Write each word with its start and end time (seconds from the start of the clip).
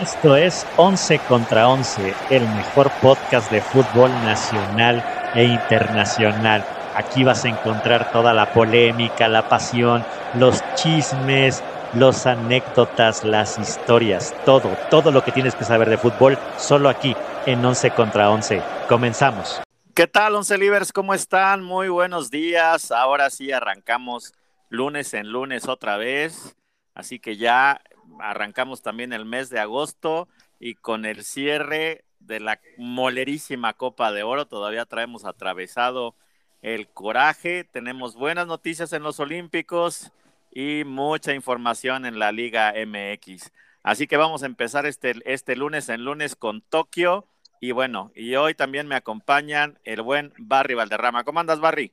Esto 0.00 0.36
es 0.36 0.64
11 0.76 1.18
contra 1.26 1.68
11, 1.68 2.14
el 2.30 2.42
mejor 2.50 2.88
podcast 3.02 3.50
de 3.50 3.60
fútbol 3.60 4.12
nacional 4.22 5.04
e 5.34 5.42
internacional. 5.42 6.64
Aquí 6.94 7.24
vas 7.24 7.44
a 7.44 7.48
encontrar 7.48 8.12
toda 8.12 8.32
la 8.32 8.52
polémica, 8.52 9.26
la 9.26 9.48
pasión, 9.48 10.04
los 10.34 10.62
chismes, 10.76 11.64
los 11.94 12.26
anécdotas, 12.26 13.24
las 13.24 13.58
historias, 13.58 14.36
todo, 14.44 14.76
todo 14.88 15.10
lo 15.10 15.24
que 15.24 15.32
tienes 15.32 15.56
que 15.56 15.64
saber 15.64 15.90
de 15.90 15.98
fútbol, 15.98 16.38
solo 16.58 16.88
aquí 16.88 17.16
en 17.46 17.64
11 17.64 17.90
contra 17.90 18.30
11. 18.30 18.62
Comenzamos. 18.88 19.60
¿Qué 19.94 20.06
tal, 20.06 20.36
Once 20.36 20.56
Livers? 20.56 20.92
¿Cómo 20.92 21.12
están? 21.12 21.64
Muy 21.64 21.88
buenos 21.88 22.30
días. 22.30 22.92
Ahora 22.92 23.30
sí 23.30 23.50
arrancamos 23.50 24.32
lunes 24.68 25.12
en 25.14 25.32
lunes 25.32 25.66
otra 25.66 25.96
vez. 25.96 26.54
Así 26.94 27.18
que 27.18 27.36
ya 27.36 27.80
arrancamos 28.20 28.82
también 28.82 29.12
el 29.12 29.24
mes 29.24 29.50
de 29.50 29.60
agosto 29.60 30.28
y 30.60 30.74
con 30.74 31.04
el 31.04 31.24
cierre 31.24 32.04
de 32.20 32.40
la 32.40 32.60
molerísima 32.76 33.74
Copa 33.74 34.12
de 34.12 34.22
Oro 34.22 34.46
todavía 34.46 34.84
traemos 34.84 35.24
atravesado 35.24 36.14
el 36.62 36.88
coraje. 36.88 37.64
Tenemos 37.64 38.14
buenas 38.14 38.46
noticias 38.46 38.92
en 38.92 39.02
los 39.02 39.20
Olímpicos 39.20 40.10
y 40.52 40.82
mucha 40.84 41.34
información 41.34 42.04
en 42.06 42.18
la 42.18 42.32
Liga 42.32 42.74
MX. 42.74 43.52
Así 43.82 44.06
que 44.06 44.16
vamos 44.16 44.42
a 44.42 44.46
empezar 44.46 44.86
este, 44.86 45.14
este 45.24 45.56
lunes 45.56 45.88
en 45.88 46.04
lunes 46.04 46.36
con 46.36 46.60
Tokio 46.62 47.24
y 47.60 47.72
bueno, 47.72 48.12
y 48.14 48.36
hoy 48.36 48.54
también 48.54 48.86
me 48.86 48.94
acompañan 48.94 49.78
el 49.84 50.02
buen 50.02 50.32
Barry 50.38 50.74
Valderrama. 50.74 51.24
¿Cómo 51.24 51.40
andas, 51.40 51.60
Barry? 51.60 51.92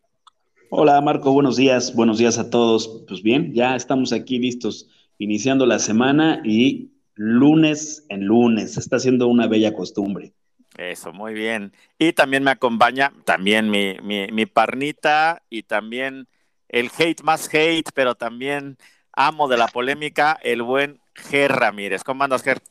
Hola, 0.69 0.99
Marco, 1.01 1.31
buenos 1.31 1.57
días, 1.57 1.95
buenos 1.95 2.17
días 2.17 2.37
a 2.37 2.49
todos. 2.49 3.03
Pues 3.07 3.21
bien, 3.21 3.53
ya 3.53 3.75
estamos 3.75 4.13
aquí 4.13 4.39
listos, 4.39 4.87
iniciando 5.17 5.65
la 5.65 5.79
semana 5.79 6.41
y 6.43 6.91
lunes 7.15 8.05
en 8.09 8.25
lunes. 8.25 8.77
Está 8.77 8.99
siendo 8.99 9.27
una 9.27 9.47
bella 9.47 9.73
costumbre. 9.73 10.33
Eso, 10.77 11.13
muy 11.13 11.33
bien. 11.33 11.71
Y 11.97 12.13
también 12.13 12.43
me 12.43 12.51
acompaña 12.51 13.13
también 13.23 13.69
mi, 13.69 13.97
mi, 14.03 14.27
mi 14.27 14.45
parnita 14.45 15.41
y 15.49 15.63
también 15.63 16.27
el 16.67 16.91
hate 16.97 17.23
más 17.23 17.53
hate, 17.53 17.89
pero 17.93 18.15
también 18.15 18.77
amo 19.13 19.47
de 19.47 19.57
la 19.57 19.67
polémica, 19.67 20.37
el 20.43 20.61
buen 20.61 20.99
Ger 21.15 21.51
Ramírez. 21.53 22.03
¿Cómo 22.03 22.23
andas, 22.23 22.43
Ger? 22.43 22.61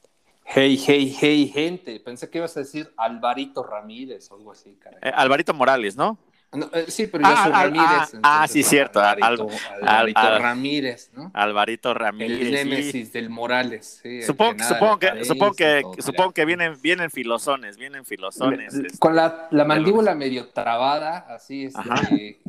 Hey, 0.44 0.78
hey, 0.86 1.16
hey, 1.18 1.50
gente. 1.52 1.98
Pensé 2.00 2.28
que 2.28 2.38
ibas 2.38 2.54
a 2.56 2.60
decir 2.60 2.92
Alvarito 2.98 3.62
Ramírez 3.62 4.30
o 4.30 4.36
algo 4.36 4.52
así, 4.52 4.76
caray. 4.78 4.98
Eh, 5.02 5.12
Alvarito 5.14 5.54
Morales, 5.54 5.96
¿no? 5.96 6.18
No, 6.54 6.68
eh, 6.72 6.84
sí, 6.88 7.06
pero 7.06 7.24
yo 7.24 7.30
Ah, 7.34 7.42
soy 7.44 7.52
ah, 7.54 7.62
Ramírez. 7.64 8.14
ah, 8.22 8.42
ah, 8.42 8.48
sí, 8.48 8.62
cierto, 8.62 9.00
Alvarito, 9.00 9.48
Al- 9.48 9.88
Alvarito 9.88 10.20
Al- 10.20 10.32
Al- 10.34 10.42
Ramírez, 10.42 11.10
¿no? 11.14 11.30
Alvarito 11.34 11.94
Ramírez. 11.94 12.40
El 12.40 12.46
sí. 12.46 12.52
némesis 12.52 13.12
del 13.12 13.30
Morales. 13.30 14.00
sí, 14.02 14.22
Supongo, 14.22 14.56
que 14.56 14.64
supongo 14.64 14.98
que, 14.98 15.24
supongo 15.24 15.52
que, 15.54 15.80
todo, 15.82 15.94
supongo 16.00 16.30
ya. 16.30 16.34
que 16.34 16.44
vienen, 16.44 16.76
vienen 16.80 17.10
filosones, 17.10 17.76
vienen 17.76 18.04
filosones. 18.04 18.74
este, 18.74 18.98
Con 18.98 19.16
la, 19.16 19.48
mandíbula 19.66 20.14
medio 20.14 20.48
trabada, 20.48 21.26
así 21.28 21.64
es. 21.66 21.76
Ajá. 21.76 22.00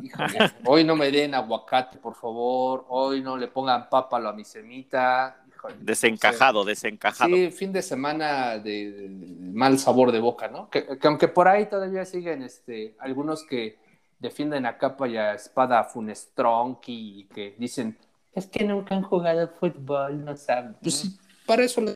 híjole, 0.02 0.52
hoy 0.64 0.84
no 0.84 0.96
me 0.96 1.10
den 1.10 1.34
aguacate, 1.34 1.98
por 1.98 2.14
favor. 2.14 2.84
Hoy 2.88 3.20
no 3.22 3.36
le 3.36 3.48
pongan 3.48 3.88
pápalo 3.88 4.28
a 4.28 4.32
mi 4.32 4.44
semita. 4.44 5.36
híjole, 5.48 5.74
desencajado, 5.80 6.64
desencajado. 6.64 7.34
Sí, 7.34 7.50
fin 7.50 7.72
de 7.72 7.82
semana 7.82 8.58
de, 8.58 8.90
de- 8.92 9.08
de 9.08 9.52
mal 9.52 9.78
sabor 9.78 10.12
de 10.12 10.20
boca, 10.20 10.48
¿no? 10.48 10.68
Que, 10.70 10.98
que 10.98 11.06
aunque 11.08 11.28
por 11.28 11.48
ahí 11.48 11.66
todavía 11.66 12.04
siguen 12.04 12.42
este, 12.42 12.94
algunos 12.98 13.42
que 13.44 13.78
defienden 14.18 14.66
a 14.66 14.78
capa 14.78 15.06
y 15.08 15.16
a 15.16 15.34
espada 15.34 15.80
a 15.80 15.84
Funestronki 15.84 17.20
y 17.20 17.24
que 17.24 17.54
dicen, 17.58 17.98
es 18.32 18.46
que 18.46 18.64
nunca 18.64 18.94
han 18.94 19.02
jugado 19.02 19.48
fútbol, 19.48 20.24
no 20.24 20.36
saben. 20.36 20.74
Pues 20.82 20.94
sí, 20.96 21.18
para 21.46 21.62
eso. 21.64 21.80
le- 21.80 21.94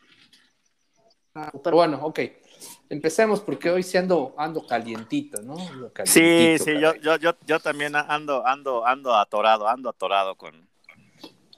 Pero 1.63 1.77
bueno, 1.77 1.99
ok. 2.01 2.19
Empecemos 2.89 3.39
porque 3.39 3.69
hoy 3.69 3.83
sí 3.83 3.97
ando, 3.97 4.35
ando 4.37 4.65
calientito, 4.67 5.41
¿no? 5.41 5.53
Ando 5.53 5.87
Sí, 6.03 6.21
calientito, 6.21 6.63
sí, 6.65 6.79
yo, 6.79 6.93
yo, 6.95 7.15
yo, 7.17 7.31
yo 7.45 7.59
también 7.59 7.95
ando, 7.95 8.45
ando, 8.45 8.85
ando 8.85 9.15
atorado, 9.15 9.67
ando 9.67 9.89
atorado 9.89 10.35
con, 10.35 10.67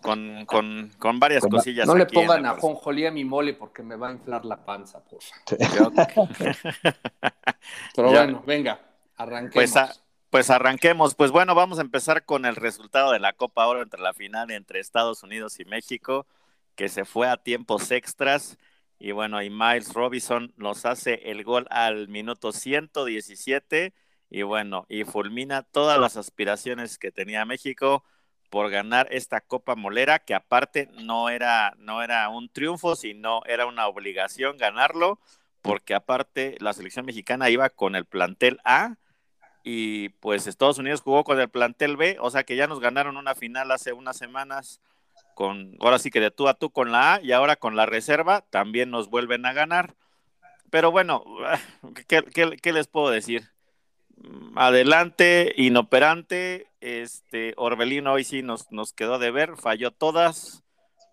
con, 0.02 0.46
con, 0.46 0.92
con 1.00 1.20
varias 1.20 1.42
Con- 1.42 1.50
cosillas. 1.52 1.88
No 1.88 1.96
le 1.96 2.04
aquí 2.04 2.16
pongan 2.16 2.46
a 2.46 2.52
bolsa. 2.52 2.68
jonjolí 2.68 3.06
a 3.08 3.12
mi 3.12 3.26
mole 3.26 3.54
porque 3.54 3.82
me 3.84 3.96
va 3.96 4.10
a 4.10 4.12
inflar 4.12 4.46
la 4.46 4.64
panza, 4.64 5.04
por 5.04 5.20
favor. 5.22 5.76
Yo- 5.76 5.92
Pero 7.96 8.12
Ya. 8.12 8.24
bueno, 8.24 8.44
venga, 8.46 8.80
arranquemos. 9.18 9.54
Pues, 9.54 9.76
a- 9.76 9.94
pues 10.34 10.50
arranquemos. 10.50 11.14
Pues 11.14 11.30
bueno, 11.30 11.54
vamos 11.54 11.78
a 11.78 11.84
empezar 11.84 12.26
con 12.26 12.46
el 12.46 12.56
resultado 12.56 13.12
de 13.12 13.20
la 13.20 13.34
Copa 13.34 13.68
Oro 13.68 13.84
entre 13.84 14.02
la 14.02 14.16
final 14.16 14.50
entre 14.50 14.80
Estados 14.80 15.22
Unidos 15.22 15.60
y 15.60 15.66
México, 15.66 16.26
que 16.76 16.90
se 16.90 17.06
fue 17.06 17.28
a 17.30 17.38
tiempos 17.38 17.92
extras. 17.92 18.58
Y 18.98 19.12
bueno, 19.12 19.44
y 19.44 19.52
Miles 19.52 19.94
Robinson 19.94 20.52
nos 20.58 20.88
hace 20.88 21.30
el 21.30 21.44
gol 21.44 21.68
al 21.70 22.08
minuto 22.08 22.52
117. 22.52 23.94
Y 24.32 24.42
bueno, 24.42 24.88
y 24.90 25.04
fulmina 25.04 25.62
todas 25.62 26.00
las 26.00 26.18
aspiraciones 26.18 26.98
que 26.98 27.12
tenía 27.12 27.46
México 27.46 28.04
por 28.50 28.72
ganar 28.72 29.10
esta 29.12 29.40
Copa 29.40 29.76
Molera, 29.76 30.18
que 30.18 30.34
aparte 30.34 30.90
no 30.94 31.30
era, 31.30 31.76
no 31.78 32.02
era 32.02 32.28
un 32.30 32.50
triunfo, 32.50 32.96
sino 32.96 33.44
era 33.46 33.68
una 33.68 33.86
obligación 33.86 34.58
ganarlo, 34.58 35.20
porque 35.62 35.94
aparte 35.94 36.58
la 36.60 36.74
selección 36.74 37.06
mexicana 37.06 37.52
iba 37.52 37.70
con 37.70 37.96
el 37.96 38.06
plantel 38.06 38.60
A 38.66 38.96
y 39.64 40.10
pues 40.10 40.46
Estados 40.46 40.78
Unidos 40.78 41.02
jugó 41.02 41.24
con 41.24 41.40
el 41.40 41.50
plantel 41.50 41.96
B, 41.96 42.18
o 42.20 42.30
sea 42.30 42.44
que 42.44 42.58
ya 42.58 42.68
nos 42.68 42.82
ganaron 42.82 43.16
una 43.16 43.34
final 43.34 43.72
hace 43.72 43.94
unas 43.94 44.18
semanas 44.18 44.82
con, 45.36 45.76
ahora 45.80 46.00
sí 46.00 46.12
que 46.12 46.20
de 46.20 46.32
tú 46.32 46.48
a 46.48 46.54
tú 46.54 46.70
con 46.70 46.92
la 46.92 47.16
A 47.16 47.22
y 47.22 47.32
ahora 47.32 47.56
con 47.56 47.76
la 47.76 47.86
reserva 47.86 48.42
también 48.50 48.92
nos 48.92 49.10
vuelven 49.10 49.46
a 49.46 49.54
ganar. 49.54 49.96
Pero 50.70 50.92
bueno, 50.92 51.24
¿qué, 52.08 52.74
les 52.74 52.88
puedo 52.88 53.10
decir? 53.10 53.50
Mm, 54.18 54.58
Adelante, 54.58 55.54
inoperante, 55.56 56.68
este 56.82 57.54
Orbelino 57.56 58.14
hoy 58.14 58.26
sí 58.26 58.44
nos, 58.44 58.72
nos 58.72 58.92
quedó 58.94 59.18
de 59.18 59.32
ver, 59.32 59.56
falló 59.58 59.92
todas. 59.92 60.64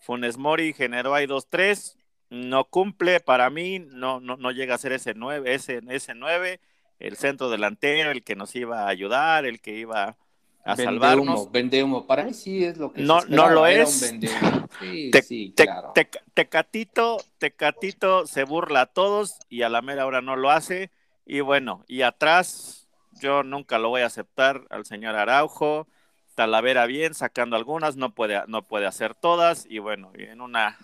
Funes 0.01 0.39
Mori 0.39 0.73
generó 0.73 1.15
ahí 1.15 1.27
dos, 1.27 1.49
tres, 1.49 1.97
no 2.31 2.65
cumple 2.65 3.21
para 3.21 3.49
mí, 3.51 3.79
no, 3.79 4.19
no, 4.19 4.37
no 4.37 4.51
llega 4.51 4.75
a 4.75 4.79
ser 4.79 4.93
ese 4.93 5.15
9, 5.15 5.55
ese, 5.55 5.83
ese 5.89 6.15
9 6.15 6.61
el 7.01 7.17
centro 7.17 7.51
delantero, 7.51 8.11
el 8.13 8.23
que 8.23 8.37
nos 8.37 8.55
iba 8.55 8.83
a 8.85 8.89
ayudar, 8.89 9.45
el 9.47 9.61
que 9.61 9.75
iba 9.77 10.17
a 10.65 10.75
Vende 10.75 10.85
salvarnos. 10.85 11.41
humo, 11.41 11.51
vende 11.51 11.83
humo. 11.83 12.07
Para 12.07 12.25
mí 12.25 12.35
sí 12.35 12.65
es 12.65 12.77
lo 12.77 12.93
que 12.93 13.03
No- 13.03 13.23
se 13.23 13.29
no 13.31 13.49
lo 13.49 13.67
es. 13.67 14.15
Sí, 14.81 15.11
Te- 15.11 15.23
sí, 15.23 15.53
Te- 15.57 15.65
claro. 15.65 15.93
te- 15.95 16.09
tecatito, 16.33 17.19
Tecatito 17.39 18.27
se 18.27 18.45
burla 18.45 18.83
a 18.83 18.87
todos 18.87 19.35
y 19.49 19.63
a 19.63 19.69
la 19.69 19.83
mera 19.83 20.07
hora 20.07 20.21
no 20.23 20.37
lo 20.37 20.51
hace. 20.51 20.91
Y 21.27 21.41
bueno, 21.41 21.85
y 21.89 22.03
atrás 22.03 22.89
yo 23.21 23.43
nunca 23.43 23.79
lo 23.79 23.89
voy 23.91 24.03
a 24.03 24.07
aceptar 24.07 24.63
al 24.71 24.85
señor 24.87 25.17
Araujo. 25.17 25.87
Talavera 26.35 26.87
bien, 26.87 27.13
sacando 27.15 27.57
algunas, 27.57 27.97
no 27.97 28.15
puede, 28.15 28.41
no 28.47 28.63
puede 28.67 28.87
hacer 28.87 29.15
todas. 29.15 29.67
Y 29.69 29.79
bueno, 29.81 30.13
en 30.15 30.41
una, 30.41 30.79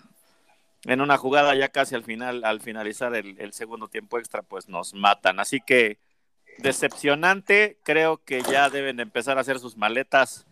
en 0.85 1.01
una 1.01 1.17
jugada 1.17 1.55
ya 1.55 1.69
casi 1.69 1.95
al 1.95 2.03
final, 2.03 2.43
al 2.43 2.59
finalizar 2.61 3.15
el, 3.15 3.39
el 3.39 3.53
segundo 3.53 3.87
tiempo 3.87 4.19
extra, 4.19 4.41
pues 4.43 4.67
nos 4.67 4.93
matan. 4.93 5.39
Así 5.39 5.59
que 5.65 5.97
decepcionante, 6.57 7.77
creo 7.83 8.17
que 8.23 8.41
ya 8.41 8.69
deben 8.69 8.97
de 8.97 9.03
empezar 9.03 9.37
a 9.37 9.41
hacer 9.41 9.59
sus 9.59 9.77
maletas 9.77 10.45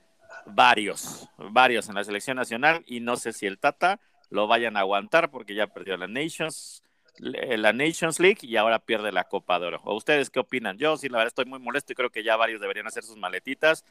varios, 0.46 1.28
varios 1.38 1.90
en 1.90 1.96
la 1.96 2.04
selección 2.04 2.38
nacional 2.38 2.84
y 2.86 3.00
no 3.00 3.18
sé 3.18 3.34
si 3.34 3.46
el 3.46 3.58
Tata 3.58 4.00
lo 4.30 4.48
vayan 4.48 4.78
a 4.78 4.82
aguantar 4.82 5.32
porque 5.32 5.56
ya 5.56 5.68
perdió 5.68 5.98
la 5.98 6.08
Nations, 6.08 6.84
la 7.18 7.74
Nations 7.74 8.20
League 8.20 8.40
y 8.42 8.56
ahora 8.58 8.80
pierde 8.80 9.12
la 9.12 9.24
Copa 9.24 9.60
de 9.60 9.68
Oro. 9.68 9.82
¿O 9.84 9.96
ustedes 9.96 10.30
qué 10.30 10.40
opinan? 10.40 10.78
Yo 10.78 10.98
sí, 10.98 11.10
la 11.10 11.18
verdad 11.18 11.30
estoy 11.30 11.46
muy 11.46 11.60
molesto 11.60 11.94
y 11.94 11.96
creo 11.96 12.10
que 12.10 12.24
ya 12.24 12.36
varios 12.36 12.62
deberían 12.62 12.88
hacer 12.88 13.04
sus 13.04 13.18
maletitas 13.18 13.84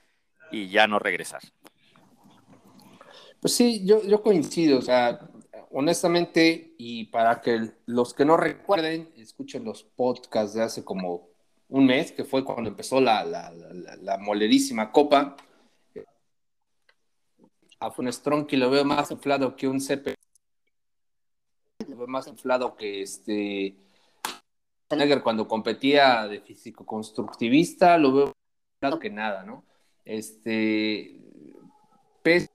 y 0.50 0.68
ya 0.68 0.86
no 0.86 0.98
regresar. 0.98 1.42
Pues 3.40 3.54
sí, 3.54 3.84
yo, 3.84 4.02
yo 4.04 4.22
coincido, 4.22 4.78
o 4.78 4.82
sea, 4.82 5.20
honestamente, 5.70 6.74
y 6.78 7.06
para 7.06 7.40
que 7.40 7.72
los 7.86 8.14
que 8.14 8.24
no 8.24 8.36
recuerden, 8.36 9.12
escuchen 9.16 9.64
los 9.64 9.82
podcasts 9.82 10.54
de 10.54 10.62
hace 10.62 10.84
como 10.84 11.33
un 11.68 11.86
mes, 11.86 12.12
que 12.12 12.24
fue 12.24 12.44
cuando 12.44 12.70
empezó 12.70 13.00
la, 13.00 13.24
la, 13.24 13.52
la, 13.52 14.18
molerísima 14.18 14.92
copa. 14.92 15.36
A 17.80 17.90
Funestronki 17.90 18.56
lo 18.56 18.70
veo 18.70 18.84
más 18.84 19.10
inflado 19.10 19.56
que 19.56 19.68
un 19.68 19.80
CP. 19.80 20.14
Lo 21.88 21.96
veo 21.96 22.06
más 22.06 22.26
inflado 22.26 22.76
que 22.76 23.02
este. 23.02 23.76
Cuando 25.22 25.48
competía 25.48 26.28
de 26.28 26.40
físico-constructivista, 26.40 27.98
lo 27.98 28.12
veo 28.12 28.26
más 28.26 28.34
inflado 28.76 28.98
que 29.00 29.10
nada, 29.10 29.42
¿no? 29.44 29.64
Este. 30.04 31.20
Pese 32.22 32.50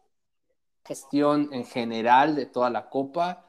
gestión 0.86 1.50
en 1.52 1.66
general 1.66 2.36
de 2.36 2.46
toda 2.46 2.70
la 2.70 2.90
Copa. 2.90 3.49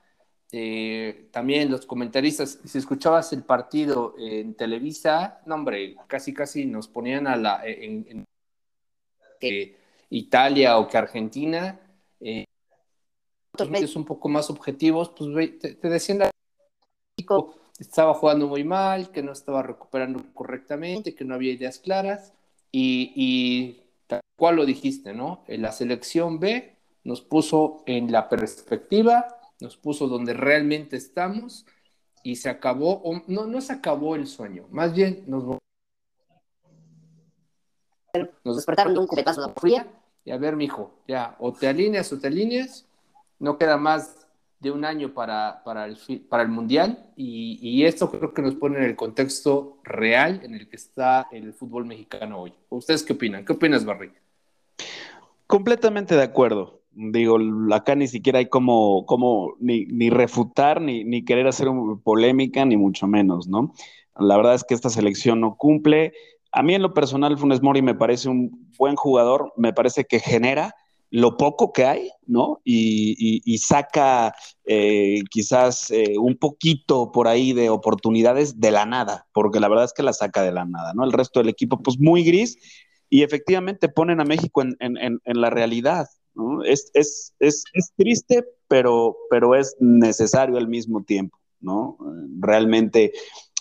Eh, 0.52 1.28
también 1.30 1.70
los 1.70 1.86
comentaristas, 1.86 2.58
si 2.64 2.78
escuchabas 2.78 3.32
el 3.32 3.42
partido 3.42 4.14
en 4.18 4.54
Televisa, 4.54 5.40
no 5.46 5.54
hombre, 5.54 5.96
casi 6.06 6.34
casi 6.34 6.66
nos 6.66 6.88
ponían 6.88 7.26
a 7.26 7.36
la 7.36 7.64
en, 7.64 8.06
en 8.08 8.24
que 9.38 9.76
Italia 10.10 10.78
o 10.78 10.88
que 10.88 10.98
Argentina. 10.98 11.80
Eh, 12.20 12.44
un 13.94 14.04
poco 14.04 14.28
más 14.28 14.48
objetivos, 14.48 15.10
pues 15.10 15.58
te, 15.58 15.74
te 15.74 15.88
decían 15.88 16.18
la 16.18 16.30
estaba 17.78 18.14
jugando 18.14 18.46
muy 18.46 18.64
mal, 18.64 19.10
que 19.10 19.22
no 19.22 19.32
estaba 19.32 19.62
recuperando 19.62 20.22
correctamente, 20.34 21.14
que 21.14 21.24
no 21.24 21.34
había 21.34 21.52
ideas 21.52 21.78
claras 21.78 22.32
y, 22.70 23.12
y 23.16 23.82
tal 24.06 24.20
cual 24.36 24.56
lo 24.56 24.66
dijiste, 24.66 25.14
¿no? 25.14 25.44
La 25.48 25.72
selección 25.72 26.38
B 26.38 26.76
nos 27.04 27.22
puso 27.22 27.82
en 27.86 28.12
la 28.12 28.28
perspectiva, 28.28 29.39
nos 29.60 29.76
puso 29.76 30.08
donde 30.08 30.34
realmente 30.34 30.96
estamos 30.96 31.66
y 32.22 32.36
se 32.36 32.48
acabó, 32.48 33.02
no, 33.26 33.46
no 33.46 33.60
se 33.60 33.72
acabó 33.72 34.16
el 34.16 34.26
sueño, 34.26 34.66
más 34.70 34.94
bien 34.94 35.24
nos, 35.26 35.58
nos 38.44 38.56
despertaron 38.56 38.94
de 38.94 39.00
un 39.00 39.06
cubetazo 39.06 39.46
de 39.46 39.52
fría 39.54 39.86
y 40.24 40.30
a 40.32 40.36
ver, 40.36 40.56
mijo, 40.56 40.94
ya, 41.08 41.36
o 41.38 41.52
te 41.52 41.66
alineas 41.66 42.12
o 42.12 42.18
te 42.18 42.26
alineas, 42.26 42.86
no 43.38 43.56
queda 43.56 43.76
más 43.76 44.26
de 44.60 44.70
un 44.70 44.84
año 44.84 45.14
para, 45.14 45.62
para, 45.64 45.86
el, 45.86 45.98
para 46.28 46.42
el 46.42 46.50
Mundial 46.50 47.10
y, 47.16 47.58
y, 47.62 47.86
esto 47.86 48.10
creo 48.10 48.34
que 48.34 48.42
nos 48.42 48.54
pone 48.54 48.76
en 48.76 48.84
el 48.84 48.94
contexto 48.94 49.78
real 49.82 50.40
en 50.44 50.54
el 50.54 50.68
que 50.68 50.76
está 50.76 51.28
el 51.32 51.54
fútbol 51.54 51.86
mexicano 51.86 52.42
hoy. 52.42 52.52
¿Ustedes 52.68 53.02
qué 53.02 53.14
opinan? 53.14 53.46
¿Qué 53.46 53.54
opinas, 53.54 53.86
Barry? 53.86 54.12
Completamente 55.46 56.14
de 56.14 56.22
acuerdo. 56.22 56.79
Digo, 56.92 57.38
acá 57.72 57.94
ni 57.94 58.08
siquiera 58.08 58.40
hay 58.40 58.46
como, 58.46 59.06
como 59.06 59.54
ni, 59.60 59.86
ni 59.86 60.10
refutar, 60.10 60.80
ni, 60.80 61.04
ni 61.04 61.24
querer 61.24 61.46
hacer 61.46 61.68
polémica, 62.02 62.64
ni 62.64 62.76
mucho 62.76 63.06
menos, 63.06 63.48
¿no? 63.48 63.72
La 64.18 64.36
verdad 64.36 64.54
es 64.54 64.64
que 64.64 64.74
esta 64.74 64.90
selección 64.90 65.40
no 65.40 65.56
cumple. 65.56 66.12
A 66.52 66.62
mí 66.62 66.74
en 66.74 66.82
lo 66.82 66.92
personal, 66.92 67.38
Funes 67.38 67.62
Mori 67.62 67.80
me 67.80 67.94
parece 67.94 68.28
un 68.28 68.68
buen 68.76 68.96
jugador, 68.96 69.52
me 69.56 69.72
parece 69.72 70.04
que 70.04 70.18
genera 70.18 70.74
lo 71.10 71.36
poco 71.36 71.72
que 71.72 71.84
hay, 71.84 72.10
¿no? 72.26 72.60
Y, 72.64 73.42
y, 73.44 73.58
saca 73.58 74.32
eh, 74.64 75.22
quizás 75.30 75.90
eh, 75.90 76.14
un 76.18 76.36
poquito 76.36 77.10
por 77.10 77.26
ahí 77.26 77.52
de 77.52 77.68
oportunidades 77.68 78.60
de 78.60 78.70
la 78.70 78.86
nada, 78.86 79.26
porque 79.32 79.58
la 79.58 79.68
verdad 79.68 79.86
es 79.86 79.92
que 79.92 80.04
la 80.04 80.12
saca 80.12 80.42
de 80.42 80.52
la 80.52 80.64
nada, 80.64 80.92
¿no? 80.94 81.04
El 81.04 81.12
resto 81.12 81.40
del 81.40 81.48
equipo, 81.48 81.82
pues 81.82 81.98
muy 81.98 82.22
gris, 82.22 82.58
y 83.08 83.22
efectivamente 83.22 83.88
ponen 83.88 84.20
a 84.20 84.24
México 84.24 84.62
en, 84.62 84.76
en, 84.78 85.20
en 85.24 85.40
la 85.40 85.50
realidad, 85.50 86.06
es, 86.64 86.90
es, 86.94 87.34
es, 87.38 87.64
es, 87.72 87.92
triste, 87.96 88.44
pero, 88.68 89.16
pero 89.30 89.54
es 89.54 89.76
necesario 89.80 90.56
al 90.56 90.68
mismo 90.68 91.02
tiempo, 91.02 91.38
¿no? 91.60 91.96
Realmente 92.38 93.12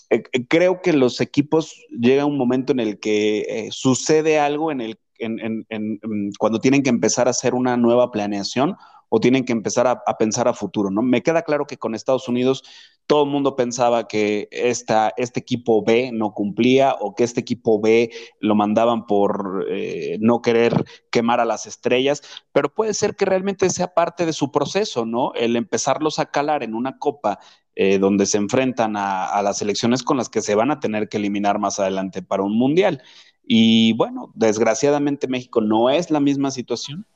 eh, 0.09 0.23
eh, 0.31 0.47
creo 0.47 0.81
que 0.81 0.93
los 0.93 1.21
equipos 1.21 1.85
llega 1.89 2.25
un 2.25 2.37
momento 2.37 2.71
en 2.71 2.79
el 2.79 2.99
que 2.99 3.41
eh, 3.41 3.69
sucede 3.71 4.39
algo 4.39 4.71
en 4.71 4.81
el, 4.81 4.99
en, 5.19 5.65
en, 5.69 5.99
cuando 6.39 6.59
tienen 6.59 6.83
que 6.83 6.89
empezar 6.89 7.27
a 7.27 7.31
hacer 7.31 7.53
una 7.53 7.77
nueva 7.77 8.11
planeación 8.11 8.75
o 9.09 9.19
tienen 9.19 9.43
que 9.43 9.51
empezar 9.51 9.87
a, 9.87 10.17
pensar 10.17 10.47
a 10.47 10.53
futuro, 10.53 10.89
¿no? 10.91 11.01
Me 11.01 11.21
queda 11.21 11.41
claro 11.41 11.65
que 11.65 11.77
con 11.77 11.95
Estados 11.95 12.27
Unidos 12.27 12.63
todo 13.07 13.23
el 13.23 13.29
mundo 13.31 13.55
pensaba 13.55 14.07
que 14.07 14.47
esta, 14.51 15.11
este 15.17 15.39
equipo 15.39 15.83
B 15.83 16.11
no 16.13 16.33
cumplía 16.33 16.95
o 16.99 17.15
que 17.15 17.23
este 17.23 17.39
equipo 17.39 17.81
B 17.81 18.11
lo 18.39 18.53
mandaban 18.53 19.07
por 19.07 19.65
eh, 19.69 20.17
no 20.21 20.43
querer 20.43 20.85
quemar 21.09 21.39
a 21.39 21.45
las 21.45 21.65
estrellas, 21.65 22.21
pero 22.51 22.73
puede 22.73 22.93
ser 22.93 23.15
que 23.15 23.25
realmente 23.25 23.69
sea 23.71 23.95
parte 23.95 24.27
de 24.27 24.33
su 24.33 24.51
proceso, 24.51 25.05
¿no? 25.05 25.33
El 25.33 25.55
empezarlos 25.55 26.19
a 26.19 26.27
calar 26.27 26.61
en 26.61 26.75
una 26.75 26.99
copa 26.99 27.39
eh, 27.75 27.97
donde 27.97 28.27
se 28.27 28.37
enfrentan 28.37 28.95
a, 28.95 29.25
a 29.25 29.41
las 29.41 29.61
elecciones 29.63 30.03
con 30.03 30.17
las 30.17 30.29
que 30.29 30.41
se 30.41 30.53
van 30.53 30.69
a 30.69 30.79
tener 30.79 31.09
que 31.09 31.17
eliminar 31.17 31.57
más 31.57 31.79
adelante 31.79 32.21
para 32.21 32.43
un 32.43 32.55
mundial. 32.57 33.01
Y 33.43 33.93
bueno, 33.93 34.31
desgraciadamente 34.35 35.27
México 35.27 35.61
no 35.61 35.89
es 35.89 36.11
la 36.11 36.19
misma 36.19 36.51
situación, 36.51 37.07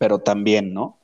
pero 0.00 0.20
también, 0.20 0.72
¿no? 0.72 0.96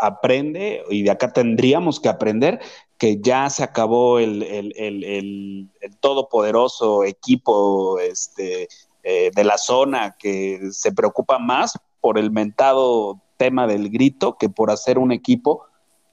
aprende, 0.00 0.82
y 0.88 1.02
de 1.02 1.10
acá 1.10 1.34
tendríamos 1.34 2.00
que 2.00 2.08
aprender 2.08 2.60
que 2.96 3.20
ya 3.20 3.50
se 3.50 3.62
acabó 3.62 4.20
el, 4.20 4.42
el, 4.42 4.72
el, 4.78 5.68
el 5.80 5.96
todopoderoso 6.00 7.04
equipo 7.04 7.98
este, 7.98 8.68
eh, 9.02 9.30
de 9.34 9.44
la 9.44 9.58
zona 9.58 10.16
que 10.18 10.60
se 10.70 10.92
preocupa 10.92 11.38
más 11.38 11.78
por 12.00 12.18
el 12.18 12.30
mentado 12.30 13.20
tema 13.36 13.66
del 13.66 13.90
grito 13.90 14.38
que 14.38 14.48
por 14.48 14.70
hacer 14.70 14.98
un 14.98 15.12
equipo 15.12 15.66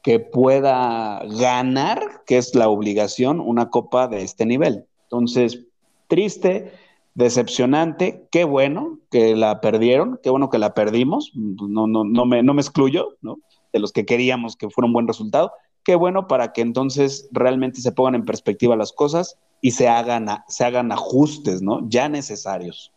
que 0.04 0.20
pueda 0.20 1.22
ganar, 1.24 2.24
que 2.26 2.38
es 2.38 2.54
la 2.54 2.68
obligación, 2.68 3.40
una 3.40 3.70
copa 3.70 4.10
de 4.10 4.24
este 4.24 4.46
nivel. 4.46 4.86
Entonces, 5.04 5.62
triste, 6.08 6.74
decepcionante, 7.20 8.26
qué 8.32 8.46
bueno 8.46 9.00
que 9.12 9.36
la 9.36 9.62
perdieron, 9.62 10.20
qué 10.24 10.30
bueno 10.30 10.50
que 10.50 10.58
la 10.58 10.74
perdimos, 10.74 11.32
no, 11.36 11.86
no, 11.86 12.04
no, 12.04 12.26
me, 12.26 12.42
no 12.42 12.54
me 12.54 12.62
excluyo, 12.62 13.18
¿no? 13.22 13.40
De 13.72 13.80
los 13.80 13.92
que 13.92 14.06
queríamos 14.06 14.56
que 14.56 14.70
fuera 14.70 14.88
un 14.88 14.94
buen 14.94 15.08
resultado, 15.08 15.52
qué 15.84 15.96
bueno 15.96 16.28
para 16.28 16.54
que 16.54 16.62
entonces 16.62 17.30
realmente 17.32 17.82
se 17.82 17.92
pongan 17.92 18.16
en 18.16 18.26
perspectiva 18.26 18.76
las 18.76 18.94
cosas 18.94 19.38
y 19.62 19.72
se 19.72 19.88
hagan, 19.88 20.28
se 20.48 20.66
hagan 20.66 20.92
ajustes, 20.92 21.62
¿no? 21.62 21.88
Ya 21.90 22.10
necesarios. 22.10 22.92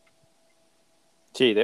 Sí, 1.34 1.54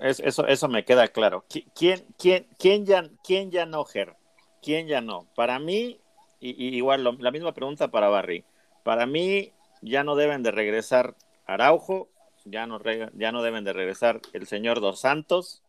eso, 0.00 0.46
eso 0.46 0.68
me 0.68 0.84
queda 0.84 1.08
claro. 1.08 1.44
¿Quién, 1.48 2.04
quién, 2.16 2.46
quién, 2.58 2.86
ya, 2.86 3.08
quién 3.22 3.50
ya 3.50 3.66
no, 3.66 3.84
Ger? 3.84 4.16
¿Quién 4.62 4.86
ya 4.86 5.00
no? 5.00 5.26
Para 5.34 5.58
mí, 5.58 6.00
y, 6.40 6.76
igual 6.76 7.04
la 7.18 7.30
misma 7.30 7.52
pregunta 7.52 7.88
para 7.88 8.08
Barry, 8.08 8.44
para 8.84 9.06
mí 9.06 9.52
ya 9.82 10.04
no 10.04 10.16
deben 10.16 10.42
de 10.42 10.52
regresar 10.52 11.14
Araujo, 11.48 12.10
ya 12.44 12.66
no, 12.66 12.80
ya 13.14 13.32
no 13.32 13.42
deben 13.42 13.64
de 13.64 13.72
regresar 13.72 14.20
el 14.32 14.46
señor 14.46 14.80
Dos 14.80 15.00
Santos. 15.00 15.62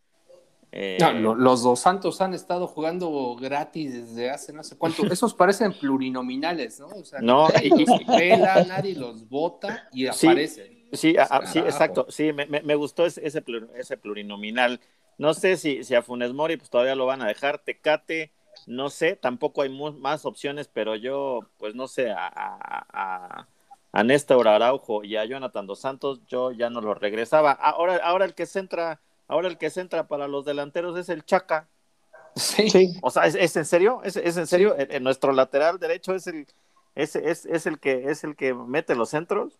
Eh, 0.72 0.98
los 1.20 1.62
Dos 1.62 1.80
Santos 1.80 2.20
han 2.20 2.32
estado 2.32 2.68
jugando 2.68 3.34
gratis 3.40 3.92
desde 3.92 4.30
hace 4.30 4.52
no 4.52 4.62
sé 4.62 4.76
cuánto. 4.76 5.04
Esos 5.10 5.34
parecen 5.34 5.72
plurinominales, 5.72 6.78
¿no? 6.78 6.88
O 6.88 7.04
sea, 7.04 7.20
no, 7.20 7.48
nadie 7.48 7.70
y, 7.76 7.86
los 7.86 8.04
pela, 8.04 8.64
nadie 8.64 8.94
los 8.94 9.28
vota 9.28 9.88
y 9.92 10.06
aparecen. 10.06 10.80
Sí, 10.92 11.16
sí, 11.46 11.58
exacto. 11.58 12.06
Sí, 12.08 12.32
me, 12.32 12.46
me, 12.46 12.74
gustó 12.74 13.06
ese, 13.06 13.26
ese, 13.26 13.96
plurinominal. 13.96 14.80
No 15.18 15.34
sé 15.34 15.56
si, 15.56 15.82
si 15.82 15.94
a 15.94 16.02
Funes 16.02 16.32
Mori 16.32 16.56
pues 16.56 16.68
todavía 16.68 16.94
lo 16.94 17.06
van 17.06 17.22
a 17.22 17.26
dejar. 17.26 17.58
Tecate, 17.58 18.32
no 18.66 18.90
sé, 18.90 19.16
tampoco 19.16 19.62
hay 19.62 19.70
más 19.70 20.24
opciones, 20.26 20.68
pero 20.68 20.94
yo, 20.94 21.40
pues 21.58 21.74
no 21.74 21.88
sé, 21.88 22.10
a 22.10 22.30
a 22.92 23.48
Néstor 23.92 24.46
Araujo 24.48 25.04
y 25.04 25.16
a 25.16 25.24
Jonathan 25.24 25.66
Dos 25.66 25.80
Santos, 25.80 26.20
yo 26.26 26.52
ya 26.52 26.70
no 26.70 26.80
los 26.80 26.98
regresaba. 26.98 27.52
Ahora, 27.52 27.96
ahora 28.02 28.24
el 28.24 28.34
que 28.34 28.46
se 28.46 28.60
entra, 28.60 29.00
ahora 29.26 29.48
el 29.48 29.58
que 29.58 29.70
se 29.70 29.80
entra 29.80 30.06
para 30.06 30.28
los 30.28 30.44
delanteros 30.44 30.96
es 30.96 31.08
el 31.08 31.24
Chaca. 31.24 31.68
Sí. 32.36 32.96
O 33.02 33.10
sea, 33.10 33.26
¿es, 33.26 33.56
en 33.56 33.64
serio? 33.64 34.00
¿Es, 34.04 34.16
en 34.16 34.46
serio? 34.46 34.76
¿En, 34.78 35.02
nuestro 35.02 35.32
lateral 35.32 35.80
derecho 35.80 36.14
es 36.14 36.28
el, 36.28 36.46
es, 36.94 37.16
es, 37.16 37.44
es, 37.46 37.66
el 37.66 37.80
que 37.80 38.10
es 38.10 38.22
el 38.22 38.36
que 38.36 38.54
mete 38.54 38.94
los 38.94 39.10
centros? 39.10 39.58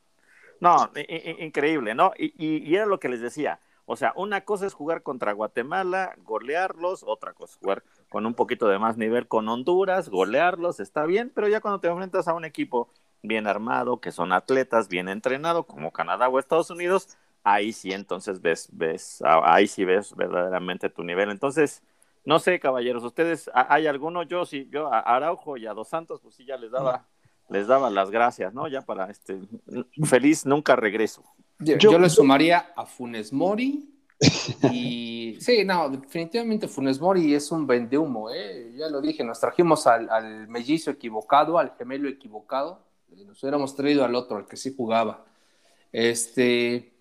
No, 0.60 0.90
increíble, 1.38 1.94
¿no? 1.94 2.12
Y, 2.16 2.32
y, 2.38 2.74
era 2.74 2.86
lo 2.86 3.00
que 3.00 3.08
les 3.08 3.20
decía. 3.20 3.58
O 3.86 3.96
sea, 3.96 4.12
una 4.14 4.42
cosa 4.42 4.66
es 4.66 4.74
jugar 4.74 5.02
contra 5.02 5.32
Guatemala, 5.32 6.14
golearlos, 6.18 7.02
otra 7.04 7.32
cosa 7.32 7.54
es 7.54 7.58
jugar 7.58 7.82
con 8.08 8.24
un 8.24 8.34
poquito 8.34 8.68
de 8.68 8.78
más 8.78 8.96
nivel 8.96 9.26
con 9.26 9.48
Honduras, 9.48 10.08
golearlos, 10.10 10.78
está 10.78 11.06
bien, 11.06 11.32
pero 11.34 11.48
ya 11.48 11.60
cuando 11.60 11.80
te 11.80 11.88
enfrentas 11.88 12.28
a 12.28 12.34
un 12.34 12.44
equipo 12.44 12.88
bien 13.22 13.46
armado, 13.46 14.00
que 14.00 14.12
son 14.12 14.32
atletas, 14.32 14.88
bien 14.88 15.08
entrenado, 15.08 15.64
como 15.64 15.92
Canadá 15.92 16.28
o 16.28 16.38
Estados 16.38 16.70
Unidos, 16.70 17.16
ahí 17.44 17.72
sí 17.72 17.92
entonces 17.92 18.40
ves, 18.40 18.68
ves, 18.72 19.22
ahí 19.24 19.66
sí 19.66 19.84
ves 19.84 20.14
verdaderamente 20.14 20.90
tu 20.90 21.02
nivel. 21.04 21.30
Entonces, 21.30 21.82
no 22.24 22.38
sé, 22.38 22.58
caballeros, 22.60 23.04
ustedes, 23.04 23.50
¿hay 23.54 23.86
alguno? 23.86 24.22
Yo 24.22 24.44
sí, 24.44 24.68
yo 24.70 24.92
a 24.92 25.00
Araujo 25.00 25.56
y 25.56 25.66
a 25.66 25.74
Dos 25.74 25.88
Santos, 25.88 26.20
pues 26.22 26.34
sí 26.34 26.44
ya 26.44 26.56
les 26.56 26.70
daba, 26.70 27.06
les 27.48 27.66
daba 27.66 27.90
las 27.90 28.10
gracias, 28.10 28.52
¿no? 28.54 28.68
Ya 28.68 28.82
para 28.82 29.10
este 29.10 29.38
feliz 30.04 30.46
nunca 30.46 30.76
regreso. 30.76 31.24
Yo, 31.58 31.98
le 31.98 32.08
sumaría 32.08 32.72
a 32.74 32.86
Funes 32.86 33.34
Mori 33.34 33.90
y 34.72 35.36
sí, 35.40 35.62
no, 35.64 35.90
definitivamente 35.90 36.68
Funes 36.68 36.98
Mori 36.98 37.34
es 37.34 37.50
un 37.52 37.66
vendehumo, 37.66 38.30
¿eh? 38.30 38.72
ya 38.78 38.88
lo 38.88 39.02
dije, 39.02 39.22
nos 39.24 39.40
trajimos 39.40 39.86
al, 39.86 40.08
al 40.08 40.48
mellizo 40.48 40.90
equivocado, 40.90 41.58
al 41.58 41.74
gemelo 41.76 42.08
equivocado 42.08 42.89
nos 43.26 43.42
hubiéramos 43.42 43.74
traído 43.76 44.04
al 44.04 44.14
otro, 44.14 44.36
al 44.36 44.46
que 44.46 44.56
sí 44.56 44.74
jugaba. 44.76 45.24
Este, 45.92 46.92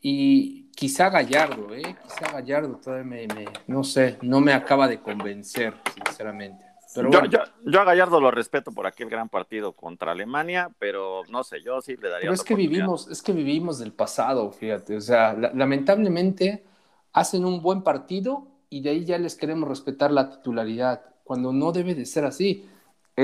y 0.00 0.70
quizá 0.72 1.10
Gallardo, 1.10 1.74
¿eh? 1.74 1.96
Quizá 2.02 2.32
Gallardo 2.32 2.76
todavía 2.76 3.04
me, 3.04 3.44
no 3.66 3.84
sé, 3.84 4.18
no 4.22 4.40
me 4.40 4.52
acaba 4.52 4.88
de 4.88 5.00
convencer, 5.00 5.74
sinceramente. 5.94 6.64
Pero 6.94 7.24
yo, 7.26 7.80
a 7.80 7.84
Gallardo 7.84 8.20
lo 8.20 8.30
respeto 8.30 8.72
por 8.72 8.86
aquel 8.86 9.08
gran 9.08 9.28
partido 9.28 9.72
contra 9.72 10.10
Alemania, 10.10 10.70
pero 10.78 11.22
no 11.28 11.44
sé, 11.44 11.62
yo 11.62 11.80
sí 11.80 11.96
le 11.96 12.08
daría. 12.08 12.22
Pero 12.22 12.32
es 12.34 12.42
que 12.42 12.54
vivimos, 12.56 13.08
es 13.08 13.22
que 13.22 13.32
vivimos 13.32 13.78
del 13.78 13.92
pasado, 13.92 14.50
fíjate. 14.50 14.96
O 14.96 15.00
sea, 15.00 15.34
lamentablemente 15.34 16.64
hacen 17.12 17.44
un 17.44 17.62
buen 17.62 17.82
partido 17.82 18.48
y 18.68 18.80
de 18.80 18.90
ahí 18.90 19.04
ya 19.04 19.18
les 19.18 19.36
queremos 19.36 19.68
respetar 19.68 20.10
la 20.10 20.30
titularidad, 20.30 21.02
cuando 21.22 21.52
no 21.52 21.70
debe 21.70 21.94
de 21.94 22.06
ser 22.06 22.24
así. 22.24 22.68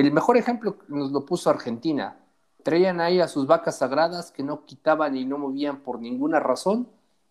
El 0.01 0.13
mejor 0.13 0.37
ejemplo 0.37 0.77
nos 0.89 1.11
lo 1.11 1.25
puso 1.25 1.49
Argentina. 1.49 2.19
Traían 2.63 3.01
ahí 3.01 3.19
a 3.21 3.29
sus 3.29 3.47
vacas 3.47 3.79
sagradas 3.79 4.31
que 4.31 4.43
no 4.43 4.67
quitaban 4.67 5.17
y 5.17 5.25
no 5.25 5.39
movían 5.39 5.79
por 5.79 6.01
ninguna 6.01 6.39
razón, 6.39 6.89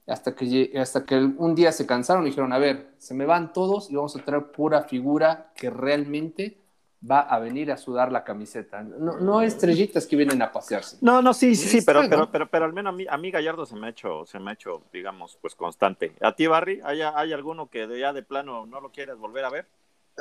hasta 0.07 0.34
que, 0.34 0.74
hasta 0.79 1.05
que 1.05 1.15
un 1.15 1.53
día 1.53 1.72
se 1.72 1.86
cansaron 1.86 2.24
y 2.24 2.29
dijeron, 2.29 2.53
a 2.53 2.57
ver, 2.57 2.93
se 2.98 3.13
me 3.13 3.25
van 3.27 3.53
todos 3.53 3.91
y 3.91 3.95
vamos 3.95 4.15
a 4.15 4.24
traer 4.24 4.51
pura 4.51 4.81
figura 4.84 5.51
que 5.55 5.69
realmente 5.69 6.57
va 7.07 7.19
a 7.19 7.38
venir 7.38 7.72
a 7.72 7.77
sudar 7.77 8.12
la 8.12 8.24
camiseta. 8.24 8.81
No, 8.81 9.19
no 9.19 9.41
estrellitas 9.43 10.07
que 10.07 10.15
vienen 10.15 10.41
a 10.41 10.51
pasearse. 10.51 10.98
No, 11.01 11.22
no, 11.22 11.36
sí, 11.36 11.53
sí, 11.55 11.69
sí, 11.69 11.86
pero, 11.86 12.01
pero, 12.10 12.31
pero, 12.31 12.50
pero, 12.50 12.65
al 12.65 12.74
menos 12.74 12.93
a 12.93 12.98
mí, 12.98 13.05
a 13.07 13.17
mí 13.17 13.29
Gallardo 13.29 13.67
se 13.67 13.75
me 13.75 13.86
ha 13.86 13.89
hecho, 13.91 14.25
se 14.25 14.39
me 14.39 14.50
ha 14.50 14.53
hecho, 14.55 14.81
digamos, 14.91 15.38
pues 15.39 15.53
constante. 15.53 16.15
¿A 16.22 16.36
ti, 16.36 16.48
Barry, 16.48 16.81
hay, 16.84 17.01
hay 17.01 17.31
alguno 17.31 17.69
que 17.69 17.88
ya 18.00 18.12
de 18.12 18.24
plano 18.24 18.65
no 18.65 18.81
lo 18.81 18.89
quieres 18.89 19.17
volver 19.17 19.45
a 19.45 19.51
ver? 19.51 19.67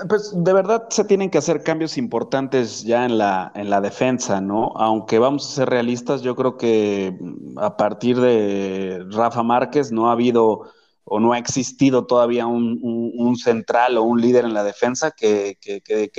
Pues 0.08 0.32
de 0.34 0.52
verdad 0.52 0.88
se 0.90 1.04
tienen 1.04 1.30
que 1.30 1.38
hacer 1.38 1.62
cambios 1.62 1.96
importantes 1.96 2.82
ya 2.82 3.04
en 3.04 3.16
la, 3.16 3.52
en 3.54 3.70
la 3.70 3.80
defensa, 3.80 4.40
¿no? 4.40 4.72
Aunque 4.74 5.20
vamos 5.20 5.46
a 5.46 5.54
ser 5.54 5.70
realistas, 5.70 6.22
yo 6.22 6.34
creo 6.34 6.56
que 6.56 7.16
a 7.56 7.76
partir 7.76 8.20
de 8.20 9.04
Rafa 9.10 9.44
Márquez 9.44 9.92
no 9.92 10.08
ha 10.08 10.12
habido 10.12 10.72
o 11.04 11.20
no 11.20 11.32
ha 11.32 11.38
existido 11.38 12.06
todavía 12.06 12.46
un, 12.46 13.36
central 13.36 13.98
o 13.98 14.02
un 14.02 14.20
líder 14.20 14.44
en 14.44 14.54
la 14.54 14.64
defensa 14.64 15.10
que, 15.10 15.58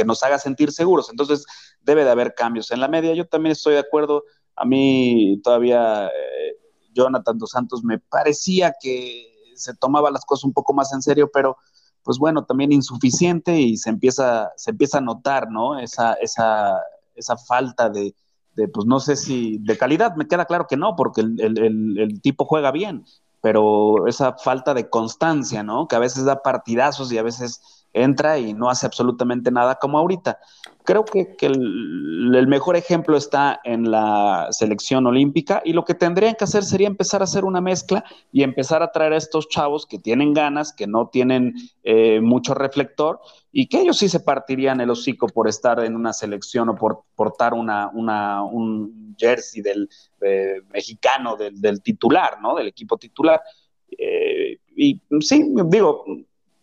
nos 0.06 0.24
haga 0.24 0.40
sentir 0.40 0.72
seguros. 0.72 1.10
Entonces, 1.10 1.46
debe 1.82 2.04
de 2.04 2.12
haber 2.12 2.34
cambios. 2.36 2.72
En 2.72 2.80
la 2.80 2.88
media, 2.88 3.14
yo 3.14 3.28
también 3.28 3.52
estoy 3.52 3.74
de 3.74 3.80
acuerdo. 3.80 4.24
A 4.56 4.64
mí 4.64 5.42
todavía 5.44 6.08
eh, 6.08 6.56
Jonathan 6.94 7.38
dos 7.38 7.52
Santos 7.52 7.84
me 7.84 8.00
parecía 8.00 8.74
que 8.80 9.34
se 9.56 9.74
tomaba 9.76 10.12
las 10.12 10.24
cosas 10.24 10.44
un 10.44 10.54
poco 10.54 10.74
más 10.74 10.94
en 10.94 11.02
serio, 11.02 11.30
pero 11.34 11.58
pues 12.06 12.20
bueno, 12.20 12.46
también 12.46 12.72
insuficiente 12.72 13.60
y 13.60 13.76
se 13.76 13.90
empieza, 13.90 14.52
se 14.56 14.72
empieza 14.72 15.00
a 15.00 15.02
notar, 15.02 15.50
¿no? 15.50 15.80
Esa, 15.80 16.14
esa, 16.14 16.80
esa 17.16 17.36
falta 17.36 17.90
de, 17.90 18.14
pues 18.72 18.86
no 18.86 19.00
sé 19.00 19.16
si 19.18 19.58
de 19.58 19.78
calidad, 19.78 20.16
me 20.16 20.28
queda 20.28 20.46
claro 20.46 20.68
que 20.68 20.78
no, 20.78 20.96
porque 20.96 21.22
el 21.22 22.22
tipo 22.22 22.46
juega 22.46 22.72
bien, 22.72 23.04
pero 23.42 24.08
esa 24.08 24.34
falta 24.34 24.74
de 24.74 24.90
constancia, 24.90 25.62
¿no? 25.62 25.88
Que 25.88 25.96
a 25.96 26.00
veces 26.00 26.26
da 26.26 26.42
partidazos 26.42 27.12
y 27.12 27.18
a 27.18 27.24
veces 27.24 27.75
entra 27.96 28.38
y 28.38 28.54
no 28.54 28.70
hace 28.70 28.86
absolutamente 28.86 29.50
nada 29.52 29.76
como 29.76 29.98
ahorita. 29.98 30.40
Creo 30.84 31.04
que, 31.04 31.36
el, 31.42 32.48
mejor 32.48 32.76
ejemplo 32.76 33.18
está 33.18 33.60
en 33.64 33.90
la 33.90 34.50
selección 34.52 35.08
olímpica 35.08 35.62
y 35.66 35.74
lo 35.74 35.84
que 35.84 35.96
tendrían 35.96 36.36
que 36.36 36.44
hacer 36.44 36.64
sería 36.64 36.88
empezar 36.88 37.22
a 37.22 37.24
hacer 37.24 37.44
una 37.46 37.62
mezcla 37.62 38.04
y 38.32 38.44
empezar 38.44 38.84
a 38.84 38.92
traer 38.92 39.14
a 39.14 39.18
estos 39.18 39.50
chavos 39.50 39.88
que 39.88 39.98
tienen 39.98 40.34
ganas, 40.34 40.74
que 40.74 40.86
no 40.86 41.08
tienen 41.08 41.56
eh, 41.84 42.20
mucho 42.22 42.54
reflector 42.54 43.20
y 43.52 43.68
que 43.68 43.82
ellos 43.82 43.98
sí 43.98 44.10
se 44.10 44.20
partirían 44.20 44.80
el 44.82 44.92
hocico 44.92 45.28
por 45.28 45.48
estar 45.48 45.80
en 45.80 45.96
una 45.96 46.14
selección 46.14 46.70
o 46.70 46.76
por 46.76 47.04
portar 47.16 47.54
una, 47.54 47.90
un 47.92 49.16
jersey 49.18 49.62
del 49.64 49.90
mexicano, 50.72 51.36
del, 51.36 51.82
titular, 51.82 52.40
¿no? 52.42 52.56
Del 52.56 52.68
equipo 52.68 52.98
titular. 52.98 53.42
Eh, 53.98 54.60
y 54.76 55.02
sí, 55.22 55.54
digo, 55.68 56.04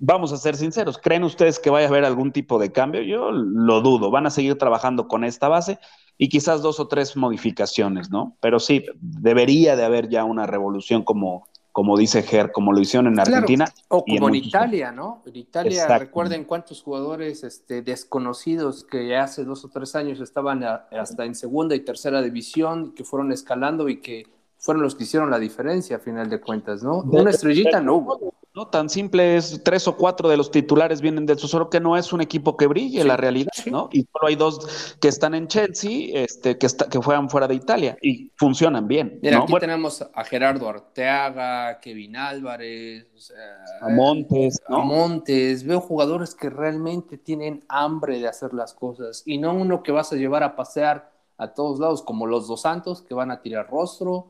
vamos 0.04 0.32
a 0.32 0.36
ser 0.36 0.56
sinceros, 0.56 0.98
¿creen 0.98 1.22
ustedes 1.22 1.60
que 1.60 1.70
vaya 1.70 1.86
a 1.86 1.88
haber 1.88 2.04
algún 2.04 2.32
tipo 2.32 2.58
de 2.58 2.72
cambio? 2.72 3.02
Yo 3.02 3.30
lo 3.30 3.80
dudo, 3.82 4.10
van 4.10 4.26
a 4.26 4.30
seguir 4.30 4.58
trabajando 4.58 5.06
con 5.06 5.22
esta 5.22 5.46
base 5.46 5.78
y 6.18 6.28
quizás 6.28 6.60
dos 6.60 6.80
o 6.80 6.88
tres 6.88 7.16
modificaciones, 7.16 8.10
¿no? 8.10 8.36
Pero 8.40 8.58
sí, 8.58 8.84
debería 9.00 9.76
de 9.76 9.84
haber 9.84 10.08
ya 10.08 10.24
una 10.24 10.44
revolución 10.44 11.04
como, 11.04 11.46
como 11.70 11.96
dice 11.96 12.24
Ger, 12.24 12.50
como 12.50 12.72
lo 12.72 12.80
hicieron 12.80 13.12
en 13.12 13.20
Argentina. 13.20 13.72
O 13.88 14.04
como 14.04 14.28
en, 14.28 14.34
Italia, 14.34 14.90
¿no? 14.90 15.22
En 15.24 15.36
Italia, 15.36 15.86
recuerden 15.96 16.44
cuántos 16.46 16.82
jugadores 16.82 17.44
este, 17.44 17.82
desconocidos 17.82 18.82
que 18.82 19.16
hace 19.16 19.44
dos 19.44 19.64
o 19.64 19.68
tres 19.68 19.94
años 19.94 20.18
estaban 20.18 20.64
hasta 20.64 21.24
en 21.24 21.36
segunda 21.36 21.76
y 21.76 21.80
tercera 21.80 22.20
división, 22.22 22.92
que 22.92 23.04
fueron 23.04 23.30
escalando 23.30 23.88
y 23.88 24.00
que 24.00 24.26
fueron 24.58 24.82
los 24.82 24.96
que 24.96 25.04
hicieron 25.04 25.30
la 25.30 25.38
diferencia 25.38 25.96
a 25.96 26.00
final 26.00 26.28
de 26.28 26.40
cuentas, 26.40 26.82
¿no? 26.82 27.02
Una 27.02 27.30
estrellita 27.30 27.80
no 27.80 27.94
hubo. 27.94 28.34
No, 28.54 28.68
tan 28.68 28.90
simple 28.90 29.36
es 29.36 29.62
tres 29.64 29.88
o 29.88 29.96
cuatro 29.96 30.28
de 30.28 30.36
los 30.36 30.50
titulares 30.50 31.00
vienen 31.00 31.24
del 31.24 31.38
solo 31.38 31.70
que 31.70 31.80
no 31.80 31.96
es 31.96 32.12
un 32.12 32.20
equipo 32.20 32.54
que 32.58 32.66
brille, 32.66 33.02
la 33.02 33.16
realidad, 33.16 33.50
¿no? 33.70 33.88
Y 33.92 34.02
solo 34.12 34.26
hay 34.26 34.36
dos 34.36 34.96
que 35.00 35.08
están 35.08 35.34
en 35.34 35.48
Chelsea, 35.48 36.10
este, 36.12 36.58
que, 36.58 36.66
está, 36.66 36.86
que 36.86 36.98
juegan 36.98 37.30
fuera 37.30 37.48
de 37.48 37.54
Italia 37.54 37.96
y 38.02 38.30
funcionan 38.36 38.86
bien. 38.86 39.18
Mira, 39.22 39.38
aquí 39.38 39.54
tenemos 39.58 40.02
a 40.02 40.24
Gerardo 40.24 40.68
Arteaga, 40.68 41.80
Kevin 41.80 42.14
Álvarez, 42.16 43.32
a 43.80 43.88
Montes, 43.88 44.60
¿no? 44.68 44.76
A 44.76 44.84
Montes, 44.84 45.64
veo 45.64 45.80
jugadores 45.80 46.34
que 46.34 46.50
realmente 46.50 47.16
tienen 47.16 47.64
hambre 47.68 48.18
de 48.18 48.28
hacer 48.28 48.52
las 48.52 48.74
cosas 48.74 49.22
y 49.24 49.38
no 49.38 49.54
uno 49.54 49.82
que 49.82 49.92
vas 49.92 50.12
a 50.12 50.16
llevar 50.16 50.42
a 50.42 50.56
pasear 50.56 51.10
a 51.38 51.54
todos 51.54 51.80
lados, 51.80 52.02
como 52.02 52.26
los 52.26 52.48
dos 52.48 52.60
Santos, 52.60 53.00
que 53.00 53.14
van 53.14 53.30
a 53.30 53.40
tirar 53.40 53.70
rostro 53.70 54.26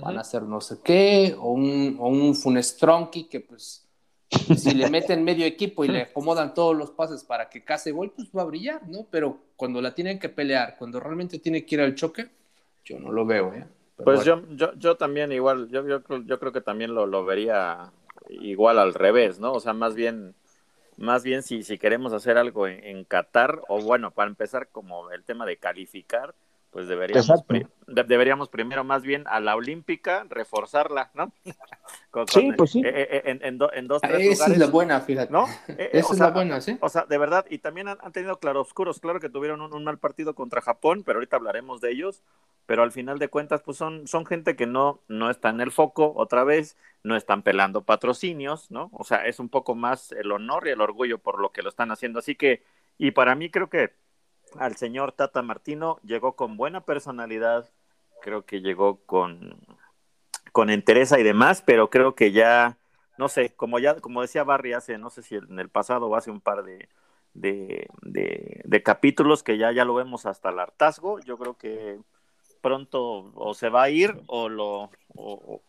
van 0.00 0.18
a 0.18 0.22
hacer 0.22 0.42
no 0.42 0.60
sé 0.60 0.78
qué, 0.82 1.36
o 1.38 1.52
un, 1.52 1.96
o 2.00 2.08
un 2.08 2.34
Funestronki 2.34 3.24
que 3.24 3.40
pues 3.40 3.86
si 4.30 4.74
le 4.74 4.88
meten 4.88 5.24
medio 5.24 5.44
equipo 5.44 5.84
y 5.84 5.88
le 5.88 6.02
acomodan 6.02 6.54
todos 6.54 6.76
los 6.76 6.90
pases 6.90 7.24
para 7.24 7.48
que 7.48 7.64
case 7.64 7.92
gol, 7.92 8.12
pues 8.14 8.30
va 8.36 8.42
a 8.42 8.46
brillar, 8.46 8.88
¿no? 8.88 9.06
Pero 9.10 9.38
cuando 9.56 9.80
la 9.82 9.94
tienen 9.94 10.18
que 10.18 10.28
pelear, 10.28 10.76
cuando 10.78 11.00
realmente 11.00 11.38
tiene 11.38 11.64
que 11.64 11.74
ir 11.74 11.80
al 11.82 11.94
choque, 11.94 12.30
yo 12.84 12.98
no 12.98 13.12
lo 13.12 13.24
veo, 13.24 13.52
¿eh? 13.54 13.66
pues 14.02 14.24
yo, 14.24 14.42
yo, 14.50 14.74
yo 14.74 14.96
también 14.96 15.30
igual, 15.30 15.68
yo, 15.68 15.86
yo, 15.86 16.02
yo 16.24 16.40
creo 16.40 16.52
que 16.52 16.60
también 16.60 16.94
lo, 16.94 17.06
lo, 17.06 17.24
vería 17.24 17.92
igual 18.28 18.78
al 18.78 18.94
revés, 18.94 19.38
¿no? 19.38 19.52
O 19.52 19.60
sea, 19.60 19.74
más 19.74 19.94
bien, 19.94 20.34
más 20.96 21.22
bien 21.22 21.42
si, 21.42 21.62
si 21.62 21.78
queremos 21.78 22.12
hacer 22.12 22.36
algo 22.38 22.66
en, 22.66 22.82
en 22.82 23.04
Qatar, 23.04 23.62
o 23.68 23.80
bueno, 23.80 24.10
para 24.10 24.30
empezar 24.30 24.68
como 24.72 25.10
el 25.12 25.22
tema 25.22 25.46
de 25.46 25.58
calificar, 25.58 26.34
pues 26.72 26.88
deberíamos, 26.88 27.44
deberíamos 27.86 28.48
primero 28.48 28.82
más 28.82 29.02
bien 29.02 29.24
a 29.26 29.40
la 29.40 29.54
olímpica 29.56 30.24
reforzarla, 30.30 31.10
¿no? 31.12 31.30
sí, 32.28 32.50
pues 32.56 32.70
sí. 32.72 32.80
Eh, 32.82 32.90
eh, 32.94 33.22
en, 33.26 33.44
en, 33.44 33.58
en, 33.74 33.88
dos, 33.88 34.00
tres 34.00 34.26
Esa 34.26 34.50
es 34.50 34.56
la 34.56 34.68
buena, 34.68 35.00
fíjate. 35.02 35.30
¿No? 35.30 35.46
Eh, 35.68 35.90
Esa 35.92 36.14
es 36.14 36.18
la 36.18 36.30
buena, 36.30 36.62
sí. 36.62 36.78
O 36.80 36.88
sea, 36.88 37.04
de 37.04 37.18
verdad, 37.18 37.44
y 37.50 37.58
también 37.58 37.88
han, 37.88 38.12
tenido 38.12 38.38
claroscuros, 38.38 39.00
claro 39.00 39.20
que 39.20 39.28
tuvieron 39.28 39.60
un, 39.60 39.84
mal 39.84 39.98
partido 39.98 40.34
contra 40.34 40.62
Japón, 40.62 41.02
pero 41.04 41.18
ahorita 41.18 41.36
hablaremos 41.36 41.82
de 41.82 41.92
ellos, 41.92 42.22
pero 42.64 42.82
al 42.82 42.90
final 42.90 43.18
de 43.18 43.28
cuentas, 43.28 43.60
pues 43.60 43.76
son, 43.76 44.06
son 44.08 44.24
gente 44.24 44.56
que 44.56 44.66
no, 44.66 45.02
no 45.08 45.28
está 45.28 45.50
en 45.50 45.60
el 45.60 45.72
foco 45.72 46.14
otra 46.16 46.42
vez, 46.42 46.78
no 47.02 47.16
están 47.16 47.42
pelando 47.42 47.82
patrocinios, 47.82 48.70
¿no? 48.70 48.88
O 48.94 49.04
sea, 49.04 49.26
es 49.26 49.40
un 49.40 49.50
poco 49.50 49.74
más 49.74 50.10
el 50.12 50.32
honor 50.32 50.66
y 50.66 50.70
el 50.70 50.80
orgullo 50.80 51.18
por 51.18 51.38
lo 51.38 51.52
que 51.52 51.60
lo 51.60 51.68
están 51.68 51.90
haciendo. 51.90 52.20
Así 52.20 52.34
que, 52.34 52.62
y 52.96 53.10
para 53.10 53.34
mí 53.34 53.50
creo 53.50 53.68
que 53.68 53.92
al 54.58 54.76
señor 54.76 55.12
Tata 55.12 55.42
Martino, 55.42 55.98
llegó 56.02 56.36
con 56.36 56.56
buena 56.56 56.84
personalidad, 56.84 57.70
creo 58.20 58.44
que 58.44 58.60
llegó 58.60 59.04
con, 59.04 59.58
con 60.52 60.70
entereza 60.70 61.18
y 61.18 61.22
demás, 61.22 61.62
pero 61.64 61.90
creo 61.90 62.14
que 62.14 62.32
ya, 62.32 62.78
no 63.18 63.28
sé, 63.28 63.54
como 63.54 63.78
ya, 63.78 64.00
como 64.00 64.22
decía 64.22 64.44
Barry 64.44 64.72
hace, 64.72 64.98
no 64.98 65.10
sé 65.10 65.22
si 65.22 65.36
en 65.36 65.58
el 65.58 65.68
pasado 65.68 66.06
o 66.06 66.16
hace 66.16 66.30
un 66.30 66.40
par 66.40 66.62
de, 66.64 66.88
de, 67.34 67.88
de, 68.02 68.82
capítulos 68.82 69.42
que 69.42 69.58
ya, 69.58 69.72
ya 69.72 69.84
lo 69.84 69.94
vemos 69.94 70.26
hasta 70.26 70.50
el 70.50 70.58
hartazgo, 70.58 71.20
yo 71.20 71.38
creo 71.38 71.56
que 71.56 71.98
pronto 72.60 73.32
o 73.34 73.54
se 73.54 73.68
va 73.68 73.84
a 73.84 73.90
ir 73.90 74.22
o 74.28 74.48
lo 74.48 74.90
o 75.08 75.62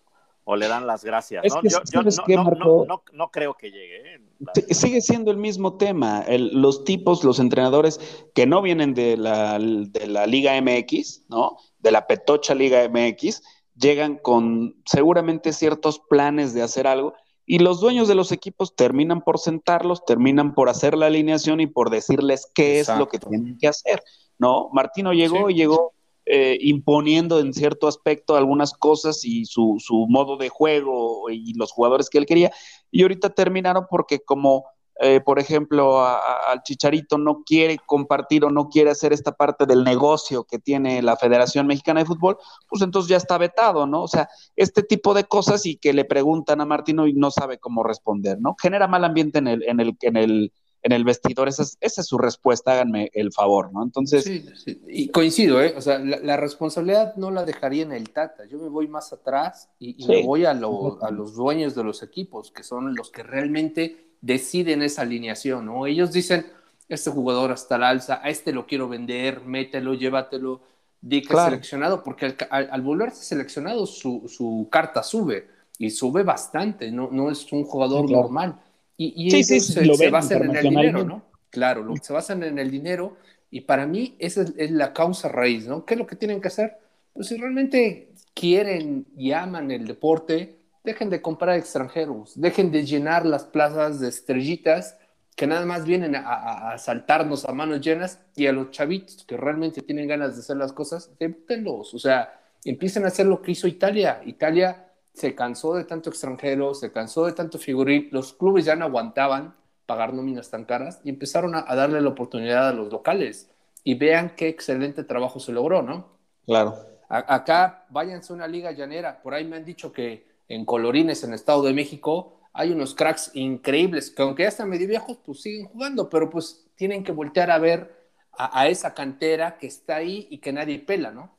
le 0.55 0.67
dan 0.67 0.85
las 0.85 1.03
gracias. 1.03 1.43
¿no? 1.45 1.61
yo, 1.63 2.85
no, 3.13 3.31
creo 3.31 3.53
que 3.53 3.71
llegue. 3.71 4.15
¿eh? 4.15 4.73
Sigue 4.73 5.01
siendo 5.01 5.31
el 5.31 5.37
mismo 5.37 5.77
tema. 5.77 6.25
los 6.27 6.83
tipos, 6.83 7.23
los 7.23 7.39
entrenadores 7.39 7.99
que 8.33 8.45
no 8.45 8.61
vienen 8.61 8.93
de 8.93 9.17
la, 9.17 9.57
de 9.59 10.07
la 10.07 10.27
Liga 10.27 10.59
MX, 10.61 11.25
¿no? 11.29 11.57
De 11.79 11.91
la 11.91 12.07
Petocha 12.07 12.53
Liga 12.53 12.87
MX, 12.89 13.41
llegan 13.75 14.17
con 14.17 14.75
seguramente 14.85 15.53
ciertos 15.53 15.99
planes 15.99 16.53
de 16.53 16.61
hacer 16.61 16.87
algo 16.87 17.13
y 17.45 17.59
los 17.59 17.79
dueños 17.79 18.07
de 18.07 18.15
los 18.15 18.31
equipos 18.31 18.75
terminan 18.75 19.21
por 19.21 19.39
sentarlos, 19.39 20.05
terminan 20.05 20.53
por 20.53 20.69
hacer 20.69 20.95
la 20.95 21.07
alineación 21.07 21.59
y 21.59 21.67
por 21.67 21.89
decirles 21.89 22.49
qué 22.53 22.79
es 22.79 22.89
lo 22.89 23.09
que 23.09 23.19
tienen 23.19 23.57
que 23.57 23.67
hacer, 23.67 24.01
¿no? 24.37 24.69
Martino 24.71 25.13
llegó 25.13 25.49
y 25.49 25.55
llegó 25.55 25.92
eh, 26.25 26.57
imponiendo 26.61 27.41
en 27.41 27.53
cierto 27.53 27.85
aspecto 27.85 28.37
algunas 28.37 28.73
cosas 28.73 29.25
y 29.25 29.43
su, 29.43 29.75
su, 29.79 30.05
modo 30.07 30.37
de 30.37 30.47
juego 30.47 31.29
y 31.29 31.53
los 31.55 31.73
jugadores 31.73 32.09
que 32.09 32.17
él 32.17 32.25
quería. 32.25 32.51
Y 32.91 33.01
ahorita 33.01 33.31
terminaron 33.31 33.87
porque 33.89 34.21
como, 34.21 34.63
eh, 35.01 35.19
por 35.19 35.37
ejemplo, 35.37 35.99
al 35.99 36.63
Chicharito 36.63 37.17
no 37.17 37.43
quiere 37.45 37.77
compartir 37.85 38.45
o 38.45 38.51
no 38.51 38.69
quiere 38.69 38.91
hacer 38.91 39.11
esta 39.11 39.33
parte 39.33 39.65
del 39.65 39.83
negocio 39.83 40.45
que 40.45 40.59
tiene 40.59 41.01
la 41.01 41.17
Federación 41.17 41.67
Mexicana 41.67 41.99
de 41.99 42.05
Fútbol, 42.05 42.37
pues 42.69 42.81
entonces 42.81 43.09
ya 43.09 43.17
está 43.17 43.37
vetado, 43.37 43.85
¿no? 43.85 44.03
O 44.03 44.07
sea, 44.07 44.29
este 44.55 44.81
tipo 44.81 45.13
de 45.13 45.25
cosas 45.25 45.65
y 45.65 45.75
que 45.75 45.91
le 45.91 46.05
preguntan 46.05 46.61
a 46.61 46.65
Martino 46.65 47.05
y 47.05 47.13
no 47.13 47.31
sabe 47.31 47.57
cómo 47.57 47.83
responder, 47.83 48.39
¿no? 48.39 48.55
Genera 48.61 48.87
mal 48.87 49.03
ambiente 49.03 49.39
en 49.39 49.47
el, 49.47 49.63
en 49.63 49.81
el, 49.81 49.97
en 50.01 50.15
el 50.15 50.53
en 50.83 50.91
el 50.91 51.03
vestidor. 51.03 51.47
Esa 51.47 51.63
es, 51.63 51.77
esa 51.81 52.01
es 52.01 52.07
su 52.07 52.17
respuesta, 52.17 52.73
háganme 52.73 53.09
el 53.13 53.31
favor, 53.31 53.71
¿no? 53.73 53.83
Entonces. 53.83 54.23
Sí, 54.23 54.45
sí. 54.55 54.81
Y 54.87 55.09
coincido, 55.09 55.61
¿eh? 55.61 55.73
O 55.75 55.81
sea, 55.81 55.97
la, 55.99 56.37
responsabilidad 56.37 57.15
no 57.15 57.31
la 57.31 57.45
dejaría 57.45 57.83
en 57.83 57.93
el 57.93 58.09
Tata. 58.09 58.45
Yo 58.45 58.59
me 58.59 58.69
voy 58.69 58.87
más 58.87 59.11
atrás 59.13 59.69
y, 59.79 60.05
me 60.05 60.23
voy 60.23 60.45
a, 60.45 60.51
a, 60.51 61.11
los 61.11 61.35
dueños 61.35 61.73
de 61.73 61.83
los 61.83 62.03
equipos, 62.03 62.51
que 62.51 62.63
son 62.63 62.95
los 62.95 63.09
que 63.09 63.23
realmente 63.23 64.03
deciden 64.21 64.81
esa 64.81 65.01
alineación, 65.01 65.65
¿no? 65.65 65.85
Ellos 65.85 66.11
dicen, 66.11 66.45
este 66.89 67.09
jugador 67.11 67.51
hasta 67.51 67.75
el 67.77 67.83
alza, 67.83 68.19
a 68.21 68.29
este 68.29 68.51
lo 68.51 68.65
quiero 68.65 68.87
vender, 68.87 69.41
mételo, 69.41 69.93
llévatelo, 69.93 70.61
di 71.01 71.21
que 71.21 71.35
seleccionado, 71.35 72.03
porque 72.03 72.35
al, 72.49 72.81
volverse 72.81 73.23
seleccionado 73.23 73.85
su, 73.85 74.23
su, 74.27 74.67
carta 74.71 75.03
sube 75.03 75.47
y 75.77 75.89
sube 75.89 76.23
bastante, 76.23 76.91
no, 76.91 77.09
no 77.11 77.29
es 77.29 77.51
un 77.51 77.63
jugador 77.63 78.09
normal. 78.09 78.59
Y, 78.97 79.35
y 79.35 79.43
se, 79.43 80.09
basan 80.09 80.43
en 80.43 80.55
el 80.55 80.63
dinero, 80.63 81.03
¿no? 81.03 81.25
Claro, 81.49 81.93
se 82.01 82.13
basan 82.13 82.43
en 82.43 82.57
el 82.57 82.71
dinero 82.71 83.17
Y 83.51 83.61
para 83.61 83.85
mí 83.85 84.15
esa 84.19 84.45
es, 84.57 84.71
la 84.71 84.93
causa 84.93 85.29
raíz, 85.29 85.67
¿no? 85.67 85.85
¿Qué 85.85 85.95
es 85.95 85.99
lo 85.99 86.07
que 86.07 86.15
tienen 86.15 86.41
que 86.41 86.47
hacer? 86.47 86.77
Pues 87.13 87.27
si 87.27 87.37
realmente 87.37 88.13
quieren 88.33 89.05
y 89.15 89.31
aman 89.31 89.71
el 89.71 89.85
deporte, 89.85 90.57
dejen 90.83 91.09
de 91.09 91.21
comprar 91.21 91.57
extranjeros, 91.57 92.33
dejen 92.39 92.71
de 92.71 92.85
llenar 92.85 93.25
las 93.25 93.45
plazas 93.45 93.99
de 93.99 94.09
estrellitas 94.09 94.97
que 95.35 95.47
nada 95.47 95.65
más 95.65 95.85
vienen 95.85 96.15
a, 96.15 96.77
saltarnos 96.77 97.45
a 97.45 97.53
manos 97.53 97.81
llenas 97.81 98.19
y 98.35 98.45
a 98.47 98.51
los 98.51 98.71
chavitos 98.71 99.23
que 99.25 99.37
realmente 99.37 99.81
tienen 99.81 100.07
ganas 100.07 100.35
de 100.35 100.41
hacer 100.41 100.57
las 100.57 100.73
cosas, 100.73 101.11
debútenlos, 101.19 101.93
o 101.93 101.99
sea, 101.99 102.39
empiecen 102.63 103.03
a 103.05 103.07
hacer 103.07 103.25
lo 103.25 103.41
que 103.41 103.51
hizo 103.51 103.67
Italia. 103.67 104.21
Italia 104.25 104.92
se 105.13 105.35
cansó 105.35 105.75
de 105.75 105.83
tanto 105.83 106.09
extranjero, 106.09 106.73
se 106.73 106.91
cansó 106.91 107.25
de 107.25 107.33
tanto 107.33 107.59
figurín, 107.59 108.09
los 108.11 108.33
clubes 108.33 108.65
ya 108.65 108.75
no 108.75 108.85
aguantaban 108.85 109.55
pagar 109.85 110.13
nóminas 110.13 110.49
tan 110.49 110.65
caras 110.65 111.01
y 111.03 111.09
empezaron 111.09 111.55
a, 111.55 111.63
darle 111.75 112.01
la 112.01 112.09
oportunidad 112.09 112.69
a 112.69 112.73
los 112.73 112.91
locales 112.91 113.49
y 113.83 113.95
vean 113.95 114.35
qué 114.35 114.47
excelente 114.47 115.03
trabajo 115.03 115.39
se 115.39 115.51
logró, 115.51 115.81
¿no? 115.81 116.13
Claro. 116.45 116.75
acá 117.09 117.85
váyanse 117.89 118.33
a 118.33 118.35
una 118.35 118.47
liga 118.47 118.71
llanera, 118.71 119.21
por 119.21 119.33
ahí 119.33 119.45
me 119.45 119.57
han 119.57 119.65
dicho 119.65 119.91
que 119.91 120.27
en 120.49 120.65
Colorines, 120.65 121.23
en 121.23 121.29
el 121.29 121.35
Estado 121.35 121.63
de 121.63 121.73
México, 121.73 122.39
hay 122.53 122.71
unos 122.71 122.93
cracks 122.93 123.31
increíbles 123.33 124.11
que 124.11 124.21
aunque 124.21 124.43
ya 124.43 124.49
están 124.49 124.69
medio 124.69 124.87
viejos, 124.87 125.17
pues 125.25 125.41
siguen 125.41 125.67
jugando, 125.67 126.09
pero 126.09 126.29
pues 126.29 126.65
tienen 126.75 127.03
que 127.03 127.11
voltear 127.11 127.49
a 127.49 127.57
ver 127.57 128.03
a, 128.37 128.67
esa 128.67 128.93
cantera 128.93 129.57
que 129.57 129.67
está 129.67 129.97
ahí 129.97 130.27
y 130.29 130.39
que 130.39 130.53
nadie 130.53 130.79
pela, 130.79 131.11
¿no? 131.11 131.35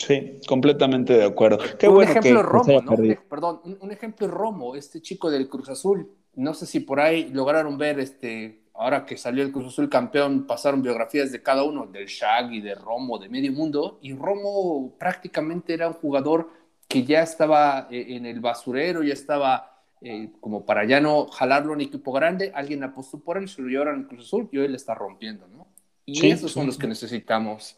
Sí, 0.00 0.38
completamente 0.48 1.12
de 1.12 1.24
acuerdo. 1.24 1.58
Qué 1.78 1.86
un 1.86 2.02
ejemplo 2.02 2.42
Romo, 2.42 2.80
¿no? 2.80 2.96
perdón, 3.28 3.60
un, 3.80 3.92
ejemplo 3.92 4.28
Romo, 4.28 4.74
este 4.74 5.02
chico 5.02 5.30
del 5.30 5.46
Cruz 5.46 5.68
Azul. 5.68 6.10
No 6.36 6.54
sé 6.54 6.64
si 6.64 6.80
por 6.80 7.00
ahí 7.00 7.28
lograron 7.28 7.76
ver, 7.76 8.00
este, 8.00 8.62
ahora 8.72 9.04
que 9.04 9.18
salió 9.18 9.44
el 9.44 9.52
Cruz 9.52 9.66
Azul 9.66 9.90
campeón, 9.90 10.46
pasaron 10.46 10.80
biografías 10.80 11.30
de 11.32 11.42
cada 11.42 11.64
uno, 11.64 11.86
del 11.86 12.06
Shaggy, 12.06 12.62
de 12.62 12.76
Romo, 12.76 13.18
de 13.18 13.28
medio 13.28 13.52
mundo, 13.52 13.98
y 14.00 14.14
Romo 14.14 14.94
prácticamente 14.98 15.74
era 15.74 15.88
un 15.88 15.94
jugador 15.94 16.48
que 16.88 17.04
ya 17.04 17.22
estaba 17.22 17.86
eh, 17.90 18.06
en 18.16 18.24
el 18.24 18.40
basurero, 18.40 19.02
ya 19.02 19.12
estaba 19.12 19.82
eh, 20.00 20.30
como 20.40 20.64
para 20.64 20.86
ya 20.86 20.98
no 20.98 21.26
jalarlo 21.26 21.74
en 21.74 21.82
equipo 21.82 22.10
grande, 22.10 22.52
alguien 22.54 22.82
apostó 22.84 23.20
por 23.20 23.36
él, 23.36 23.50
se 23.50 23.60
lo 23.60 23.68
llevaron 23.68 23.96
al 23.96 24.06
Cruz 24.06 24.24
Azul 24.24 24.48
y 24.50 24.56
hoy 24.56 24.68
le 24.68 24.76
está 24.76 24.94
rompiendo, 24.94 25.46
¿no? 25.46 25.66
Y 26.06 26.26
esos 26.30 26.52
son 26.52 26.66
los 26.66 26.78
que 26.78 26.86
necesitamos. 26.86 27.76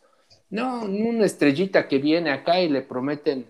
No, 0.53 0.83
una 0.83 1.25
estrellita 1.25 1.89
que 1.89 1.97
viene 1.97 2.31
acá 2.31 2.61
y 2.61 2.69
le 2.69 2.83
prometen 2.83 3.47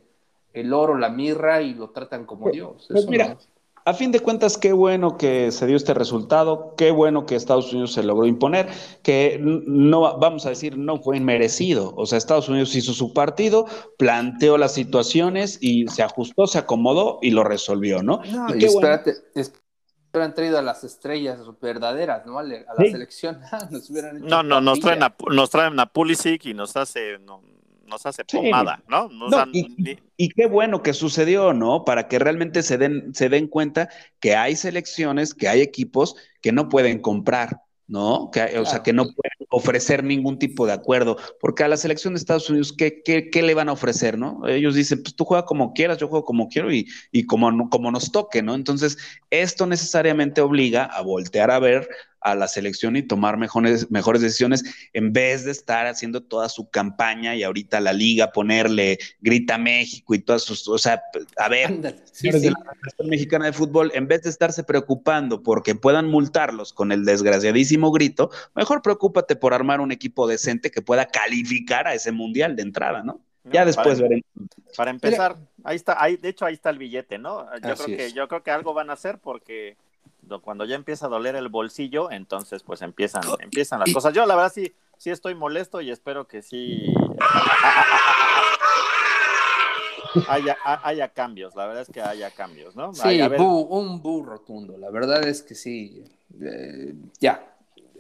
el 0.53 0.73
oro, 0.73 0.97
la 0.97 1.09
mirra 1.09 1.61
y 1.61 1.75
lo 1.75 1.91
tratan 1.91 2.25
como 2.25 2.43
pues, 2.43 2.55
Dios. 2.55 2.87
Pues 2.89 3.09
mira, 3.09 3.37
a 3.85 3.93
fin 3.93 4.13
de 4.13 4.21
cuentas, 4.21 4.57
qué 4.57 4.73
bueno 4.73 5.19
que 5.19 5.51
se 5.51 5.67
dio 5.67 5.77
este 5.77 5.95
resultado, 5.95 6.75
qué 6.77 6.93
bueno 6.93 7.27
que 7.27 7.35
Estados 7.35 7.73
Unidos 7.73 7.95
se 7.95 8.05
logró 8.05 8.25
imponer, 8.27 8.69
que 9.03 9.41
no, 9.43 10.17
vamos 10.21 10.47
a 10.47 10.51
decir, 10.51 10.79
no 10.79 11.03
fue 11.03 11.17
inmerecido. 11.17 11.93
O 11.97 12.07
sea, 12.07 12.19
Estados 12.19 12.49
Unidos 12.49 12.77
hizo 12.77 12.93
su 12.93 13.13
partido, 13.13 13.67
planteó 13.99 14.57
las 14.57 14.73
situaciones 14.73 15.59
y 15.61 15.89
se 15.89 16.05
ajustó, 16.05 16.47
se 16.47 16.59
acomodó 16.59 17.19
y 17.21 17.33
lo 17.33 17.43
resolvió, 17.43 18.05
¿no? 18.05 18.21
No, 18.31 18.55
y, 18.55 18.65
espérate, 18.65 19.15
han 20.21 20.35
traído 20.35 20.59
a 20.59 20.63
las 20.63 20.85
estrellas 20.85 21.41
verdaderas, 21.61 22.27
¿no? 22.27 22.39
A 22.39 22.43
la, 22.43 22.65
selección. 22.77 23.41
no, 24.21 24.43
no, 24.43 24.61
nos 24.61 24.81
traen, 24.81 25.03
a, 25.03 25.15
nos 25.31 25.51
traen 25.51 25.79
a 25.81 25.87
Pulisic 25.87 26.47
y 26.47 26.55
nos 26.55 26.77
hace, 26.77 27.19
nos 27.19 28.07
hace 28.07 28.25
pomada, 28.25 28.83
¿no? 28.89 29.09
y, 29.53 30.29
qué 30.31 30.47
bueno 30.47 30.83
que 30.83 30.93
sucedió, 30.93 31.53
¿no? 31.53 31.85
Para 31.85 32.09
que 32.09 32.19
realmente 32.19 32.63
se 32.63 32.79
den, 32.79 33.15
se 33.15 33.29
den 33.29 33.47
cuenta 33.49 33.89
que 34.21 34.37
hay 34.37 34.57
selecciones, 34.57 35.35
que 35.35 35.49
hay 35.49 35.61
equipos 35.61 36.17
que 36.41 36.53
no 36.53 36.69
pueden 36.69 37.01
comprar, 37.01 37.63
¿no? 37.93 38.31
Que, 38.33 38.59
O 38.59 38.65
sea, 38.65 38.83
que 38.83 38.95
no 38.95 39.05
pueden 39.05 39.47
ofrecer 39.51 40.03
ningún 40.03 40.39
tipo 40.39 40.67
de 40.67 40.73
acuerdo, 40.73 41.19
porque 41.39 41.63
a 41.63 41.69
la 41.69 41.77
selección 41.77 42.15
de 42.15 42.19
Estados 42.19 42.49
Unidos, 42.49 42.73
¿qué, 42.73 43.03
qué, 43.03 43.43
le 43.43 43.53
van 43.53 43.69
a 43.69 43.73
ofrecer, 43.73 44.19
no? 44.19 44.49
Ellos 44.49 44.75
dicen, 44.75 45.03
pues 45.03 45.15
tú 45.15 45.27
juega 45.27 45.45
como 45.45 45.75
quieras, 45.75 45.99
yo 45.99 46.09
juego 46.09 46.25
como 46.25 46.49
quiero 46.49 46.73
y, 46.73 46.89
y 47.11 47.27
como, 47.27 47.69
como 47.69 47.91
nos 47.91 48.11
toque, 48.11 48.43
¿no? 48.43 48.55
Entonces, 48.55 48.97
esto 49.29 49.67
necesariamente 49.67 50.41
obliga 50.41 50.85
a 50.85 51.03
voltear 51.03 51.51
a 51.51 51.59
ver 51.59 51.87
a 52.23 52.35
la 52.35 52.49
selección 52.49 52.97
y 52.97 53.03
tomar 53.03 53.37
mejores, 53.37 53.91
mejores 53.91 54.23
decisiones 54.23 54.65
en 54.93 55.13
vez 55.13 55.45
de 55.45 55.51
estar 55.51 55.87
haciendo 55.87 56.23
toda 56.23 56.49
su 56.49 56.71
campaña 56.71 57.35
y 57.35 57.43
ahorita 57.43 57.81
la 57.81 57.93
liga 57.93 58.33
ponerle 58.33 58.99
grita 59.21 59.59
México 59.59 60.15
y 60.15 60.21
todas 60.21 60.43
sus, 60.43 60.67
o 60.69 60.79
sea, 60.79 61.03
a 61.37 61.49
ver, 61.49 61.71
la 61.71 61.93
Federación 62.13 63.09
Mexicana 63.09 63.47
de 63.47 63.53
Fútbol, 63.53 63.91
en 63.95 64.07
vez 64.07 64.23
de 64.23 64.31
estarse 64.31 64.65
preocupando 64.65 65.43
porque 65.43 65.75
puedan 65.75 66.09
multarlos 66.09 66.73
con 66.73 66.93
el 66.93 67.05
desgraciadísimo 67.05 67.91
grito, 67.93 68.31
mejor 68.55 68.83
preocúpate 68.83 69.37
por 69.37 69.55
armar 69.55 69.81
un 69.81 69.93
equipo 69.93 70.27
decente 70.27 70.71
que 70.71 70.83
pueda 70.83 71.07
calificar 71.07 71.87
a 71.87 71.95
ese 71.95 72.13
mundial 72.13 72.57
de 72.57 72.63
entrada, 72.63 73.03
¿no? 73.03 73.21
Ya 73.45 73.65
después 73.65 74.01
veremos. 74.01 74.25
Para 74.77 74.91
empezar, 74.91 75.37
ahí 75.65 75.77
está, 75.77 76.03
ahí, 76.03 76.17
de 76.17 76.29
hecho 76.29 76.45
ahí 76.45 76.55
está 76.55 76.71
el 76.71 76.79
billete, 76.79 77.19
¿no? 77.19 77.45
Yo 77.57 77.75
creo 77.75 77.97
que, 77.97 78.13
yo 78.13 78.29
creo 78.29 78.43
que 78.43 78.51
algo 78.51 78.73
van 78.73 78.91
a 78.91 78.93
hacer 78.93 79.19
porque 79.19 79.77
cuando 80.41 80.65
ya 80.65 80.77
empieza 80.77 81.07
a 81.07 81.09
doler 81.09 81.37
el 81.37 81.49
bolsillo, 81.49 82.11
entonces 82.11 82.63
pues 82.63 82.83
empiezan, 82.83 83.23
empiezan 83.41 83.81
las 83.81 83.93
cosas. 83.93 84.15
Yo 84.15 84.25
la 84.27 84.35
verdad 84.37 84.53
sí, 84.55 84.73
sí 84.97 85.11
estoy 85.11 85.35
molesto 85.35 85.81
y 85.81 85.91
espero 85.91 86.27
que 86.27 86.43
sí 86.43 86.95
haya, 90.29 90.57
haya 90.65 91.09
cambios, 91.09 91.55
la 91.55 91.67
verdad 91.67 91.83
es 91.83 91.91
que 91.91 92.01
haya 92.01 92.31
cambios, 92.31 92.77
¿no? 92.77 92.95
Sí, 92.95 93.21
un 93.21 94.01
bu 94.03 94.23
rotundo, 94.23 94.79
la 94.79 94.91
verdad 94.91 95.27
es 95.27 95.43
que 95.43 95.55
sí, 95.55 96.05
eh, 96.41 96.95
ya. 97.21 97.49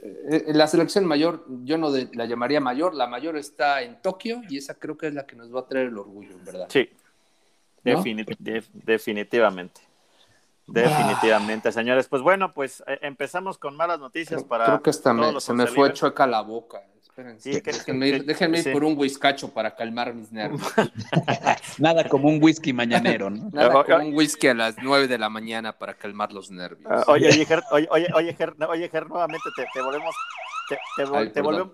Eh, 0.02 0.52
la 0.52 0.66
selección 0.66 1.04
mayor, 1.04 1.44
yo 1.64 1.78
no 1.78 1.90
la 1.90 2.26
llamaría 2.26 2.60
mayor, 2.60 2.92
la 2.94 3.06
mayor 3.06 3.36
está 3.36 3.82
en 3.82 4.02
Tokio 4.02 4.42
y 4.48 4.58
esa 4.58 4.74
creo 4.74 4.98
que 4.98 5.06
es 5.06 5.14
la 5.14 5.26
que 5.26 5.36
nos 5.36 5.54
va 5.54 5.60
a 5.60 5.66
traer 5.66 5.88
el 5.88 5.98
orgullo, 5.98 6.36
¿verdad? 6.44 6.66
Sí, 6.68 6.88
definitivamente. 7.84 9.80
Definitivamente, 10.66 11.72
señores. 11.72 12.08
Pues 12.08 12.22
bueno, 12.22 12.52
pues 12.52 12.82
eh, 12.86 12.98
empezamos 13.02 13.58
con 13.58 13.76
malas 13.76 13.98
noticias 13.98 14.44
para. 14.44 14.66
Creo 14.66 14.82
que 14.82 14.90
hasta 14.90 15.40
se 15.40 15.52
me 15.52 15.66
fue 15.66 15.92
chueca 15.92 16.26
la 16.26 16.40
boca. 16.42 16.82
Espérense. 17.02 17.60
déjenme, 18.24 18.60
ir, 18.60 18.72
por 18.72 18.84
un 18.84 18.96
whiskacho 18.96 19.52
para 19.52 19.74
calmar 19.74 20.14
mis 20.14 20.32
nervios. 20.32 20.62
Nada 21.78 22.08
como 22.08 22.28
un 22.28 22.42
whisky 22.42 22.72
mañanero, 22.72 23.28
¿no? 23.28 23.50
Nada 23.52 23.84
como 23.84 24.06
un 24.06 24.14
whisky 24.14 24.48
a 24.48 24.54
las 24.54 24.76
9 24.82 25.08
de 25.08 25.18
la 25.18 25.28
mañana 25.28 25.78
para 25.78 25.92
calmar 25.92 26.32
los 26.32 26.50
nervios. 26.50 26.90
Ah, 26.90 27.04
oye, 27.08 27.28
oye, 27.28 27.44
Ger, 27.44 27.62
oye, 27.70 27.86
oye, 27.90 28.06
oye, 28.14 28.34
Ger, 28.34 28.54
oye, 28.66 28.88
Ger 28.88 29.08
nuevamente 29.08 29.50
te, 29.54 29.66
te 29.74 29.82
volvemos 29.82 30.14
te, 30.94 31.42
volvemos, 31.42 31.68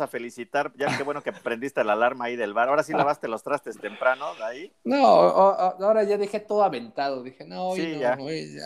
a 0.00 0.06
felicitar. 0.06 0.72
Ya 0.76 0.96
qué 0.96 1.02
bueno 1.02 1.22
que 1.22 1.32
prendiste 1.32 1.84
la 1.84 1.92
alarma 1.92 2.26
ahí 2.26 2.36
del 2.36 2.54
bar. 2.54 2.68
Ahora 2.68 2.82
sí 2.82 2.92
lavaste 2.92 3.28
los 3.28 3.42
trastes 3.42 3.78
temprano 3.78 4.34
de 4.34 4.44
ahí. 4.44 4.72
No, 4.84 5.04
ahora 5.04 6.04
ya 6.04 6.16
dejé 6.16 6.40
todo 6.40 6.62
aventado. 6.62 7.22
Dije, 7.22 7.44
no, 7.44 7.68
hoy 7.68 8.02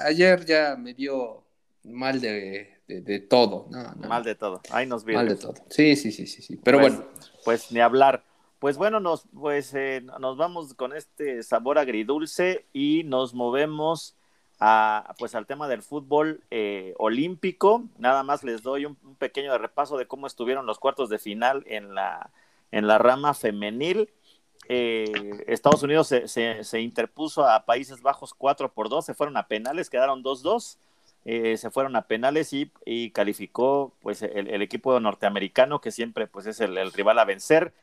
ayer 0.04 0.44
ya 0.44 0.76
me 0.76 0.94
dio 0.94 1.44
mal 1.84 2.20
de, 2.20 3.26
todo. 3.28 3.68
Mal 3.96 4.24
de 4.24 4.34
todo. 4.34 4.60
Ahí 4.70 4.86
nos 4.86 5.04
vimos. 5.04 5.22
Mal 5.22 5.28
de 5.28 5.36
todo. 5.36 5.54
Sí, 5.70 5.96
sí, 5.96 6.12
sí, 6.12 6.26
sí, 6.26 6.42
sí. 6.42 6.60
Pero 6.62 6.80
pues, 6.80 6.96
bueno. 6.96 7.10
Pues 7.44 7.72
ni 7.72 7.80
hablar. 7.80 8.24
Pues 8.58 8.78
bueno, 8.78 9.00
nos, 9.00 9.28
pues, 9.34 9.74
eh, 9.74 10.02
nos 10.18 10.36
vamos 10.36 10.74
con 10.74 10.94
este 10.94 11.42
sabor 11.42 11.78
agridulce 11.78 12.66
y 12.72 13.04
nos 13.04 13.34
movemos 13.34 14.15
pues 15.18 15.34
al 15.34 15.46
tema 15.46 15.68
del 15.68 15.82
fútbol 15.82 16.42
eh, 16.50 16.94
olímpico. 16.98 17.84
Nada 17.98 18.22
más 18.22 18.42
les 18.42 18.62
doy 18.62 18.86
un, 18.86 18.96
pequeño 19.18 19.56
repaso 19.58 19.96
de 19.96 20.06
cómo 20.06 20.26
estuvieron 20.26 20.66
los 20.66 20.78
cuartos 20.78 21.08
de 21.08 21.18
final 21.18 21.64
en 21.66 21.94
la, 21.94 22.30
en 22.70 22.86
la 22.86 22.98
rama 22.98 23.34
femenil. 23.34 24.10
Eh, 24.68 25.44
Estados 25.46 25.82
Unidos 25.82 26.08
se, 26.08 26.26
se, 26.28 26.80
interpuso 26.80 27.46
a 27.46 27.66
Países 27.66 28.02
Bajos 28.02 28.34
4 28.34 28.72
por 28.72 28.88
2, 28.88 29.04
se 29.04 29.14
fueron 29.14 29.36
a 29.36 29.46
penales, 29.46 29.90
quedaron 29.90 30.24
2-2, 30.24 30.78
eh, 31.24 31.56
se 31.56 31.70
fueron 31.70 31.94
a 31.94 32.08
penales 32.08 32.52
y, 32.52 33.10
calificó 33.10 33.92
pues 34.00 34.22
el, 34.22 34.62
equipo 34.62 34.98
norteamericano 34.98 35.80
que 35.80 35.92
siempre 35.92 36.26
pues 36.26 36.46
es 36.46 36.60
el, 36.60 36.92
rival 36.92 37.18
a 37.18 37.24
vencer. 37.24 37.74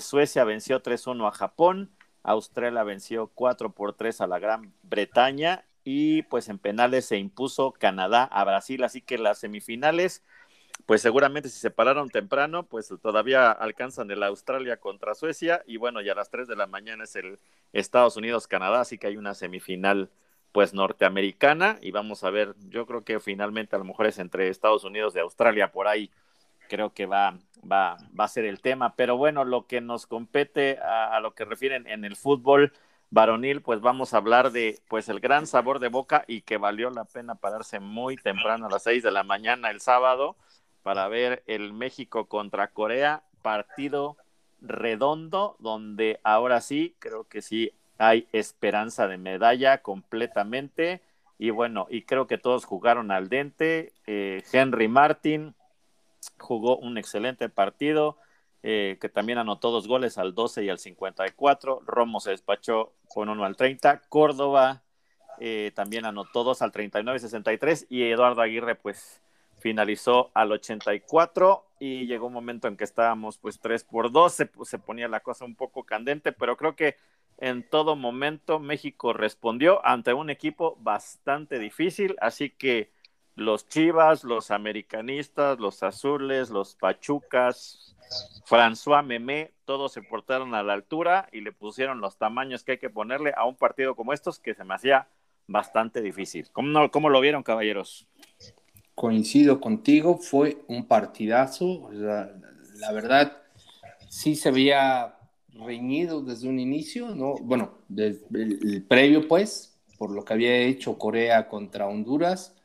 Suecia 0.00 0.44
venció 0.44 0.82
3-1 0.82 1.26
a 1.26 1.32
Japón, 1.32 1.90
Australia 2.22 2.84
venció 2.84 3.30
4 3.34 3.70
por 3.72 3.94
3 3.94 4.20
a 4.20 4.26
la 4.26 4.38
Gran 4.38 4.74
Bretaña 4.82 5.64
y 5.90 6.20
pues 6.24 6.50
en 6.50 6.58
penales 6.58 7.06
se 7.06 7.16
impuso 7.16 7.72
Canadá 7.72 8.24
a 8.24 8.44
Brasil, 8.44 8.84
así 8.84 9.00
que 9.00 9.16
las 9.16 9.38
semifinales, 9.38 10.22
pues 10.84 11.00
seguramente 11.00 11.48
si 11.48 11.58
se 11.58 11.70
pararon 11.70 12.10
temprano, 12.10 12.66
pues 12.66 12.92
todavía 13.00 13.50
alcanzan 13.50 14.10
el 14.10 14.22
Australia 14.22 14.76
contra 14.76 15.14
Suecia 15.14 15.62
y 15.66 15.78
bueno, 15.78 16.02
ya 16.02 16.12
a 16.12 16.16
las 16.16 16.28
3 16.28 16.46
de 16.46 16.56
la 16.56 16.66
mañana 16.66 17.04
es 17.04 17.16
el 17.16 17.38
Estados 17.72 18.18
Unidos-Canadá, 18.18 18.82
así 18.82 18.98
que 18.98 19.06
hay 19.06 19.16
una 19.16 19.32
semifinal 19.32 20.10
pues 20.52 20.74
norteamericana 20.74 21.78
y 21.80 21.90
vamos 21.90 22.22
a 22.22 22.28
ver, 22.28 22.54
yo 22.68 22.84
creo 22.84 23.02
que 23.02 23.18
finalmente 23.18 23.74
a 23.74 23.78
lo 23.78 23.86
mejor 23.86 24.08
es 24.08 24.18
entre 24.18 24.50
Estados 24.50 24.84
Unidos 24.84 25.16
y 25.16 25.20
Australia 25.20 25.72
por 25.72 25.88
ahí, 25.88 26.10
creo 26.68 26.92
que 26.92 27.06
va, 27.06 27.38
va, 27.60 27.96
va 28.18 28.24
a 28.24 28.28
ser 28.28 28.44
el 28.44 28.60
tema, 28.60 28.94
pero 28.94 29.16
bueno, 29.16 29.46
lo 29.46 29.66
que 29.66 29.80
nos 29.80 30.06
compete 30.06 30.76
a, 30.80 31.16
a 31.16 31.20
lo 31.20 31.34
que 31.34 31.46
refieren 31.46 31.86
en 31.86 32.04
el 32.04 32.14
fútbol, 32.14 32.74
varonil, 33.10 33.62
pues 33.62 33.80
vamos 33.80 34.12
a 34.12 34.18
hablar 34.18 34.52
de 34.52 34.80
pues 34.88 35.08
el 35.08 35.20
gran 35.20 35.46
sabor 35.46 35.78
de 35.78 35.88
boca 35.88 36.24
y 36.26 36.42
que 36.42 36.58
valió 36.58 36.90
la 36.90 37.04
pena 37.04 37.34
pararse 37.34 37.80
muy 37.80 38.16
temprano 38.16 38.66
a 38.66 38.70
las 38.70 38.82
seis 38.82 39.02
de 39.02 39.10
la 39.10 39.24
mañana 39.24 39.70
el 39.70 39.80
sábado 39.80 40.36
para 40.82 41.08
ver 41.08 41.42
el 41.46 41.72
México 41.72 42.26
contra 42.26 42.68
Corea, 42.68 43.22
partido 43.42 44.16
redondo, 44.60 45.56
donde 45.58 46.20
ahora 46.24 46.60
sí, 46.60 46.96
creo 46.98 47.24
que 47.24 47.42
sí 47.42 47.72
hay 47.98 48.26
esperanza 48.32 49.08
de 49.08 49.18
medalla 49.18 49.82
completamente. 49.82 51.02
Y 51.38 51.50
bueno, 51.50 51.86
y 51.90 52.02
creo 52.02 52.26
que 52.26 52.38
todos 52.38 52.64
jugaron 52.64 53.10
al 53.10 53.28
dente. 53.28 53.92
Eh, 54.06 54.42
Henry 54.52 54.88
Martin 54.88 55.54
jugó 56.38 56.76
un 56.78 56.98
excelente 56.98 57.48
partido, 57.48 58.16
eh, 58.70 58.98
que 59.00 59.08
también 59.08 59.38
anotó 59.38 59.70
dos 59.70 59.88
goles 59.88 60.18
al 60.18 60.34
12 60.34 60.64
y 60.64 60.68
al 60.68 60.78
54. 60.78 61.80
Romo 61.86 62.20
se 62.20 62.32
despachó 62.32 62.92
con 63.08 63.30
uno 63.30 63.46
al 63.46 63.56
30. 63.56 64.02
Córdoba 64.10 64.82
eh, 65.40 65.72
también 65.74 66.04
anotó 66.04 66.44
dos 66.44 66.60
al 66.60 66.70
39 66.70 67.16
y 67.16 67.20
63. 67.20 67.86
Y 67.88 68.02
Eduardo 68.02 68.42
Aguirre, 68.42 68.74
pues 68.74 69.22
finalizó 69.58 70.30
al 70.34 70.52
84 70.52 71.64
y 71.80 72.06
llegó 72.06 72.26
un 72.26 72.34
momento 72.34 72.68
en 72.68 72.76
que 72.76 72.84
estábamos 72.84 73.38
pues 73.38 73.58
3 73.58 73.84
por 73.84 74.12
2, 74.12 74.34
se, 74.34 74.50
se, 74.64 74.78
ponía 74.78 75.08
la 75.08 75.20
cosa 75.20 75.46
un 75.46 75.54
poco 75.54 75.84
candente, 75.84 76.32
pero 76.32 76.58
creo 76.58 76.76
que 76.76 76.96
en 77.38 77.66
todo 77.66 77.96
momento 77.96 78.58
México 78.58 79.14
respondió 79.14 79.80
ante 79.86 80.12
un 80.12 80.28
equipo 80.28 80.76
bastante 80.80 81.58
difícil, 81.58 82.16
así 82.20 82.50
que 82.50 82.92
los 83.38 83.68
Chivas, 83.68 84.24
los 84.24 84.50
americanistas, 84.50 85.58
los 85.58 85.82
azules, 85.82 86.50
los 86.50 86.74
pachucas, 86.74 87.96
François 88.46 89.04
Memé, 89.04 89.52
todos 89.64 89.92
se 89.92 90.02
portaron 90.02 90.54
a 90.54 90.62
la 90.62 90.72
altura 90.72 91.28
y 91.32 91.40
le 91.40 91.52
pusieron 91.52 92.00
los 92.00 92.18
tamaños 92.18 92.64
que 92.64 92.72
hay 92.72 92.78
que 92.78 92.90
ponerle 92.90 93.32
a 93.36 93.44
un 93.44 93.56
partido 93.56 93.94
como 93.94 94.12
estos 94.12 94.38
que 94.38 94.54
se 94.54 94.64
me 94.64 94.74
hacía 94.74 95.08
bastante 95.46 96.02
difícil. 96.02 96.48
¿Cómo, 96.52 96.68
no, 96.68 96.90
cómo 96.90 97.08
lo 97.08 97.20
vieron, 97.20 97.42
caballeros? 97.42 98.06
coincido 98.98 99.60
contigo, 99.60 100.18
fue 100.18 100.58
un 100.66 100.84
partidazo. 100.86 101.88
La, 101.92 102.92
verdad, 102.92 103.40
sí 104.08 104.34
se 104.34 104.48
había 104.48 105.14
reñido 105.50 106.20
desde 106.20 106.48
un 106.48 106.58
inicio, 106.58 107.14
¿no? 107.14 107.36
Bueno, 107.36 107.78
desde 107.88 108.26
el, 108.32 108.84
previo, 108.88 109.28
pues, 109.28 109.78
por 109.98 110.10
lo 110.10 110.24
que 110.24 110.32
había 110.32 110.56
hecho 110.62 110.98
Corea 110.98 111.48
contra 111.48 111.86
Honduras. 111.86 112.56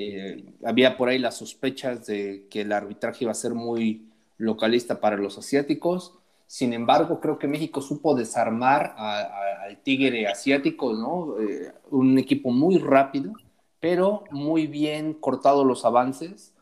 Eh, 0.00 0.44
había 0.64 0.96
por 0.96 1.08
ahí 1.08 1.18
las 1.18 1.36
sospechas 1.36 2.06
de 2.06 2.46
que 2.50 2.60
el 2.60 2.72
arbitraje 2.72 3.24
iba 3.24 3.32
a 3.32 3.34
ser 3.34 3.54
muy 3.54 4.08
localista 4.36 5.00
para 5.00 5.16
los 5.16 5.38
asiáticos. 5.38 6.14
Sin 6.46 6.72
embargo, 6.72 7.20
creo 7.20 7.38
que 7.38 7.48
México 7.48 7.80
supo 7.80 8.14
desarmar 8.14 8.94
al 8.96 9.78
tigre 9.82 10.28
asiático, 10.28 10.92
¿no? 10.94 11.40
Eh, 11.40 11.72
un 11.90 12.18
equipo 12.18 12.50
muy 12.50 12.78
rápido 12.78 13.32
pero 13.80 14.24
muy 14.30 14.66
bien 14.66 15.14
cortados 15.14 15.64
los 15.64 15.84
avances, 15.84 16.54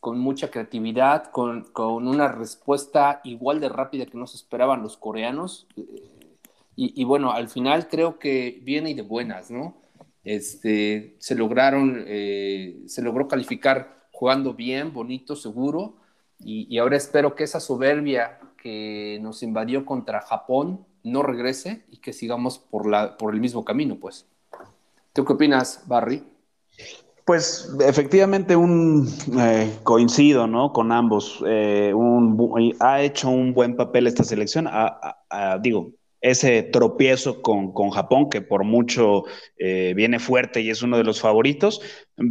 con 0.00 0.18
mucha 0.18 0.50
creatividad, 0.50 1.30
con, 1.30 1.66
una 1.76 2.28
respuesta 2.28 3.20
igual 3.24 3.60
de 3.60 3.68
rápida 3.68 4.06
que 4.06 4.18
no 4.18 4.26
se 4.26 4.36
esperaban 4.36 4.82
los 4.82 4.96
coreanos. 4.96 5.66
Eh, 5.76 6.08
y, 6.74 7.04
bueno, 7.04 7.32
al 7.32 7.48
final 7.48 7.86
creo 7.86 8.18
que 8.18 8.58
viene 8.62 8.90
y 8.90 8.94
de 8.94 9.02
buenas, 9.02 9.50
¿no? 9.50 9.76
Este, 10.24 11.16
se 11.18 11.34
lograron, 11.34 12.04
eh, 12.06 12.82
se 12.86 13.02
logró 13.02 13.26
calificar 13.26 14.06
jugando 14.12 14.54
bien, 14.54 14.92
bonito, 14.92 15.34
seguro, 15.34 15.96
y, 16.44 16.76
ahora 16.78 16.96
espero 16.96 17.36
que 17.36 17.44
esa 17.44 17.60
soberbia 17.60 18.40
que 18.60 19.20
nos 19.22 19.44
invadió 19.44 19.84
contra 19.84 20.20
Japón 20.22 20.84
no 21.04 21.22
regrese 21.22 21.84
y 21.88 21.98
que 21.98 22.12
sigamos 22.12 22.58
por, 22.58 22.88
la, 22.88 23.16
por 23.16 23.32
el 23.32 23.40
mismo 23.40 23.64
camino, 23.64 23.96
pues. 24.00 24.26
¿Tú 25.12 25.24
qué 25.24 25.34
opinas, 25.34 25.84
Barry? 25.86 26.24
Pues 27.24 27.72
efectivamente 27.86 28.56
un 28.56 29.08
eh, 29.38 29.78
coincido, 29.84 30.48
¿no? 30.48 30.72
Con 30.72 30.90
ambos. 30.90 31.42
Eh, 31.46 31.94
ha 32.80 33.02
hecho 33.02 33.30
un 33.30 33.54
buen 33.54 33.76
papel 33.76 34.08
esta 34.08 34.24
selección. 34.24 34.68
digo, 35.60 35.92
ese 36.22 36.62
tropiezo 36.62 37.42
con, 37.42 37.90
Japón, 37.90 38.30
que 38.30 38.40
por 38.40 38.64
mucho 38.64 39.24
eh, 39.58 39.92
viene 39.94 40.18
fuerte 40.18 40.60
y 40.60 40.70
es 40.70 40.82
uno 40.82 40.96
de 40.96 41.04
los 41.04 41.20
favoritos, 41.20 41.82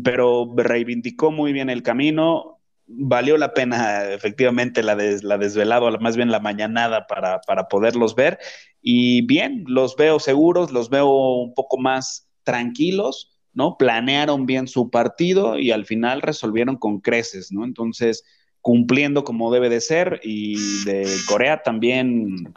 pero 0.04 0.52
reivindicó 0.56 1.30
muy 1.32 1.54
bien 1.54 1.70
el 1.70 1.84
camino. 1.84 2.60
Valió 2.88 3.38
la 3.38 3.54
pena 3.54 4.06
efectivamente 4.14 4.82
la, 4.82 4.96
des, 4.96 5.24
la 5.24 5.38
desvelada, 5.38 5.92
más 6.00 6.16
bien 6.16 6.32
la 6.32 6.40
mañanada 6.40 7.06
para, 7.06 7.42
para 7.42 7.68
poderlos 7.68 8.16
ver. 8.16 8.40
Y 8.82 9.26
bien, 9.28 9.66
los 9.68 9.96
veo 9.96 10.20
seguros, 10.20 10.72
los 10.72 10.90
veo 10.90 11.10
un 11.10 11.54
poco 11.54 11.78
más 11.78 12.30
tranquilos 12.44 13.32
¿no? 13.54 13.78
Planearon 13.78 14.46
bien 14.46 14.68
su 14.68 14.90
partido 14.90 15.60
y 15.60 15.72
al 15.72 15.86
final 15.86 16.22
resolvieron 16.22 16.78
con 16.78 17.02
creces, 17.02 17.52
¿no? 17.52 17.66
Entonces, 17.66 18.24
cumpliendo 18.62 19.24
como 19.24 19.52
debe 19.52 19.70
de 19.70 19.82
ser 19.82 20.20
y 20.24 20.84
de 20.86 21.06
Corea 21.28 21.62
también 21.64 22.54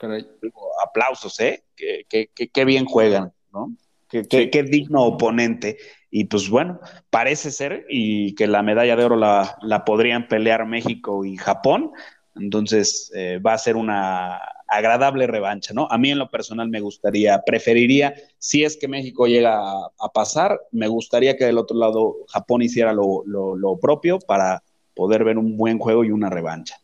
aplausos, 0.85 1.41
¿eh? 1.41 1.65
Qué 1.77 2.65
bien 2.65 2.85
juegan, 2.85 3.33
¿no? 3.53 3.75
Qué, 4.23 4.63
digno 4.63 5.03
oponente. 5.03 5.79
Y 6.11 6.25
pues 6.25 6.49
bueno, 6.49 6.79
parece 7.11 7.51
ser 7.51 7.87
y 7.89 8.35
que 8.35 8.47
la 8.47 8.63
medalla 8.63 8.95
de 8.95 9.05
oro 9.05 9.17
la, 9.17 9.83
podrían 9.85 10.29
pelear 10.29 10.67
México 10.67 11.25
y 11.25 11.37
Japón. 11.37 11.91
Entonces 12.37 13.11
eh, 13.15 13.41
va 13.45 13.55
a 13.55 13.59
ser 13.59 13.77
una 13.77 14.41
agradable 14.69 15.27
revancha, 15.27 15.73
¿no? 15.73 15.87
A 15.91 15.99
mí 15.99 16.11
en 16.11 16.19
lo 16.19 16.31
personal 16.31 16.69
me 16.69 16.81
gustaría, 16.81 17.43
preferiría, 17.45 18.15
si 18.39 18.65
es 18.65 18.77
que 18.77 18.89
México 18.89 19.27
llega 19.27 19.57
a, 19.57 20.13
pasar, 20.13 20.61
me 20.73 20.89
gustaría 20.89 21.37
que 21.37 21.45
del 21.45 21.59
otro 21.59 21.77
lado 21.77 22.17
Japón 22.29 22.63
hiciera 22.63 22.93
lo, 22.93 23.79
propio 23.81 24.19
para 24.19 24.63
poder 24.95 25.25
ver 25.25 25.39
un 25.39 25.57
buen 25.57 25.79
juego 25.79 26.05
y 26.05 26.11
una 26.11 26.31
revancha. 26.31 26.79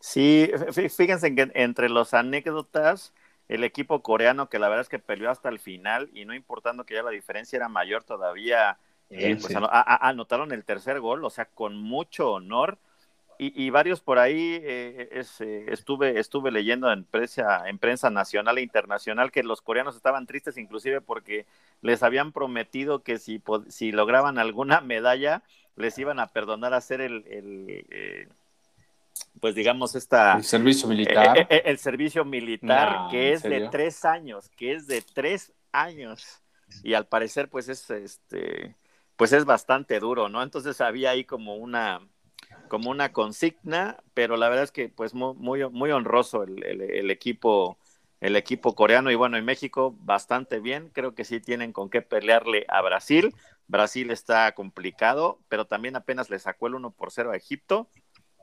Sí, 0.00 0.50
fíjense 0.96 1.34
que 1.34 1.50
entre 1.54 1.88
las 1.88 2.14
anécdotas, 2.14 3.12
el 3.48 3.64
equipo 3.64 4.02
coreano 4.02 4.48
que 4.48 4.58
la 4.58 4.68
verdad 4.68 4.82
es 4.82 4.88
que 4.88 4.98
peleó 4.98 5.30
hasta 5.30 5.48
el 5.48 5.58
final 5.58 6.10
y 6.14 6.24
no 6.24 6.34
importando 6.34 6.84
que 6.84 6.94
ya 6.94 7.02
la 7.02 7.10
diferencia 7.10 7.56
era 7.56 7.68
mayor 7.68 8.04
todavía, 8.04 8.78
eh, 9.10 9.36
pues, 9.40 9.54
anotaron 9.56 10.52
el 10.52 10.64
tercer 10.64 11.00
gol, 11.00 11.24
o 11.24 11.30
sea, 11.30 11.46
con 11.46 11.76
mucho 11.76 12.32
honor 12.32 12.78
y, 13.40 13.70
varios 13.70 14.00
por 14.00 14.18
ahí 14.18 14.54
eh, 14.62 15.08
eh, 15.12 15.66
estuve, 15.68 16.18
estuve 16.18 16.50
leyendo 16.50 16.92
en 16.92 17.04
prensa, 17.04 17.68
en 17.68 17.78
prensa 17.78 18.10
nacional 18.10 18.58
e 18.58 18.62
internacional 18.62 19.30
que 19.30 19.44
los 19.44 19.62
coreanos 19.62 19.94
estaban 19.94 20.26
tristes 20.26 20.58
inclusive 20.58 21.00
porque 21.00 21.46
les 21.80 22.02
habían 22.02 22.32
prometido 22.32 23.04
que 23.04 23.18
si, 23.18 23.40
si 23.68 23.92
lograban 23.92 24.38
alguna 24.38 24.80
medalla 24.80 25.42
les 25.76 25.96
iban 25.98 26.18
a 26.18 26.26
perdonar 26.26 26.74
hacer 26.74 27.00
el, 27.00 27.24
el 27.28 27.86
eh, 27.90 28.28
pues 29.40 29.54
digamos 29.54 29.94
esta 29.94 30.36
el 30.36 30.44
servicio 30.44 30.88
militar. 30.88 31.46
el, 31.48 31.78
servicio 31.78 32.24
militar 32.24 33.08
que 33.08 33.34
es 33.34 33.44
de 33.44 33.68
tres 33.68 34.04
años 34.04 34.48
que 34.56 34.72
es 34.72 34.88
de 34.88 35.00
tres 35.00 35.52
años. 35.70 36.42
Y 36.82 36.94
al 36.94 37.06
parecer 37.06 37.48
pues 37.48 37.68
es 37.68 37.88
este 37.88 38.74
pues 39.14 39.32
es 39.32 39.44
bastante 39.44 40.00
duro 40.00 40.28
no 40.28 40.42
entonces 40.42 40.80
había 40.80 41.10
ahí 41.10 41.24
como 41.24 41.54
una 41.54 42.00
como 42.68 42.90
una 42.90 43.12
consigna, 43.12 44.02
pero 44.14 44.36
la 44.36 44.48
verdad 44.48 44.64
es 44.64 44.72
que 44.72 44.88
pues 44.88 45.14
muy, 45.14 45.68
muy, 45.70 45.90
honroso 45.90 46.44
el, 46.44 47.10
equipo 47.10 47.78
el 48.20 48.36
equipo 48.36 48.74
coreano 48.74 49.10
y 49.10 49.14
bueno, 49.14 49.36
en 49.36 49.44
México 49.44 49.94
bastante 50.00 50.60
bien, 50.60 50.90
creo 50.92 51.14
que 51.14 51.24
sí 51.24 51.40
tienen 51.40 51.72
con 51.72 51.88
qué 51.88 52.02
pelearle 52.02 52.66
a 52.68 52.82
Brasil. 52.82 53.34
Brasil 53.68 54.10
está 54.10 54.52
complicado, 54.52 55.40
pero 55.48 55.66
también 55.66 55.94
apenas 55.94 56.30
le 56.30 56.38
sacó 56.38 56.66
el 56.66 56.74
1 56.74 56.90
por 56.92 57.12
0 57.12 57.30
a 57.32 57.36
Egipto. 57.36 57.88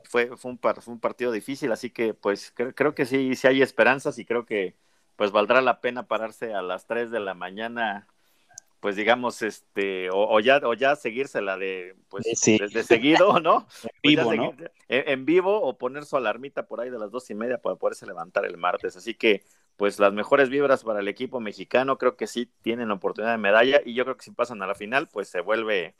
Fue, 0.04 0.36
fue, 0.36 0.52
un, 0.52 0.60
un 0.86 1.00
partido 1.00 1.32
difícil, 1.32 1.72
así 1.72 1.90
que 1.90 2.14
pues 2.14 2.52
creo, 2.54 2.94
que 2.94 3.06
sí, 3.06 3.34
sí 3.34 3.46
hay 3.48 3.60
esperanzas 3.60 4.18
y 4.18 4.24
creo 4.24 4.46
que 4.46 4.76
pues 5.16 5.32
valdrá 5.32 5.60
la 5.60 5.80
pena 5.80 6.06
pararse 6.06 6.54
a 6.54 6.62
las 6.62 6.86
3 6.86 7.10
de 7.10 7.20
la 7.20 7.34
mañana 7.34 8.06
pues 8.86 8.94
digamos, 8.94 9.42
este, 9.42 10.10
o, 10.12 10.38
ya, 10.38 10.60
o 10.62 10.72
ya 10.72 10.94
seguírsela 10.94 11.56
de, 11.56 11.96
pues, 12.08 12.22
de, 12.22 12.84
seguido, 12.84 13.40
¿no? 13.40 13.66
En 14.04 14.14
vivo, 14.14 14.32
¿no? 14.32 14.54
En, 14.86 15.24
vivo 15.24 15.60
o 15.60 15.76
poner 15.76 16.04
su 16.04 16.16
alarmita 16.16 16.68
por 16.68 16.80
ahí 16.80 16.88
de 16.88 17.00
las 17.00 17.10
dos 17.10 17.28
y 17.30 17.34
media 17.34 17.58
para 17.58 17.74
poderse 17.74 18.06
levantar 18.06 18.46
el 18.46 18.56
martes. 18.56 18.96
Así 18.96 19.14
que, 19.14 19.42
pues, 19.76 19.98
las 19.98 20.12
mejores 20.12 20.50
vibras 20.50 20.84
para 20.84 21.00
el 21.00 21.08
equipo 21.08 21.40
mexicano, 21.40 21.98
creo 21.98 22.16
que 22.16 22.28
sí 22.28 22.48
tienen 22.62 22.92
oportunidad 22.92 23.32
de 23.32 23.38
medalla 23.38 23.80
y 23.84 23.94
yo 23.94 24.04
creo 24.04 24.16
que 24.16 24.22
si 24.22 24.30
pasan 24.30 24.62
a 24.62 24.68
la 24.68 24.76
final, 24.76 25.08
pues 25.08 25.28
se 25.30 25.40
vuelve, 25.40 25.96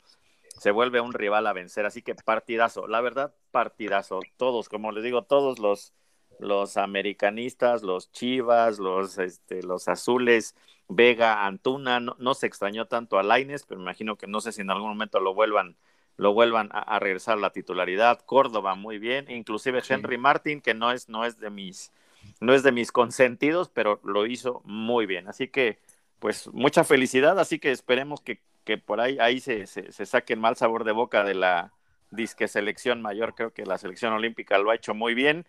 se 0.57 0.71
vuelve 0.71 1.01
un 1.01 1.11
rival 1.11 1.45
a 1.45 1.51
vencer. 1.51 1.85
Así 1.85 2.01
que 2.01 2.15
partidazo, 2.15 2.87
la 2.87 3.01
verdad, 3.01 3.35
partidazo. 3.51 4.21
Todos, 4.37 4.69
como 4.69 4.93
les 4.93 5.03
digo, 5.03 5.23
todos 5.23 5.59
los, 5.59 5.93
los 6.39 6.77
americanistas, 6.77 7.83
los 7.83 8.11
chivas, 8.11 8.79
los, 8.79 9.17
este, 9.17 9.63
los 9.63 9.87
azules, 9.87 10.55
Vega, 10.87 11.45
Antuna, 11.45 11.99
no, 11.99 12.33
se 12.33 12.47
extrañó 12.47 12.87
tanto 12.87 13.19
a 13.19 13.23
Laines, 13.23 13.65
pero 13.65 13.79
me 13.79 13.83
imagino 13.83 14.17
que 14.17 14.27
no 14.27 14.39
sé 14.41 14.51
si 14.51 14.61
en 14.61 14.69
algún 14.69 14.89
momento 14.89 15.19
lo 15.19 15.33
vuelvan, 15.33 15.75
lo 16.15 16.33
vuelvan 16.33 16.69
a, 16.71 16.97
regresar 16.99 17.37
a 17.37 17.41
la 17.41 17.51
titularidad. 17.51 18.21
Córdoba, 18.25 18.75
muy 18.75 18.97
bien, 18.97 19.29
inclusive 19.29 19.81
Henry 19.87 20.17
Martin, 20.17 20.61
que 20.61 20.73
no 20.73 20.91
es, 20.91 21.09
no 21.09 21.25
es 21.25 21.39
de 21.39 21.49
mis, 21.49 21.91
no 22.39 22.53
es 22.53 22.63
de 22.63 22.71
mis 22.71 22.91
consentidos, 22.91 23.69
pero 23.69 23.99
lo 24.03 24.25
hizo 24.25 24.61
muy 24.63 25.05
bien. 25.05 25.27
Así 25.27 25.49
que, 25.49 25.79
pues, 26.19 26.47
mucha 26.53 26.83
felicidad, 26.83 27.37
así 27.39 27.59
que 27.59 27.71
esperemos 27.71 28.21
que, 28.21 28.39
por 28.77 29.01
ahí, 29.01 29.17
ahí 29.19 29.39
se, 29.39 29.67
se, 29.67 29.91
se 29.91 30.05
saque 30.05 30.33
el 30.33 30.39
mal 30.39 30.55
sabor 30.55 30.83
de 30.83 30.91
boca 30.91 31.23
de 31.23 31.35
la, 31.35 31.73
disque 32.11 32.47
selección 32.47 33.01
mayor, 33.01 33.35
creo 33.35 33.53
que 33.53 33.65
la 33.65 33.77
selección 33.77 34.13
olímpica 34.13 34.57
lo 34.57 34.71
ha 34.71 34.75
hecho 34.75 34.93
muy 34.93 35.13
bien. 35.13 35.45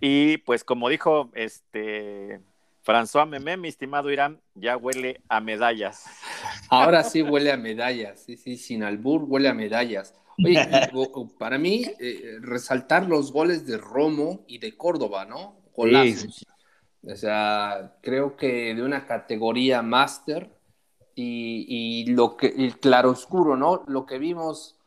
Y 0.00 0.38
pues 0.38 0.64
como 0.64 0.88
dijo 0.88 1.30
este 1.34 2.40
François 2.84 3.26
Memé, 3.26 3.56
mi 3.56 3.68
estimado 3.68 4.10
Irán, 4.10 4.40
ya 4.54 4.76
huele 4.76 5.20
a 5.28 5.40
medallas. 5.40 6.04
Ahora 6.70 7.02
sí 7.02 7.22
huele 7.22 7.50
a 7.50 7.56
medallas, 7.56 8.22
sí, 8.24 8.36
sí, 8.36 8.56
sin 8.56 8.82
albur 8.84 9.24
huele 9.24 9.48
a 9.48 9.54
medallas. 9.54 10.14
Oye, 10.44 10.60
para 11.38 11.58
mí, 11.58 11.84
eh, 11.98 12.38
resaltar 12.40 13.06
los 13.06 13.32
goles 13.32 13.66
de 13.66 13.78
Romo 13.78 14.44
y 14.46 14.58
de 14.58 14.76
Córdoba, 14.76 15.24
¿no? 15.24 15.56
Golazos. 15.74 16.44
O 17.02 17.14
sea, 17.14 17.96
creo 18.02 18.36
que 18.36 18.74
de 18.74 18.82
una 18.82 19.06
categoría 19.06 19.80
máster 19.82 20.50
y, 21.14 22.04
lo 22.08 22.36
que, 22.36 22.48
el 22.48 22.78
claroscuro, 22.78 23.56
¿no? 23.56 23.84
Lo 23.86 24.04
que 24.04 24.18
vimos 24.18 24.78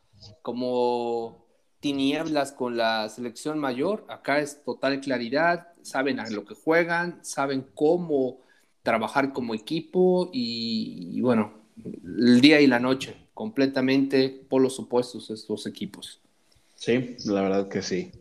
como 0.42 1.39
tinieblas 1.80 2.52
con 2.52 2.76
la 2.76 3.08
selección 3.08 3.58
mayor, 3.58 4.04
acá 4.08 4.38
es 4.38 4.62
total 4.62 5.00
claridad, 5.00 5.68
saben 5.82 6.20
a 6.20 6.28
lo 6.28 6.44
que 6.44 6.54
juegan, 6.54 7.18
saben 7.24 7.66
cómo 7.74 8.40
trabajar 8.82 9.32
como 9.32 9.54
equipo 9.54 10.30
y, 10.32 11.20
bueno, 11.22 11.52
el 11.82 12.40
día 12.40 12.60
y 12.60 12.66
la 12.66 12.78
noche, 12.78 13.16
completamente 13.34 14.28
por 14.48 14.60
los 14.60 14.76
supuestos 14.76 15.30
estos 15.30 15.66
equipos. 15.66 16.20
Sí, 16.74 17.16
la 17.24 17.42
verdad 17.42 17.68
que 17.68 17.82
sí. 17.82 18.12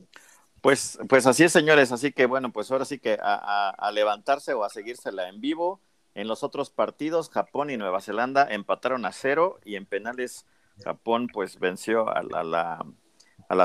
Pues, 0.62 1.00
pues 1.08 1.26
así 1.26 1.44
es, 1.44 1.52
señores. 1.52 1.92
Así 1.92 2.12
que 2.12 2.26
bueno, 2.26 2.52
pues 2.52 2.70
ahora 2.72 2.86
sí 2.86 3.00
que 3.00 3.18
a, 3.22 3.92
levantarse 3.94 4.54
o 4.54 4.64
a 4.64 4.70
seguírsela 4.70 5.30
en 5.30 5.40
vivo. 5.40 5.80
En 6.16 6.28
los 6.28 6.44
otros 6.44 6.70
partidos, 6.70 7.30
Japón 7.30 7.70
y 7.70 7.78
Nueva 7.78 8.02
Zelanda 8.02 8.48
empataron 8.50 9.06
a 9.06 9.14
cero 9.14 9.60
y 9.64 9.76
en 9.76 9.86
penales 9.86 10.46
Japón 10.84 11.28
pues 11.32 11.60
venció 11.60 12.10
a 12.10 12.24
la, 12.24 12.40
a 12.40 12.44
la 12.44 12.86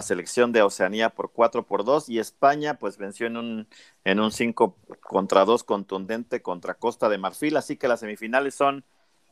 selección 0.03 0.53
de 0.53 0.63
Oceanía 0.63 1.11
por 1.11 1.31
4 1.31 1.67
por 1.67 1.85
2 1.85 2.09
y 2.09 2.19
España 2.19 2.79
pues 2.79 2.97
venció 2.97 3.27
en 3.27 3.37
un 3.37 3.69
en 4.05 4.19
un 4.19 4.33
5 4.33 4.77
contra 5.01 5.45
2 5.45 5.63
contundente 5.65 6.41
contra 6.41 6.75
Costa 6.75 7.09
de 7.09 7.19
Marfil, 7.19 7.57
así 7.57 7.77
que 7.77 7.89
las 7.89 8.01
semifinales 8.01 8.55
son 8.55 8.85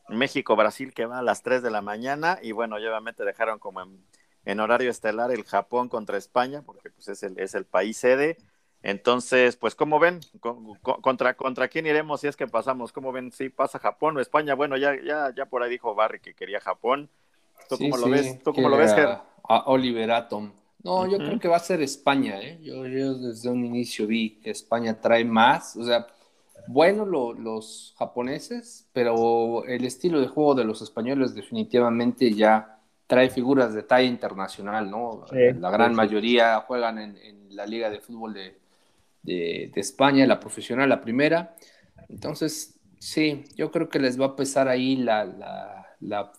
México 0.09 0.55
Brasil 0.55 0.93
que 0.93 1.05
va 1.05 1.19
a 1.19 1.23
las 1.23 1.41
3 1.41 1.63
de 1.63 1.71
la 1.71 1.81
mañana 1.81 2.37
y 2.41 2.51
bueno, 2.51 2.75
obviamente 2.75 3.25
dejaron 3.25 3.57
como 3.57 3.81
en, 4.45 4.59
horario 4.59 4.91
estelar 4.91 5.31
el 5.31 5.43
Japón 5.43 5.89
contra 5.89 6.17
España 6.17 6.61
porque 6.63 6.91
pues 6.91 7.07
es 7.07 7.23
el 7.23 7.39
es 7.39 7.55
el 7.55 7.65
país 7.65 7.97
sede. 7.97 8.37
Entonces, 8.83 9.55
pues 9.55 9.75
¿cómo 9.75 9.97
ven? 9.97 10.19
¿Contra 10.81 11.35
contra 11.35 11.69
quién 11.69 11.87
iremos 11.87 12.21
si 12.21 12.27
es 12.27 12.35
que 12.35 12.47
pasamos? 12.47 12.91
¿Cómo 12.91 13.13
ven 13.13 13.31
si 13.31 13.49
pasa 13.49 13.79
Japón 13.79 14.17
o 14.17 14.19
España? 14.19 14.55
Bueno, 14.55 14.75
ya 14.77 14.93
ya 15.01 15.33
ya 15.33 15.45
por 15.45 15.63
ahí 15.63 15.69
dijo 15.69 15.95
Barry 15.95 16.19
que 16.19 16.33
quería 16.33 16.59
Japón. 16.59 17.09
¿Tú 17.69 17.77
cómo 17.77 17.97
lo 17.97 18.09
ves? 18.09 18.43
¿Tú 18.43 18.53
cómo 18.53 18.67
lo 18.67 18.77
ves, 18.77 18.93
Ger? 18.93 19.32
A 19.47 19.63
Oliver 19.67 20.11
Atom. 20.11 20.51
No, 20.83 21.09
yo 21.09 21.17
creo 21.17 21.39
que 21.39 21.47
va 21.47 21.55
a 21.57 21.59
ser 21.59 21.81
España, 21.81 22.41
¿eh? 22.41 22.59
Yo, 22.61 22.83
desde 22.83 23.49
un 23.49 23.63
inicio 23.63 24.05
vi 24.05 24.41
que 24.41 24.51
España 24.51 24.99
trae 24.99 25.23
más, 25.23 25.77
o 25.77 25.85
sea, 25.85 26.07
bueno 26.67 27.05
los 27.05 27.95
japoneses, 27.97 28.87
pero 28.91 29.63
el 29.65 29.85
estilo 29.85 30.19
de 30.19 30.27
juego 30.27 30.55
de 30.55 30.65
los 30.65 30.81
españoles 30.81 31.35
definitivamente 31.35 32.33
ya 32.33 32.79
trae 33.07 33.29
figuras 33.29 33.73
de 33.73 33.83
talla 33.83 34.07
internacional, 34.07 34.89
¿no? 34.89 35.25
la 35.31 35.69
gran 35.69 35.93
mayoría 35.93 36.59
juegan 36.61 36.97
en, 36.97 37.33
la 37.55 37.65
Liga 37.67 37.89
de 37.91 37.99
Fútbol 37.99 38.33
de, 38.33 38.57
de, 39.21 39.71
España, 39.75 40.25
la 40.25 40.39
profesional, 40.39 40.89
la 40.89 41.01
primera. 41.01 41.55
Entonces, 42.09 42.79
sí, 42.97 43.43
yo 43.55 43.69
creo 43.69 43.89
que 43.89 43.99
les 43.99 44.19
va 44.19 44.25
a 44.25 44.35
pesar 44.35 44.67
ahí 44.67 44.95
la 44.95 45.23
la 45.23 45.82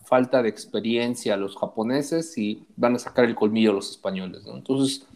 falta 0.03 0.41
de 0.41 0.49
experiencia 0.49 1.33
a 1.33 1.37
los 1.37 1.57
japoneses 1.57 2.37
y 2.37 2.65
van 2.75 2.95
a 2.95 2.99
sacar 2.99 3.25
el 3.25 3.35
colmillo 3.35 3.71
a 3.71 3.75
los 3.75 3.91
españoles, 3.91 4.45
¿no? 4.45 4.55
Entonces, 4.55 5.07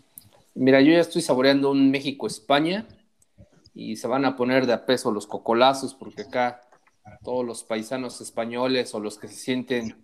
mira, 0.56 0.82
yo 0.82 0.92
ya 0.92 1.00
estoy 1.00 1.22
saboreando 1.22 1.72
un 1.72 1.92
México-España 1.92 2.86
y 3.74 3.96
se 3.96 4.08
van 4.08 4.26
a 4.26 4.36
poner 4.36 4.66
de 4.66 4.74
a 4.74 4.86
peso 4.86 5.12
los 5.12 5.28
cocolazos 5.28 5.94
porque 5.94 6.24
acá 6.24 6.62
todos 7.24 7.46
los 7.46 7.64
paisanos 7.64 8.22
españoles 8.22 8.94
o 8.94 9.00
los 9.00 9.18
que 9.18 9.28
se 9.28 9.36
sienten 9.36 9.96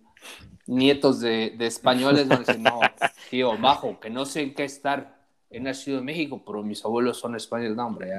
nietos 0.66 1.20
de, 1.20 1.54
de 1.56 1.66
españoles 1.66 2.28
van 2.28 2.38
a 2.38 2.44
decir, 2.44 2.60
no, 2.60 2.80
tío, 3.30 3.56
bajo, 3.58 4.00
que 4.00 4.10
no 4.10 4.24
sé 4.24 4.42
en 4.42 4.54
qué 4.54 4.64
estar, 4.64 5.15
he 5.56 5.60
nacido 5.60 5.98
en 5.98 6.04
México, 6.04 6.42
pero 6.44 6.62
mis 6.62 6.84
abuelos 6.84 7.18
son 7.18 7.34
españoles, 7.34 7.76
no, 7.76 7.86
hombre. 7.86 8.10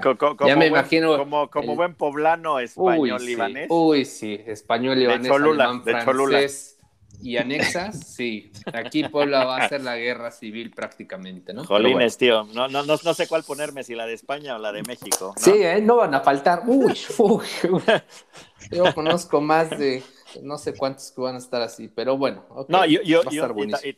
Ya, 0.45 0.55
me 0.55 0.67
imagino. 0.67 1.15
Como, 1.17 1.49
como 1.49 1.75
buen 1.75 1.93
poblano 1.93 2.59
español 2.59 3.23
libanés. 3.23 3.67
Uy, 3.69 4.05
sí, 4.05 4.41
español 4.45 4.97
libanés, 4.99 5.31
de 5.31 5.91
de 5.91 6.01
francés 6.01 6.79
y 7.21 7.37
anexas, 7.37 8.07
sí. 8.15 8.51
Aquí 8.73 9.03
Puebla 9.03 9.45
va 9.45 9.57
a 9.57 9.69
ser 9.69 9.81
la 9.81 9.97
guerra 9.97 10.31
civil 10.31 10.71
prácticamente, 10.71 11.53
¿no? 11.53 11.63
Jolines, 11.63 12.17
tío, 12.17 12.43
no, 12.53 12.67
no, 12.67 12.83
no, 12.83 12.97
sé 12.97 13.27
cuál 13.27 13.43
ponerme, 13.43 13.83
si 13.83 13.93
la 13.93 14.07
de 14.07 14.13
España 14.13 14.55
o 14.55 14.59
la 14.59 14.71
de 14.71 14.81
México. 14.83 15.33
Sí, 15.37 15.51
¿eh? 15.53 15.79
no 15.81 15.97
van 15.97 16.15
a 16.15 16.21
faltar. 16.21 16.63
Uy, 16.65 16.97
uy, 17.19 17.45
uy. 17.69 17.81
Yo 18.71 18.93
conozco 18.95 19.41
más 19.41 19.69
de 19.69 20.03
no 20.41 20.57
sé 20.57 20.75
cuántos 20.75 21.11
que 21.11 21.21
van 21.21 21.35
a 21.35 21.37
estar 21.37 21.61
así, 21.61 21.87
pero 21.87 22.17
bueno. 22.17 22.45
no, 22.67 22.85
yo, 22.85 23.01
yo, 23.01 23.21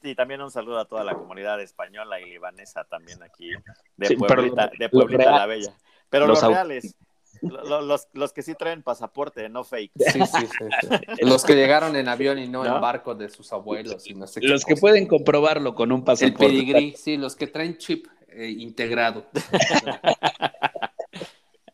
y, 0.03 0.15
también 0.15 0.41
un 0.41 0.51
saludo 0.51 0.79
a 0.79 0.85
toda 0.85 1.03
la 1.03 1.15
comunidad 1.15 1.61
española 1.61 2.19
y 2.19 2.25
libanesa 2.25 2.83
también 2.83 3.21
aquí 3.23 3.51
de 3.97 4.15
Pueblita, 4.15 4.71
de 4.77 4.89
Pueblita 4.89 5.31
la 5.31 5.45
Bella. 5.45 5.73
Pero 6.09 6.25
los, 6.25 6.41
reales, 6.41 6.95
los, 7.41 8.07
los, 8.13 8.33
que 8.33 8.41
sí 8.41 8.55
traen 8.55 8.81
pasaporte, 8.81 9.47
no 9.47 9.63
fake. 9.63 9.91
Sí, 9.95 10.19
sí, 10.25 10.47
sí, 10.47 11.25
los 11.25 11.43
que 11.43 11.55
llegaron 11.55 11.95
en 11.95 12.07
avión 12.07 12.39
y 12.39 12.47
no, 12.47 12.65
en 12.65 12.81
barco 12.81 13.15
de 13.15 13.29
sus 13.29 13.53
abuelos. 13.53 14.07
Y 14.07 14.15
no 14.15 14.27
sé 14.27 14.41
los 14.41 14.65
que 14.65 14.75
pueden 14.75 15.07
comprobarlo 15.07 15.75
con 15.75 15.91
un 15.91 16.03
pasaporte. 16.03 16.45
El 16.45 16.51
pedigrí, 16.51 16.95
sí, 16.97 17.17
los 17.17 17.35
que 17.35 17.47
traen 17.47 17.77
chip 17.77 18.07
eh, 18.29 18.49
integrado. 18.49 19.25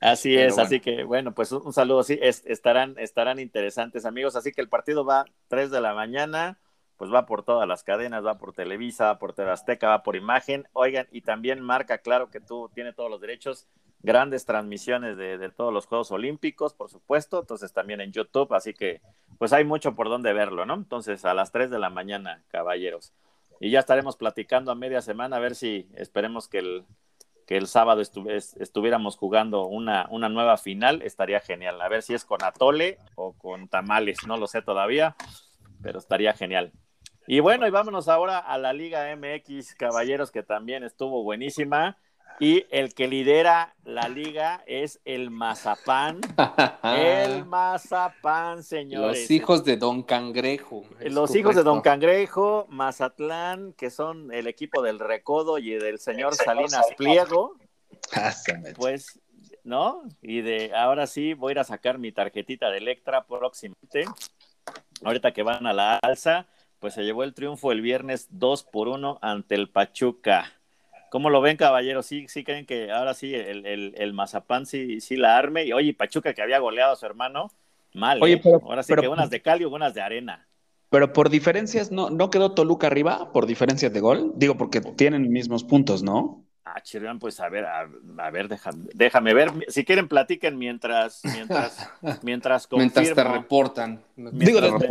Así 0.05 0.37
es, 0.37 0.59
así 0.59 0.79
que 0.79 1.03
bueno, 1.03 1.33
pues 1.33 1.51
un, 1.51 1.73
saludo, 1.73 2.03
sí, 2.03 2.19
estarán, 2.21 2.95
estarán 2.99 3.39
interesantes 3.39 4.05
amigos, 4.05 4.35
así 4.35 4.51
que 4.51 4.61
el 4.61 4.69
partido 4.69 5.03
va 5.03 5.25
3 5.47 5.71
de 5.71 5.81
la 5.81 5.95
mañana, 5.95 6.59
pues 6.95 7.11
va 7.11 7.25
por 7.25 7.41
todas 7.41 7.67
las 7.67 7.83
cadenas, 7.83 8.23
va 8.23 8.37
por 8.37 8.53
Televisa, 8.53 9.05
va 9.05 9.17
por 9.17 9.33
TV 9.33 9.49
Azteca, 9.49 9.87
va 9.87 10.03
por 10.03 10.15
Imagen, 10.15 10.67
oigan, 10.73 11.07
y 11.11 11.21
también 11.21 11.59
marca, 11.59 11.97
claro 11.97 12.29
que 12.29 12.39
tú 12.39 12.69
tienes 12.75 12.95
todos 12.95 13.09
los 13.09 13.19
derechos, 13.19 13.67
grandes 14.03 14.45
transmisiones 14.45 15.17
de, 15.17 15.49
todos 15.49 15.73
los 15.73 15.87
Juegos 15.87 16.11
Olímpicos, 16.11 16.75
por 16.75 16.91
supuesto, 16.91 17.39
entonces 17.39 17.73
también 17.73 17.99
en 17.99 18.11
YouTube, 18.11 18.53
así 18.53 18.75
que 18.75 19.01
pues 19.39 19.53
hay 19.53 19.63
mucho 19.63 19.95
por 19.95 20.09
donde 20.09 20.33
verlo, 20.33 20.67
¿no? 20.67 20.75
Entonces 20.75 21.25
a 21.25 21.33
las 21.33 21.51
3 21.51 21.71
de 21.71 21.79
la 21.79 21.89
mañana, 21.89 22.43
caballeros. 22.49 23.11
Y 23.59 23.71
ya 23.71 23.79
estaremos 23.79 24.17
platicando 24.17 24.71
a 24.71 24.75
media 24.75 25.01
semana, 25.01 25.37
a 25.37 25.39
ver 25.39 25.55
si 25.55 25.89
esperemos 25.95 26.47
que 26.47 26.59
el 26.59 26.85
que 27.45 27.57
el 27.57 27.67
sábado 27.67 28.01
estuviéramos 28.01 29.17
jugando 29.17 29.67
una, 29.67 30.07
una 30.09 30.29
nueva 30.29 30.57
final, 30.57 31.01
estaría 31.03 31.39
genial. 31.39 31.79
A 31.81 31.89
ver 31.89 32.01
si 32.01 32.13
es 32.13 32.25
con 32.25 32.43
atole 32.43 32.97
o 33.15 33.33
con 33.33 33.67
tamales, 33.67 34.17
no 34.27 34.37
lo 34.37 34.47
sé 34.47 34.61
todavía, 34.61 35.15
pero 35.81 35.99
estaría 35.99 36.33
genial. 36.33 36.71
Y 37.27 37.39
bueno, 37.39 37.67
y 37.67 37.71
vámonos 37.71 38.07
ahora 38.07 38.39
a 38.39 38.57
la 38.57 38.73
Liga 38.73 39.11
MX, 39.15 39.75
caballeros, 39.75 40.31
que 40.31 40.43
también 40.43 40.83
estuvo 40.83 41.23
buenísima. 41.23 41.97
Y 42.39 42.65
el 42.69 42.93
que 42.93 43.07
lidera 43.07 43.75
la 43.85 44.09
liga 44.09 44.63
es 44.67 44.99
el 45.05 45.31
Mazapán. 45.31 46.19
el 46.83 47.45
Mazapán, 47.45 48.63
señores. 48.63 49.19
Los 49.19 49.31
hijos 49.31 49.63
de 49.63 49.77
Don 49.77 50.03
Cangrejo. 50.03 50.83
Los 50.99 51.35
hijos 51.35 51.55
de 51.55 51.63
Don 51.63 51.81
Cangrejo, 51.81 52.65
Mazatlán, 52.69 53.73
que 53.73 53.89
son 53.89 54.33
el 54.33 54.47
equipo 54.47 54.81
del 54.81 54.99
Recodo 54.99 55.57
y 55.57 55.71
del 55.71 55.99
señor 55.99 56.35
Salinas 56.35 56.85
Pliego. 56.97 57.55
Pues, 58.75 59.19
¿no? 59.63 60.03
Y 60.21 60.41
de 60.41 60.73
ahora 60.75 61.07
sí 61.07 61.33
voy 61.33 61.51
a 61.51 61.53
ir 61.53 61.59
a 61.59 61.63
sacar 61.63 61.97
mi 61.99 62.11
tarjetita 62.11 62.69
de 62.69 62.79
Electra 62.79 63.25
próximamente. 63.25 64.05
Ahorita 65.03 65.31
que 65.31 65.43
van 65.43 65.67
a 65.67 65.73
la 65.73 65.97
alza, 65.97 66.47
pues 66.79 66.93
se 66.93 67.03
llevó 67.03 67.23
el 67.23 67.33
triunfo 67.33 67.71
el 67.71 67.81
viernes 67.81 68.27
2 68.31 68.63
por 68.63 68.87
1 68.89 69.19
ante 69.21 69.55
el 69.55 69.69
Pachuca. 69.69 70.51
¿Cómo 71.09 71.29
lo 71.29 71.41
ven, 71.41 71.57
caballeros? 71.57 72.05
¿Sí, 72.05 72.27
sí 72.27 72.43
creen 72.43 72.65
que 72.65 72.91
ahora 72.91 73.13
sí 73.13 73.33
el, 73.33 73.93
el, 73.95 74.13
Mazapán 74.13 74.65
sí, 74.65 74.99
sí 75.01 75.15
la 75.15 75.37
arme? 75.37 75.65
Y 75.65 75.73
oye, 75.73 75.93
Pachuca 75.93 76.33
que 76.33 76.41
había 76.41 76.59
goleado 76.59 76.93
a 76.93 76.95
su 76.95 77.05
hermano, 77.05 77.51
mal. 77.93 78.21
Oye, 78.21 78.33
¿eh? 78.33 78.41
pero, 78.43 78.61
ahora 78.63 78.83
sí 78.83 78.93
que 78.95 79.07
unas 79.07 79.29
de 79.29 79.41
cal 79.41 79.61
y 79.61 79.65
unas 79.65 79.93
de 79.93 80.01
arena. 80.01 80.47
Pero 80.89 81.13
por 81.13 81.29
diferencias, 81.29 81.91
¿no, 81.91 82.09
¿no 82.09 82.29
quedó 82.29 82.53
Toluca 82.53 82.87
arriba 82.87 83.31
por 83.33 83.45
diferencias 83.45 83.91
de 83.91 83.99
gol? 83.99 84.33
Digo, 84.35 84.55
porque 84.55 84.81
tienen 84.81 85.29
mismos 85.29 85.63
puntos, 85.63 86.03
¿no? 86.03 86.45
Ah, 86.63 86.81
Chirrián, 86.81 87.19
pues 87.19 87.39
a 87.39 87.47
ver, 87.47 87.65
a, 87.65 87.85
ver, 88.31 88.49
déjame, 88.93 89.33
ver. 89.33 89.51
Si 89.67 89.85
quieren, 89.85 90.07
platiquen 90.07 90.57
mientras, 90.57 91.21
mientras, 91.23 91.89
mientras 92.23 92.67
Mientras 92.71 93.13
te 93.13 93.23
reportan. 93.23 94.01
Digo, 94.15 94.59
te 94.61 94.87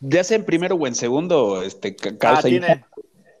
ya 0.00 0.22
sea 0.22 0.36
en 0.36 0.44
primero 0.44 0.76
o 0.76 0.86
en 0.86 0.94
segundo, 0.94 1.62
este, 1.62 1.96
ah, 2.20 2.40
tiene, 2.42 2.84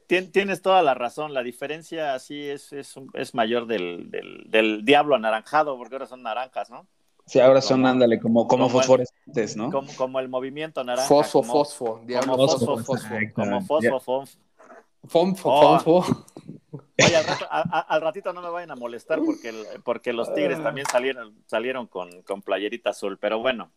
tienes 0.08 0.62
toda 0.62 0.82
la 0.82 0.94
razón. 0.94 1.32
La 1.34 1.42
diferencia 1.42 2.18
sí 2.18 2.48
es, 2.48 2.72
es, 2.72 2.94
es 3.14 3.34
mayor 3.34 3.66
del, 3.66 4.10
del, 4.10 4.84
diablo 4.84 5.14
anaranjado, 5.14 5.76
porque 5.76 5.94
ahora 5.94 6.06
son 6.06 6.22
naranjas, 6.22 6.70
¿no? 6.70 6.86
Sí, 7.26 7.38
ahora 7.40 7.60
son, 7.60 7.84
ándale, 7.84 8.18
como, 8.18 8.48
como, 8.48 8.70
fosforescentes, 8.70 9.54
¿no? 9.54 9.70
Como, 9.96 10.18
el 10.18 10.28
movimiento 10.30 10.82
naranja. 10.82 11.06
Fosfo, 11.06 11.42
fosfo, 11.42 12.00
diablo, 12.06 12.36
fosfo, 12.36 12.78
fosfo. 12.78 13.14
Como 13.34 13.60
fosfo, 13.60 14.24
Fonfo, 15.06 15.48
Oh. 15.50 15.78
fonfo. 15.78 16.26
Oye, 16.72 17.16
al, 17.16 17.24
rato- 17.24 17.46
a- 17.50 17.60
a- 17.78 17.80
al 17.80 18.00
ratito 18.00 18.32
no 18.32 18.42
me 18.42 18.50
vayan 18.50 18.70
a 18.72 18.76
molestar 18.76 19.20
porque, 19.24 19.50
el- 19.50 19.82
porque 19.84 20.12
los 20.12 20.34
Tigres 20.34 20.60
también 20.62 20.86
salieron, 20.90 21.34
salieron 21.46 21.86
con, 21.86 22.22
con 22.22 22.42
playerita 22.42 22.90
azul, 22.90 23.16
pero 23.18 23.38
bueno. 23.38 23.70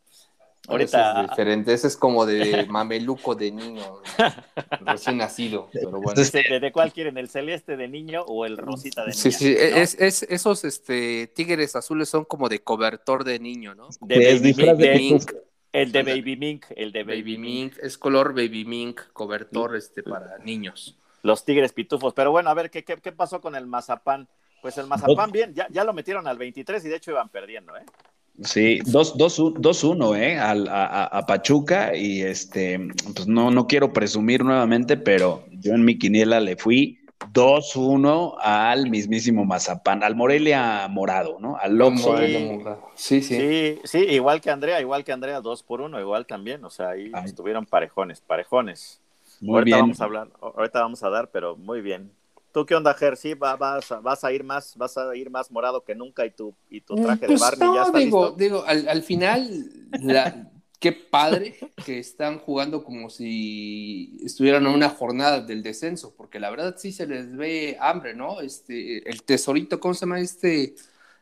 Ese 0.63 0.71
Ahorita, 0.71 1.21
es 1.24 1.30
diferente, 1.30 1.74
ese 1.74 1.88
es 1.88 1.97
como 1.97 2.26
de 2.26 2.65
mameluco 2.69 3.36
de 3.36 3.52
niño, 3.52 4.02
recién 4.82 5.17
nacido, 5.17 5.69
pero 5.74 6.00
bueno. 6.00 6.13
¿de, 6.13 6.60
de 6.60 6.71
cuál 6.71 6.93
quieren? 6.93 7.17
¿El 7.17 7.30
celeste 7.30 7.78
de 7.78 7.88
niño 7.88 8.21
o 8.24 8.45
el 8.45 8.58
rosita 8.58 9.02
de 9.02 9.08
niño? 9.08 9.17
Sí, 9.19 9.32
sí, 9.32 9.56
es, 9.58 9.95
es- 10.00 10.24
esos 10.24 10.63
este, 10.63 11.28
tigres 11.28 11.76
azules 11.76 12.10
son 12.10 12.26
como 12.26 12.47
de 12.47 12.63
cobertor 12.63 13.24
de 13.24 13.39
niño, 13.39 13.74
¿no? 13.76 13.89
De 14.02 14.17
Baby 14.39 14.54
de 14.54 14.95
Mink. 14.95 15.32
El 15.74 15.91
de. 15.91 16.04
Baby 16.04 16.36
Mink, 16.38 16.65
el 16.76 16.91
de 16.91 17.04
Baby, 17.04 17.21
Baby 17.21 17.38
Mink. 17.38 17.74
mink, 17.74 17.84
es 17.84 17.97
color 17.97 18.34
baby 18.36 18.65
mink, 18.65 19.02
cobertor 19.13 19.76
este 19.76 20.04
para 20.04 20.38
niños. 20.39 20.97
Los 21.24 21.45
Tigres 21.45 21.71
pitufos. 21.74 22.13
Pero 22.13 22.32
bueno, 22.32 22.50
a 22.50 22.54
ver, 22.54 22.69
¿qué, 22.69 22.84
qué, 22.84 22.97
qué 22.97 23.12
pasó 23.12 23.41
con 23.41 23.56
el 23.56 23.67
Mazapán? 23.67 24.28
Pues 24.62 24.78
el 24.78 24.88
Mazapán, 24.88 25.32
bien, 25.32 25.54
ya, 25.56 25.67
ya 25.71 25.84
lo 25.84 25.93
metieron 25.93 26.28
al 26.28 26.38
23 26.38 26.84
y 26.86 26.89
de 26.89 26.95
hecho 26.97 27.12
iban 27.12 27.30
perdiendo, 27.30 27.76
¿eh? 27.78 27.84
Sí, 28.44 28.80
2-1, 28.86 30.15
¿eh? 30.15 30.39
Al- 30.39 30.67
a, 30.67 30.86
a- 30.86 31.06
a 31.06 31.26
Pachuca 31.26 31.96
y 31.96 32.22
este, 32.22 32.80
pues 33.13 33.28
no, 33.28 33.52
no 33.52 33.67
quiero 33.67 33.94
presumir 33.94 34.44
nuevamente, 34.44 34.98
pero 34.98 35.44
yo 35.52 35.74
en 35.74 35.86
mi 35.86 35.98
quiniela 36.00 36.39
le 36.39 36.56
fui 36.56 37.00
2-1 37.34 38.36
al 38.39 38.89
mismísimo 38.89 39.46
Mazapán, 39.46 40.04
al 40.04 40.15
Morelia 40.15 40.88
Morado, 40.89 41.38
¿no? 41.39 41.58
Al 41.58 41.76
Loxo. 41.78 42.17
Sí. 42.17 42.60
Sí, 42.96 43.22
sí. 43.22 43.36
Sí, 43.36 43.80
sí, 43.84 43.98
igual 44.10 44.41
que 44.41 44.50
Andrea, 44.50 44.82
igual 44.82 45.04
que 45.04 45.12
Andrea, 45.12 45.39
dos 45.41 45.62
por 45.62 45.82
uno, 45.82 46.00
igual 46.00 46.26
también, 46.26 46.63
o 46.65 46.70
sea, 46.70 46.89
ahí 46.89 47.12
Ay. 47.13 47.26
estuvieron 47.26 47.65
parejones, 47.65 48.22
parejones. 48.22 49.00
Muy 49.39 49.56
ahorita 49.60 49.76
bien. 49.76 49.80
vamos 49.86 50.02
a 50.02 50.04
hablar, 50.06 50.28
ahorita 50.41 50.82
vamos 50.82 51.04
a 51.04 51.10
dar, 51.10 51.30
pero 51.30 51.56
muy 51.58 51.82
bien. 51.82 52.12
¿Tú 52.52 52.66
qué 52.66 52.76
onda, 52.76 52.94
Ger? 52.94 53.18
¿Sí 53.18 53.34
va- 53.34 53.56
vas, 53.56 53.92
a- 53.92 54.00
vas 54.02 54.24
a 54.24 54.32
ir 54.32 54.44
más, 54.44 54.76
vas 54.78 54.98
a 54.98 55.16
ir 55.16 55.30
más 55.30 55.52
morado 55.52 55.84
que 55.84 55.96
nunca 55.96 56.26
y 56.26 56.32
tu, 56.32 56.56
y 56.70 56.82
tu 56.82 56.98
traje 56.98 57.28
Pues 57.28 57.30
de 57.30 57.38
Barney 57.38 57.68
no, 57.68 57.76
ya 57.76 57.84
está 57.84 58.00
digo, 58.00 58.06
listo? 58.06 58.36
digo, 58.38 58.64
al, 58.66 58.88
al 58.90 59.02
final, 59.04 59.70
la- 60.00 60.52
qué 60.80 60.92
padre 60.92 61.56
que 61.86 62.00
están 62.00 62.40
jugando 62.40 62.84
como 62.84 63.10
si 63.10 64.18
estuvieran 64.24 64.66
en 64.66 64.74
una 64.74 64.90
jornada 64.90 65.40
del 65.42 65.64
descenso, 65.64 66.14
porque 66.16 66.40
la 66.40 66.50
verdad 66.50 66.76
sí 66.78 66.92
se 66.92 67.08
les 67.08 67.36
ve 67.36 67.78
hambre, 67.80 68.14
¿no? 68.14 68.42
Este, 68.42 69.10
el 69.10 69.24
tesorito, 69.24 69.80
¿cómo 69.80 69.94
se 69.94 70.02
llama 70.02 70.20
este? 70.20 70.76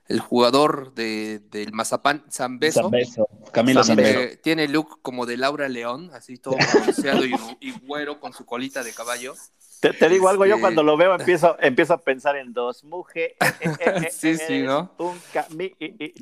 El 0.07 0.19
jugador 0.21 0.93
de, 0.95 1.39
del 1.51 1.71
Mazapán, 1.71 2.25
Zambeso. 2.31 2.81
Zambeso, 2.81 3.27
Camilo 3.51 3.83
Zambeso. 3.83 4.19
Zambeso. 4.19 4.39
Tiene 4.41 4.67
look 4.67 5.01
como 5.03 5.25
de 5.27 5.37
Laura 5.37 5.69
León, 5.69 6.09
así 6.13 6.37
todo 6.37 6.57
bronceado 6.73 7.25
y, 7.25 7.35
y 7.61 7.71
güero 7.71 8.19
con 8.19 8.33
su 8.33 8.45
colita 8.45 8.83
de 8.83 8.93
caballo. 8.93 9.35
Te, 9.79 9.93
te 9.93 10.09
digo 10.09 10.27
algo, 10.27 10.45
yo 10.45 10.55
Este- 10.55 10.61
cuando 10.61 10.83
lo 10.83 10.97
veo 10.97 11.15
empiezo, 11.15 11.55
empiezo 11.61 11.93
a 11.93 11.97
pensar 12.01 12.35
en 12.35 12.53
dos 12.53 12.83
mujeres. 12.83 13.35
Sí, 14.11 14.37
sí, 14.37 14.61
¿no? 14.63 14.91
Un 14.97 15.19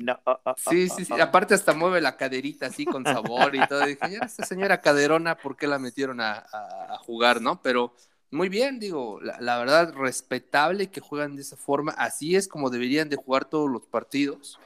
no, 0.00 0.18
oh, 0.24 0.30
oh, 0.32 0.40
oh, 0.44 0.54
Sí, 0.70 0.88
sí, 0.88 1.04
sí. 1.04 1.12
oh, 1.12 1.16
oh. 1.16 1.22
Aparte 1.22 1.54
hasta 1.54 1.72
mueve 1.74 2.00
la 2.00 2.16
caderita 2.16 2.66
así 2.66 2.84
con 2.84 3.04
sabor 3.04 3.54
y 3.56 3.66
todo. 3.66 3.84
Dije, 3.86 3.98
ya 4.10 4.18
esta 4.24 4.44
señora 4.46 4.80
caderona, 4.80 5.36
¿por 5.36 5.56
qué 5.56 5.66
la 5.66 5.78
metieron 5.78 6.20
a, 6.20 6.32
a- 6.52 6.94
a 6.94 6.98
jugar, 6.98 7.40
no? 7.40 7.60
Pero 7.62 7.94
muy 8.30 8.48
bien, 8.48 8.78
digo, 8.78 9.20
la, 9.22 9.40
la 9.40 9.58
verdad, 9.58 9.92
respetable 9.94 10.90
que 10.90 11.00
juegan 11.00 11.34
de 11.34 11.42
esa 11.42 11.56
forma. 11.56 11.92
Así 11.92 12.36
es 12.36 12.46
como 12.46 12.70
deberían 12.70 13.08
de 13.08 13.16
jugar 13.16 13.44
todos 13.46 13.70
los 13.70 13.86
partidos. 13.86 14.58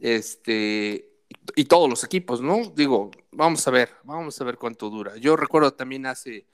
Este, 0.00 1.08
y 1.56 1.64
todos 1.64 1.88
los 1.90 2.04
equipos, 2.04 2.40
¿no? 2.40 2.70
Digo, 2.74 3.10
vamos 3.32 3.66
a 3.66 3.70
ver, 3.70 3.90
vamos 4.04 4.40
a 4.40 4.44
ver 4.44 4.58
cuánto 4.58 4.90
dura. 4.90 5.16
Yo 5.16 5.36
recuerdo 5.36 5.72
también 5.74 6.06
hace 6.06 6.46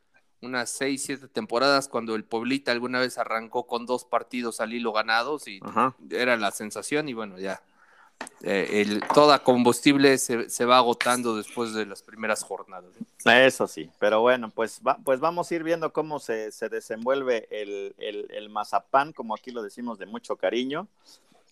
unas 0.45 0.71
seis, 0.71 1.03
siete 1.03 1.29
temporadas 1.29 1.89
cuando 1.89 2.15
el 2.15 2.25
Pueblita 2.25 2.73
alguna 2.73 3.01
vez 3.01 3.19
arrancó 3.19 3.67
con 3.67 3.87
dos 3.87 4.05
partidos 4.05 4.61
al 4.61 4.73
hilo 4.73 4.93
ganados 4.93 5.49
y 5.49 5.61
Ajá. 5.63 5.95
era 6.11 6.37
la 6.37 6.51
sensación 6.51 7.09
y 7.09 7.15
bueno, 7.15 7.39
ya. 7.39 7.63
Eh, 8.43 8.83
el, 8.83 9.03
toda 9.13 9.43
combustible 9.43 10.19
se, 10.19 10.49
se 10.49 10.65
va 10.65 10.79
agotando 10.79 11.37
después 11.37 11.75
de 11.75 11.87
las 11.87 12.03
primeras 12.03 12.45
jornadas. 12.45 12.91
Eso 13.25 13.67
sí, 13.67 13.91
pero 13.99 14.21
bueno, 14.21 14.51
pues, 14.51 14.81
va, 14.87 14.99
pues 15.03 15.19
vamos 15.19 15.51
a 15.51 15.55
ir 15.55 15.63
viendo 15.63 15.93
cómo 15.93 16.21
se, 16.21 16.53
se 16.53 16.69
desenvuelve 16.69 17.49
el, 17.51 17.95
el, 17.99 18.29
el 18.31 18.51
mazapán, 18.51 19.13
como 19.13 19.35
aquí 19.35 19.51
lo 19.51 19.63
decimos 19.63 19.99
de 19.99 20.07
mucho 20.07 20.37
cariño. 20.37 20.87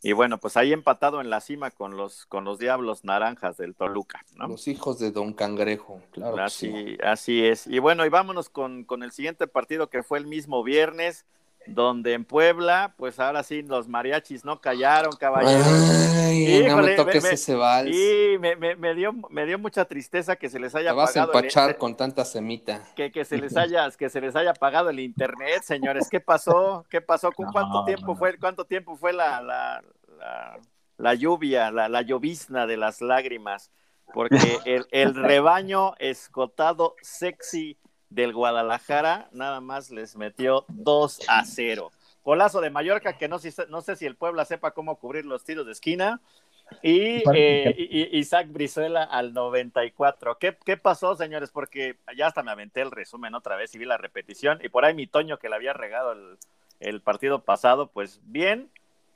Y 0.03 0.13
bueno, 0.13 0.39
pues 0.39 0.57
ahí 0.57 0.73
empatado 0.73 1.21
en 1.21 1.31
la 1.31 1.41
cima 1.41 1.71
con 1.71 1.97
los, 1.97 2.27
con 2.27 2.45
los 2.45 2.59
Diablos 2.59 3.05
Naranjas 3.05 3.57
del 3.57 3.75
Toluca, 3.77 4.25
¿no? 4.35 4.49
Los 4.49 4.67
hijos 4.67 4.99
de 4.99 5.13
Don 5.13 5.33
Cangrejo, 5.33 6.03
claro. 6.11 6.35
que 6.35 6.43
Así, 6.43 6.71
sí. 6.73 6.99
así 7.05 7.45
es. 7.47 7.67
Y 7.69 7.79
bueno, 7.79 8.05
y 8.05 8.09
vámonos 8.09 8.49
con, 8.51 8.85
con 8.85 9.03
el 9.05 9.13
siguiente 9.13 9.47
partido 9.47 9.89
que 9.91 10.03
fue 10.03 10.19
el 10.19 10.27
mismo 10.27 10.65
viernes, 10.65 11.25
donde 11.67 12.15
en 12.15 12.25
Puebla, 12.25 12.95
pues 12.97 13.19
ahora 13.21 13.43
sí 13.43 13.63
los 13.63 13.89
mariachis 13.89 14.45
no 14.45 14.61
callaron, 14.61 15.13
caballeros. 15.17 15.67
Ay, 15.67 16.65
no 16.67 16.77
me 16.79 16.95
toques 16.97 17.23
me- 17.23 17.31
ese 17.31 17.55
vals. 17.55 17.95
Y 17.95 18.39
me, 18.39 18.57
me- 18.57 18.77
me 18.77 18.95
dio, 18.95 19.13
me 19.31 19.47
dio 19.47 19.59
mucha 19.59 19.85
tristeza 19.85 20.37
que 20.37 20.49
se 20.49 20.59
les 20.59 20.75
haya 20.75 20.91
Te 20.91 20.97
vas 20.97 21.11
a 21.11 21.21
pagado 21.21 21.33
el- 21.33 21.39
empachar 21.45 21.77
con 21.79 21.97
tanta 21.97 22.25
semita. 22.25 22.83
que, 22.97 23.11
que 23.13 23.25
se 23.25 23.39
les 23.39 23.57
haya 23.57 23.91
que 23.93 24.11
se 24.11 24.21
les 24.21 24.35
haya 24.37 24.55
pagado 24.55 24.91
el 24.91 25.01
internet, 25.01 25.63
señores. 25.63 26.09
¿Qué 26.11 26.21
pasó? 26.21 26.85
¿Qué 26.91 27.01
pasó? 27.01 27.33
¿Con 27.33 27.47
No, 27.47 27.53
cuánto 27.53 27.85
tiempo 27.85 28.09
no. 28.13 28.17
fue? 28.17 28.39
¿Cuánto 28.39 28.65
tiempo 28.65 28.97
fue 28.97 29.13
la, 29.13 29.41
la, 29.41 29.83
la, 30.19 30.59
la 30.99 31.15
lluvia, 31.15 31.71
la, 31.71 31.89
la 31.89 32.03
llovizna 32.03 32.67
de 32.67 32.77
las 32.77 33.01
lágrimas? 33.01 33.71
Porque 34.13 34.37
el, 34.67 34.87
el 34.91 35.15
rebaño 35.15 35.95
escotado 35.99 36.97
sexy 37.03 37.79
del 38.15 38.33
Guadalajara 38.33 39.29
nada 39.33 39.61
más 39.61 39.91
les 39.91 40.17
metió 40.17 40.65
2 40.69 41.21
a 41.29 41.45
0. 41.45 41.91
Golazo 42.25 42.61
de 42.61 42.71
Mallorca, 42.71 43.19
que 43.19 43.29
no, 43.29 43.39
sé- 43.39 43.67
no 43.69 43.81
sé 43.81 43.97
si 43.97 44.07
el 44.07 44.17
Puebla 44.17 44.45
sepa 44.45 44.71
cómo 44.73 44.97
cubrir 44.97 45.25
los 45.27 45.45
tiros 45.45 45.67
de 45.67 45.73
esquina. 45.73 46.21
Y 46.83 47.23
eh, 47.35 47.75
y- 47.77 48.19
Isaac 48.19 48.47
Brizuela 48.51 49.03
al 49.03 49.35
94. 49.35 50.39
¿Qué, 50.39 50.57
¿Qué 50.65 50.77
pasó, 50.77 51.17
señores? 51.17 51.51
Porque 51.51 51.97
ya 52.17 52.29
hasta 52.29 52.43
me 52.43 52.51
aventé 52.51 52.81
el 52.81 52.91
resumen 52.91 53.35
otra 53.35 53.57
vez 53.57 53.75
y 53.75 53.79
vi 53.79 53.85
la 53.85 53.99
repetición. 53.99 54.59
Y 54.63 54.69
por 54.69 54.85
ahí 54.85 54.95
mi 54.95 55.07
Toño, 55.07 55.39
que 55.39 55.49
le 55.49 55.57
había 55.57 55.73
regado 55.73 56.13
el, 56.13 56.39
el 56.81 57.01
partido 57.03 57.43
pasado, 57.43 57.89
pues 57.89 58.21
bien. 58.25 58.71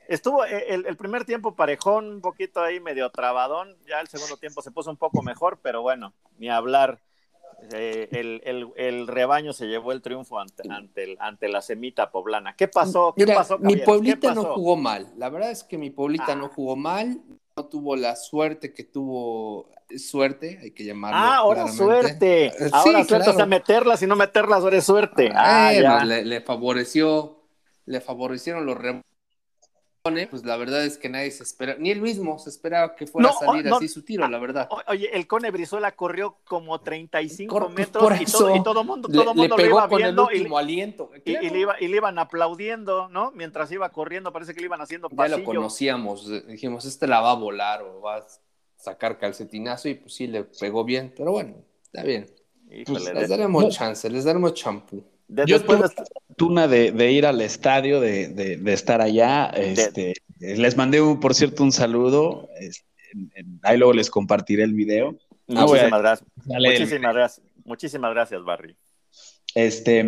Estuvo 0.07 0.45
eh, 0.45 0.65
el, 0.69 0.85
el 0.85 0.95
primer 0.97 1.25
tiempo 1.25 1.55
parejón, 1.55 2.07
un 2.09 2.21
poquito 2.21 2.61
ahí 2.61 2.79
medio 2.79 3.09
trabadón. 3.09 3.75
Ya 3.87 4.01
el 4.01 4.07
segundo 4.07 4.37
tiempo 4.37 4.61
se 4.61 4.71
puso 4.71 4.89
un 4.91 4.97
poco 4.97 5.21
mejor, 5.23 5.59
pero 5.61 5.81
bueno, 5.81 6.13
ni 6.37 6.49
hablar. 6.49 6.99
Eh, 7.73 8.07
el, 8.11 8.41
el- 8.45 8.67
el 8.75 9.07
rebaño 9.07 9.51
se 9.51 9.65
llevó 9.65 9.91
el 9.91 10.01
triunfo 10.01 10.39
ante, 10.39 10.63
ante, 10.69 11.03
el- 11.03 11.17
ante 11.19 11.49
la 11.49 11.61
semita 11.61 12.11
poblana. 12.11 12.55
¿Qué 12.55 12.67
pasó? 12.67 13.13
¿Qué 13.17 13.25
Mira, 13.25 13.35
pasó, 13.35 13.57
mi 13.57 13.77
pueblita 13.77 14.33
no 14.33 14.43
jugó 14.53 14.75
mal. 14.75 15.11
La 15.17 15.29
verdad 15.29 15.51
es 15.51 15.63
que 15.63 15.77
mi 15.77 15.89
pueblita 15.89 16.33
Ah. 16.33 16.35
no 16.35 16.49
jugó 16.49 16.75
mal. 16.75 17.19
No 17.55 17.65
tuvo 17.65 17.95
la 17.95 18.15
suerte 18.15 18.73
que 18.73 18.83
tuvo. 18.83 19.69
Suerte, 19.97 20.59
hay 20.61 20.71
que 20.71 20.83
llamarlo. 20.83 21.17
Ah, 21.17 21.37
ahora 21.37 21.63
claramente. 21.63 21.83
suerte. 21.83 22.45
Eh, 22.47 22.69
Ahora 22.73 22.83
sí, 22.83 23.07
suerte, 23.07 23.07
claro. 23.23 23.31
o 23.31 23.35
sea, 23.35 23.45
meterlas 23.45 24.01
y 24.03 24.07
no 24.07 24.15
meterlas, 24.15 24.61
ahora 24.61 24.77
es 24.77 24.85
suerte. 24.85 25.31
Ah, 25.33 25.69
Bueno, 25.73 25.97
ya. 25.99 26.05
le, 26.05 26.25
le 26.25 26.41
favoreció, 26.41 27.41
le 27.85 28.01
favorecieron 28.01 28.65
los 28.65 28.77
rebotes. 28.77 29.06
Pues 30.29 30.45
la 30.45 30.57
verdad 30.57 30.85
es 30.85 30.97
que 30.97 31.09
nadie 31.09 31.31
se 31.31 31.43
espera, 31.43 31.75
ni 31.79 31.91
él 31.91 32.01
mismo 32.01 32.37
se 32.39 32.49
esperaba 32.49 32.95
que 32.95 33.07
fuera 33.07 33.29
No, 33.29 33.35
a 33.35 33.39
salir 33.39 33.65
oh, 33.67 33.69
no. 33.71 33.75
así 33.77 33.87
su 33.87 34.03
tiro, 34.03 34.27
la 34.27 34.39
verdad. 34.39 34.67
O- 34.71 34.81
Oye, 34.87 35.09
el 35.15 35.27
Cone 35.27 35.51
Brizuela 35.51 35.91
corrió 35.95 36.37
como 36.45 36.79
35 36.81 37.51
Cor- 37.53 37.69
metros 37.71 38.03
por 38.03 38.21
y 38.21 38.25
todo, 38.25 38.55
y 38.55 38.63
todo 38.63 38.83
mundo, 38.83 39.07
Le, 39.07 39.13
todo 39.15 39.25
le 39.33 39.33
mundo 39.33 39.47
lo 39.49 39.55
pegó 39.55 39.69
iba 39.77 39.87
con 39.89 39.99
el 40.01 40.05
viendo 40.07 40.29
y, 40.31 40.37
último 40.37 40.57
aliento. 40.57 41.09
y- 41.13 41.17
y 41.31 41.35
Claro. 41.37 41.53
le 41.53 41.59
iba- 41.59 41.75
y 41.81 41.87
le 41.87 41.97
iban 41.97 42.19
aplaudiendo, 42.19 43.09
¿no? 43.09 43.31
Mientras 43.31 43.71
iba 43.71 43.89
corriendo, 43.91 44.31
parece 44.31 44.53
que 44.53 44.59
le 44.61 44.65
iban 44.67 44.81
haciendo 44.81 45.09
Ya 45.09 45.15
pasillo. 45.15 45.37
lo 45.39 45.43
conocíamos, 45.43 46.29
eh, 46.29 46.43
dijimos, 46.47 46.85
este 46.85 47.07
la 47.07 47.19
va 47.21 47.31
a 47.31 47.35
volar 47.35 47.81
o 47.83 48.01
va 48.01 48.17
a 48.17 48.27
sacar 48.77 49.17
calcetinazo 49.17 49.89
y 49.89 49.95
pues 49.95 50.13
sí 50.13 50.27
le 50.27 50.43
pegó 50.43 50.83
bien, 50.83 51.13
pero 51.17 51.31
bueno, 51.31 51.55
está 51.81 52.03
bien. 52.03 52.27
Híjole, 52.69 53.13
Les 53.13 53.29
daremos 53.29 53.63
no. 53.63 53.69
chance, 53.69 54.09
les 54.09 54.25
daremos 54.25 54.53
champú. 54.53 55.03
De- 55.27 55.45
Yo 55.45 55.61
tuve 55.61 55.75
de- 55.77 55.81
la 55.83 55.89
fortuna 56.27 56.67
de, 56.67 56.91
de 56.91 57.11
ir 57.11 57.25
al 57.25 57.41
estadio, 57.41 57.99
de, 57.99 58.59
estar 58.73 59.01
allá. 59.01 59.47
Este, 59.47 60.13
les 60.39 60.77
mandé, 60.77 61.01
un- 61.01 61.19
por 61.19 61.33
cierto, 61.35 61.63
un 61.63 61.71
saludo. 61.71 62.49
este, 62.59 62.85
en- 63.13 63.31
en- 63.35 63.59
ahí 63.63 63.77
luego 63.77 63.93
les 63.93 64.09
compartiré 64.09 64.63
el 64.63 64.73
video. 64.73 65.15
No 65.47 65.65
voy 65.65 65.79
a- 65.79 65.83
muchísimas 65.83 66.01
gracias. 66.01 66.29
Muchísimas 66.45 67.13
gracias. 67.15 67.47
Muchísimas 67.65 68.13
gracias, 68.13 68.43
Barry. 68.43 68.75
Este, 69.55 70.05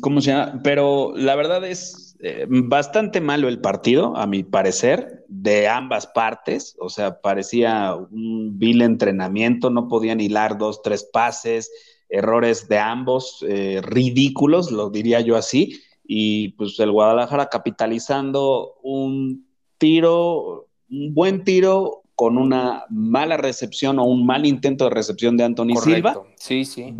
¿cómo 0.00 0.20
se 0.20 0.30
llama? 0.30 0.60
Pero 0.62 1.12
la 1.16 1.34
verdad 1.34 1.64
es 1.64 2.16
eh, 2.20 2.46
bastante 2.48 3.20
malo 3.20 3.48
el 3.48 3.60
partido, 3.60 4.16
a 4.16 4.26
mi 4.26 4.44
parecer, 4.44 5.24
de 5.28 5.68
ambas 5.68 6.06
partes. 6.06 6.76
O 6.78 6.88
sea, 6.88 7.20
parecía 7.20 7.94
un 7.94 8.58
vil 8.58 8.82
entrenamiento, 8.82 9.68
no 9.70 9.88
podían 9.88 10.20
hilar 10.20 10.56
dos, 10.58 10.80
tres 10.82 11.04
pases, 11.12 11.70
errores 12.14 12.68
de 12.68 12.78
ambos, 12.78 13.44
eh, 13.48 13.80
ridículos, 13.82 14.70
lo 14.70 14.90
diría 14.90 15.20
yo 15.20 15.36
así. 15.36 15.80
Y 16.06 16.50
pues 16.50 16.78
el 16.80 16.92
Guadalajara 16.92 17.48
capitalizando 17.48 18.74
un 18.82 19.46
tiro, 19.78 20.68
un 20.90 21.14
buen 21.14 21.44
tiro 21.44 22.02
con 22.14 22.38
una 22.38 22.84
mala 22.90 23.36
recepción 23.36 23.98
o 23.98 24.04
un 24.04 24.24
mal 24.24 24.46
intento 24.46 24.84
de 24.84 24.90
recepción 24.90 25.36
de 25.36 25.44
Anthony 25.44 25.76
Silva. 25.76 26.14
Correcto. 26.14 26.34
Sí, 26.36 26.64
sí. 26.64 26.94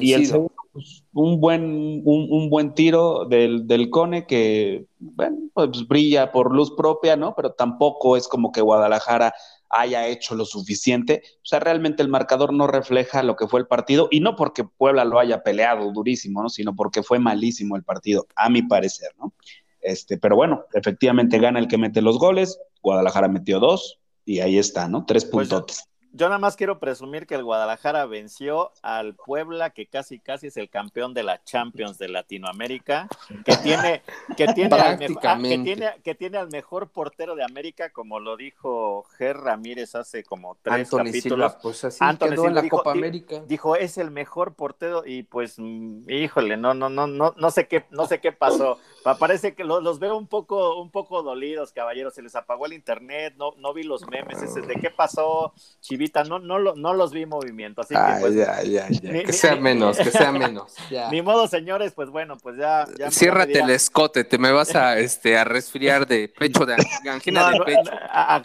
Y 0.00 0.12
el, 0.14 0.26
segundo, 0.26 0.54
pues, 0.72 1.04
un, 1.12 1.40
buen, 1.40 2.02
un, 2.04 2.48
buen 2.48 2.72
tiro 2.72 3.26
del, 3.26 3.66
del, 3.66 3.90
Cone 3.90 4.26
que, 4.26 4.86
bueno, 4.98 5.36
pues 5.52 5.86
brilla 5.86 6.32
por 6.32 6.54
luz 6.54 6.70
propia, 6.74 7.16
¿no? 7.16 7.34
Pero 7.36 7.52
tampoco 7.52 8.16
es 8.16 8.26
como 8.26 8.52
que 8.52 8.62
Guadalajara 8.62 9.34
haya 9.74 10.06
hecho 10.06 10.34
lo 10.34 10.44
suficiente. 10.44 11.22
O 11.36 11.46
sea, 11.46 11.60
realmente 11.60 12.02
el 12.02 12.08
marcador 12.08 12.52
no 12.52 12.66
refleja 12.66 13.22
lo 13.22 13.36
que 13.36 13.48
fue 13.48 13.60
el 13.60 13.66
partido 13.66 14.08
y 14.10 14.20
no 14.20 14.36
porque 14.36 14.64
Puebla 14.64 15.04
lo 15.04 15.18
haya 15.18 15.42
peleado 15.42 15.92
durísimo, 15.92 16.42
¿no? 16.42 16.48
Sino 16.48 16.74
porque 16.76 17.02
fue 17.02 17.18
malísimo 17.18 17.76
el 17.76 17.82
partido, 17.82 18.26
a 18.36 18.48
mi 18.48 18.62
parecer, 18.62 19.10
¿no? 19.18 19.34
Este, 19.80 20.16
pero 20.16 20.36
bueno, 20.36 20.64
efectivamente 20.72 21.38
gana 21.38 21.58
el 21.58 21.68
que 21.68 21.78
mete 21.78 22.02
los 22.02 22.18
goles. 22.18 22.58
Guadalajara 22.82 23.28
metió 23.28 23.60
dos 23.60 24.00
y 24.24 24.40
ahí 24.40 24.58
está, 24.58 24.88
¿no? 24.88 25.04
Tres 25.04 25.24
pues 25.24 25.48
puntotes 25.48 25.88
yo 26.16 26.28
nada 26.28 26.38
más 26.38 26.54
quiero 26.54 26.78
presumir 26.78 27.26
que 27.26 27.34
el 27.34 27.42
Guadalajara 27.42 28.06
venció 28.06 28.70
al 28.82 29.16
Puebla, 29.16 29.70
que 29.70 29.86
casi 29.86 30.20
casi 30.20 30.46
es 30.46 30.56
el 30.56 30.70
campeón 30.70 31.12
de 31.12 31.24
la 31.24 31.42
Champions 31.42 31.98
de 31.98 32.08
Latinoamérica, 32.08 33.08
que 33.44 33.56
tiene, 33.56 34.02
que 34.36 34.46
tiene, 34.54 34.76
al, 34.76 34.80
ah, 34.80 34.96
que 34.96 35.58
tiene, 35.58 35.90
que 36.04 36.14
tiene 36.14 36.38
al 36.38 36.50
mejor 36.50 36.88
portero 36.88 37.34
de 37.34 37.42
América, 37.42 37.90
como 37.90 38.20
lo 38.20 38.36
dijo 38.36 39.04
Ger 39.18 39.38
Ramírez 39.38 39.96
hace 39.96 40.22
como 40.22 40.56
tres 40.62 40.88
capítulos. 40.88 41.56
pues 41.60 41.84
así 41.84 41.98
quedó 42.16 42.46
en 42.46 42.54
la 42.54 42.68
Copa 42.68 42.92
América. 42.92 43.42
Dijo, 43.48 43.74
es 43.74 43.98
el 43.98 44.12
mejor 44.12 44.54
portero, 44.54 45.02
y 45.04 45.24
pues, 45.24 45.56
mm, 45.58 46.08
híjole, 46.08 46.56
no, 46.56 46.74
no, 46.74 46.88
no, 46.88 47.08
no, 47.08 47.34
no 47.36 47.50
sé 47.50 47.66
qué, 47.66 47.86
no 47.90 48.06
sé 48.06 48.20
qué 48.20 48.30
pasó. 48.30 48.78
Parece 49.18 49.54
que 49.54 49.64
los, 49.64 49.98
veo 49.98 50.16
un 50.16 50.26
poco, 50.26 50.80
un 50.80 50.90
poco 50.90 51.22
dolidos, 51.22 51.72
caballeros. 51.72 52.14
Se 52.14 52.22
les 52.22 52.34
apagó 52.34 52.64
el 52.64 52.72
internet, 52.72 53.34
no, 53.36 53.52
no 53.58 53.74
vi 53.74 53.82
los 53.82 54.06
memes. 54.08 54.42
Ese, 54.42 54.62
¿De 54.62 54.76
qué 54.76 54.90
pasó, 54.90 55.52
Chivita? 55.80 56.24
No, 56.24 56.38
no, 56.38 56.58
no 56.58 56.94
los 56.94 57.12
vi 57.12 57.22
en 57.22 57.28
movimiento. 57.28 57.82
Así 57.82 57.94
que, 57.94 58.20
pues, 58.20 58.34
ya, 58.34 58.62
ya, 58.62 58.88
ya. 58.88 59.24
que 59.24 59.32
sea 59.32 59.56
menos, 59.56 59.98
que 59.98 60.10
sea 60.10 60.32
menos. 60.32 60.74
Ni 61.10 61.20
modo, 61.20 61.46
señores, 61.48 61.92
pues 61.92 62.08
bueno, 62.08 62.38
pues 62.38 62.56
ya. 62.56 62.86
ya 62.98 63.10
Ciérrate 63.10 63.60
el 63.60 63.70
escote, 63.70 64.24
te 64.24 64.38
me 64.38 64.52
vas 64.52 64.74
a, 64.74 64.98
este, 64.98 65.36
a 65.36 65.44
resfriar 65.44 66.06
de 66.06 66.28
pecho, 66.28 66.64
de 66.64 66.74
angina 67.10 67.50
de 67.50 67.60
pecho. 67.60 67.90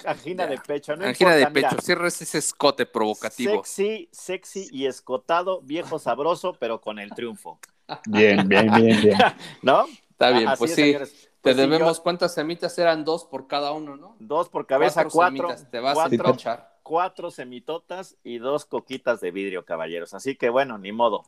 angina 0.05 0.45
de 0.45 0.57
pecho, 0.57 0.95
no 0.95 1.05
Angina 1.05 1.35
de 1.35 1.47
pecho, 1.47 1.77
cierres 1.81 2.21
ese 2.21 2.37
escote 2.37 2.85
provocativo. 2.85 3.63
Sexy, 3.63 4.09
sexy 4.11 4.67
y 4.71 4.87
escotado, 4.87 5.61
viejo 5.61 5.99
sabroso, 5.99 6.53
pero 6.59 6.81
con 6.81 6.99
el 6.99 7.11
triunfo. 7.11 7.59
Bien, 8.05 8.47
bien, 8.47 8.69
bien, 8.71 9.01
bien. 9.01 9.17
¿No? 9.61 9.85
Está 10.19 10.37
bien, 10.37 10.49
pues 10.57 10.75
sí. 10.75 10.93
Te 11.41 11.53
pues 11.53 11.55
debemos 11.55 12.01
cuántas 12.01 12.33
semitas 12.33 12.77
eran 12.77 13.05
dos 13.05 13.23
por 13.23 13.47
cada 13.47 13.71
uno, 13.71 13.95
¿no? 13.95 14.17
Dos 14.19 14.49
por 14.49 14.67
cabeza, 14.67 15.05
cuatro. 15.05 15.55
te 15.71 15.79
vas 15.79 15.97
a 15.97 16.13
echar. 16.13 16.77
Cuatro 16.83 17.31
semitotas 17.31 18.17
y 18.23 18.39
dos 18.39 18.65
coquitas 18.65 19.21
de 19.21 19.31
vidrio, 19.31 19.63
caballeros. 19.63 20.13
Así 20.13 20.35
que 20.35 20.49
bueno, 20.49 20.77
ni 20.77 20.91
modo. 20.91 21.23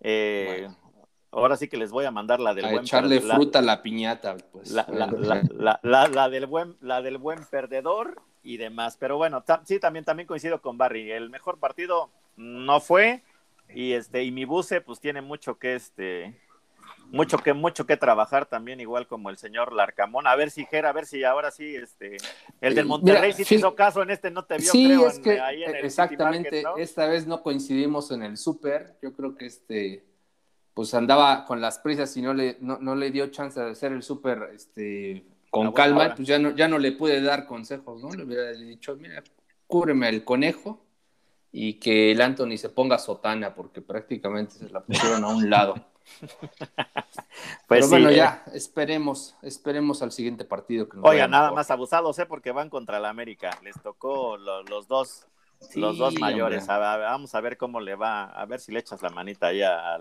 Eh, 0.00 0.68
ahora 1.32 1.56
sí 1.56 1.66
que 1.66 1.76
les 1.76 1.90
voy 1.90 2.04
a 2.04 2.12
mandar 2.12 2.38
la 2.38 2.54
del 2.54 2.66
a 2.66 2.70
buen 2.70 2.84
echarle 2.84 3.20
fruta 3.20 3.58
a 3.58 3.62
la 3.62 3.82
piñata, 3.82 4.36
pues. 4.52 4.70
La, 4.70 4.86
la, 5.82 6.28
del 6.28 6.46
buen, 6.46 6.76
la 6.80 7.02
del 7.02 7.18
buen 7.18 7.44
perdedor 7.46 8.22
y 8.44 8.58
demás. 8.58 8.96
Pero 8.96 9.16
bueno, 9.16 9.42
sí, 9.64 9.80
también, 9.80 10.04
también 10.04 10.28
coincido 10.28 10.62
con 10.62 10.78
Barry. 10.78 11.10
El 11.10 11.30
mejor 11.30 11.58
partido 11.58 12.10
no 12.36 12.78
fue. 12.78 13.24
Y 13.74 13.92
este, 13.92 14.22
y 14.22 14.30
mi 14.30 14.44
buce, 14.44 14.80
pues 14.80 15.00
tiene 15.00 15.20
mucho 15.20 15.58
que 15.58 15.74
este 15.74 16.38
mucho 17.12 17.38
que 17.38 17.52
mucho 17.52 17.86
que 17.86 17.96
trabajar 17.96 18.46
también 18.46 18.80
igual 18.80 19.06
como 19.06 19.30
el 19.30 19.36
señor 19.36 19.72
Larcamón. 19.72 20.26
A 20.26 20.36
ver 20.36 20.50
si 20.50 20.64
Jera 20.64 20.90
a 20.90 20.92
ver 20.92 21.06
si 21.06 21.24
ahora 21.24 21.50
sí 21.50 21.74
este 21.74 22.16
el 22.60 22.74
del 22.74 22.84
eh, 22.84 22.88
Monterrey 22.88 23.32
sí 23.32 23.44
te 23.44 23.54
hizo 23.56 23.74
caso 23.74 24.02
en 24.02 24.10
este 24.10 24.30
no 24.30 24.44
te 24.44 24.58
vio 24.58 24.70
sí, 24.70 24.92
es 24.92 25.18
que, 25.18 25.40
exactamente 25.82 26.62
esta 26.78 27.06
vez 27.06 27.26
no 27.26 27.42
coincidimos 27.42 28.10
en 28.10 28.22
el 28.22 28.36
súper 28.36 28.96
yo 29.02 29.12
creo 29.12 29.34
que 29.34 29.46
este 29.46 30.04
pues 30.74 30.94
andaba 30.94 31.44
con 31.44 31.60
las 31.60 31.78
prisas 31.78 32.16
y 32.16 32.22
no 32.22 32.32
le 32.32 32.56
no, 32.60 32.94
le 32.94 33.10
dio 33.10 33.26
chance 33.28 33.60
de 33.60 33.70
hacer 33.70 33.92
el 33.92 34.02
súper 34.02 34.50
este 34.54 35.24
con 35.50 35.68
ah, 35.68 35.72
calma 35.74 36.14
pues 36.14 36.28
ya 36.28 36.38
no 36.38 36.50
ya 36.50 36.68
no 36.68 36.78
le 36.78 36.92
pude 36.92 37.20
dar 37.20 37.46
consejos 37.46 38.02
no 38.02 38.10
le 38.10 38.24
hubiera 38.24 38.52
dicho 38.52 38.96
mira 38.96 39.22
cúbreme 39.66 40.08
el 40.08 40.24
conejo 40.24 40.84
y 41.52 41.74
que 41.74 42.12
el 42.12 42.20
Anthony 42.20 42.56
se 42.56 42.68
ponga 42.68 42.98
sotana 42.98 43.54
porque 43.54 43.82
prácticamente 43.82 44.54
se 44.54 44.70
la 44.70 44.80
pusieron 44.80 45.24
a 45.24 45.28
un 45.28 45.50
lado 45.50 45.74
pues 46.20 46.86
Pero 47.68 47.88
bueno, 47.88 48.10
ya, 48.10 48.42
eh. 48.46 48.50
esperemos, 48.54 49.36
esperemos 49.42 50.02
al 50.02 50.12
siguiente 50.12 50.44
partido. 50.44 50.88
Que 50.88 50.98
Oiga, 51.02 51.28
nada 51.28 51.52
más 51.52 51.70
abusados, 51.70 52.18
¿eh? 52.18 52.26
Porque 52.26 52.52
van 52.52 52.70
contra 52.70 53.00
la 53.00 53.08
América. 53.08 53.50
Les 53.62 53.80
tocó 53.82 54.36
los 54.36 54.88
dos, 54.88 55.26
los 55.74 55.98
dos 55.98 56.18
mayores. 56.18 56.66
vamos 56.66 57.34
a 57.34 57.40
ver 57.40 57.56
cómo 57.56 57.80
le 57.80 57.94
va, 57.94 58.24
a 58.24 58.44
ver 58.46 58.60
si 58.60 58.72
le 58.72 58.80
echas 58.80 59.02
la 59.02 59.10
manita 59.10 59.48
ahí 59.48 59.62
a, 59.62 60.00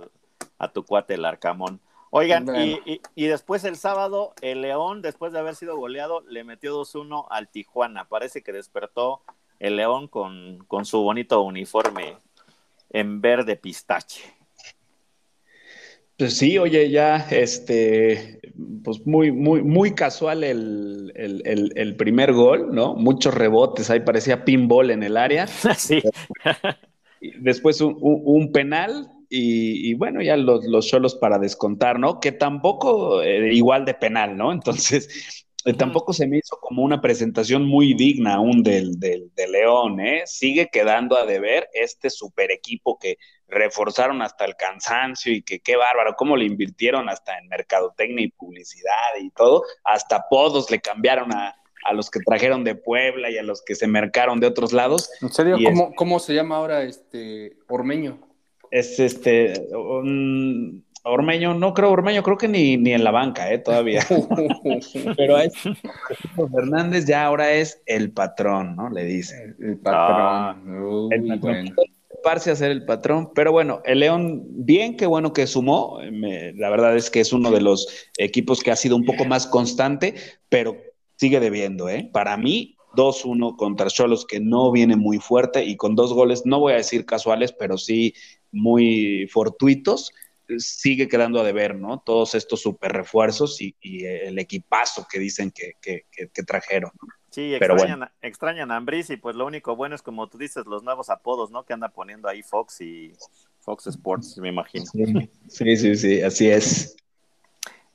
tu 0.74 0.84
cuate 0.84 1.16
el 1.16 1.26
Arcamón. 1.26 1.80
Oigan, 2.12 2.48
y, 2.56 3.02
y, 3.14 3.28
después 3.28 3.64
el 3.66 3.78
sábado, 3.78 4.34
el 4.42 4.62
León, 4.62 5.04
después 5.04 5.32
de 5.32 5.40
haber 5.40 5.56
sido 5.56 5.78
goleado, 5.78 6.22
le 6.22 6.44
metió 6.44 6.76
2-1 6.76 7.28
al 7.30 7.50
Tijuana. 7.50 8.06
Parece 8.06 8.42
que 8.42 8.52
despertó 8.52 9.22
el 9.60 9.76
León 9.76 10.08
con, 10.08 10.58
con 10.68 10.86
su 10.86 11.02
bonito 11.04 11.42
uniforme 11.42 12.18
en 12.90 13.22
verde 13.22 13.56
pistache. 13.56 14.39
Pues 16.20 16.38
sí, 16.38 16.58
oye, 16.58 16.90
ya, 16.90 17.26
este, 17.32 18.42
pues 18.84 19.08
muy, 19.08 19.32
muy, 19.32 19.64
muy 19.64 19.96
casual 19.96 20.44
el, 20.44 21.14
el, 21.16 21.96
primer 21.96 22.34
gol, 22.34 22.76
¿no? 22.76 22.94
Muchos 22.94 23.34
rebotes, 23.34 23.90
ahí 23.90 24.02
parecía 24.02 24.44
pinball 24.44 24.92
en 24.92 25.04
el 25.04 25.16
área. 25.16 25.48
Sí. 25.78 26.02
Después 27.40 27.80
un, 27.80 28.52
penal 28.52 29.10
y, 29.30 29.94
bueno, 29.94 30.22
ya 30.22 30.36
los, 30.36 30.66
los 30.66 30.90
solos 30.90 31.16
para 31.16 31.40
descontar, 31.40 32.00
¿no? 32.00 32.20
Que 32.20 32.34
tampoco 32.34 33.22
eh, 33.22 33.54
igual 33.54 33.86
de 33.86 33.94
penal, 33.94 34.36
¿no? 34.36 34.52
Entonces, 34.52 35.46
eh, 35.64 35.74
tampoco 35.74 36.12
se 36.12 36.28
me 36.28 36.38
hizo 36.40 36.58
como 36.60 36.84
una 36.84 37.00
presentación 37.00 37.66
muy 37.66 37.94
digna 37.94 38.36
aún 38.36 38.62
del, 38.62 39.00
del, 39.00 39.32
León, 39.52 40.02
¿eh? 40.02 40.24
Sigue 40.26 40.70
quedando 40.70 41.18
a 41.18 41.26
deber 41.26 41.70
este 41.74 42.10
super 42.10 42.52
equipo 42.52 42.98
que 43.00 43.16
reforzaron 43.50 44.22
hasta 44.22 44.46
el 44.46 44.56
cansancio 44.56 45.34
y 45.34 45.42
que 45.42 45.60
qué 45.60 45.76
bárbaro, 45.76 46.16
cómo 46.16 46.38
le 46.38 46.46
invirtieron 46.46 47.10
hasta 47.10 47.38
en 47.38 47.48
mercadotecnia 47.48 48.26
y 48.26 48.32
publicidad 48.32 49.16
y 49.20 49.30
todo, 49.32 49.64
hasta 49.84 50.28
podos 50.30 50.70
le 50.72 50.80
cambiaron 50.80 51.34
a, 51.34 51.56
los 51.94 52.12
que 52.12 52.20
trajeron 52.20 52.64
de 52.64 52.76
Puebla 52.76 53.32
y 53.32 53.38
a 53.38 53.44
los 53.44 53.64
que 53.64 53.74
se 53.74 53.88
mercaron 53.88 54.40
de 54.40 54.48
otros 54.48 54.74
lados. 54.74 55.10
¿En 55.22 55.30
serio? 55.30 55.58
¿Cómo, 55.96 56.20
se 56.20 56.36
llama 56.36 56.58
ahora 56.58 56.84
este 56.84 57.58
Ormeño? 57.68 58.20
Es 58.70 59.00
este, 59.00 59.54
Ormeño, 61.04 61.54
no 61.56 61.74
creo, 61.74 61.92
Ormeño, 61.92 62.22
creo 62.22 62.38
que 62.38 62.48
ni, 62.48 62.78
ni 62.78 62.94
en 62.94 63.04
la 63.04 63.12
banca, 63.12 63.52
¿eh? 63.52 63.58
Todavía. 63.58 64.02
Pero 65.18 65.40
es 65.40 65.54
Fernández 66.36 67.06
ya 67.06 67.26
ahora 67.26 67.54
es 67.54 67.82
el 67.86 68.12
patrón, 68.12 68.76
¿no? 68.76 68.90
Le 68.90 69.06
dice. 69.06 69.56
El, 69.60 69.78
patrón. 69.80 71.10
el 71.12 71.28
patrón. 71.28 71.76
A 72.24 72.56
ser 72.56 72.72
el 72.72 72.86
patrón, 72.86 73.32
pero 73.34 73.52
bueno, 73.52 73.82
el 73.86 74.00
León, 74.00 74.44
bien, 74.50 74.98
qué 74.98 75.06
bueno 75.06 75.34
que 75.34 75.48
sumó. 75.48 76.00
la 76.02 76.70
verdad 76.70 76.96
es 76.96 77.10
que 77.10 77.20
es 77.20 77.34
uno 77.34 77.52
de 77.52 77.62
los 77.62 77.88
equipos 78.18 78.62
que 78.62 78.72
ha 78.72 78.76
sido 78.76 78.96
un 78.96 79.06
poco 79.06 79.26
más 79.26 79.48
constante, 79.48 80.16
pero 80.50 80.78
sigue 81.18 81.40
debiendo, 81.40 81.90
¿eh? 81.90 82.10
Para 82.12 82.38
mí, 82.38 82.78
2-1 82.96 83.56
contra 83.56 83.90
Cholos, 83.90 84.26
que 84.26 84.40
no 84.40 84.72
viene 84.72 84.96
muy 84.96 85.20
fuerte 85.20 85.64
y 85.64 85.76
con 85.76 85.96
dos 85.96 86.14
goles, 86.14 86.44
no 86.46 86.60
voy 86.60 86.74
a 86.74 86.78
decir 86.78 87.06
casuales, 87.06 87.52
pero 87.52 87.78
sí 87.78 88.14
muy 88.52 89.28
fortuitos 89.32 90.12
sigue 90.58 91.08
quedando 91.08 91.40
a 91.40 91.44
deber, 91.44 91.76
¿no? 91.76 92.02
Todos 92.06 92.36
estos 92.36 92.62
super 92.62 92.92
refuerzos 92.92 93.62
y, 93.62 93.76
el 94.06 94.40
equipazo 94.40 95.06
que 95.10 95.20
dicen 95.20 95.52
que, 95.52 96.06
trajeron. 96.46 96.92
Sí, 97.32 97.54
extrañan, 97.54 98.10
extrañan 98.22 98.72
a 98.72 98.78
Ambris 98.78 99.10
y 99.12 99.18
pues 99.18 99.36
lo 99.36 99.46
único 99.46 99.76
bueno 99.76 99.96
es 99.96 100.02
como 100.02 100.28
tú 100.28 100.38
dices, 100.38 100.66
los 100.66 100.84
nuevos 100.84 101.10
apodos, 101.10 101.52
¿no? 101.52 101.64
Que 101.64 101.74
anda 101.74 101.90
poniendo 101.90 102.28
ahí 102.28 102.42
Fox 102.42 102.82
y 102.82 103.14
Fox 103.60 103.88
Sports, 103.88 104.38
me 104.40 104.50
imagino. 104.50 104.86
Sí, 105.48 105.78
sí, 105.78 105.96
sí, 105.96 106.22
así 106.22 106.50
es. 106.50 106.96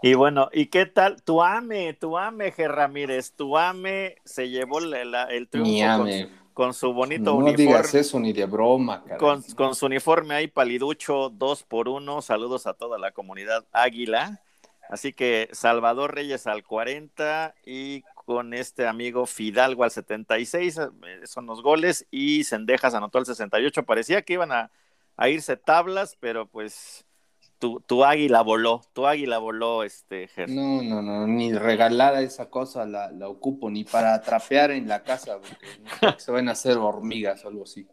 Y 0.03 0.15
bueno, 0.15 0.51
¿y 0.53 0.67
qué 0.67 0.87
tal? 0.87 1.23
Tu 1.23 1.43
ame, 1.43 1.95
tu 1.95 2.19
ame, 2.19 2.53
Ger 2.53 2.71
Ramírez, 2.71 3.33
tu 3.33 3.57
ame 3.57 4.17
se 4.25 4.51
llevó 4.51 4.79
el 4.79 5.49
triunfo 5.49 6.07
con 6.53 6.73
su 6.73 6.93
bonito 6.93 7.35
uniforme. 7.35 7.65
No 7.65 7.71
digas 7.71 7.95
eso 7.95 8.21
ni 8.21 8.33
de 8.33 8.47
broma, 8.47 9.03
con, 9.19 9.43
con, 9.57 9.75
su 9.75 9.87
uniforme 9.87 10.35
ahí 10.35 10.47
paliducho, 10.47 11.31
dos 11.31 11.65
por 11.65 11.89
uno. 11.89 12.23
Saludos 12.23 12.67
a 12.67 12.75
toda 12.75 12.99
la 12.99 13.11
comunidad 13.11 13.65
Águila. 13.73 14.41
Así 14.89 15.13
que 15.13 15.49
Salvador 15.53 16.15
Reyes 16.15 16.47
al 16.47 16.63
40 16.63 17.55
y 17.65 18.05
con 18.25 18.55
este 18.55 18.87
amigo 18.87 19.27
Fidalgo 19.27 19.85
al 19.85 19.91
76, 19.91 20.79
eh, 20.79 21.27
son 21.27 21.47
los 21.47 21.63
goles, 21.63 22.07
y 22.11 22.45
Sendejas 22.45 22.95
anotó 22.95 23.19
al 23.19 23.27
68. 23.27 23.85
Parecía 23.85 24.23
que 24.23 24.35
iban 24.35 24.53
a, 24.53 24.71
a 25.17 25.29
irse 25.29 25.57
tablas, 25.57 26.17
pero 26.21 26.47
pues 26.47 27.05
tu, 27.59 28.05
águila 28.05 28.43
voló, 28.43 28.83
tu 28.93 29.07
águila 29.07 29.39
voló, 29.39 29.85
este, 29.85 30.29
No, 30.49 30.83
no, 30.83 31.03
no, 31.03 31.27
ni 31.27 31.53
regalada 31.53 32.21
esa 32.21 32.51
cosa 32.51 32.85
la, 32.85 33.11
ocupo, 33.29 33.71
ni 33.71 33.85
para 33.85 34.21
trapear 34.21 34.71
en 34.71 34.89
la 34.89 35.03
casa, 35.03 35.39
porque 35.39 36.19
se 36.21 36.33
van 36.33 36.49
a 36.49 36.53
hacer 36.53 36.77
hormigas 36.77 37.45
o 37.45 37.49
algo 37.49 37.65
así. 37.65 37.87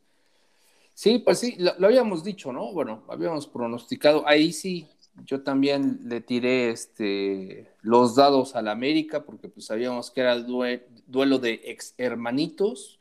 Sí, 0.94 1.20
pues 1.20 1.40
sí, 1.40 1.56
lo, 1.58 1.86
habíamos 1.86 2.24
dicho, 2.24 2.52
¿no? 2.52 2.74
Bueno, 2.74 3.04
habíamos 3.08 3.48
pronosticado. 3.48 4.28
Ahí 4.28 4.52
sí, 4.52 4.88
yo 5.26 5.42
también 5.42 6.00
le 6.06 6.22
tiré 6.22 6.70
este, 6.70 7.72
los 7.82 8.16
dados 8.16 8.56
a 8.56 8.62
la 8.62 8.72
América 8.72 9.24
porque 9.24 9.50
pues 9.50 9.66
sabíamos 9.66 10.12
que 10.12 10.22
era 10.22 10.38
duelo 10.38 11.40
de 11.40 11.62
ex 11.66 11.94
hermanitos 11.98 13.00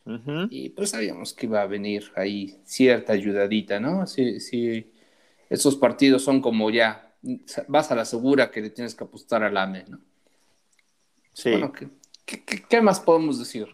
y 0.51 0.71
pues 0.71 0.91
sabíamos 0.91 1.33
que 1.33 1.47
iba 1.47 1.63
a 1.63 1.67
venir 1.67 2.11
ahí 2.17 2.59
cierta 2.65 3.13
ayudadita, 3.13 3.81
¿no? 3.81 4.07
Sí, 4.07 4.41
sí, 4.41 4.93
esos 5.49 5.77
partidos 5.77 6.23
son 6.23 6.41
como 6.41 6.71
ya, 6.71 7.15
vas 7.69 7.91
a 7.91 7.97
la 7.97 8.05
segura 8.05 8.51
que 8.51 8.61
le 8.61 8.71
tienes 8.71 8.95
que 8.95 9.05
apostar 9.05 9.43
al 9.43 9.57
AME, 9.57 9.85
¿no? 9.89 10.01
Sí. 11.33 11.53
Bueno, 11.53 11.73
¿qué, 12.25 12.81
más 12.83 13.01
podemos 13.01 13.39
decir? 13.39 13.69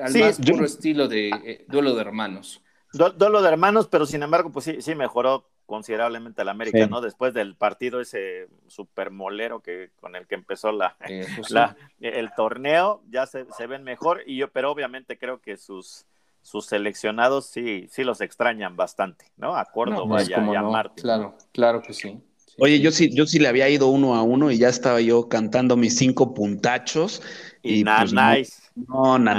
Al 0.00 0.14
más 0.14 0.38
puro 0.38 0.64
estilo 0.64 1.08
de 1.08 1.30
eh, 1.30 1.64
duelo 1.68 1.94
de 1.94 2.00
hermanos. 2.02 2.62
duelo 2.92 3.42
de 3.42 3.48
hermanos, 3.48 3.88
pero 3.88 4.06
sin 4.06 4.22
embargo, 4.22 4.52
pues 4.52 4.66
sí, 4.66 4.82
sí 4.82 4.94
mejoró 4.94 5.48
considerablemente 5.68 6.40
al 6.40 6.48
América, 6.48 6.86
¿no? 6.86 7.02
Después 7.02 7.34
del 7.34 7.54
partido 7.54 8.00
ese 8.00 8.48
super 8.68 9.10
molero 9.10 9.60
que 9.60 9.90
con 10.00 10.16
el 10.16 10.26
que 10.26 10.34
empezó 10.34 10.72
la, 10.72 10.96
eh, 11.06 11.26
pues 11.36 11.54
el 12.00 12.30
torneo, 12.34 13.02
ya 13.10 13.26
se, 13.26 13.44
ven 13.68 13.84
mejor 13.84 14.22
y 14.26 14.38
yo, 14.38 14.50
pero 14.50 14.72
obviamente 14.72 15.18
creo 15.18 15.40
que 15.40 15.56
sus 15.58 16.06
sus 16.40 16.64
seleccionados 16.64 17.46
sí, 17.46 17.86
sí 17.90 18.04
los 18.04 18.22
extrañan 18.22 18.76
bastante, 18.76 19.26
¿no? 19.36 19.54
A 19.54 19.66
Córdoba 19.66 20.16
pues, 20.16 20.30
y, 20.30 20.32
a, 20.32 20.40
Martín. 20.40 21.02
Claro, 21.02 21.36
claro 21.52 21.82
que 21.82 21.92
sí. 21.92 22.18
Oye, 22.58 22.80
yo 22.80 22.90
sí, 22.90 23.14
yo 23.14 23.26
sí 23.26 23.38
le 23.38 23.48
había 23.48 23.68
ido 23.68 23.88
uno 23.88 24.14
a 24.14 24.22
uno 24.22 24.50
y 24.50 24.56
ya 24.56 24.68
estaba 24.68 25.02
yo 25.02 25.28
cantando 25.28 25.76
mis 25.76 25.98
cinco 25.98 26.32
puntachos. 26.32 27.22
Y, 27.62 27.84
pues, 27.84 28.12
no, 28.14 29.18
no, 29.18 29.32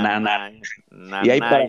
Y 1.24 1.30
ahí 1.32 1.40
para, 1.40 1.68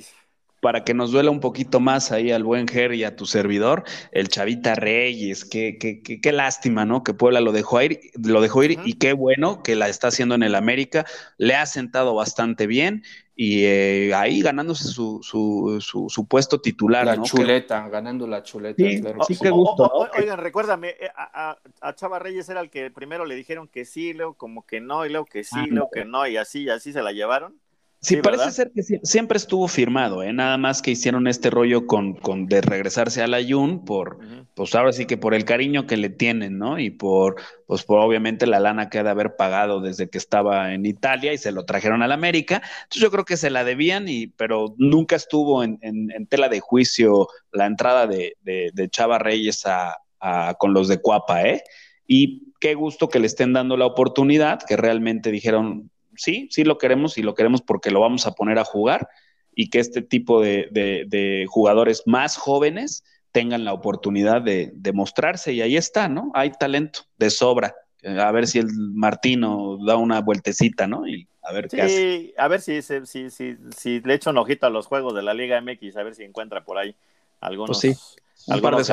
para 0.61 0.85
que 0.85 0.95
nos 0.95 1.11
duela 1.11 1.31
un 1.31 1.41
poquito 1.41 1.81
más 1.81 2.13
ahí 2.13 2.31
al 2.31 2.45
buen 2.45 2.69
Ger 2.69 2.95
y 2.95 3.05
a 3.05 3.17
tu 3.17 3.27
servidor, 3.27 3.85
el 4.13 4.29
Chavita 4.29 4.75
Reyes, 4.75 5.45
qué, 5.45 5.79
qué, 5.79 6.03
qué, 6.03 6.21
qué 6.21 6.33
lástima, 6.33 6.85
¿no? 6.85 7.03
Que 7.03 7.15
Puebla 7.15 7.41
lo 7.41 7.53
dejó 7.53 7.81
ir, 7.83 8.01
lo 8.23 8.41
dejó 8.41 8.63
ir 8.63 8.79
y 8.85 8.95
qué 8.95 9.13
bueno 9.13 9.63
que 9.63 9.75
la 9.75 9.89
está 9.89 10.09
haciendo 10.09 10.35
en 10.35 10.43
el 10.43 10.55
América, 10.55 11.07
le 11.39 11.55
ha 11.55 11.67
sentado 11.67 12.15
bastante 12.15 12.67
bien 12.67 13.03
y 13.43 13.65
eh, 13.65 14.13
ahí 14.15 14.43
ganándose 14.43 14.85
su, 14.85 15.21
su, 15.23 15.81
su, 15.81 16.29
puesto 16.29 16.61
titular. 16.61 17.07
La 17.07 17.23
chuleta, 17.23 17.89
ganando 17.89 18.27
la 18.27 18.43
chuleta. 18.43 18.85
Sí, 18.85 19.03
sí, 19.29 19.39
qué 19.41 19.49
gusto. 19.49 19.91
oigan, 20.19 20.39
recuérdame, 20.39 20.91
eh, 20.91 21.09
a, 21.17 21.57
a, 21.81 21.95
Chava 21.95 22.19
Reyes 22.19 22.51
era 22.51 22.61
el 22.61 22.69
que 22.69 22.91
primero 22.91 23.25
le 23.25 23.35
dijeron 23.35 23.67
que 23.67 23.87
sí, 23.87 24.13
luego 24.13 24.35
como 24.35 24.67
que 24.67 24.83
no, 24.83 25.07
y 25.07 25.09
luego 25.09 25.25
que 25.25 25.43
sí, 25.43 25.57
ah, 25.59 25.67
luego 25.71 25.89
que 25.91 26.05
no, 26.05 26.27
y 26.27 26.37
así, 26.37 26.65
y 26.65 26.69
así 26.69 26.93
se 26.93 27.03
la 27.03 27.13
llevaron. 27.13 27.59
Sí, 28.03 28.17
parece 28.17 28.51
ser 28.51 28.73
que 28.75 28.83
siempre 28.83 29.37
estuvo 29.37 29.69
firmado, 29.69 30.23
¿eh? 30.23 30.33
nada 30.33 30.57
más 30.57 30.81
que 30.81 30.91
hicieron 30.91 31.27
este 31.27 31.51
rollo 31.51 31.87
con, 31.87 32.15
con 32.15 32.47
de 32.47 32.63
regresarse 32.63 33.23
a 33.23 33.27
la 33.27 33.45
Jun 33.47 33.85
por, 33.85 34.19
pues 34.55 34.75
ahora 34.75 34.93
sí 34.93 35.05
que 35.05 35.19
por 35.19 35.35
el 35.35 35.45
cariño 35.45 35.87
que 35.87 35.99
le 35.99 36.09
tienen, 36.09 36.57
¿no? 36.57 36.79
Y 36.79 36.89
por, 36.89 37.37
pues 37.67 37.83
por 37.83 37.99
obviamente 38.01 38.47
la 38.47 38.59
lana 38.59 38.89
que 38.89 38.99
ha 38.99 39.03
de 39.03 39.11
haber 39.11 39.37
pagado 39.37 39.83
desde 39.83 40.09
que 40.09 40.17
estaba 40.17 40.73
en 40.73 40.87
Italia 40.87 41.35
y 41.35 41.39
se 41.39 41.53
lo 41.53 41.67
trajeron 41.67 42.03
a 42.03 42.09
la 42.09 42.15
América. 42.15 42.63
Entonces 42.85 43.03
yo 43.03 43.11
creo 43.11 43.27
que 43.27 43.37
se 43.37 43.51
la 43.51 43.65
debían, 43.65 44.09
y, 44.09 44.29
pero 44.29 44.75
nunca 44.79 45.17
estuvo 45.17 45.63
en, 45.63 45.79
en, 45.83 46.27
tela 46.27 46.49
de 46.49 46.61
juicio 46.61 47.29
la 47.53 47.67
entrada 47.67 48.07
de, 48.07 48.35
de, 48.41 48.71
de 48.73 48.89
Chava 48.89 49.19
Reyes 49.19 49.67
a, 49.67 49.99
a, 50.21 50.55
con 50.55 50.73
los 50.73 50.89
de 50.89 51.03
Cuapa, 51.03 51.43
¿eh? 51.43 51.63
Y 52.07 52.55
qué 52.61 52.75
gusto 52.75 53.11
que 53.11 53.19
le 53.19 53.27
estén 53.27 53.53
dando 53.53 53.77
la 53.77 53.87
oportunidad, 53.87 54.63
que 54.63 54.79
realmente 54.79 55.31
dijeron, 55.31 55.91
sí, 56.21 56.49
sí 56.51 56.65
lo 56.65 56.79
queremos 56.79 57.17
y 57.17 57.23
lo 57.23 57.35
queremos 57.35 57.63
porque 57.63 57.91
lo 57.91 58.01
vamos 58.01 58.27
a 58.27 58.33
poner 58.33 58.59
a 58.59 58.65
jugar 58.65 59.09
y 59.55 59.71
que 59.71 59.79
este 59.79 60.03
tipo 60.03 60.41
de, 60.41 61.47
jugadores 61.49 62.03
más 62.07 62.37
jóvenes 62.37 63.05
tengan 63.33 63.65
la 63.65 63.73
oportunidad 63.73 64.43
de, 64.43 64.93
mostrarse 64.93 65.53
y 65.53 65.63
ahí 65.63 65.77
está, 65.77 66.09
¿no? 66.09 66.31
Hay 66.35 66.53
talento 66.53 67.01
de 67.19 67.31
sobra. 67.31 67.75
A 68.05 68.33
ver 68.33 68.47
si 68.47 68.59
el 68.59 68.69
Martino 68.95 69.79
da 69.85 69.97
una 69.97 70.21
vueltecita, 70.21 70.87
¿no? 70.87 71.07
Y 71.07 71.27
a 71.43 71.53
ver 71.53 71.69
qué 71.69 71.83
hace. 71.83 72.35
a 72.39 72.49
ver 72.49 72.61
si, 72.61 72.81
si, 72.83 73.07
si, 73.07 73.31
si, 73.31 74.01
le 74.01 74.15
echo 74.15 74.31
un 74.31 74.39
ojito 74.39 74.67
a 74.67 74.71
los 74.71 74.87
juegos 74.87 75.15
de 75.15 75.23
la 75.23 75.35
Liga 75.35 75.61
MX, 75.61 75.97
a 75.97 76.03
ver 76.03 76.15
si 76.15 76.23
encuentra 76.23 76.65
por 76.65 76.79
ahí 76.79 76.95
algunos, 77.41 77.81
pues 77.81 77.97
sí, 77.97 78.51
algunos 78.51 78.89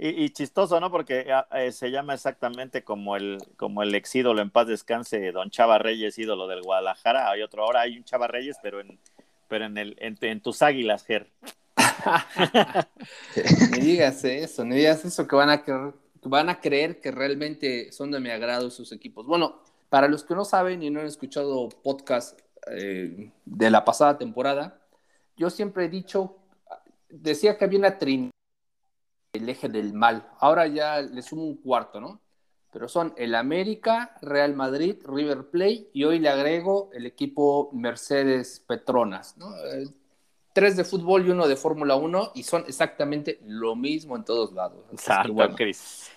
y, 0.00 0.30
chistoso, 0.30 0.78
¿no? 0.78 0.92
Porque 0.92 1.26
ah, 1.32 1.48
eh, 1.52 1.72
se 1.72 1.90
llama 1.90 2.14
exactamente 2.14 2.84
como 2.84 3.16
el, 3.16 3.38
como 3.56 3.82
el 3.82 3.92
ex 3.96 4.14
ídolo 4.14 4.40
en 4.40 4.50
paz 4.50 4.68
descanse, 4.68 5.32
don 5.32 5.50
Chava 5.50 5.78
Reyes, 5.78 6.16
ídolo 6.18 6.46
del 6.46 6.62
Guadalajara. 6.62 7.28
Hay 7.28 7.42
otro, 7.42 7.64
ahora 7.64 7.80
hay 7.80 7.96
un 7.96 8.04
Chava 8.04 8.28
Reyes, 8.28 8.58
pero 8.62 8.80
en, 8.80 9.00
pero 9.48 9.64
en, 9.64 9.76
el, 9.76 9.96
en, 9.98 10.40
tus 10.40 10.62
águilas, 10.62 11.04
Ger. 11.04 11.28
ni 13.72 13.78
digas 13.80 14.22
eso, 14.22 14.64
ni 14.64 14.76
digas 14.76 15.04
eso, 15.04 15.26
que 15.26 15.34
van 15.34 15.50
a, 15.50 15.64
creer, 15.64 15.92
van 16.22 16.48
a 16.48 16.60
creer 16.60 17.00
que 17.00 17.10
realmente 17.10 17.90
son 17.90 18.12
de 18.12 18.20
mi 18.20 18.30
agrado 18.30 18.70
sus 18.70 18.92
equipos. 18.92 19.26
Bueno, 19.26 19.62
para 19.88 20.06
los 20.06 20.22
que 20.22 20.36
no 20.36 20.44
saben 20.44 20.80
y 20.80 20.90
no 20.90 21.00
han 21.00 21.06
escuchado 21.06 21.68
podcast 21.82 22.38
eh, 22.70 23.32
de 23.44 23.70
la 23.70 23.84
pasada 23.84 24.16
temporada, 24.16 24.80
yo 25.36 25.50
siempre 25.50 25.86
he 25.86 25.88
dicho, 25.88 26.36
decía 27.08 27.58
que 27.58 27.64
había 27.64 27.80
una 27.80 27.98
trinidad 27.98 28.30
el 29.32 29.48
eje 29.48 29.68
del 29.68 29.92
mal. 29.92 30.28
Ahora 30.38 30.66
ya 30.66 31.00
le 31.00 31.22
sumo 31.22 31.44
un 31.44 31.56
cuarto, 31.56 32.00
¿no? 32.00 32.20
Pero 32.72 32.88
son 32.88 33.14
el 33.16 33.34
América, 33.34 34.16
Real 34.20 34.54
Madrid, 34.54 34.96
River 35.04 35.48
Plate 35.50 35.88
y 35.92 36.04
hoy 36.04 36.18
le 36.18 36.28
agrego 36.28 36.90
el 36.92 37.06
equipo 37.06 37.70
Mercedes 37.72 38.62
Petronas, 38.66 39.36
¿no? 39.38 39.56
Eh, 39.56 39.88
tres 40.52 40.76
de 40.76 40.84
fútbol 40.84 41.26
y 41.26 41.30
uno 41.30 41.46
de 41.46 41.56
Fórmula 41.56 41.94
1 41.94 42.32
y 42.34 42.42
son 42.42 42.64
exactamente 42.66 43.38
lo 43.46 43.76
mismo 43.76 44.16
en 44.16 44.24
todos 44.24 44.52
lados. 44.52 44.84
Exacto, 44.90 45.32
Cris. 45.54 46.10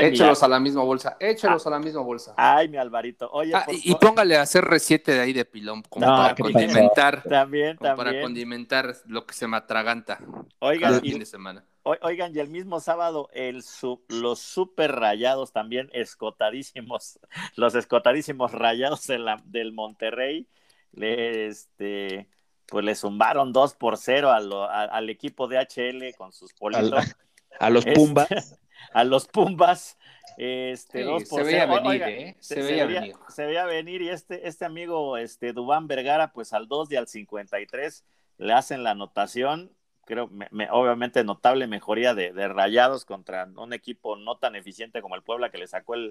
échelos 0.00 0.42
a 0.42 0.48
la 0.48 0.58
misma 0.58 0.82
bolsa, 0.82 1.16
échelos 1.20 1.66
a 1.66 1.70
la 1.70 1.78
misma 1.78 2.00
bolsa. 2.00 2.34
Ay, 2.36 2.68
mi 2.68 2.76
Alvarito. 2.76 3.28
Oye, 3.30 3.52
ah, 3.54 3.66
y, 3.68 3.94
póngale 3.96 4.36
a 4.36 4.42
hacer 4.42 4.64
R7 4.64 5.04
de 5.04 5.20
ahí 5.20 5.32
de 5.32 5.44
pilón, 5.44 5.82
como 5.82 6.06
para 6.06 6.34
condimentar. 6.34 7.22
También, 7.22 7.76
como 7.76 7.88
también. 7.88 8.06
Para 8.06 8.22
condimentar 8.22 8.96
lo 9.06 9.26
que 9.26 9.34
se 9.34 9.46
me 9.46 9.58
atraganta. 9.58 10.18
Oigan, 10.60 10.94
el 10.94 11.00
fin 11.02 11.18
de 11.18 11.26
semana. 11.26 11.62
Oigan, 12.02 12.34
y 12.34 12.40
el 12.40 12.48
mismo 12.48 12.80
sábado, 12.80 13.28
el 13.32 13.62
los 14.08 14.38
super 14.38 14.92
rayados 14.92 15.52
también 15.52 15.90
escotadísimos, 15.92 17.18
los 17.56 17.74
escotadísimos 17.74 18.52
rayados 18.52 19.06
del 19.06 19.72
Monterrey, 19.72 20.48
le, 20.92 21.46
este, 21.46 22.28
pues 22.66 22.84
le 22.84 22.94
zumbaron 22.94 23.52
2 23.52 23.74
por 23.74 23.96
0 23.96 24.30
al 24.30 25.10
equipo 25.10 25.48
de 25.48 25.58
HL 25.58 26.14
con 26.16 26.32
sus 26.32 26.52
politos. 26.52 27.16
A, 27.58 27.70
los 27.70 27.86
este, 27.86 27.98
Pumbas. 27.98 28.58
a 28.92 29.04
los 29.04 29.26
Pumbas. 29.26 29.98
Este, 30.36 31.04
por 31.04 31.24
se 31.24 31.42
veía 31.42 31.66
venir, 31.66 32.02
¿eh? 32.02 32.36
Se, 32.38 32.62
veía, 32.62 32.86
venir. 32.86 33.16
Se 33.28 33.44
veía 33.44 33.64
venir 33.64 34.02
y 34.02 34.10
este, 34.10 34.46
este 34.46 34.64
amigo, 34.64 35.16
este, 35.16 35.52
Dubán 35.52 35.88
Vergara, 35.88 36.32
pues 36.32 36.52
al 36.52 36.68
2 36.68 36.92
y 36.92 36.96
al 36.96 37.08
53 37.08 38.04
le 38.36 38.52
hacen 38.52 38.84
la 38.84 38.92
anotación 38.92 39.72
creo, 40.08 40.30
obviamente 40.70 41.22
notable 41.22 41.66
mejoría 41.66 42.14
de, 42.14 42.32
Rayados 42.48 43.04
contra 43.04 43.46
un 43.56 43.74
equipo 43.74 44.16
no 44.16 44.38
tan 44.38 44.56
eficiente 44.56 45.02
como 45.02 45.14
el 45.14 45.22
Puebla 45.22 45.50
que 45.50 45.58
le 45.58 45.66
sacó 45.66 45.94
el, 45.94 46.10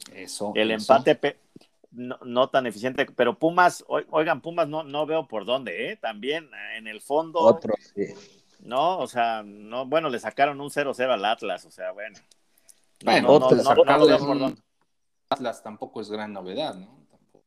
el 0.53 0.71
empate, 0.71 1.39
no, 1.91 2.49
tan 2.49 2.67
eficiente, 2.67 3.07
pero 3.07 3.39
Pumas, 3.39 3.83
oigan, 3.87 4.41
Pumas 4.41 4.67
no, 4.67 4.83
no 4.83 5.07
veo 5.07 5.27
por 5.27 5.45
dónde, 5.45 5.89
¿eh? 5.89 5.97
También 5.97 6.49
en 6.75 6.87
el 6.87 7.01
fondo. 7.01 7.39
Otro, 7.39 7.73
sí. 7.95 8.13
No, 8.59 8.99
o 8.99 9.07
sea, 9.07 9.41
no, 9.43 9.87
bueno, 9.87 10.09
le 10.09 10.19
sacaron 10.19 10.61
un 10.61 10.69
0-0 10.69 11.11
al 11.11 11.25
Atlas, 11.25 11.65
o 11.65 11.71
sea, 11.71 11.91
bueno. 11.91 12.19
bueno, 13.03 13.29
otro, 13.29 13.57
no, 13.57 14.53
Atlas 15.29 15.63
tampoco 15.63 16.01
es 16.01 16.11
gran 16.11 16.33
novedad, 16.33 16.75
¿no? 16.75 16.97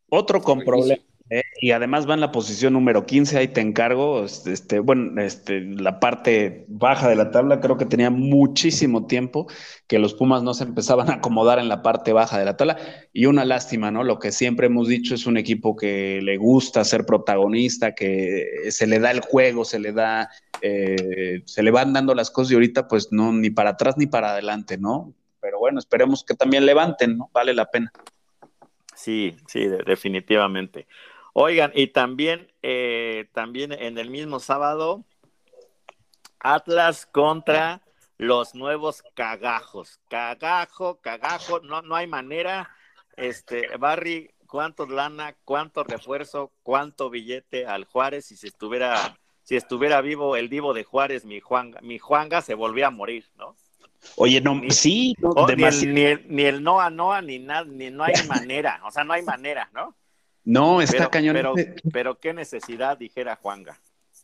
Otro 0.08 0.42
con 0.42 0.60
problemas 0.64 1.09
eh, 1.32 1.44
y 1.60 1.70
además 1.70 2.08
va 2.10 2.14
en 2.14 2.20
la 2.20 2.32
posición 2.32 2.72
número 2.72 3.06
15, 3.06 3.38
ahí 3.38 3.48
te 3.48 3.60
encargo. 3.60 4.24
Este, 4.24 4.52
este, 4.52 4.80
bueno, 4.80 5.22
este, 5.22 5.60
la 5.60 6.00
parte 6.00 6.64
baja 6.66 7.08
de 7.08 7.14
la 7.14 7.30
tabla, 7.30 7.60
creo 7.60 7.76
que 7.76 7.86
tenía 7.86 8.10
muchísimo 8.10 9.06
tiempo 9.06 9.46
que 9.86 10.00
los 10.00 10.14
Pumas 10.14 10.42
no 10.42 10.54
se 10.54 10.64
empezaban 10.64 11.08
a 11.08 11.14
acomodar 11.14 11.60
en 11.60 11.68
la 11.68 11.82
parte 11.82 12.12
baja 12.12 12.36
de 12.36 12.44
la 12.44 12.56
tabla. 12.56 12.78
Y 13.12 13.26
una 13.26 13.44
lástima, 13.44 13.92
¿no? 13.92 14.02
Lo 14.02 14.18
que 14.18 14.32
siempre 14.32 14.66
hemos 14.66 14.88
dicho 14.88 15.14
es 15.14 15.24
un 15.26 15.36
equipo 15.36 15.76
que 15.76 16.20
le 16.20 16.36
gusta 16.36 16.84
ser 16.84 17.06
protagonista, 17.06 17.94
que 17.94 18.46
se 18.70 18.88
le 18.88 18.98
da 18.98 19.12
el 19.12 19.20
juego, 19.20 19.64
se 19.64 19.78
le 19.78 19.92
da, 19.92 20.30
eh, 20.62 21.42
se 21.44 21.62
le 21.62 21.70
van 21.70 21.92
dando 21.92 22.12
las 22.16 22.32
cosas 22.32 22.50
y 22.50 22.54
ahorita 22.54 22.88
pues 22.88 23.12
no, 23.12 23.32
ni 23.32 23.50
para 23.50 23.70
atrás 23.70 23.96
ni 23.96 24.08
para 24.08 24.32
adelante, 24.32 24.78
¿no? 24.78 25.14
Pero 25.40 25.60
bueno, 25.60 25.78
esperemos 25.78 26.24
que 26.24 26.34
también 26.34 26.66
levanten, 26.66 27.18
¿no? 27.18 27.30
Vale 27.32 27.54
la 27.54 27.66
pena. 27.66 27.92
Sí, 28.96 29.36
sí, 29.46 29.66
definitivamente. 29.86 30.86
Oigan, 31.32 31.72
y 31.74 31.88
también, 31.88 32.52
eh, 32.62 33.28
también 33.32 33.72
en 33.72 33.98
el 33.98 34.10
mismo 34.10 34.40
sábado, 34.40 35.04
Atlas 36.40 37.06
contra 37.06 37.82
los 38.16 38.54
nuevos 38.54 39.02
cagajos. 39.14 40.00
Cagajo, 40.08 41.00
cagajo, 41.00 41.60
no, 41.60 41.82
no 41.82 41.94
hay 41.94 42.06
manera. 42.06 42.70
Este, 43.16 43.76
Barry, 43.78 44.30
¿cuánto 44.46 44.86
lana, 44.86 45.36
cuánto 45.44 45.84
refuerzo, 45.84 46.52
cuánto 46.62 47.10
billete 47.10 47.66
al 47.66 47.84
Juárez 47.84 48.26
si 48.26 48.36
se 48.36 48.48
estuviera, 48.48 49.18
si 49.42 49.56
estuviera 49.56 50.00
vivo 50.00 50.36
el 50.36 50.48
divo 50.48 50.74
de 50.74 50.84
Juárez, 50.84 51.24
mi 51.24 51.40
Juanga, 51.40 51.80
mi 51.82 51.98
Juanga 51.98 52.42
se 52.42 52.54
volvía 52.54 52.88
a 52.88 52.90
morir, 52.90 53.24
¿no? 53.36 53.56
Oye, 54.16 54.40
no, 54.40 54.58
sí, 54.70 55.14
no, 55.18 55.30
oh, 55.30 55.46
ni, 55.46 55.62
el, 55.62 55.94
ni, 55.94 56.00
el, 56.00 56.24
ni, 56.28 56.42
el, 56.44 56.62
Noa 56.62 56.88
Noa, 56.88 57.20
ni 57.20 57.38
nada, 57.38 57.64
ni 57.64 57.90
no 57.90 58.02
hay 58.02 58.14
manera, 58.26 58.80
o 58.84 58.90
sea, 58.90 59.04
no 59.04 59.12
hay 59.12 59.22
manera, 59.22 59.68
¿no? 59.74 59.94
No, 60.44 60.80
está 60.80 61.10
cañón. 61.10 61.34
Pero, 61.34 61.54
pero 61.92 62.18
qué 62.18 62.32
necesidad, 62.32 62.98
dijera 62.98 63.36
Juanga. 63.36 63.80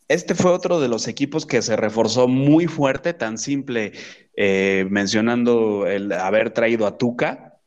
Este 0.07 0.35
fue 0.35 0.51
otro 0.51 0.79
de 0.79 0.87
los 0.87 1.07
equipos 1.07 1.45
que 1.45 1.61
se 1.61 1.75
reforzó 1.75 2.27
muy 2.27 2.67
fuerte, 2.67 3.13
tan 3.13 3.37
simple, 3.37 3.91
eh, 4.35 4.87
mencionando 4.89 5.85
el 5.85 6.11
haber 6.13 6.51
traído 6.51 6.87
a 6.87 6.97
Tuca. 6.97 7.59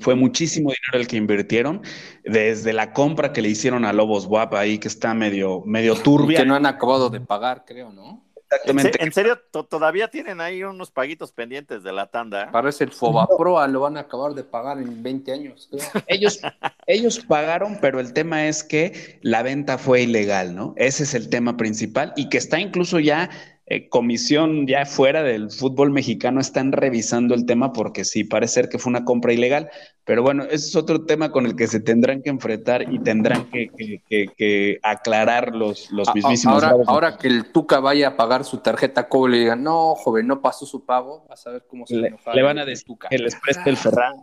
Fue 0.00 0.14
muchísimo 0.14 0.70
dinero 0.70 1.02
el 1.02 1.06
que 1.06 1.16
invirtieron, 1.16 1.82
desde 2.24 2.72
la 2.72 2.92
compra 2.92 3.32
que 3.32 3.42
le 3.42 3.48
hicieron 3.48 3.84
a 3.84 3.92
Lobos 3.92 4.26
Guapa 4.26 4.58
ahí, 4.58 4.78
que 4.78 4.88
está 4.88 5.14
medio, 5.14 5.62
medio 5.66 5.94
turbia. 5.94 6.38
que 6.38 6.46
no 6.46 6.54
han 6.54 6.66
acabado 6.66 7.10
de 7.10 7.20
pagar, 7.20 7.64
creo, 7.64 7.92
¿no? 7.92 8.24
¿En 8.64 9.12
serio? 9.12 9.38
¿Todavía 9.50 10.08
tienen 10.08 10.40
ahí 10.40 10.62
unos 10.62 10.90
paguitos 10.90 11.32
pendientes 11.32 11.82
de 11.82 11.92
la 11.92 12.06
tanda? 12.06 12.50
Parece 12.50 12.84
el 12.84 12.90
Fobaproa, 12.90 13.66
lo 13.68 13.80
van 13.80 13.96
a 13.96 14.00
acabar 14.00 14.34
de 14.34 14.44
pagar 14.44 14.78
en 14.78 15.02
20 15.02 15.32
años. 15.32 15.70
Ellos, 16.06 16.40
ellos 16.86 17.18
pagaron, 17.20 17.78
pero 17.80 18.00
el 18.00 18.12
tema 18.12 18.46
es 18.46 18.62
que 18.62 19.18
la 19.22 19.42
venta 19.42 19.78
fue 19.78 20.02
ilegal, 20.02 20.54
¿no? 20.54 20.74
Ese 20.76 21.04
es 21.04 21.14
el 21.14 21.28
tema 21.28 21.56
principal 21.56 22.12
y 22.16 22.28
que 22.28 22.38
está 22.38 22.60
incluso 22.60 23.00
ya 23.00 23.30
eh, 23.66 23.88
comisión 23.88 24.66
ya 24.66 24.84
fuera 24.84 25.22
del 25.22 25.50
fútbol 25.50 25.90
mexicano 25.90 26.38
están 26.38 26.70
revisando 26.70 27.34
el 27.34 27.46
tema 27.46 27.72
porque 27.72 28.04
sí, 28.04 28.22
parece 28.22 28.54
ser 28.54 28.68
que 28.68 28.78
fue 28.78 28.90
una 28.90 29.06
compra 29.06 29.32
ilegal, 29.32 29.70
pero 30.04 30.22
bueno, 30.22 30.44
ese 30.44 30.68
es 30.68 30.76
otro 30.76 31.06
tema 31.06 31.32
con 31.32 31.46
el 31.46 31.56
que 31.56 31.66
se 31.66 31.80
tendrán 31.80 32.20
que 32.20 32.28
enfrentar 32.28 32.92
y 32.92 32.98
tendrán 32.98 33.48
que, 33.48 34.78
aclarar 34.82 35.54
los, 35.54 35.90
los 35.90 36.14
mismísimos. 36.14 36.62
Ahora, 36.62 36.84
ahora, 36.86 37.16
que 37.16 37.26
el 37.26 37.52
Tuca 37.52 37.80
vaya 37.80 38.08
a 38.08 38.16
pagar 38.18 38.44
su 38.44 38.58
tarjeta 38.58 39.08
cobre 39.08 39.38
y 39.38 39.40
digan, 39.40 39.62
no, 39.62 39.94
joven, 39.94 40.26
no 40.26 40.42
pasó 40.42 40.66
su 40.66 40.84
pago, 40.84 41.26
a 41.30 41.36
saber 41.36 41.64
cómo 41.66 41.86
se 41.86 41.96
le, 41.96 42.14
le 42.34 42.42
van 42.42 42.58
a 42.58 42.66
decir 42.66 42.94
que 43.08 43.16
les 43.16 43.34
preste 43.36 43.70
el 43.70 43.78
Ferrari. 43.78 44.18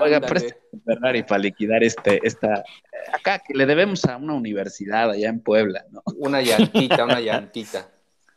Oiga, 0.00 0.20
preste 0.20 0.56
el 0.72 0.80
Ferrari 0.82 1.22
para 1.22 1.38
liquidar 1.38 1.84
este, 1.84 2.18
esta, 2.26 2.64
acá 3.12 3.38
que 3.38 3.54
le 3.54 3.66
debemos 3.66 4.04
a 4.04 4.16
una 4.16 4.34
universidad 4.34 5.12
allá 5.12 5.28
en 5.28 5.38
Puebla, 5.38 5.84
¿no? 5.92 6.02
Una 6.16 6.42
llantita, 6.42 7.04
una 7.04 7.20
llantita. 7.20 7.88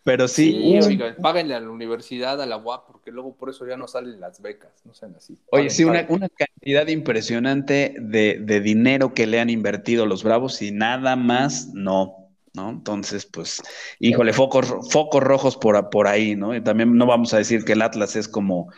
Pero 0.04 0.28
sí. 0.28 0.80
sí 0.82 1.00
páguenle 1.22 1.56
a 1.56 1.62
la 1.62 1.70
universidad, 1.70 2.42
a 2.42 2.46
la 2.46 2.58
UAP, 2.58 2.88
porque 2.88 3.12
luego 3.12 3.36
por 3.36 3.50
eso 3.50 3.66
ya 3.66 3.78
no 3.78 3.88
salen 3.88 4.20
las 4.20 4.42
becas, 4.42 4.72
no 4.84 4.94
sean 4.94 5.16
así. 5.16 5.38
Oye, 5.52 5.70
sí, 5.70 5.86
una, 5.86 6.06
una, 6.10 6.28
cantidad 6.30 6.88
impresionante 6.88 7.96
de, 8.00 8.38
de, 8.42 8.60
dinero 8.60 9.14
que 9.14 9.28
le 9.28 9.40
han 9.40 9.50
invertido 9.50 10.06
los 10.06 10.24
Bravos 10.24 10.62
y 10.62 10.72
nada 10.72 11.16
más 11.16 11.70
no. 11.74 12.18
¿No? 12.56 12.70
Entonces, 12.70 13.26
pues, 13.26 13.64
híjole, 13.98 14.32
focos, 14.32 14.72
focos 14.92 15.24
rojos 15.24 15.58
por, 15.58 15.90
por 15.90 16.06
ahí, 16.06 16.36
¿no? 16.36 16.56
Y 16.56 16.62
también 16.62 16.96
no 16.96 17.08
vamos 17.08 17.34
a 17.34 17.40
decir 17.40 17.66
que 17.66 17.74
el 17.74 17.82
Atlas 17.82 18.16
es 18.16 18.28
como, 18.28 18.72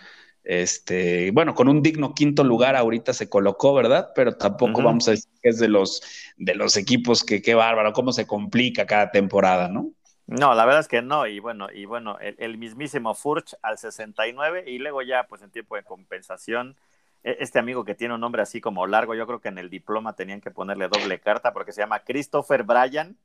este, 0.45 1.31
bueno, 1.31 1.55
con 1.55 1.67
un 1.67 1.81
digno 1.81 2.13
quinto 2.13 2.45
lugar 2.45 2.77
ahorita 2.77 3.11
se 3.11 3.27
colocó, 3.27 3.73
¿verdad? 3.73 4.11
Pero 4.15 4.37
tampoco 4.37 4.81
vamos 4.81 5.09
a 5.09 5.11
decir 5.11 5.29
que 5.41 5.49
es 5.49 5.59
de 5.59 5.67
los, 5.67 6.01
de 6.37 6.55
los 6.55 6.77
equipos 6.77 7.25
que 7.25 7.41
qué 7.41 7.53
bárbaro, 7.53 7.91
cómo 7.91 8.13
se 8.13 8.25
complica 8.25 8.85
cada 8.85 9.11
temporada, 9.11 9.67
¿no? 9.67 9.91
No, 10.27 10.55
la 10.55 10.65
verdad 10.65 10.81
es 10.81 10.87
que 10.87 11.01
no, 11.01 11.27
y 11.27 11.39
bueno, 11.39 11.67
y 11.71 11.85
bueno, 11.85 12.17
el, 12.19 12.57
mismísimo 12.57 13.13
Furch 13.13 13.55
al 13.61 13.77
69 13.77 14.63
y 14.65 14.79
luego 14.79 15.03
ya 15.03 15.27
pues 15.27 15.43
en 15.43 15.51
tiempo 15.51 15.75
de 15.75 15.83
compensación, 15.83 16.75
e, 17.23 17.37
este 17.41 17.59
amigo 17.59 17.85
que 17.85 17.93
tiene 17.93 18.15
un 18.15 18.21
nombre 18.21 18.41
así 18.41 18.59
como 18.59 18.87
largo, 18.87 19.13
yo 19.13 19.27
creo 19.27 19.39
que 19.39 19.49
en 19.49 19.59
el 19.59 19.69
diploma 19.69 20.15
tenían 20.15 20.41
que 20.41 20.49
ponerle 20.49 20.87
doble 20.87 21.19
carta 21.19 21.53
porque 21.53 21.73
se 21.73 21.81
llama 21.81 21.99
Christopher 21.99 22.63
Bryan 22.63 23.15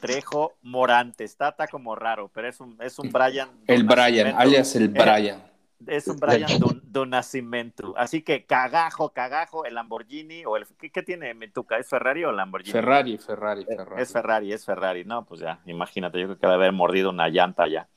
Trejo 0.00 0.54
Morante, 0.62 1.24
está, 1.24 1.54
como 1.70 1.96
raro, 1.96 2.30
pero 2.32 2.48
es 2.48 2.60
un, 2.60 2.76
es 2.80 2.98
un 2.98 3.10
Bryan. 3.10 3.48
El 3.66 3.84
Bryan, 3.84 4.34
alias 4.36 4.76
el 4.76 4.88
Bryan. 4.88 5.42
Es 5.86 6.08
un 6.08 6.16
Brian 6.20 6.60
Donacimento. 6.84 7.94
Así 7.96 8.22
que 8.22 8.44
cagajo, 8.44 9.10
cagajo, 9.10 9.64
el 9.64 9.74
Lamborghini 9.74 10.44
o 10.44 10.56
el. 10.56 10.66
¿Qué, 10.92 11.02
tiene 11.02 11.34
Metuca? 11.34 11.78
¿Es 11.78 11.88
Ferrari 11.88 12.24
o 12.24 12.32
Lamborghini? 12.32 12.72
Ferrari, 12.72 13.18
Ferrari, 13.18 13.64
Ferrari. 13.64 14.02
Es 14.02 14.12
Ferrari, 14.12 14.52
es 14.52 14.64
Ferrari. 14.64 15.04
No, 15.04 15.24
pues 15.24 15.40
ya, 15.40 15.60
imagínate, 15.66 16.20
yo 16.20 16.26
creo 16.26 16.38
que 16.38 16.46
debe 16.46 16.54
haber 16.54 16.72
mordido 16.72 17.10
una 17.10 17.28
llanta 17.28 17.68
ya 17.68 17.88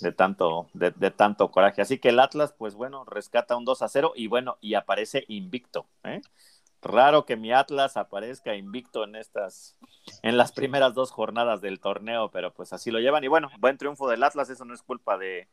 de 0.00 0.12
tanto, 0.12 0.68
de, 0.74 0.90
tanto 1.10 1.50
coraje. 1.50 1.82
Así 1.82 1.98
que 1.98 2.10
el 2.10 2.20
Atlas, 2.20 2.54
pues 2.56 2.74
bueno, 2.74 3.04
rescata 3.04 3.56
un 3.56 3.64
2 3.64 3.82
a 3.82 3.88
0 3.88 4.12
y 4.16 4.26
bueno, 4.26 4.58
y 4.60 4.74
aparece 4.74 5.24
invicto. 5.28 5.86
¿eh? 6.04 6.20
Raro 6.82 7.24
que 7.24 7.36
mi 7.36 7.52
Atlas 7.52 7.96
aparezca 7.96 8.54
invicto 8.54 9.04
en 9.04 9.16
estas, 9.16 9.78
en 10.22 10.36
las 10.36 10.52
primeras 10.52 10.94
dos 10.94 11.10
jornadas 11.10 11.60
del 11.60 11.80
torneo, 11.80 12.30
pero 12.30 12.52
pues 12.52 12.72
así 12.72 12.90
lo 12.90 12.98
llevan. 12.98 13.24
Y 13.24 13.28
bueno, 13.28 13.50
buen 13.58 13.78
triunfo 13.78 14.08
del 14.08 14.24
Atlas, 14.24 14.50
eso 14.50 14.64
no 14.64 14.74
es 14.74 14.82
culpa 14.82 15.16
de 15.16 15.48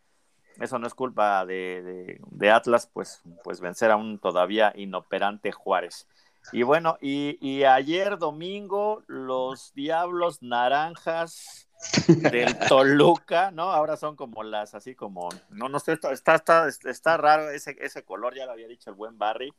eso 0.60 0.78
no 0.78 0.88
es 0.88 0.94
culpa 0.94 1.46
de, 1.46 2.20
Atlas, 2.52 2.90
pues, 2.92 3.22
pues 3.44 3.62
vencer 3.62 3.92
a 3.92 3.96
un 3.96 4.20
todavía 4.20 4.74
inoperante 4.76 5.52
Juárez. 5.52 6.08
Y 6.52 6.64
bueno, 6.64 6.98
y, 7.02 7.64
ayer 7.64 8.18
domingo 8.18 9.04
los 9.08 9.74
Diablos 9.74 10.42
Naranjas 10.42 11.70
del 12.08 12.58
Toluca, 12.68 13.52
¿no? 13.52 13.72
Ahora 13.72 13.98
son 13.98 14.16
como 14.16 14.44
las, 14.44 14.74
así 14.74 14.96
como, 14.96 15.30
no, 15.50 15.70
no 15.70 15.80
sé, 15.80 15.94
está, 15.94 16.12
está, 16.12 16.68
está, 16.68 17.18
raro 17.18 17.50
ese, 17.50 17.76
ese 17.80 18.04
color, 18.04 18.36
ya 18.36 18.46
lo 18.46 18.54
había 18.54 18.68
dicho 18.68 18.90
el 18.90 18.96
buen 18.96 19.18
Barry. 19.18 19.54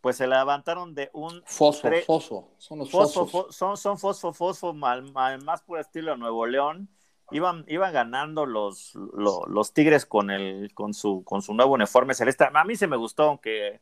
Pues 0.00 0.16
se 0.16 0.26
levantaron 0.26 0.94
de 0.94 1.10
un... 1.14 1.42
Fosfo, 1.46 1.88
fosfo, 2.06 2.50
son 2.58 2.78
los 2.78 2.90
fosfo, 2.90 3.50
son, 3.50 3.76
son 3.76 3.98
fosfo, 3.98 4.32
fosfo, 4.32 4.72
más 4.74 5.62
por 5.62 5.80
estilo 5.80 6.16
Nuevo 6.16 6.46
León 6.46 6.88
iban, 7.30 7.64
iban 7.68 7.92
ganando 7.92 8.46
los, 8.46 8.94
los, 8.94 9.72
Tigres 9.72 10.06
con, 10.06 10.30
el, 10.30 10.72
con, 10.74 10.94
su, 10.94 11.24
con 11.24 11.42
su 11.42 11.54
nuevo 11.54 11.74
uniforme 11.74 12.14
celeste. 12.14 12.46
A 12.52 12.64
mí 12.64 12.76
se 12.76 12.86
me 12.86 12.96
gustó, 12.96 13.24
aunque, 13.24 13.80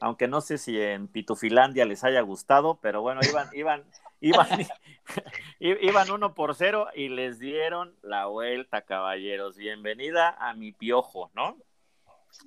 aunque 0.00 0.28
no 0.28 0.40
sé 0.40 0.58
si 0.58 0.80
en 0.80 1.08
Pitufilandia 1.08 1.84
les 1.84 2.04
haya 2.04 2.20
gustado, 2.20 2.78
pero 2.80 3.02
bueno, 3.02 3.20
iban, 3.28 3.48
iban, 3.52 3.84
iban, 4.20 4.48
iban 5.60 6.10
uno 6.10 6.34
por 6.34 6.54
cero 6.54 6.88
y 6.94 7.08
les 7.08 7.38
dieron 7.38 7.94
la 8.02 8.26
vuelta, 8.26 8.82
caballeros. 8.82 9.56
Bienvenida 9.56 10.30
a 10.38 10.54
mi 10.54 10.72
piojo, 10.72 11.30
¿no? 11.34 11.56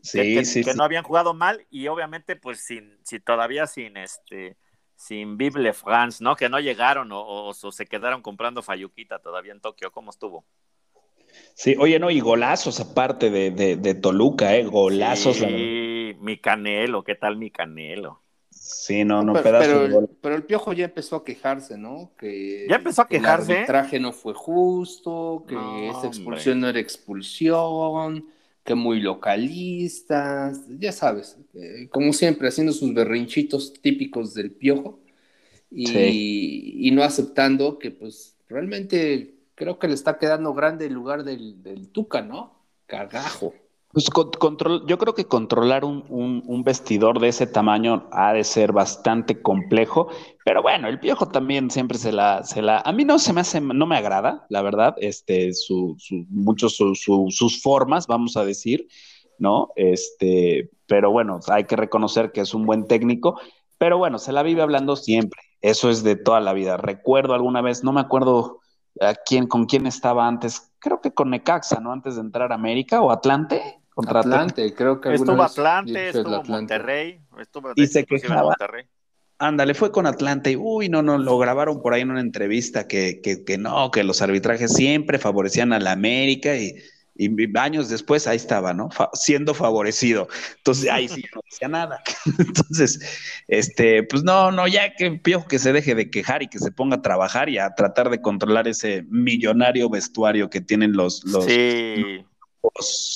Sí, 0.01 0.35
que, 0.35 0.45
sí, 0.45 0.63
que 0.63 0.73
no 0.75 0.83
habían 0.83 1.03
jugado 1.03 1.33
mal 1.33 1.65
y 1.71 1.87
obviamente 1.87 2.35
pues 2.35 2.63
sin, 2.63 2.99
si 3.03 3.19
todavía 3.19 3.65
sin 3.65 3.97
este 3.97 4.55
sin 4.99 5.37
Bible 5.37 5.71
France, 5.71 6.21
¿no? 6.21 6.35
Que 6.35 6.49
no 6.49 6.59
llegaron 6.59 7.09
o, 7.13 7.53
se 7.53 7.85
quedaron 7.85 8.21
comprando 8.21 8.61
Fayuquita 8.61 9.19
todavía 9.19 9.53
en 9.53 9.61
Tokio. 9.61 9.91
¿Cómo 9.91 10.11
estuvo? 10.11 10.45
Sí, 11.53 11.75
oye, 11.79 11.99
no, 11.99 12.11
y 12.11 12.19
golazos 12.19 12.81
aparte 12.81 13.29
de, 13.29 13.51
de, 13.77 13.93
Toluca, 13.95 14.55
¿eh? 14.55 14.65
Golazos. 14.65 15.37
Sí, 15.37 16.17
mi 16.19 16.37
Canelo, 16.37 17.03
¿qué 17.05 17.15
tal 17.15 17.37
mi 17.37 17.49
Canelo? 17.49 18.21
Sí, 18.49 19.05
no, 19.05 19.23
no, 19.23 19.33
pero, 19.41 20.07
pero, 20.21 20.35
el 20.35 20.43
Piojo 20.43 20.73
ya 20.73 20.85
empezó 20.85 21.15
a 21.15 21.23
quejarse, 21.23 21.77
¿no? 21.77 22.11
Que 22.17 22.67
ya 22.67 22.75
empezó 22.75 23.03
a 23.03 23.07
quejarse. 23.07 23.53
el 23.53 23.57
arbitraje 23.59 23.99
no 24.01 24.11
fue 24.11 24.33
justo, 24.33 25.45
que 25.47 25.89
esa 25.89 26.07
expulsión 26.07 26.59
no 26.59 26.67
era 26.67 26.79
expulsión, 26.79 28.27
que 28.63 28.75
muy 28.75 28.99
localistas, 28.99 30.61
ya 30.79 30.91
sabes, 30.91 31.37
eh, 31.53 31.87
como 31.89 32.13
siempre, 32.13 32.47
haciendo 32.47 32.73
sus 32.73 32.93
berrinchitos 32.93 33.73
típicos 33.73 34.33
del 34.33 34.51
piojo 34.51 34.99
y, 35.71 36.89
no 36.91 37.03
aceptando 37.03 37.79
que 37.79 37.91
pues 37.91 38.35
realmente 38.47 39.35
creo 39.55 39.79
que 39.79 39.87
le 39.87 39.93
está 39.93 40.17
quedando 40.17 40.53
grande 40.53 40.87
el 40.87 40.93
lugar 40.93 41.23
del, 41.23 41.61
del 41.63 41.89
Tuca, 41.89 42.21
¿no? 42.21 42.59
Cagajo. 42.87 43.53
Pues 43.91 44.07
control, 44.11 44.85
yo 44.85 44.99
creo 44.99 45.15
que 45.15 45.25
controlar 45.25 45.83
un, 45.83 46.03
un, 46.07 46.63
vestidor 46.63 47.19
de 47.19 47.29
ese 47.29 47.47
tamaño 47.47 48.07
ha 48.11 48.33
de 48.33 48.43
ser 48.43 48.71
bastante 48.71 49.41
complejo, 49.41 50.09
pero 50.45 50.61
bueno, 50.61 50.87
el 50.87 50.99
piojo 50.99 51.29
también 51.29 51.71
siempre 51.71 51.97
se 51.97 52.11
la, 52.11 52.43
se 52.43 52.61
la, 52.61 52.83
a 52.85 52.91
mí 52.91 53.03
no 53.03 53.17
se 53.17 53.33
me 53.33 53.41
hace, 53.41 53.59
no 53.59 53.87
me 53.87 53.97
agrada, 53.97 54.45
la 54.49 54.61
verdad, 54.61 54.93
este, 54.99 55.53
su, 55.53 55.95
su 55.97 56.23
muchos 56.29 56.75
sus 56.75 57.61
formas, 57.63 58.05
vamos 58.05 58.37
a 58.37 58.45
decir, 58.45 58.87
¿no? 59.39 59.69
Este, 59.75 60.69
pero 60.85 61.09
bueno, 61.09 61.39
hay 61.47 61.63
que 61.63 61.75
reconocer 61.75 62.31
que 62.31 62.41
es 62.41 62.53
un 62.53 62.67
buen 62.67 62.85
técnico, 62.85 63.41
pero 63.79 63.97
bueno, 63.97 64.19
se 64.19 64.33
la 64.33 64.43
vive 64.43 64.61
hablando 64.61 64.97
siempre, 64.97 65.41
eso 65.61 65.89
es 65.89 66.03
de 66.03 66.15
toda 66.15 66.41
la 66.41 66.53
vida. 66.53 66.77
Recuerdo 66.77 67.33
alguna 67.33 67.61
vez, 67.61 67.83
no 67.83 67.91
me 67.91 68.01
acuerdo 68.01 68.59
a 69.01 69.15
quién, 69.15 69.47
con 69.47 69.65
quién 69.65 69.87
estaba 69.87 70.27
antes, 70.27 70.71
creo 70.77 71.01
que 71.01 71.11
con 71.11 71.31
Necaxa, 71.31 71.79
¿no? 71.79 71.91
Antes 71.91 72.15
de 72.15 72.21
entrar 72.21 72.51
a 72.51 72.55
América 72.55 73.01
o 73.01 73.09
Atlante 73.09 73.78
contra 73.99 74.19
Atlante, 74.21 74.73
creo 74.73 75.01
que 75.01 75.13
estuvo 75.13 75.43
Atlante, 75.43 76.09
estuvo 76.09 76.43
Monterrey, 76.43 77.19
estuvo 77.39 77.73
y 77.75 77.87
se 77.87 78.05
quejaba. 78.05 78.43
Monterrey. 78.43 78.85
Ándale, 79.39 79.73
fue 79.73 79.91
con 79.91 80.05
Atlante 80.05 80.51
y 80.51 80.55
uy, 80.55 80.89
no, 80.89 81.01
no, 81.01 81.17
lo 81.17 81.37
grabaron 81.37 81.81
por 81.81 81.93
ahí 81.93 82.01
en 82.01 82.11
una 82.11 82.19
entrevista 82.19 82.87
que, 82.87 83.21
que, 83.21 83.43
que 83.43 83.57
no, 83.57 83.91
que 83.91 84.03
los 84.03 84.21
arbitrajes 84.21 84.73
siempre 84.73 85.17
favorecían 85.17 85.73
a 85.73 85.79
la 85.79 85.93
América 85.93 86.55
y, 86.55 86.75
Y 87.15 87.57
años 87.57 87.89
después 87.89 88.27
ahí 88.27 88.37
estaba, 88.37 88.73
¿no? 88.73 88.89
siendo 89.13 89.53
favorecido. 89.53 90.29
Entonces, 90.57 90.89
ahí 90.89 91.09
sí 91.09 91.23
no 91.35 91.41
decía 91.49 91.67
nada. 91.67 92.01
Entonces, 92.39 92.99
este, 93.47 94.03
pues 94.03 94.23
no, 94.23 94.51
no, 94.51 94.67
ya 94.67 94.93
que 94.95 95.11
Piojo 95.11 95.47
que 95.47 95.59
se 95.59 95.73
deje 95.73 95.95
de 95.95 96.09
quejar 96.09 96.43
y 96.43 96.47
que 96.47 96.59
se 96.59 96.71
ponga 96.71 96.97
a 96.97 97.01
trabajar 97.01 97.49
y 97.49 97.57
a 97.57 97.75
tratar 97.75 98.09
de 98.09 98.21
controlar 98.21 98.69
ese 98.69 99.03
millonario 99.09 99.89
vestuario 99.89 100.49
que 100.49 100.61
tienen 100.61 100.93
los, 100.93 101.23
los, 101.25 101.45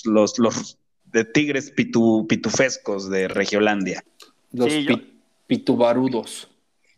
los, 0.06 0.40
los, 0.40 0.78
de 1.06 1.26
tigres 1.26 1.72
pitufescos 1.72 3.10
de 3.10 3.28
Regiolandia. 3.28 4.04
Los 4.52 4.74
pitubarudos. 5.48 6.50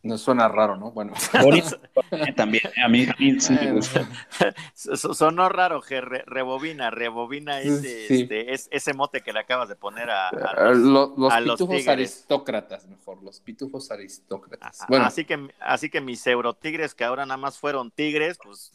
No 0.06 0.20
suena 0.20 0.48
raro, 0.48 0.78
¿no? 0.78 0.92
Bueno. 0.92 1.14
también, 2.36 2.64
a 2.84 2.88
mí, 2.88 3.08
Sonó 4.76 5.50
raro, 5.50 5.82
que 5.82 6.00
rebobina, 6.00 6.92
rebobina 6.92 7.60
ese, 7.60 8.22
este, 8.22 8.54
ese 8.54 8.94
mote 8.94 9.22
que 9.22 9.34
le 9.34 9.40
acabas 9.40 9.68
de 9.68 9.76
poner 9.76 10.12
a, 10.12 10.30
los, 10.76 11.58
pitufos 11.58 11.88
aristócratas, 11.88 12.86
mejor, 12.88 13.24
los 13.24 13.40
pitufos 13.40 13.90
aristócratas. 13.90 14.86
Bueno. 14.88 15.06
Así 15.06 15.26
que, 15.26 15.50
así 15.60 15.90
que 15.90 16.02
mis 16.02 16.26
eurotigres, 16.28 16.94
que 16.94 17.04
ahora 17.04 17.26
nada 17.26 17.38
más 17.38 17.58
fueron 17.58 17.90
tigres, 17.90 18.38
pues, 18.44 18.74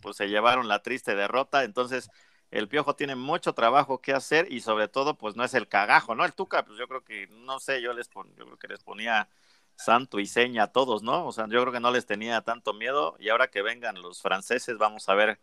pues 0.00 0.16
se 0.16 0.28
llevaron 0.28 0.68
la 0.68 0.80
triste 0.80 1.16
derrota. 1.16 1.64
Entonces, 1.64 2.08
el 2.50 2.68
Piojo 2.68 2.94
tiene 2.94 3.14
mucho 3.14 3.52
trabajo 3.52 4.00
que 4.00 4.12
hacer 4.12 4.50
y 4.50 4.60
sobre 4.60 4.88
todo, 4.88 5.14
pues 5.14 5.36
no 5.36 5.44
es 5.44 5.54
el 5.54 5.68
cagajo, 5.68 6.14
¿no? 6.14 6.24
El 6.24 6.32
Tuca, 6.32 6.64
pues 6.64 6.78
yo 6.78 6.88
creo 6.88 7.04
que, 7.04 7.26
no 7.28 7.60
sé, 7.60 7.82
yo 7.82 7.92
les 7.92 8.08
yo 8.08 8.44
creo 8.44 8.56
que 8.56 8.68
les 8.68 8.82
ponía 8.82 9.28
santo 9.76 10.18
y 10.18 10.26
seña 10.26 10.64
a 10.64 10.72
todos, 10.72 11.02
¿no? 11.02 11.26
O 11.26 11.32
sea, 11.32 11.46
yo 11.48 11.60
creo 11.60 11.72
que 11.72 11.80
no 11.80 11.90
les 11.90 12.06
tenía 12.06 12.40
tanto 12.40 12.72
miedo 12.72 13.16
y 13.18 13.28
ahora 13.28 13.48
que 13.48 13.62
vengan 13.62 14.00
los 14.02 14.20
franceses 14.20 14.76
vamos 14.78 15.08
a 15.08 15.14
ver 15.14 15.38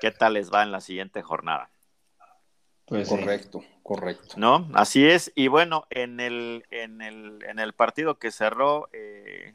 qué 0.00 0.10
tal 0.10 0.34
les 0.34 0.52
va 0.52 0.62
en 0.62 0.72
la 0.72 0.80
siguiente 0.80 1.22
jornada. 1.22 1.70
Pues 2.86 3.08
correcto, 3.08 3.64
correcto. 3.82 4.34
¿No? 4.36 4.68
Así 4.74 5.06
es. 5.06 5.32
Y 5.34 5.48
bueno, 5.48 5.86
en 5.90 6.20
el, 6.20 6.64
en 6.70 7.02
el, 7.02 7.42
en 7.44 7.58
el 7.58 7.72
partido 7.74 8.18
que 8.18 8.30
cerró, 8.30 8.88
eh, 8.92 9.54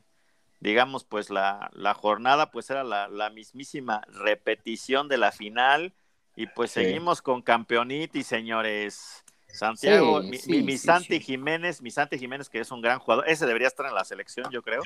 digamos, 0.59 1.05
pues 1.05 1.29
la, 1.29 1.71
la, 1.73 1.93
jornada, 1.93 2.51
pues 2.51 2.69
era 2.69 2.83
la, 2.83 3.07
la, 3.07 3.29
mismísima 3.29 4.01
repetición 4.07 5.07
de 5.07 5.17
la 5.17 5.31
final. 5.31 5.93
Y 6.35 6.47
pues 6.47 6.71
seguimos 6.71 7.21
con 7.21 7.41
campeonitis, 7.41 8.25
señores. 8.27 9.23
Santiago, 9.53 10.21
mi, 10.21 10.77
Santi 10.77 11.19
Jiménez, 11.19 11.81
mi 11.81 11.91
Santi 11.91 12.17
Jiménez, 12.17 12.49
que 12.49 12.59
es 12.59 12.71
un 12.71 12.81
gran 12.81 12.99
jugador, 12.99 13.27
ese 13.27 13.45
debería 13.45 13.67
estar 13.67 13.85
en 13.85 13.93
la 13.93 14.05
selección, 14.05 14.49
yo 14.51 14.61
creo. 14.61 14.81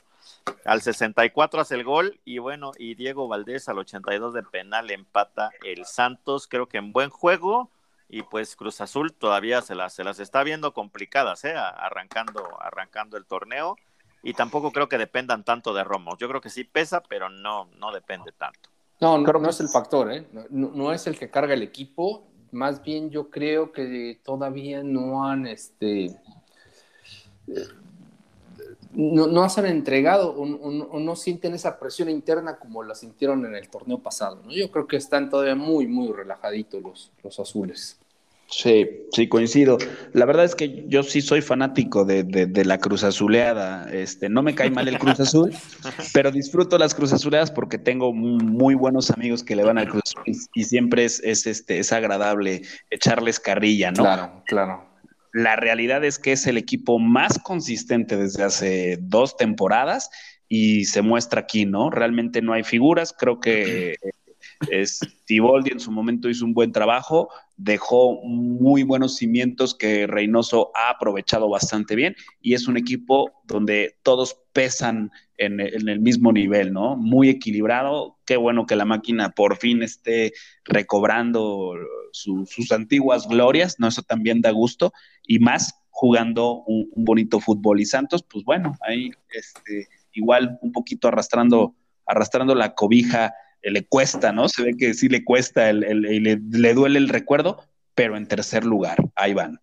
Al 0.66 0.82
64 0.82 1.62
hace 1.62 1.76
el 1.76 1.84
gol 1.84 2.20
y 2.26 2.39
bueno, 2.39 2.72
y 2.78 2.96
Diego 2.96 3.28
Valdés 3.28 3.70
al 3.70 3.78
82 3.78 4.34
de 4.34 4.43
penal 4.43 4.89
empata 4.91 5.52
el 5.64 5.86
Santos, 5.86 6.48
creo 6.48 6.68
que 6.68 6.78
en 6.78 6.91
buen 6.91 7.10
juego. 7.10 7.70
Y 8.08 8.22
pues 8.22 8.56
Cruz 8.56 8.82
Azul 8.82 9.14
todavía 9.14 9.62
se 9.62 9.74
las, 9.74 9.93
se 9.93 10.04
las 10.04 10.20
está 10.20 10.43
viendo 10.43 10.74
complicadas, 10.74 11.43
¿eh? 11.43 11.56
arrancando, 11.56 12.62
arrancando 12.62 13.18
el 13.18 13.26
torneo. 13.26 13.78
Y 14.22 14.34
tampoco 14.34 14.72
creo 14.72 14.89
que 14.89 14.98
dependan 14.98 15.43
tanto 15.43 15.74
de 15.74 15.84
Romo. 15.84 16.16
Yo 16.18 16.28
creo 16.28 16.41
que 16.41 16.50
sí 16.50 16.64
pesa, 16.64 17.02
pero 17.02 17.30
no, 17.30 17.66
no 17.78 17.91
depende 17.91 18.32
tanto. 18.32 18.70
No, 19.02 19.18
no, 19.18 19.34
no 19.34 19.50
es 19.50 19.60
el 19.60 19.68
factor, 19.70 20.12
¿eh? 20.12 20.26
No, 20.50 20.72
no, 20.72 20.93
es 20.93 21.06
el 21.08 21.18
que 21.20 21.30
carga 21.30 21.54
el 21.54 21.64
equipo 21.64 22.24
más 22.56 22.82
bien 22.82 23.10
yo 23.10 23.30
creo 23.30 23.72
que 23.72 24.20
todavía 24.24 24.82
no 24.82 25.26
han, 25.26 25.46
este, 25.46 26.16
no, 28.93 29.28
no 29.28 29.50
se 29.50 29.60
han 29.60 29.66
entregado 29.68 30.32
o, 30.32 31.00
no 31.00 31.16
sienten 31.16 31.54
esa 31.54 31.78
presión 31.78 32.10
interna 32.10 32.58
como 32.58 32.82
la 32.82 32.96
sintieron 32.96 33.46
en 33.46 33.56
el 33.56 33.70
torneo 33.70 34.00
pasado. 34.00 34.41
¿no? 34.43 34.52
Yo 34.52 34.72
creo 34.72 34.88
que 34.88 34.96
están 34.96 35.30
todavía 35.30 35.56
muy, 35.56 35.86
muy 35.86 36.12
relajaditos 36.12 36.82
los, 36.82 37.12
los 37.24 37.39
azules. 37.39 38.00
Sí, 38.48 38.88
sí, 39.12 39.28
coincido. 39.28 39.78
La 40.14 40.26
verdad 40.26 40.46
es 40.46 40.56
que 40.56 40.86
yo 40.88 41.04
sí 41.04 41.22
soy 41.22 41.41
fanático 41.41 42.06
de, 42.06 42.64
la 42.66 42.78
Cruz 42.78 43.04
Azuleada. 43.04 43.91
Este, 43.91 44.30
no 44.30 44.43
me 44.43 44.54
cae 44.54 44.70
mal 44.70 44.88
el 44.88 45.00
Cruz 45.00 45.20
Azul, 45.20 45.52
pero 46.14 46.32
disfruto 46.32 46.78
las 46.78 46.93
Cruz 46.93 47.12
Azuleadas 47.12 47.52
porque 47.52 47.78
tengo 47.78 48.14
muy 48.14 48.76
buenos 48.76 49.10
amigos 49.10 49.43
que 49.43 49.56
le 49.56 49.64
van 49.64 49.78
al 49.78 49.89
Cruz 49.89 50.04
Azul 50.06 50.24
y, 50.54 50.64
siempre 50.64 51.06
es, 51.06 51.22
este, 51.24 51.80
es 51.80 51.91
agradable 51.91 52.62
echarles 52.91 53.39
carrilla, 53.39 53.91
¿no? 53.91 54.04
Claro, 54.04 54.43
claro. 54.46 54.86
La 55.34 55.56
realidad 55.56 56.04
es 56.06 56.18
que 56.20 56.32
es 56.32 56.48
el 56.48 56.58
equipo 56.58 56.98
más 57.00 57.39
consistente 57.39 58.16
desde 58.16 58.43
hace 58.43 58.98
dos 59.02 59.36
temporadas 59.36 60.10
y 60.48 60.86
se 60.86 61.02
muestra 61.02 61.41
aquí, 61.41 61.66
¿no? 61.66 61.89
Realmente 61.89 62.41
no 62.41 62.54
hay 62.54 62.64
figuras. 62.64 63.14
Creo 63.18 63.39
que 63.39 63.96
es, 64.70 64.99
Tiboldi 65.26 65.72
en 65.72 65.80
su 65.80 65.91
momento 65.91 66.30
hizo 66.30 66.45
un 66.45 66.53
buen 66.53 66.72
trajo, 66.72 67.30
dejó 67.58 68.22
muy 68.24 68.84
buenos 68.84 69.16
cimientos 69.18 69.76
que 69.76 70.08
Reynoso 70.08 70.72
ha 70.76 70.89
aprovechado 70.89 71.49
bastante 71.49 71.95
bien 71.95 72.16
y 72.41 72.53
es 72.53 72.68
un 72.68 72.78
equipo 72.78 73.32
donde 73.45 73.97
todos 74.03 74.38
pesan 74.53 75.12
en, 75.38 75.60
el 75.60 75.99
mismo 75.99 76.32
nivel, 76.32 76.72
¿no? 76.72 76.95
Muy 76.95 77.30
equilibrado. 77.30 78.18
Qué 78.26 78.38
bueno 78.38 78.66
que 78.66 78.76
la 78.76 78.86
máquina 78.86 79.32
por 79.32 79.58
fin 79.58 79.84
esté 79.84 80.34
recobrando 80.64 81.74
sus 82.12 82.72
antiguas 82.72 83.28
glorias, 83.28 83.76
¿no? 83.80 83.88
Eso 83.88 84.01
también 84.01 84.41
da 84.41 84.51
gusto 84.51 84.93
y 85.28 85.39
más 85.39 85.82
jugando 85.89 86.64
un, 86.66 86.89
bonito 86.95 87.39
fútbol. 87.39 87.80
Y 87.80 87.86
Santos, 87.86 88.24
pues 88.24 88.43
bueno, 88.43 88.78
ahí 88.82 89.12
este, 89.30 89.88
igual 90.14 90.58
un 90.62 90.72
poquito 90.72 91.08
arrastrando, 91.08 91.76
arrastrando 92.06 92.53
la 92.56 92.76
cobija 92.76 93.34
le 93.72 93.86
cuesta, 93.86 94.32
¿no? 94.32 94.47
Se 94.47 94.63
ve 94.63 94.76
que 94.78 94.93
sí 94.93 95.09
le 95.09 95.24
cuesta, 95.24 95.70
el, 95.70 95.80
le, 95.80 96.74
duele 96.74 96.99
el 96.99 97.09
recuerdo, 97.09 97.63
pero 97.93 98.18
en 98.18 98.28
tercer 98.28 98.66
lugar, 98.66 98.97
ahí 99.16 99.34
van. 99.34 99.59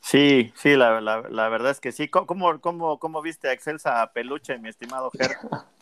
Sí, 0.00 0.52
sí, 0.54 0.76
la, 0.76 1.00
verdad 1.48 1.70
es 1.70 1.80
que 1.80 1.92
sí. 1.92 2.08
¿Cómo, 2.08 2.60
cómo, 2.60 2.98
cómo 2.98 3.22
viste 3.22 3.48
a 3.48 3.52
Excelsa 3.52 4.10
Peluche, 4.12 4.58
mi 4.58 4.68
estimado 4.68 5.10
Ger? 5.10 5.30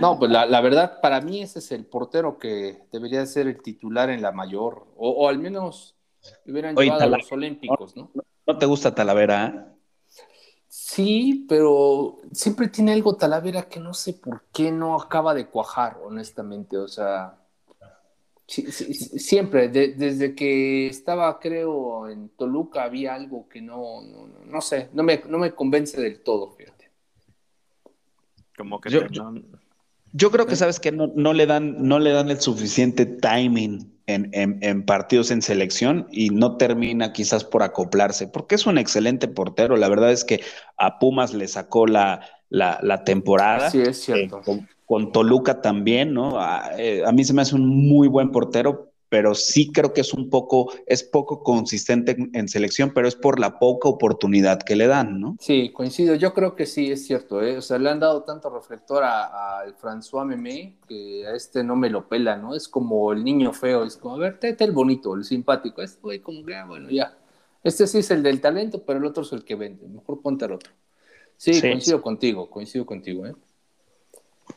No, 0.00 0.18
pues 0.18 0.30
la, 0.30 0.60
verdad, 0.60 1.00
para 1.00 1.20
mí 1.20 1.40
ese 1.40 1.60
es 1.60 1.70
el 1.72 1.86
portero 1.86 2.38
que 2.38 2.80
debería 2.90 3.24
ser 3.26 3.46
el 3.46 3.62
titular 3.62 4.10
en 4.10 4.20
la 4.20 4.32
mayor, 4.32 4.86
o, 4.96 5.28
al 5.28 5.38
menos 5.38 5.96
hubieran 6.46 6.74
llevado 6.74 7.02
a 7.02 7.18
los 7.18 7.30
Olímpicos, 7.30 7.96
¿no? 7.96 8.10
¿no? 8.46 8.58
te 8.58 8.66
gusta 8.66 8.94
Talavera? 8.94 9.72
Sí, 10.94 11.46
pero 11.48 12.18
siempre 12.32 12.68
tiene 12.68 12.92
algo 12.92 13.16
Talavera 13.16 13.62
que 13.66 13.80
no 13.80 13.94
sé 13.94 14.12
por 14.12 14.42
qué 14.52 14.70
no 14.70 14.94
acaba 14.94 15.32
de 15.32 15.46
cuajar, 15.46 15.98
honestamente. 16.04 16.76
O 16.76 16.86
sea, 16.86 17.38
siempre, 18.46 19.70
desde 19.70 20.34
que 20.34 20.88
estaba, 20.88 21.40
creo, 21.40 22.10
en 22.10 22.28
Toluca 22.28 22.84
había 22.84 23.14
algo 23.14 23.48
que 23.48 23.62
no, 23.62 24.02
no, 24.44 24.60
sé, 24.60 24.90
no 24.92 25.02
me, 25.02 25.22
no 25.26 25.38
me 25.38 25.54
convence 25.54 25.98
del 25.98 26.20
todo, 26.20 26.50
fíjate. 26.50 26.90
Como 28.54 28.78
que 28.78 28.90
yo, 28.90 29.00
yo, 30.12 30.30
creo 30.30 30.46
que 30.46 30.52
¿Eh? 30.52 30.56
sabes 30.56 30.78
que 30.78 30.92
no, 30.92 31.10
no, 31.16 31.32
le 31.32 31.46
dan, 31.46 31.88
no 31.88 32.00
le 32.00 32.10
dan 32.10 32.28
el 32.28 32.38
suficiente 32.38 33.06
timing 33.06 33.91
en, 34.06 34.84
partidos 34.84 35.30
en 35.30 35.42
selección 35.42 36.06
y 36.10 36.30
no 36.30 36.56
termina 36.56 37.12
quizás 37.12 37.44
por 37.44 37.62
acoplarse, 37.62 38.26
porque 38.26 38.54
es 38.54 38.66
un 38.66 38.78
excelente 38.78 39.28
portero. 39.28 39.76
La 39.76 39.88
verdad 39.88 40.12
es 40.12 40.24
que 40.24 40.40
a 40.76 40.98
Pumas 40.98 41.34
le 41.34 41.48
sacó 41.48 41.86
la, 41.86 42.20
la, 42.48 43.04
temporada. 43.04 43.70
Sí, 43.70 43.80
es 43.80 44.02
cierto. 44.02 44.42
Eh, 44.46 44.66
con, 44.86 45.12
Toluca 45.12 45.60
también, 45.62 46.12
¿no? 46.12 46.38
Eh, 46.76 47.02
a, 47.04 47.12
mí 47.12 47.24
se 47.24 47.32
me 47.32 47.42
hace 47.42 47.54
un 47.54 47.66
muy 47.66 48.08
buen 48.08 48.30
portero, 48.30 48.91
pero 49.12 49.34
sí 49.34 49.70
creo 49.70 49.92
que 49.92 50.00
es 50.00 50.14
un 50.14 50.30
poco, 50.30 50.72
es 50.86 51.02
poco 51.02 51.42
consistente 51.42 52.16
en, 52.32 52.48
selección, 52.48 52.92
pero 52.94 53.06
es 53.06 53.14
por 53.14 53.38
la 53.38 53.58
poca 53.58 53.86
oportunidad 53.86 54.62
que 54.62 54.74
le 54.74 54.86
dan, 54.86 55.20
¿no? 55.20 55.36
Sí, 55.38 55.70
coincido, 55.70 56.14
yo 56.14 56.32
creo 56.32 56.56
que 56.56 56.64
sí, 56.64 56.90
es 56.90 57.04
cierto, 57.04 57.42
¿eh? 57.42 57.58
o 57.58 57.60
sea, 57.60 57.78
le 57.78 57.90
han 57.90 58.00
dado 58.00 58.22
tanto 58.22 58.48
reflector 58.48 59.04
al 59.04 59.76
François 59.76 60.24
Memé 60.24 60.78
que 60.88 61.26
a 61.26 61.36
este 61.36 61.62
no 61.62 61.76
me 61.76 61.90
lo 61.90 62.08
pela, 62.08 62.38
¿no? 62.38 62.54
Es 62.54 62.68
como 62.68 63.12
el 63.12 63.22
niño 63.22 63.52
feo, 63.52 63.84
es 63.84 63.98
como, 63.98 64.14
a 64.14 64.18
ver, 64.18 64.40
te 64.40 64.56
el 64.64 64.72
bonito, 64.72 65.14
el 65.14 65.24
simpático, 65.24 65.82
este 65.82 66.00
güey 66.00 66.20
como 66.20 66.42
que, 66.42 66.54
ah, 66.54 66.64
bueno, 66.64 66.88
ya, 66.88 67.14
este 67.62 67.86
sí 67.86 67.98
es 67.98 68.10
el 68.12 68.22
del 68.22 68.40
talento, 68.40 68.82
pero 68.82 68.98
el 68.98 69.04
otro 69.04 69.24
es 69.24 69.32
el 69.34 69.44
que 69.44 69.56
vende, 69.56 69.86
mejor 69.88 70.22
ponte 70.22 70.46
al 70.46 70.52
otro. 70.52 70.72
Sí, 71.36 71.60
coincido 71.60 72.00
contigo, 72.00 72.48
coincido 72.48 72.86
contigo, 72.86 73.26
¿eh? 73.26 73.34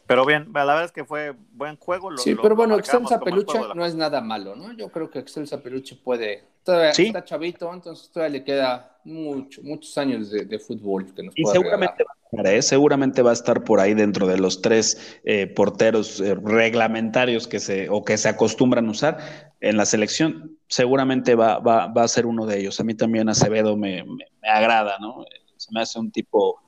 Pero 0.07 0.25
bien, 0.25 0.49
la 0.53 0.65
verdad 0.65 0.85
es 0.85 0.91
que 0.91 1.03
fue 1.03 1.33
buen 1.53 1.77
juego. 1.77 2.15
sí, 2.17 2.35
pero 2.39 2.55
bueno, 2.55 2.77
Excelsa 2.77 3.19
Peluche 3.19 3.57
no 3.73 3.85
es 3.85 3.95
nada 3.95 4.21
malo, 4.21 4.55
¿no? 4.55 4.71
Yo 4.73 4.89
creo 4.89 5.09
que 5.09 5.19
Excelsa 5.19 5.61
Peluche 5.61 5.95
puede. 5.95 6.43
Todavía 6.63 6.89
está 6.89 7.23
chavito, 7.23 7.71
entonces 7.71 8.09
todavía 8.11 8.39
le 8.39 8.43
queda 8.43 8.97
mucho, 9.03 9.61
muchos 9.63 9.95
años 9.99 10.31
de, 10.31 10.59
fútbol 10.59 11.13
que 11.13 11.23
nos 11.23 11.37
Y 11.37 11.45
seguramente 11.45 12.03
va, 12.03 12.11
a 12.11 12.37
estar, 12.37 12.53
¿eh? 12.55 12.61
seguramente 12.63 13.21
va 13.21 13.29
a 13.29 13.33
estar 13.33 13.63
por 13.63 13.79
ahí 13.79 13.93
dentro 13.93 14.25
de 14.25 14.39
los 14.39 14.63
tres 14.63 15.19
eh, 15.25 15.45
porteros 15.45 16.19
eh, 16.19 16.33
reglamentarios 16.33 17.47
que 17.47 17.59
se, 17.59 17.87
o 17.89 18.03
que 18.03 18.17
se 18.17 18.29
acostumbran 18.29 18.87
a 18.87 18.91
usar 18.91 19.17
en 19.61 19.77
la 19.77 19.85
selección. 19.85 20.57
Seguramente 20.67 21.35
va, 21.35 21.59
va, 21.59 21.87
va 21.87 22.03
a 22.03 22.07
ser 22.07 22.25
uno 22.25 22.47
de 22.47 22.59
ellos. 22.59 22.79
A 22.79 22.83
mí 22.83 22.95
también 22.95 23.29
Acevedo 23.29 23.77
me, 23.77 24.03
me, 24.03 24.25
me 24.41 24.49
agrada, 24.49 24.97
¿no? 24.99 25.23
Se 25.57 25.71
me 25.71 25.81
hace 25.81 25.99
un 25.99 26.11
tipo 26.11 26.64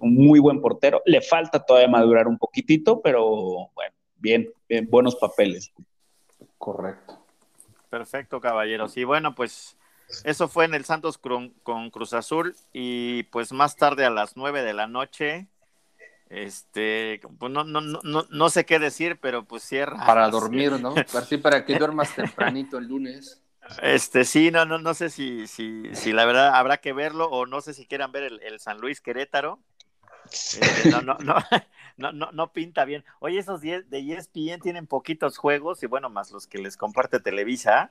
un 0.00 0.14
muy 0.14 0.38
buen 0.40 0.60
portero. 0.60 1.02
Le 1.06 1.20
falta 1.20 1.64
todavía 1.64 1.88
madurar 1.88 2.28
un 2.28 2.38
poquitito, 2.38 3.00
pero 3.00 3.70
bueno, 3.74 3.94
bien, 4.16 4.52
bien 4.68 4.88
buenos 4.90 5.16
papeles. 5.16 5.72
Correcto. 6.58 7.18
Perfecto, 7.88 8.40
caballeros. 8.40 8.96
Y 8.96 9.04
bueno, 9.04 9.34
pues 9.34 9.76
eso 10.24 10.48
fue 10.48 10.64
en 10.64 10.74
el 10.74 10.84
Santos 10.84 11.18
con, 11.18 11.90
Cruz 11.90 12.12
Azul 12.12 12.54
y 12.72 13.24
pues 13.24 13.52
más 13.52 13.76
tarde 13.76 14.04
a 14.04 14.10
las 14.10 14.36
nueve 14.36 14.62
de 14.62 14.72
la 14.72 14.86
noche, 14.86 15.48
este, 16.28 17.20
pues 17.38 17.52
no, 17.52 17.64
no, 17.64 17.80
no, 17.80 18.26
no 18.28 18.48
sé 18.50 18.64
qué 18.64 18.78
decir, 18.78 19.18
pero 19.20 19.44
pues 19.44 19.62
cierra. 19.62 20.04
Para 20.06 20.28
dormir, 20.28 20.80
¿no? 20.80 20.94
Así 21.14 21.36
para 21.36 21.64
que 21.64 21.78
duermas 21.78 22.14
tempranito 22.14 22.78
el 22.78 22.86
lunes. 22.86 23.42
Este, 23.82 24.24
sí, 24.24 24.50
no, 24.50 24.64
no, 24.64 24.78
no 24.78 24.94
sé 24.94 25.10
si, 25.10 25.46
si, 25.46 25.94
si 25.94 26.12
la 26.12 26.24
verdad 26.24 26.54
habrá 26.54 26.78
que 26.78 26.92
verlo 26.92 27.28
o 27.30 27.46
no 27.46 27.60
sé 27.60 27.74
si 27.74 27.86
quieran 27.86 28.12
ver 28.12 28.24
el, 28.24 28.60
San 28.60 28.80
Luis 28.80 29.00
Querétaro. 29.00 29.60
Este, 30.32 30.90
no, 30.90 31.02
no, 31.02 31.16
no, 31.18 31.34
no, 31.96 32.12
no, 32.12 32.30
no 32.32 32.52
pinta 32.52 32.84
bien. 32.84 33.04
Oye, 33.18 33.38
esos 33.38 33.60
de 33.60 33.84
ESPN 33.90 34.60
tienen 34.60 34.86
poquitos 34.86 35.36
juegos 35.38 35.82
y 35.82 35.86
bueno, 35.86 36.08
más 36.10 36.30
los 36.30 36.46
que 36.46 36.58
les 36.58 36.76
comparte 36.76 37.20
Televisa, 37.20 37.90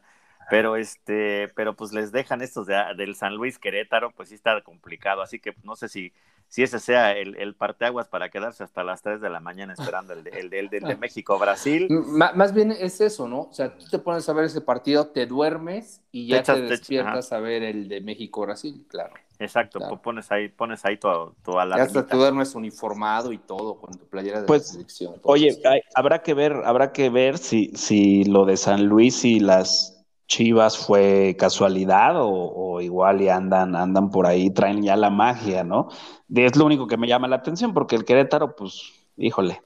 pero 0.49 0.75
este, 0.75 1.49
pero 1.49 1.75
pues 1.75 1.93
les 1.93 2.11
dejan 2.11 2.41
estos 2.41 2.65
de, 2.67 2.75
del 2.97 3.15
San 3.15 3.35
Luis 3.35 3.59
Querétaro, 3.59 4.11
pues 4.11 4.29
sí 4.29 4.35
está 4.35 4.61
complicado, 4.61 5.21
así 5.21 5.39
que 5.39 5.55
no 5.63 5.75
sé 5.75 5.89
si, 5.89 6.13
si 6.49 6.63
ese 6.63 6.79
sea 6.79 7.13
el, 7.13 7.35
el 7.37 7.55
parteaguas 7.55 8.07
para 8.07 8.29
quedarse 8.29 8.63
hasta 8.63 8.83
las 8.83 9.01
3 9.03 9.21
de 9.21 9.29
la 9.29 9.39
mañana 9.39 9.73
esperando 9.73 10.13
el 10.13 10.23
de, 10.23 10.31
el 10.31 10.49
de, 10.49 10.59
el 10.59 10.69
de, 10.69 10.79
México-Brasil. 10.97 11.87
Más 11.89 12.53
bien 12.53 12.71
es 12.71 12.99
eso, 13.01 13.27
¿no? 13.27 13.41
O 13.41 13.53
sea, 13.53 13.77
tú 13.77 13.85
te 13.89 13.99
pones 13.99 14.27
a 14.27 14.33
ver 14.33 14.45
ese 14.45 14.59
partido, 14.59 15.07
te 15.07 15.27
duermes 15.27 16.01
y 16.11 16.27
ya 16.27 16.41
te, 16.41 16.59
despiertas 16.61 17.31
a 17.31 17.39
ver 17.39 17.63
el 17.63 17.87
de 17.87 18.01
México-Brasil, 18.01 18.85
claro. 18.89 19.13
Exacto, 19.37 19.79
pones 20.03 20.29
ahí, 20.33 20.49
pones 20.49 20.83
ahí 20.83 20.97
tu, 20.97 21.07
tu 21.43 21.53
Ya 21.53 21.83
hasta 21.83 22.05
te 22.05 22.17
duermes 22.17 22.55
uniformado 22.55 23.31
y 23.31 23.37
todo 23.37 23.75
con 23.75 23.97
tu 23.97 24.05
playera 24.05 24.41
de 24.41 24.47
pues, 24.47 24.67
selección. 24.67 25.15
Oye, 25.23 25.57
habrá 25.95 26.23
que 26.23 26.33
ver, 26.33 26.53
habrá 26.65 26.91
que 26.91 27.09
ver 27.09 27.37
si, 27.37 27.71
si 27.73 28.25
lo 28.25 28.45
de 28.45 28.57
San 28.57 28.87
Luis 28.87 29.23
y 29.23 29.39
las 29.39 29.98
Chivas 30.29 30.77
fue 30.77 31.35
casualidad 31.37 32.13
o, 32.17 32.79
igual 32.81 33.21
y 33.21 33.29
andan, 33.29 33.75
andan 33.75 34.11
por 34.11 34.27
ahí, 34.27 34.51
traen 34.51 34.83
ya 34.83 34.95
la 34.95 35.09
magia, 35.09 35.63
¿no? 35.63 35.89
Es 36.33 36.55
lo 36.55 36.65
único 36.65 36.85
que 36.87 36.97
me 36.97 37.07
llama 37.07 37.27
la 37.27 37.37
atención, 37.37 37.73
porque 37.73 37.95
el 37.95 38.05
Querétaro, 38.05 38.55
pues, 38.55 38.93
híjole, 39.17 39.63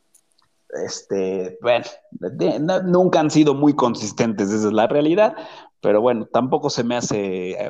este, 0.86 1.58
bueno, 1.62 1.86
nunca 2.86 3.20
han 3.20 3.30
sido 3.32 3.54
muy 3.54 3.76
consistentes, 3.76 4.50
esa 4.50 4.68
es 4.68 4.74
la 4.74 4.88
realidad, 4.88 5.36
pero 5.84 6.00
bueno, 6.00 6.26
tampoco 6.26 6.70
se 6.70 6.84
me 6.84 6.96
hace 6.96 7.52
eh, 7.52 7.70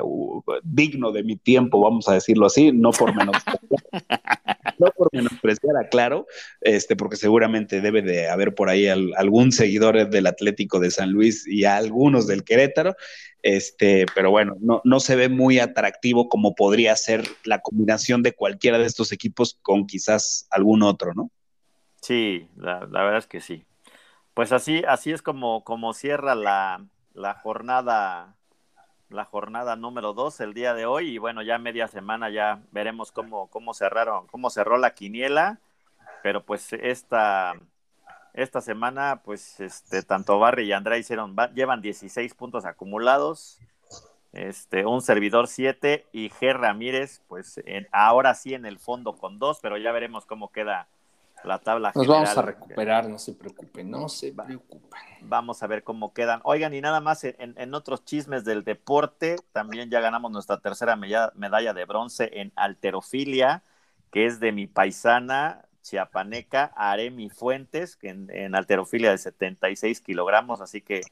digno 0.62 1.10
de 1.10 1.24
mi 1.24 1.36
tiempo, 1.36 1.80
vamos 1.80 2.08
a 2.08 2.14
decirlo 2.14 2.46
así, 2.46 2.70
no 2.70 2.92
por 2.92 3.14
menos. 3.14 3.36
no 4.78 4.86
por 4.96 5.08
menospreciar 5.12 5.76
a 5.76 5.88
Claro, 5.88 6.26
este, 6.60 6.94
porque 6.94 7.16
seguramente 7.16 7.80
debe 7.80 8.02
de 8.02 8.28
haber 8.28 8.54
por 8.54 8.68
ahí 8.68 8.86
algún 8.86 9.50
seguidor 9.50 10.08
del 10.08 10.26
Atlético 10.26 10.78
de 10.78 10.92
San 10.92 11.10
Luis 11.10 11.44
y 11.46 11.64
algunos 11.64 12.28
del 12.28 12.44
Querétaro, 12.44 12.94
este, 13.42 14.06
pero 14.14 14.30
bueno, 14.30 14.56
no, 14.60 14.80
no 14.84 15.00
se 15.00 15.16
ve 15.16 15.28
muy 15.28 15.58
atractivo 15.58 16.28
como 16.28 16.54
podría 16.54 16.94
ser 16.96 17.24
la 17.44 17.60
combinación 17.60 18.22
de 18.22 18.32
cualquiera 18.32 18.78
de 18.78 18.86
estos 18.86 19.10
equipos 19.10 19.58
con 19.60 19.86
quizás 19.86 20.46
algún 20.50 20.82
otro, 20.82 21.12
¿no? 21.14 21.30
Sí, 22.04 22.50
la, 22.58 22.80
verdad 22.80 23.16
es 23.16 23.26
que 23.26 23.40
sí. 23.40 23.64
Pues 24.34 24.52
así, 24.52 24.84
así 24.86 25.10
es 25.10 25.22
como, 25.22 25.64
como 25.64 25.94
cierra 25.94 26.34
la, 26.34 26.84
la 27.14 27.34
jornada 27.34 28.36
la 29.08 29.24
jornada 29.24 29.76
número 29.76 30.12
dos 30.12 30.40
el 30.40 30.52
día 30.52 30.74
de 30.74 30.84
hoy 30.84 31.12
y 31.12 31.18
bueno, 31.18 31.40
ya 31.42 31.56
media 31.58 31.88
semana 31.88 32.28
ya 32.28 32.60
veremos 32.72 33.10
cómo, 33.10 33.48
cómo 33.48 33.72
cerraron, 33.72 34.26
cómo 34.26 34.50
cerró 34.50 34.76
la 34.76 34.94
quiniela, 34.94 35.60
pero 36.22 36.44
pues 36.44 36.74
esta, 36.74 37.54
esta 38.34 38.60
semana 38.60 39.22
pues 39.24 39.60
este, 39.60 40.02
tanto 40.02 40.38
Barry 40.38 40.64
y 40.64 40.72
Andrea 40.72 40.98
hicieron, 40.98 41.34
llevan 41.54 41.80
16 41.80 42.34
puntos 42.34 42.66
acumulados, 42.66 43.60
este, 44.32 44.84
un 44.84 45.00
servidor 45.00 45.48
7 45.48 46.06
y 46.12 46.28
G. 46.28 46.52
Ramírez 46.52 47.22
pues 47.28 47.62
en, 47.64 47.88
ahora 47.92 48.34
sí 48.34 48.52
en 48.52 48.66
el 48.66 48.78
fondo 48.78 49.14
con 49.14 49.38
dos, 49.38 49.60
pero 49.62 49.78
ya 49.78 49.92
veremos 49.92 50.26
cómo 50.26 50.52
queda 50.52 50.88
la 51.44 51.58
tabla 51.58 51.92
Nos 51.94 52.06
vamos 52.06 52.36
a 52.36 52.42
recuperar, 52.42 53.08
no 53.08 53.18
se 53.18 53.32
preocupen, 53.32 53.90
no 53.90 54.08
se 54.08 54.32
preocupen. 54.32 55.00
Vamos 55.22 55.62
a 55.62 55.66
ver 55.66 55.84
cómo 55.84 56.12
quedan. 56.12 56.40
Oigan, 56.44 56.74
y 56.74 56.80
nada 56.80 57.00
más 57.00 57.24
en, 57.24 57.74
otros 57.74 58.04
chismes 58.04 58.44
del 58.44 58.64
deporte, 58.64 59.36
también 59.52 59.90
ya 59.90 60.00
ganamos 60.00 60.30
nuestra 60.30 60.58
tercera 60.58 60.96
medalla 60.96 61.72
de 61.72 61.84
bronce 61.84 62.30
en 62.34 62.52
alterofilia, 62.56 63.62
que 64.10 64.26
es 64.26 64.40
de 64.40 64.52
mi 64.52 64.66
paisana 64.66 65.64
chiapaneca 65.82 66.72
Aremi 66.76 67.30
Fuentes, 67.30 67.96
que 67.96 68.08
en, 68.08 68.54
alterofilia 68.54 69.10
de 69.10 69.18
76 69.18 70.00
kilogramos, 70.00 70.60
así 70.60 70.80
que 70.80 71.02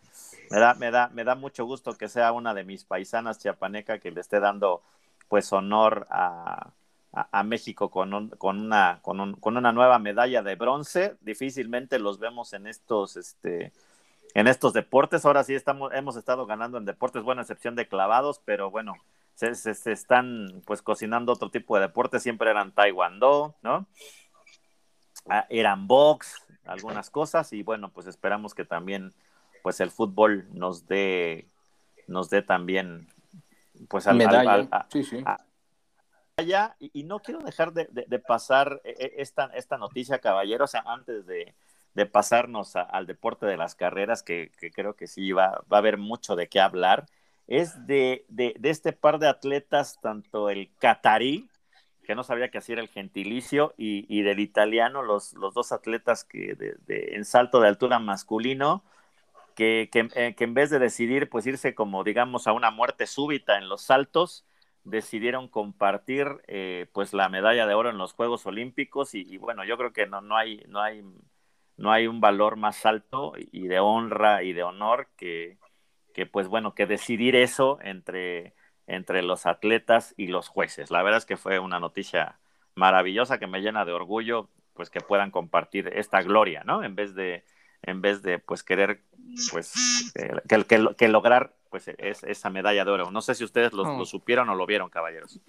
me 0.51 0.59
da, 0.59 0.75
me 0.75 0.91
da, 0.91 1.09
me 1.09 1.25
da 1.25 1.35
mucho 1.35 1.65
gusto 1.65 1.95
que 1.95 2.09
sea 2.09 2.33
una 2.33 2.55
de 2.55 2.65
mis 2.65 2.85
paisanas 2.85 3.39
chiapaneca 3.39 3.99
que 3.99 4.11
le 4.11 4.21
esté 4.21 4.41
dando 4.41 4.83
pues 5.29 5.53
honor 5.53 6.07
a, 6.11 6.73
a, 7.13 7.43
México 7.43 7.91
con, 7.91 8.31
con, 8.31 8.61
una, 8.61 9.01
con, 9.03 9.35
con, 9.35 9.57
una 9.57 9.73
nueva 9.73 9.99
medalla 9.99 10.43
de 10.43 10.55
bronce. 10.55 11.17
Difícilmente 11.21 11.99
los 11.99 12.19
vemos 12.19 12.55
en 12.55 12.67
estos, 12.67 13.17
este, 13.17 13.73
en 14.35 14.49
estos 14.49 14.73
deportes. 14.73 15.27
Ahora 15.27 15.45
sí 15.45 15.55
estamos, 15.55 15.93
hemos 15.93 16.17
estado 16.17 16.47
ganando 16.47 16.79
en 16.79 16.87
deportes, 16.87 17.23
bueno, 17.23 17.43
excepción 17.43 17.77
de 17.77 17.87
clavados, 17.87 18.41
pero 18.45 18.71
bueno, 18.71 18.95
se, 19.35 19.55
se, 19.55 19.93
están 19.93 20.63
pues 20.67 20.81
cocinando 20.81 21.33
otro 21.33 21.51
tipo 21.51 21.77
de 21.77 21.83
deportes. 21.83 22.23
Siempre 22.23 22.51
eran 22.51 22.73
taekwondo, 22.73 23.57
¿no? 23.63 23.87
Ah, 25.29 25.47
eran 25.51 25.87
box, 25.87 26.43
algunas 26.65 27.11
cosas 27.11 27.53
y 27.53 27.63
bueno, 27.63 27.91
pues 27.91 28.07
esperamos 28.07 28.55
que 28.55 28.65
también 28.65 29.13
pues 29.63 29.81
el 29.81 29.91
fútbol 29.91 30.49
nos 30.53 30.87
dé 30.87 31.47
nos 32.09 32.29
dé 32.31 32.43
también 32.43 33.07
pues 33.89 34.09
al, 34.09 34.17
medalla. 34.17 34.87
sí, 34.91 35.05
sí 35.05 35.23
y, 36.79 37.03
no 37.05 37.21
quiero 37.21 37.41
dejar 37.41 37.73
de, 37.73 38.19
pasar 38.19 38.81
eh, 38.85 38.97
eh, 38.99 39.13
esta, 39.19 39.47
esta 39.55 39.77
noticia, 39.79 40.19
caballeros, 40.19 40.75
antes 40.75 41.27
de, 41.27 41.55
pasarnos 42.11 42.75
al 42.77 43.07
deporte 43.07 43.47
de 43.47 43.57
las 43.57 43.75
carreras, 43.75 44.23
que, 44.23 44.51
creo 44.75 44.97
que 44.97 45.07
sí 45.07 45.33
va, 45.33 45.63
va, 45.71 45.77
a 45.77 45.79
haber 45.79 45.99
mucho 45.99 46.37
de 46.37 46.49
qué 46.49 46.61
hablar, 46.61 47.07
es 47.47 47.87
de, 47.87 48.25
este 48.63 48.93
par 48.93 49.19
de 49.19 49.29
atletas, 49.29 49.99
tanto 50.01 50.49
el 50.49 50.71
catarí, 50.79 51.49
que 52.05 52.15
no 52.15 52.25
sabía 52.25 52.51
que 52.51 52.59
así 52.59 52.73
era 52.73 52.81
el 52.81 52.89
gentilicio, 52.89 53.75
y, 53.77 54.23
del 54.23 54.41
italiano, 54.41 55.03
los, 55.03 55.35
los, 55.35 55.53
dos 55.55 55.71
atletas 55.71 56.25
que 56.25 56.55
de, 56.55 57.15
en 57.15 57.25
salto 57.25 57.61
de 57.61 57.69
altura 57.69 57.99
masculino, 57.99 58.83
que, 59.55 59.91
eh, 59.93 60.35
que, 60.35 60.45
en 60.45 60.55
vez 60.55 60.71
de 60.71 60.79
decidir 60.79 61.29
pues 61.29 61.47
irse 61.47 61.75
como 61.75 62.05
digamos 62.05 62.47
a 62.47 62.53
una 62.53 62.71
muerte 62.71 63.07
súbita 63.07 63.59
en 63.59 63.69
los 63.69 63.83
saltos, 63.83 64.47
decidieron 64.85 65.49
compartir 65.49 66.27
eh, 66.47 66.87
pues 66.93 67.13
la 67.13 67.29
medalla 67.29 67.67
de 67.67 67.75
oro 67.75 67.91
en 67.91 67.99
los 67.99 68.13
Juegos 68.13 68.47
Olímpicos 68.47 69.15
y, 69.15 69.37
bueno, 69.37 69.65
yo 69.65 69.77
creo 69.77 69.93
que 69.93 70.07
no, 70.07 70.21
no, 70.21 70.37
hay, 70.37 70.65
no, 70.69 70.81
hay, 70.81 71.05
no 71.77 71.93
hay 71.93 72.07
un 72.07 72.21
valor 72.21 72.57
más 72.57 72.85
alto 72.87 73.35
y 73.37 73.69
de 73.69 73.81
honra 73.81 74.43
y 74.43 74.53
de 74.53 74.63
honor 74.63 75.09
que, 75.17 75.59
que 76.13 76.27
pues 76.27 76.49
bueno, 76.49 76.75
que 76.75 76.87
decidir 76.87 77.37
eso 77.37 77.79
entre, 77.83 78.55
entre 78.87 79.23
los 79.23 79.47
atletas 79.47 80.15
y 80.17 80.29
los 80.29 80.49
jueces. 80.49 80.91
La 80.91 81.03
verdad 81.03 81.19
es 81.19 81.27
que 81.27 81.37
fue 81.37 81.59
una 81.59 81.81
noticia 81.81 82.39
maravillosa 82.75 83.39
que 83.39 83.47
me 83.47 83.61
llena 83.61 83.85
de 83.85 83.93
orgullo 83.93 84.49
pues 84.75 84.91
que 84.91 85.01
puedan 85.01 85.31
compartir 85.31 85.89
esta 85.95 86.23
gloria, 86.23 86.63
¿no? 86.65 86.83
En 86.83 86.95
vez 86.95 87.15
de, 87.15 87.45
en 87.83 88.01
vez 88.01 88.23
de 88.23 88.39
pues 88.39 88.63
querer 88.63 89.03
pues 89.51 90.13
eh, 90.15 90.95
que, 90.97 91.09
lograr 91.09 91.55
pues 91.73 91.89
es, 91.89 92.23
esa 92.23 92.51
medalla 92.51 92.85
de 92.85 92.91
oro. 92.91 93.11
No 93.11 93.23
sé 93.23 93.35
si 93.35 93.45
ustedes 93.45 93.73
lo, 93.73 94.05
supieron 94.05 94.49
o 94.51 94.55
lo 94.55 94.67
vieron, 94.67 94.91
caballeros. 94.91 95.41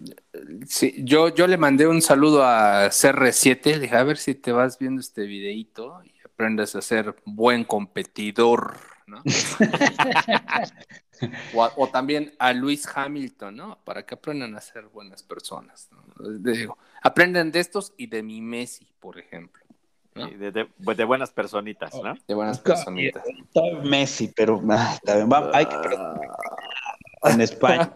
Sí, 0.65 0.95
yo, 0.99 1.27
yo 1.27 1.47
le 1.47 1.57
mandé 1.57 1.85
un 1.85 2.01
saludo 2.01 2.45
a 2.45 2.87
CR7, 2.87 3.79
dije, 3.79 3.95
a 3.95 4.03
ver 4.03 4.17
si 4.17 4.33
te 4.33 4.53
vas 4.53 4.79
viendo 4.79 5.01
este 5.01 5.23
videíto 5.23 6.01
y 6.05 6.13
aprendes 6.25 6.75
a 6.75 6.81
ser 6.81 7.13
buen 7.25 7.65
competidor, 7.65 8.77
¿no? 9.05 9.21
o, 11.53 11.87
también 11.89 12.33
a 12.39 12.53
Luis 12.53 12.87
Hamilton, 12.87 13.57
¿no? 13.57 13.79
Para 13.83 14.05
que 14.05 14.15
aprendan 14.15 14.55
a 14.55 14.61
ser 14.61 14.85
buenas 14.85 15.23
personas. 15.23 15.89
digo, 16.39 16.77
aprenden 17.01 17.51
de 17.51 17.59
estos 17.59 17.93
y 17.97 18.07
de 18.07 18.23
mi 18.23 18.39
Messi, 18.39 18.87
por 19.01 19.19
ejemplo. 19.19 19.63
Pues, 20.13 20.97
de, 20.97 21.03
buenas 21.05 21.31
personitas, 21.31 21.93
¿no? 21.95 22.13
De 22.27 22.35
buenas 22.35 22.59
personitas. 22.59 23.23
Messi, 23.83 24.31
pero 24.35 24.61
también 25.03 25.29
hay 25.53 25.65
que 25.65 25.77
en 27.25 27.41
España 27.41 27.93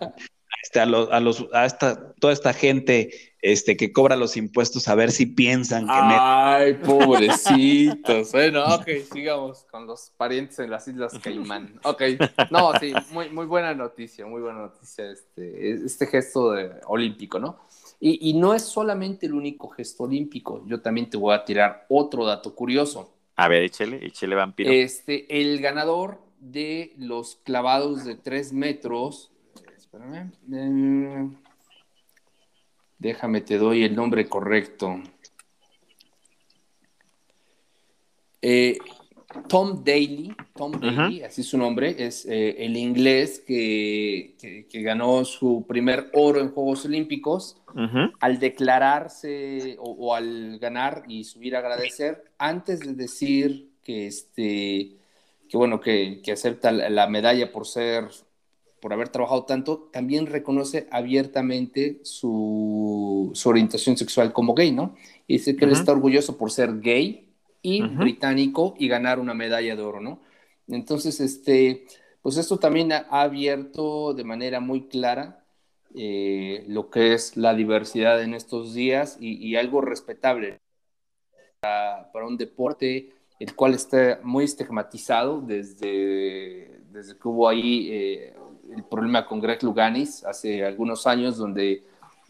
este, 0.68 0.80
a, 0.82 0.86
los, 0.86 1.10
a, 1.12 1.20
los, 1.20 1.46
a 1.54 1.66
esta, 1.66 2.14
toda 2.16 2.34
esta 2.34 2.54
gente 2.54 3.12
este, 3.42 3.78
que 3.78 3.94
cobra 3.94 4.16
los 4.18 4.36
impuestos 4.36 4.88
a 4.88 4.96
ver 4.96 5.12
si 5.12 5.26
piensan 5.26 5.86
que... 5.86 5.94
Ay, 5.94 6.74
pobrecitos. 6.74 8.32
bueno, 8.34 8.66
ok, 8.76 8.88
sigamos 9.12 9.64
con 9.72 9.88
los 9.88 10.12
parientes 10.18 10.60
en 10.60 10.72
las 10.72 10.88
Islas 10.88 11.18
Caimán. 11.20 11.80
Ok, 11.84 12.02
no, 12.52 12.74
sí, 12.80 12.94
muy, 13.12 13.30
muy 13.30 13.46
buena 13.46 13.74
noticia, 13.74 14.26
muy 14.26 14.42
buena 14.42 14.60
noticia 14.60 15.10
este, 15.10 15.72
este 15.86 16.08
gesto 16.08 16.52
de, 16.52 16.72
olímpico, 16.88 17.40
¿no? 17.40 17.60
Y, 18.00 18.36
no 18.36 18.54
es 18.54 18.62
solamente 18.62 19.26
el 19.26 19.34
único 19.34 19.70
gesto 19.70 20.04
olímpico. 20.04 20.64
Yo 20.68 20.82
también 20.82 21.10
te 21.10 21.18
voy 21.18 21.34
a 21.34 21.44
tirar 21.44 21.88
otro 21.90 22.26
dato 22.26 22.54
curioso. 22.54 23.12
A 23.38 23.48
ver, 23.48 23.64
échele, 23.64 24.06
échele 24.06 24.36
vampiro. 24.36 24.70
Este, 24.70 25.42
el 25.42 25.60
ganador 25.62 26.20
de 26.40 26.94
los 26.98 27.36
clavados 27.38 28.06
de 28.06 28.16
tres 28.16 28.54
metros. 28.54 29.32
Espérame. 29.76 30.32
Eh, 30.52 31.30
déjame, 32.98 33.42
te 33.42 33.58
doy 33.58 33.84
el 33.84 33.96
nombre 33.96 34.28
correcto. 34.28 35.02
Eh, 38.42 38.78
Tom 39.48 39.84
Daly, 39.84 40.34
Tom 40.56 40.72
Daly, 40.80 41.22
así 41.22 41.42
es 41.42 41.48
su 41.48 41.58
nombre, 41.58 41.96
es 42.00 42.26
eh, 42.26 42.56
el 42.60 42.78
inglés 42.78 43.44
que, 43.46 44.36
ganó 44.74 45.26
su 45.26 45.66
primer 45.68 46.10
oro 46.14 46.40
en 46.40 46.52
Juegos 46.52 46.86
Olímpicos. 46.86 47.62
Al 48.20 48.40
declararse 48.40 49.76
o, 49.80 50.16
al 50.16 50.58
ganar 50.60 51.04
y 51.08 51.24
subir 51.26 51.56
a 51.56 51.60
agradecer, 51.60 52.24
antes 52.38 52.80
de 52.80 52.94
decir 52.94 53.70
que, 53.84 54.08
este, 54.08 54.97
que 55.50 55.58
bueno, 55.58 55.80
que, 55.80 56.22
acepta 56.32 56.72
la 56.72 57.08
medalla 57.08 57.52
por 57.52 57.66
ser, 57.66 58.10
por 58.82 58.94
haber 58.94 59.10
trabajado 59.10 59.46
tanto, 59.46 59.90
también 59.92 60.28
reconoce 60.28 60.88
abiertamente 60.92 62.00
su, 62.04 63.34
orientación 63.46 63.98
sexual 63.98 64.34
como 64.34 64.54
gay, 64.54 64.72
¿no? 64.72 64.96
Y 65.28 65.34
dice 65.38 65.56
que 65.56 65.66
él 65.66 65.72
está 65.72 65.92
orgulloso 65.92 66.38
por 66.38 66.52
ser 66.52 66.80
gay 66.80 67.34
y 67.62 67.82
británico 67.82 68.76
y 68.78 68.88
ganar 68.88 69.20
una 69.20 69.34
medalla 69.34 69.76
de 69.76 69.82
oro, 69.82 70.00
¿no? 70.00 70.22
Entonces, 70.68 71.20
este, 71.20 71.86
pues 72.22 72.38
esto 72.38 72.58
también 72.58 72.92
ha 72.92 73.06
abierto 73.10 74.14
de 74.14 74.24
manera 74.24 74.60
muy 74.60 74.88
clara 74.88 75.46
eh, 75.96 76.64
lo 76.68 76.90
que 76.90 77.14
es 77.14 77.38
la 77.38 77.54
diversidad 77.54 78.22
en 78.22 78.34
estos 78.34 78.74
días 78.74 79.18
y, 79.20 79.56
algo 79.56 79.82
respetable 79.82 80.60
para, 81.60 82.28
un 82.28 82.38
deporte 82.38 83.14
el 83.40 83.56
cual 83.56 83.74
está 83.74 84.20
muy 84.24 84.46
estigmatizado 84.46 85.42
desde, 85.42 86.82
desde 86.92 87.18
que 87.18 87.28
hubo 87.28 87.48
ahí 87.48 87.90
eh, 87.92 88.34
el 88.76 88.84
problema 88.84 89.26
con 89.26 89.40
Greg 89.40 89.64
Luganis 89.64 90.24
hace 90.24 90.66
algunos 90.66 91.08
años, 91.08 91.38
donde 91.38 91.84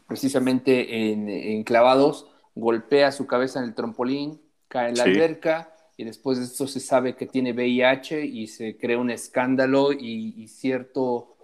precisamente 0.08 1.12
en, 1.12 1.30
en 1.30 1.64
clavados 1.64 2.28
golpea 2.56 3.12
su 3.12 3.28
cabeza 3.28 3.60
en 3.60 3.66
el 3.66 3.76
trampolín, 3.76 4.42
cae 4.68 4.90
en 4.90 4.98
la 4.98 5.04
alberca 5.04 5.74
y 5.98 6.04
después 6.04 6.38
de 6.38 6.46
esto 6.46 6.68
se 6.68 6.80
sabe 6.80 7.16
que 7.16 7.26
tiene 7.26 7.54
VIH 7.54 8.24
y 8.24 8.48
se 8.48 8.78
crea 8.78 9.00
un 9.00 9.10
escándalo 9.10 9.92
y, 9.92 10.48
cierto 10.48 11.36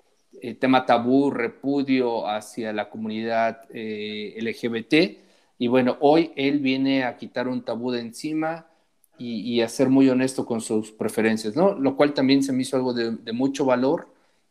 eh, 0.42 0.54
tema 0.54 0.86
tabú, 0.86 1.32
repudio 1.32 2.28
hacia 2.28 2.72
la 2.72 2.90
comunidad 2.90 3.62
eh, 3.74 4.38
LGBT. 4.40 5.24
Y 5.58 5.68
bueno, 5.68 5.98
hoy 6.02 6.32
él 6.36 6.60
viene 6.60 7.04
a 7.04 7.18
quitar 7.18 7.48
un 7.48 7.66
tabú 7.66 7.92
de 7.92 8.02
encima 8.02 8.68
y, 9.18 9.62
a 9.62 9.70
ser 9.70 9.90
muy 9.90 10.10
honesto 10.10 10.46
con 10.46 10.60
sus 10.60 10.92
preferencias, 10.92 11.56
¿no? 11.56 11.74
Lo 11.76 11.96
cual 11.96 12.14
también 12.14 12.44
se 12.44 12.52
me 12.52 12.64
hizo 12.64 12.76
algo 12.76 12.94
de, 12.94 13.32
mucho 13.32 13.66
valor 13.66 14.08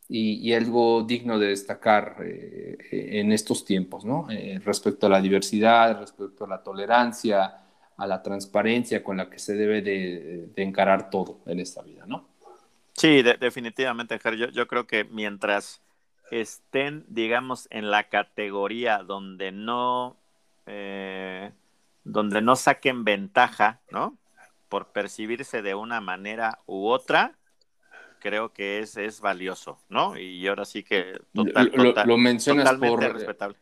y, 0.09 0.53
algo 0.53 1.03
digno 1.03 1.39
de 1.39 1.49
destacar 1.49 2.17
eh, 2.25 2.79
en 3.21 3.33
estos 3.33 3.65
tiempos, 3.65 4.05
¿no? 4.05 4.29
respecto 4.65 5.07
a 5.07 5.11
la 5.11 5.21
diversidad, 5.21 5.99
respecto 5.99 6.45
a 6.45 6.49
la 6.49 6.63
tolerancia, 6.63 7.63
a 7.97 8.07
la 8.07 8.23
transparencia 8.23 9.03
con 9.03 9.17
la 9.17 9.29
que 9.29 9.39
se 9.39 9.55
debe 9.55 9.83
de, 9.83 10.51
encarar 10.57 11.11
todo 11.11 11.41
en 11.47 11.61
esta 11.61 11.83
vida, 11.83 12.05
¿no? 12.07 12.29
Sí, 12.95 13.23
definitivamente, 13.23 14.19
Yo, 14.37 14.49
yo 14.49 14.67
creo 14.69 14.87
que 14.87 15.05
mientras 15.05 15.81
estén, 16.31 17.05
digamos, 17.09 17.69
en 17.71 17.91
la 17.91 18.09
categoría 18.09 18.99
donde 18.99 19.53
no, 19.53 20.17
eh, 20.67 21.53
donde 22.05 22.41
no 22.41 22.57
saquen 22.57 23.05
ventaja, 23.05 23.81
¿no? 23.91 24.17
Por 24.73 24.87
percibirse 24.87 25.61
de 25.61 25.75
una 25.75 26.01
manera 26.01 26.61
u 26.64 26.87
otra, 26.87 27.37
creo 28.20 28.55
que 28.55 28.79
es, 28.79 28.97
es 28.97 29.20
valioso, 29.20 29.79
¿no? 29.91 30.16
Y 30.16 30.47
ahora 30.47 30.64
sí 30.64 30.83
que 30.83 31.12
total, 31.35 31.70
lo, 32.07 32.16
mencionas 32.16 32.73
por 32.77 33.05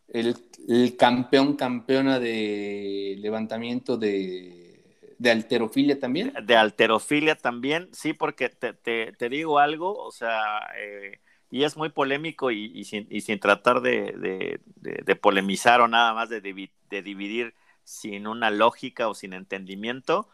El, 0.06 0.36
el, 0.68 0.96
campeón, 0.96 1.56
campeona 1.56 2.20
de 2.20 3.16
levantamiento 3.18 3.96
de, 3.96 4.84
de, 5.18 5.30
alterofilia 5.32 5.98
también. 5.98 6.32
De 6.44 6.54
alterofilia 6.54 7.34
también, 7.34 7.88
sí, 7.90 8.12
porque 8.12 8.48
te, 8.48 8.72
te, 8.72 9.11
te 9.11 9.28
digo 9.28 9.58
algo, 9.58 9.92
o 9.98 10.12
sea, 10.12 10.61
eh, 10.78 11.18
y 11.50 11.64
es 11.64 11.76
muy 11.76 11.88
polémico 11.88 12.52
y, 12.52 12.70
y, 12.72 12.84
sin, 12.84 13.08
y 13.11 13.22
sin, 13.22 13.40
tratar 13.40 13.80
de, 13.80 14.61
de, 14.76 15.16
polemizar 15.16 15.80
o 15.80 15.88
nada 15.88 16.14
más 16.14 16.28
de, 16.28 16.40
de 16.40 17.02
dividir 17.02 17.54
sin 17.82 18.28
una 18.28 18.52
lógica 18.52 19.08
o 19.08 19.14
sin 19.14 19.32
entendimiento, 19.32 20.28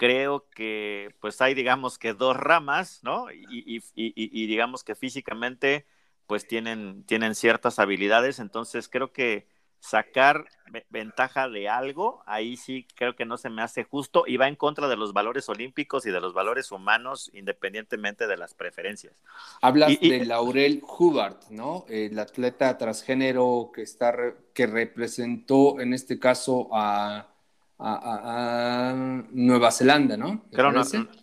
creo 0.00 0.48
que 0.54 1.14
pues 1.20 1.42
hay 1.42 1.52
digamos 1.52 1.98
que 1.98 2.14
dos 2.14 2.34
ramas, 2.34 3.00
¿no? 3.02 3.26
Y, 3.30 4.46
digamos 4.46 4.82
que 4.82 4.94
físicamente 4.94 5.84
pues 6.26 6.48
tienen, 6.48 7.04
tienen 7.04 7.34
ciertas 7.34 7.78
habilidades, 7.78 8.38
entonces 8.38 8.88
creo 8.88 9.12
que 9.12 9.46
sacar 9.78 10.46
ventaja 10.88 11.50
de 11.50 11.68
algo, 11.68 12.22
ahí 12.24 12.56
sí 12.56 12.86
creo 12.94 13.14
que 13.14 13.26
no 13.26 13.36
se 13.36 13.50
me 13.50 13.60
hace 13.60 13.84
justo 13.84 14.24
y 14.26 14.38
va 14.38 14.48
en 14.48 14.56
contra 14.56 14.88
de 14.88 14.96
los 14.96 15.12
valores 15.12 15.50
olímpicos 15.50 16.06
y 16.06 16.10
de 16.10 16.20
los 16.20 16.32
valores 16.32 16.72
humanos 16.72 17.30
independientemente 17.34 18.26
de 18.26 18.38
las 18.38 18.54
preferencias. 18.54 19.12
Hablas 19.60 20.00
de 20.00 20.24
Laurel 20.24 20.82
Hubbard, 20.82 21.50
¿no? 21.50 21.84
El 21.90 22.18
atleta 22.18 22.78
transgénero 22.78 23.70
que 23.74 23.82
está 23.82 24.14
que 24.54 24.66
representó 24.66 25.78
en 25.78 25.92
este 25.92 26.18
caso 26.18 26.70
a 26.72 27.26
a, 27.80 29.24
Nueva 29.32 29.70
Zelanda, 29.70 30.16
¿no? 30.16 30.42
Claro, 30.52 30.72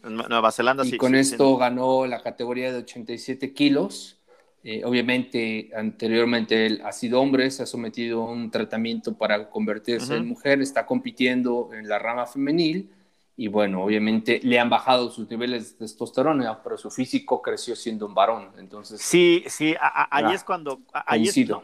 Nueva 0.03 0.51
Zelanda 0.51 0.85
y 0.85 0.97
con 0.97 1.15
esto 1.15 1.57
ganó 1.57 2.05
la 2.05 2.21
categoría 2.21 2.71
de 2.71 2.79
87 2.79 3.53
kilos. 3.53 4.19
Eh, 4.63 4.83
obviamente, 4.83 5.69
anteriormente 5.75 6.65
él 6.65 6.81
ha 6.83 6.91
sido 6.91 7.21
hombre, 7.21 7.51
se 7.51 7.63
ha 7.63 7.65
sometido 7.65 8.23
a 8.23 8.31
un 8.31 8.51
tratamiento 8.51 9.17
para 9.17 9.49
convertirse 9.49 10.15
en 10.15 10.27
mujer, 10.27 10.61
está 10.61 10.85
compitiendo 10.85 11.69
en 11.73 11.87
la 11.87 11.99
rama 11.99 12.25
femenil 12.25 12.91
y 13.39 13.47
bueno, 13.49 13.83
obviamente 13.83 14.41
le 14.43 14.59
han 14.59 14.69
bajado 14.69 15.11
sus 15.11 15.29
niveles 15.29 15.73
de 15.73 15.85
testosterona, 15.85 16.63
pero 16.63 16.75
su 16.77 16.89
físico 16.89 17.41
creció 17.41 17.75
siendo 17.75 18.07
un 18.07 18.15
varón. 18.15 18.49
Entonces, 18.57 18.99
sí, 18.99 19.43
sí, 19.47 19.75
ahí 19.79 20.33
es 20.33 20.43
cuando... 20.43 20.81
Ahí 20.91 21.27
es, 21.27 21.37
no, 21.37 21.61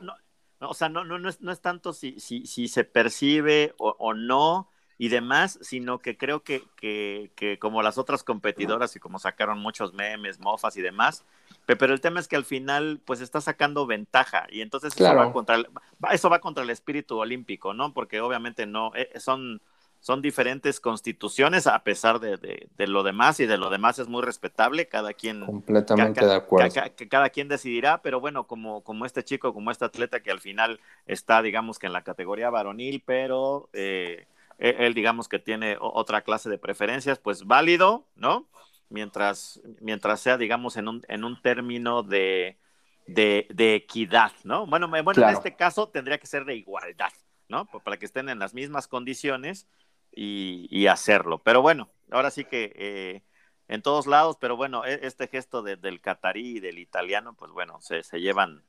o 0.60 0.74
sea, 0.76 0.88
no, 0.88 1.04
no, 1.04 1.18
no, 1.18 1.28
es, 1.28 1.42
no 1.42 1.52
es 1.52 1.60
tanto 1.62 1.92
si, 1.92 2.20
si, 2.20 2.46
si 2.46 2.68
se 2.68 2.84
percibe 2.84 3.74
o, 3.80 3.96
o 3.98 4.14
no, 4.14 4.70
y 5.04 5.10
demás, 5.10 5.60
sino 5.62 6.00
que 6.00 6.16
creo 6.16 6.44
que, 6.44 6.64
que, 6.78 7.30
que, 7.36 7.60
como 7.60 7.84
las 7.84 7.98
otras 7.98 8.24
competidoras 8.24 8.96
y 8.96 9.02
como 9.02 9.20
sacaron 9.20 9.60
muchos 9.60 9.94
memes, 9.94 10.40
mofas 10.40 10.78
y 10.78 10.82
demás, 10.82 11.26
pero 11.66 11.94
el 11.94 12.00
tema 12.00 12.22
es 12.22 12.30
que 12.30 12.38
al 12.38 12.46
final 12.46 13.02
pues 13.04 13.20
está 13.20 13.42
sacando 13.42 13.86
ventaja 13.86 14.48
y 14.50 14.62
entonces 14.62 14.94
eso, 14.96 15.14
va 15.14 15.34
contra 15.34 15.56
el, 15.56 15.68
eso 16.10 16.30
va 16.30 16.40
contra 16.40 16.64
el 16.64 16.70
espíritu 16.70 17.18
olímpico, 17.18 17.74
¿no? 17.74 17.94
Porque 17.94 18.22
obviamente 18.22 18.66
no, 18.66 18.96
eh, 18.96 19.10
son, 19.20 19.60
son 20.00 20.22
diferentes 20.22 20.80
constituciones 20.80 21.68
a 21.68 21.84
pesar 21.84 22.22
de, 22.22 22.38
de, 22.38 22.88
lo 22.88 23.04
demás 23.04 23.42
y 23.42 23.46
de 23.46 23.58
lo 23.58 23.70
demás 23.70 24.00
es 24.00 24.08
muy 24.08 24.22
respetable, 24.22 24.88
cada 24.88 25.14
quien... 25.14 25.46
Completamente 25.46 26.26
de 26.26 26.34
acuerdo. 26.34 26.74
cada 27.10 27.30
quien 27.30 27.50
decidirá, 27.50 28.02
pero 28.02 28.22
bueno, 28.22 28.48
como, 28.48 28.86
como 28.86 29.06
este 29.06 29.26
chico, 29.26 29.54
como 29.54 29.70
este 29.70 29.84
atleta 29.84 30.22
que 30.22 30.32
al 30.32 30.40
final 30.40 30.80
está 31.08 31.42
digamos 31.42 31.78
que 31.78 31.88
en 31.88 31.94
la 31.94 32.04
categoría 32.04 32.50
varonil, 32.50 33.04
pero... 33.06 33.68
Eh, 33.74 34.28
él 34.64 34.94
digamos 34.94 35.28
que 35.28 35.40
tiene 35.40 35.78
otra 35.80 36.22
clase 36.22 36.50
de 36.50 36.58
preferencias, 36.58 37.20
pues 37.20 37.46
válido, 37.46 38.08
¿no? 38.16 38.48
Mientras, 38.90 39.62
mientras 39.82 40.22
sea, 40.22 40.38
digamos, 40.38 40.78
en 40.78 40.88
un, 40.88 41.02
en 41.10 41.26
un 41.26 41.42
término 41.42 42.02
de, 42.04 42.58
de, 43.06 43.76
equidad, 43.76 44.32
¿no? 44.46 44.66
Bueno, 44.66 44.88
bueno 44.88 45.12
en 45.22 45.30
este 45.30 45.56
caso 45.56 45.90
tendría 45.90 46.18
que 46.18 46.28
ser 46.28 46.46
de 46.46 46.56
igualdad, 46.56 47.12
¿no? 47.50 47.66
Para 47.66 47.98
que 47.98 48.06
estén 48.06 48.30
en 48.30 48.40
las 48.40 48.54
mismas 48.54 48.88
condiciones 48.88 49.68
y, 50.12 50.88
hacerlo. 50.88 51.40
Pero 51.44 51.62
bueno, 51.62 51.90
ahora 52.12 52.32
sí 52.32 52.46
que 52.46 52.72
eh, 52.76 53.24
en 53.68 53.82
todos 53.82 54.08
lados, 54.08 54.38
pero 54.40 54.56
bueno, 54.56 54.86
e, 54.86 55.00
este 55.04 55.28
gesto 55.28 55.62
del 55.62 56.00
catarí 56.00 56.58
y 56.58 56.60
del 56.62 56.80
italiano, 56.80 57.34
pues 57.34 57.52
bueno, 57.52 57.82
se, 57.82 58.04
se 58.04 58.22
llevan 58.22 58.64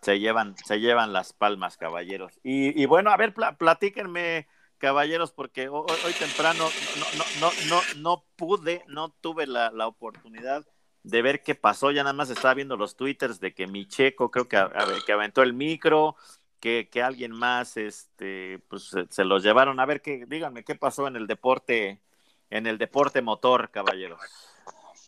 se 0.00 0.18
llevan, 0.20 0.56
se 0.58 0.78
llevan 0.78 1.12
las 1.12 1.32
palmas, 1.32 1.76
caballeros. 1.76 2.38
Y, 2.42 2.80
y 2.80 2.86
bueno, 2.86 3.10
a 3.10 3.16
ver, 3.16 3.34
platíquenme 3.34 4.46
caballeros, 4.78 5.32
porque 5.32 5.68
hoy, 5.68 6.12
temprano 6.18 6.64
no, 7.18 7.20
no, 7.40 7.50
no, 7.68 7.80
no, 7.96 8.24
pude, 8.36 8.82
no 8.88 9.10
tuve 9.20 9.46
la, 9.46 9.70
oportunidad 9.86 10.66
de 11.02 11.22
ver 11.22 11.42
qué 11.42 11.54
pasó. 11.54 11.90
Ya 11.90 12.02
nada 12.02 12.12
más 12.12 12.30
estaba 12.30 12.54
viendo 12.54 12.76
los 12.76 12.96
twitters 12.96 13.40
de 13.40 13.54
que 13.54 13.66
mi 13.66 13.86
checo 13.86 14.30
creo 14.30 14.48
que, 14.48 14.58
que 15.06 15.12
aventó 15.12 15.42
el 15.42 15.54
micro, 15.54 16.16
que, 16.60 16.88
que, 16.90 17.02
alguien 17.02 17.32
más 17.32 17.76
este, 17.76 18.60
pues, 18.68 18.90
se, 19.10 19.24
los 19.24 19.42
llevaron. 19.42 19.80
A 19.80 19.86
ver, 19.86 20.02
qué, 20.02 20.26
díganme 20.26 20.64
qué 20.64 20.74
pasó 20.74 21.06
en 21.06 21.16
el 21.16 21.26
deporte, 21.26 22.00
en 22.50 22.66
el 22.66 22.78
deporte 22.78 23.22
motor, 23.22 23.70
caballeros. 23.70 24.20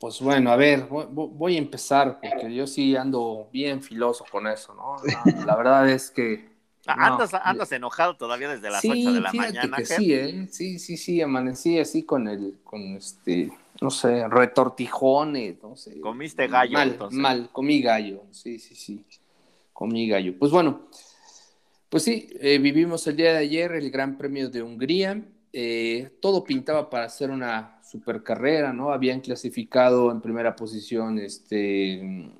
Pues 0.00 0.20
bueno, 0.20 0.52
a 0.52 0.56
ver, 0.56 0.86
voy, 0.88 1.56
a 1.56 1.58
empezar, 1.58 2.20
porque 2.20 2.54
yo 2.54 2.68
sí 2.68 2.94
ando 2.94 3.48
bien 3.52 3.82
filoso 3.82 4.24
con 4.30 4.46
eso, 4.46 4.72
¿no? 4.74 4.96
la 5.44 5.56
verdad 5.56 5.88
es 5.88 6.12
que 6.12 6.57
Andas, 6.88 7.34
andas 7.34 7.70
enojado 7.72 8.16
todavía 8.16 8.48
desde 8.48 8.70
las 8.70 8.84
8 8.84 9.12
de 9.12 9.20
la 9.20 9.32
mañana. 9.32 9.76
Que 9.76 9.84
sí, 9.84 10.14
¿eh? 10.14 10.48
sí, 10.50 10.78
sí, 10.78 10.96
sí, 10.96 11.20
amanecí 11.20 11.78
así 11.78 12.02
con 12.02 12.26
el, 12.28 12.58
con 12.64 12.80
este, 12.96 13.52
no 13.80 13.90
sé, 13.90 14.26
retortijones, 14.28 15.62
no 15.62 15.76
sé. 15.76 16.00
Comiste 16.00 16.48
gallo. 16.48 16.72
Mal, 16.72 16.98
mal, 17.10 17.48
comí 17.52 17.82
gallo, 17.82 18.22
sí, 18.30 18.58
sí, 18.58 18.74
sí, 18.74 19.04
comí 19.72 20.08
gallo. 20.08 20.38
Pues 20.38 20.50
bueno, 20.50 20.88
pues 21.88 22.02
sí, 22.02 22.28
eh, 22.40 22.58
vivimos 22.58 23.06
el 23.06 23.16
día 23.16 23.32
de 23.32 23.38
ayer 23.38 23.72
el 23.72 23.90
Gran 23.90 24.16
Premio 24.16 24.48
de 24.48 24.62
Hungría. 24.62 25.22
Eh, 25.52 26.18
todo 26.20 26.44
pintaba 26.44 26.90
para 26.90 27.06
hacer 27.06 27.30
una 27.30 27.80
super 27.82 28.22
carrera, 28.22 28.72
¿no? 28.72 28.92
Habían 28.92 29.20
clasificado 29.20 30.10
en 30.10 30.20
primera 30.20 30.54
posición 30.54 31.18
este 31.18 32.30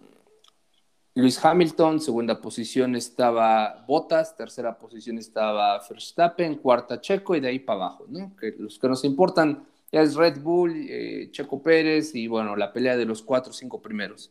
Luis 1.18 1.44
Hamilton, 1.44 1.98
segunda 1.98 2.40
posición 2.40 2.94
estaba 2.94 3.84
Bottas, 3.88 4.36
tercera 4.36 4.78
posición 4.78 5.18
estaba 5.18 5.82
Verstappen, 5.90 6.54
cuarta 6.58 7.00
Checo 7.00 7.34
y 7.34 7.40
de 7.40 7.48
ahí 7.48 7.58
para 7.58 7.86
abajo, 7.86 8.04
¿no? 8.08 8.36
Que 8.36 8.54
los 8.56 8.78
que 8.78 8.86
nos 8.86 9.04
importan 9.04 9.64
es 9.90 10.14
Red 10.14 10.40
Bull, 10.40 10.86
eh, 10.88 11.28
Checo 11.32 11.60
Pérez 11.60 12.14
y 12.14 12.28
bueno, 12.28 12.54
la 12.54 12.72
pelea 12.72 12.96
de 12.96 13.04
los 13.04 13.22
cuatro 13.22 13.50
o 13.50 13.52
cinco 13.52 13.82
primeros. 13.82 14.30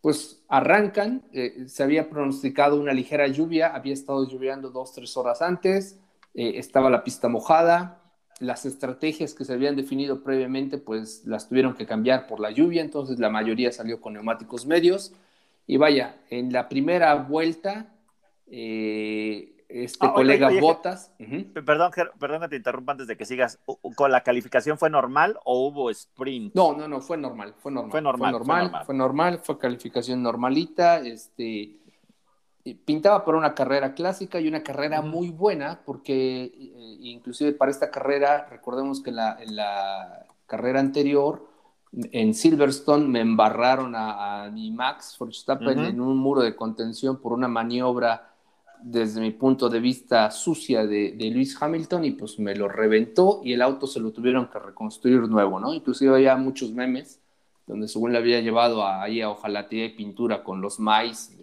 Pues 0.00 0.42
arrancan, 0.48 1.22
eh, 1.34 1.66
se 1.66 1.82
había 1.82 2.08
pronosticado 2.08 2.80
una 2.80 2.94
ligera 2.94 3.26
lluvia, 3.26 3.74
había 3.74 3.92
estado 3.92 4.26
lloviendo 4.26 4.70
dos, 4.70 4.94
tres 4.94 5.14
horas 5.18 5.42
antes, 5.42 5.98
eh, 6.32 6.52
estaba 6.54 6.88
la 6.88 7.04
pista 7.04 7.28
mojada, 7.28 8.00
las 8.38 8.64
estrategias 8.64 9.34
que 9.34 9.44
se 9.44 9.52
habían 9.52 9.76
definido 9.76 10.22
previamente 10.22 10.78
pues 10.78 11.26
las 11.26 11.50
tuvieron 11.50 11.74
que 11.74 11.84
cambiar 11.84 12.26
por 12.26 12.40
la 12.40 12.52
lluvia, 12.52 12.80
entonces 12.80 13.18
la 13.18 13.28
mayoría 13.28 13.70
salió 13.70 14.00
con 14.00 14.14
neumáticos 14.14 14.64
medios 14.64 15.12
y 15.66 15.76
vaya, 15.76 16.20
en 16.30 16.52
la 16.52 16.68
primera 16.68 17.14
vuelta 17.14 17.94
eh, 18.50 19.60
este 19.70 20.06
ah, 20.06 20.12
colega 20.12 20.50
Botas. 20.60 21.12
Perdón, 21.64 21.92
perdón 22.18 22.40
que 22.42 22.48
te 22.48 22.56
interrumpa 22.56 22.92
antes 22.92 23.06
de 23.06 23.16
que 23.16 23.24
sigas. 23.24 23.58
¿Con 23.94 24.10
la 24.10 24.22
calificación 24.22 24.78
fue 24.78 24.90
normal 24.90 25.38
o 25.44 25.68
hubo 25.68 25.90
sprint? 25.90 26.54
No, 26.54 26.74
no, 26.74 26.88
no, 26.88 27.00
fue 27.00 27.16
normal, 27.16 27.54
fue 27.58 27.70
normal. 27.70 27.90
Fue 27.90 28.02
normal, 28.02 28.30
fue 28.84 28.94
normal, 28.94 29.40
fue, 29.42 29.58
calificación 29.58 30.22
normalita. 30.22 30.98
Este, 30.98 31.76
pintaba 32.84 33.24
por 33.24 33.36
una 33.36 33.54
carrera 33.54 33.94
clásica 33.94 34.40
y 34.40 34.48
una 34.48 34.62
carrera 34.62 35.02
muy 35.02 35.30
buena, 35.30 35.82
porque 35.84 36.44
eh, 36.44 36.96
inclusive 37.00 37.52
para 37.52 37.70
esta 37.70 37.90
carrera, 37.90 38.46
recordemos 38.50 39.02
que 39.02 39.10
en 39.10 39.16
la, 39.16 39.38
en 39.40 39.56
la 39.56 40.26
carrera 40.46 40.80
anterior, 40.80 41.48
en 41.92 42.34
Silverstone, 42.34 43.08
me 43.08 43.20
embarraron 43.20 43.94
a, 43.94 44.44
a 44.44 44.50
mi 44.50 44.70
Max 44.70 45.16
Verstappen 45.18 45.78
en 45.80 46.00
un 46.00 46.16
muro 46.16 46.42
de 46.42 46.54
contención 46.54 47.20
por 47.20 47.32
una 47.32 47.48
maniobra 47.48 48.30
desde 48.82 49.20
mi 49.20 49.30
punto 49.32 49.68
de 49.68 49.80
vista, 49.80 50.30
sucia 50.30 50.86
de, 50.86 51.12
de, 51.12 51.30
Luis 51.30 51.60
Hamilton 51.60 52.04
y 52.04 52.12
pues 52.12 52.38
me 52.38 52.54
lo 52.54 52.68
reventó 52.68 53.40
y 53.44 53.52
el 53.52 53.62
auto 53.62 53.86
se 53.86 54.00
lo 54.00 54.10
tuvieron 54.10 54.48
que 54.48 54.58
reconstruir 54.58 55.20
nuevo, 55.22 55.60
¿no? 55.60 55.74
Inclusive 55.74 56.14
había 56.14 56.36
muchos 56.36 56.72
memes 56.72 57.20
donde 57.70 57.88
según 57.88 58.12
le 58.12 58.18
había 58.18 58.40
llevado 58.40 58.86
ahí 58.86 59.20
a 59.20 59.30
ojalatía 59.30 59.84
y 59.84 59.90
pintura 59.90 60.42
con 60.42 60.60
los 60.60 60.80
maíz 60.80 61.36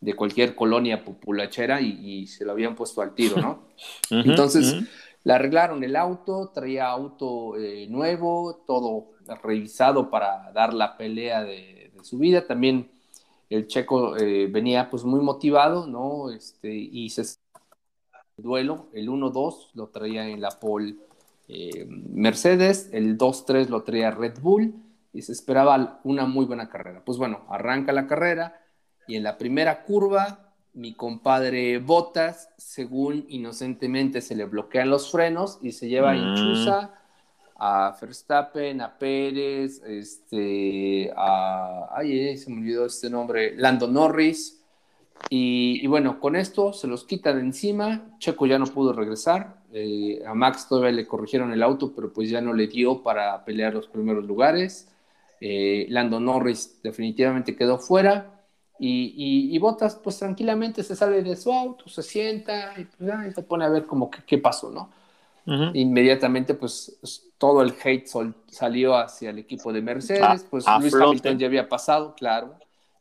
de, 0.00 0.14
cualquier 0.14 0.54
colonia 0.54 1.02
populachera 1.02 1.80
y, 1.80 2.26
se 2.26 2.44
lo 2.44 2.52
habían 2.52 2.74
puesto 2.74 3.00
al 3.00 3.14
tiro, 3.14 3.40
¿no? 3.40 3.62
Entonces, 4.10 4.84
le 5.24 5.32
arreglaron 5.32 5.82
el 5.82 5.96
auto, 5.96 6.50
traía 6.54 6.90
auto 6.90 7.56
eh, 7.56 7.86
nuevo, 7.88 8.62
todo 8.66 9.13
revisado 9.42 10.10
para 10.10 10.52
dar 10.52 10.74
la 10.74 10.96
pelea 10.96 11.42
de, 11.42 11.92
su 12.02 12.18
vida, 12.18 12.46
también 12.46 12.90
el 13.48 13.66
checo 13.66 14.16
eh, 14.18 14.46
venía 14.46 14.90
pues 14.90 15.04
muy 15.04 15.20
motivado, 15.20 15.86
¿no? 15.86 16.30
Este, 16.30 16.74
y 16.74 17.08
se 17.08 17.22
duelo, 18.36 18.88
el 18.92 19.08
1-2 19.08 19.70
lo 19.74 19.88
traía 19.88 20.28
en 20.28 20.40
la 20.40 20.50
pole 20.50 20.96
eh, 21.48 21.86
Mercedes, 21.88 22.88
el 22.92 23.18
2-3 23.18 23.68
lo 23.68 23.82
traía 23.82 24.10
Red 24.10 24.40
Bull 24.40 24.74
y 25.12 25.22
se 25.22 25.32
esperaba 25.32 26.00
una 26.04 26.26
muy 26.26 26.46
buena 26.46 26.68
carrera. 26.68 27.02
Pues 27.04 27.18
bueno, 27.18 27.44
arranca 27.48 27.92
la 27.92 28.06
carrera 28.06 28.60
y 29.06 29.16
en 29.16 29.22
la 29.22 29.38
primera 29.38 29.84
curva 29.84 30.52
mi 30.72 30.94
compadre 30.94 31.78
Botas, 31.78 32.50
según 32.56 33.26
inocentemente 33.28 34.20
se 34.20 34.34
le 34.34 34.44
bloquean 34.44 34.90
los 34.90 35.12
frenos 35.12 35.58
y 35.62 35.72
se 35.72 35.88
lleva 35.88 36.16
en 36.16 36.32
mm 36.32 36.88
a 37.56 37.96
Verstappen, 38.00 38.80
a 38.80 38.98
Pérez, 38.98 39.82
este, 39.84 41.12
a, 41.16 41.88
ay, 41.94 42.28
eh, 42.28 42.36
se 42.36 42.50
me 42.50 42.58
olvidó 42.58 42.86
este 42.86 43.10
nombre, 43.10 43.54
Lando 43.56 43.86
Norris. 43.86 44.60
Y, 45.30 45.86
bueno, 45.86 46.20
con 46.20 46.36
esto 46.36 46.72
se 46.72 46.86
los 46.86 47.04
quita 47.04 47.32
de 47.32 47.40
encima. 47.40 48.16
Checo 48.18 48.46
ya 48.46 48.58
no 48.58 48.66
pudo 48.66 48.92
regresar. 48.92 49.62
Eh, 49.72 50.22
a 50.26 50.34
Max 50.34 50.68
todavía 50.68 50.92
le 50.92 51.06
corrigieron 51.06 51.52
el 51.52 51.62
auto, 51.62 51.92
pero 51.94 52.12
pues 52.12 52.28
ya 52.30 52.40
no 52.40 52.52
le 52.52 52.66
dio 52.66 53.02
para 53.02 53.44
pelear 53.44 53.74
los 53.74 53.88
primeros 53.88 54.24
lugares. 54.24 54.88
Eh, 55.40 55.86
Lando 55.88 56.20
Norris 56.20 56.80
definitivamente 56.82 57.56
quedó 57.56 57.78
fuera. 57.78 58.42
Y, 58.78 59.54
y, 59.54 59.58
Botas, 59.58 59.94
pues 59.96 60.18
tranquilamente 60.18 60.82
se 60.82 60.96
sale 60.96 61.22
de 61.22 61.36
su 61.36 61.52
auto, 61.52 61.88
se 61.88 62.02
sienta 62.02 62.74
y 62.76 62.84
pues, 62.84 63.34
se 63.34 63.42
pone 63.42 63.64
a 63.64 63.68
ver 63.68 63.86
como 63.86 64.10
qué 64.10 64.36
pasó, 64.38 64.70
¿no? 64.70 64.90
Inmediatamente, 65.46 66.54
pues 66.54 66.98
todo 67.44 67.60
el 67.60 67.74
hate 67.84 68.08
salió 68.46 68.96
hacia 68.96 69.28
el 69.28 69.38
equipo 69.38 69.70
de 69.70 69.82
Mercedes, 69.82 70.46
pues 70.48 70.64
Luis 70.80 70.94
Hamilton 70.94 71.38
ya 71.38 71.46
había 71.46 71.68
pasado, 71.68 72.14
claro, 72.14 72.54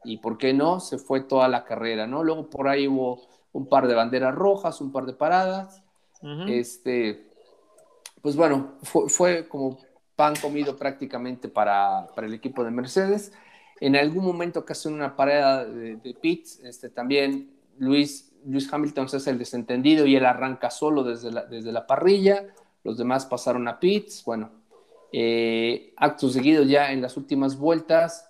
y 0.04 0.18
por 0.18 0.38
qué 0.38 0.54
no, 0.54 0.82
se 0.82 0.98
fue 0.98 1.22
toda 1.22 1.48
la 1.48 1.64
carrera, 1.64 2.08
¿no? 2.08 2.26
Luego 2.26 2.50
por 2.50 2.68
ahí 2.68 2.86
hubo 2.86 3.22
un 3.54 3.70
par 3.70 3.88
de 3.88 3.94
banderas 3.94 4.36
rojas, 4.36 4.82
un 4.82 4.91
par 4.91 5.06
de 5.06 5.14
paradas, 5.14 5.82
este, 6.50 7.26
pues 8.22 8.36
bueno, 8.36 8.74
fue, 8.82 9.48
como 9.48 9.80
pan 10.18 10.34
comido 10.36 10.76
prácticamente 10.76 11.48
para, 11.48 12.10
el 12.18 12.34
equipo 12.34 12.66
de 12.66 12.72
Mercedes. 12.72 13.32
En 13.80 13.96
algún 13.96 14.26
momento 14.26 14.66
que 14.66 14.74
hacen 14.74 14.94
una 14.94 15.16
parada 15.16 15.64
de, 15.64 15.96
de 15.96 16.14
pits, 16.16 16.60
este, 16.66 16.89
también 16.89 17.50
Luis 17.78 18.30
Luis 18.46 18.68
Hamilton 18.74 19.08
se 19.08 19.16
hace 19.16 19.30
el 19.30 19.38
desentendido 19.38 20.06
y 20.06 20.18
él 20.18 20.26
arranca 20.26 20.70
solo 20.70 21.06
desde 21.06 21.32
la, 21.32 21.46
desde 21.46 21.72
la 21.72 21.88
parrilla, 21.88 22.46
los 22.84 22.98
demás 22.98 23.26
pasaron 23.26 23.68
a 23.68 23.80
pits, 23.80 24.24
bueno, 24.26 24.52
eh, 25.12 25.94
acto 25.98 26.30
seguido 26.30 26.64
ya 26.64 26.92
en 26.92 27.02
las 27.02 27.18
últimas 27.18 27.58
vueltas, 27.58 28.30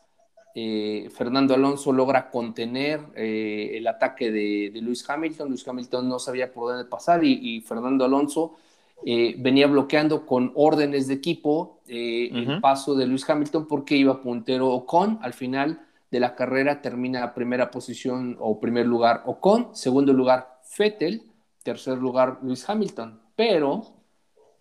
eh, 0.55 1.09
Fernando 1.15 1.55
Alonso 1.55 1.91
logra 1.91 2.29
contener 2.29 3.01
eh, 3.15 3.71
el 3.73 3.87
ataque 3.87 4.31
de, 4.31 4.71
Luis 4.81 5.09
Hamilton, 5.09 5.49
Luis 5.49 5.67
Hamilton 5.67 6.07
no 6.07 6.19
sabía 6.19 6.51
por 6.51 6.69
dónde 6.69 6.85
pasar 6.85 7.23
y, 7.23 7.61
Fernando 7.61 8.05
Alonso 8.05 8.55
venía 9.05 9.67
bloqueando 9.67 10.25
con 10.25 10.53
órdenes 10.55 11.07
de 11.07 11.15
equipo 11.15 11.81
el 11.87 12.61
paso 12.61 12.95
de 12.95 13.05
Luis 13.05 13.29
Hamilton 13.29 13.67
porque 13.67 13.97
iba 13.97 14.21
puntero 14.21 14.85
con 14.85 15.19
al 15.21 15.33
final 15.33 15.81
de 16.13 16.19
la 16.19 16.35
carrera 16.35 16.79
termina 16.79 17.33
primera 17.33 17.71
posición 17.71 18.37
o 18.39 18.59
primer 18.59 18.85
lugar 18.85 19.23
Ocon, 19.25 19.69
segundo 19.73 20.13
lugar 20.13 20.59
Fettel, 20.63 21.23
tercer 21.63 21.97
lugar 21.97 22.37
Luis 22.43 22.69
Hamilton. 22.69 23.19
Pero 23.35 23.92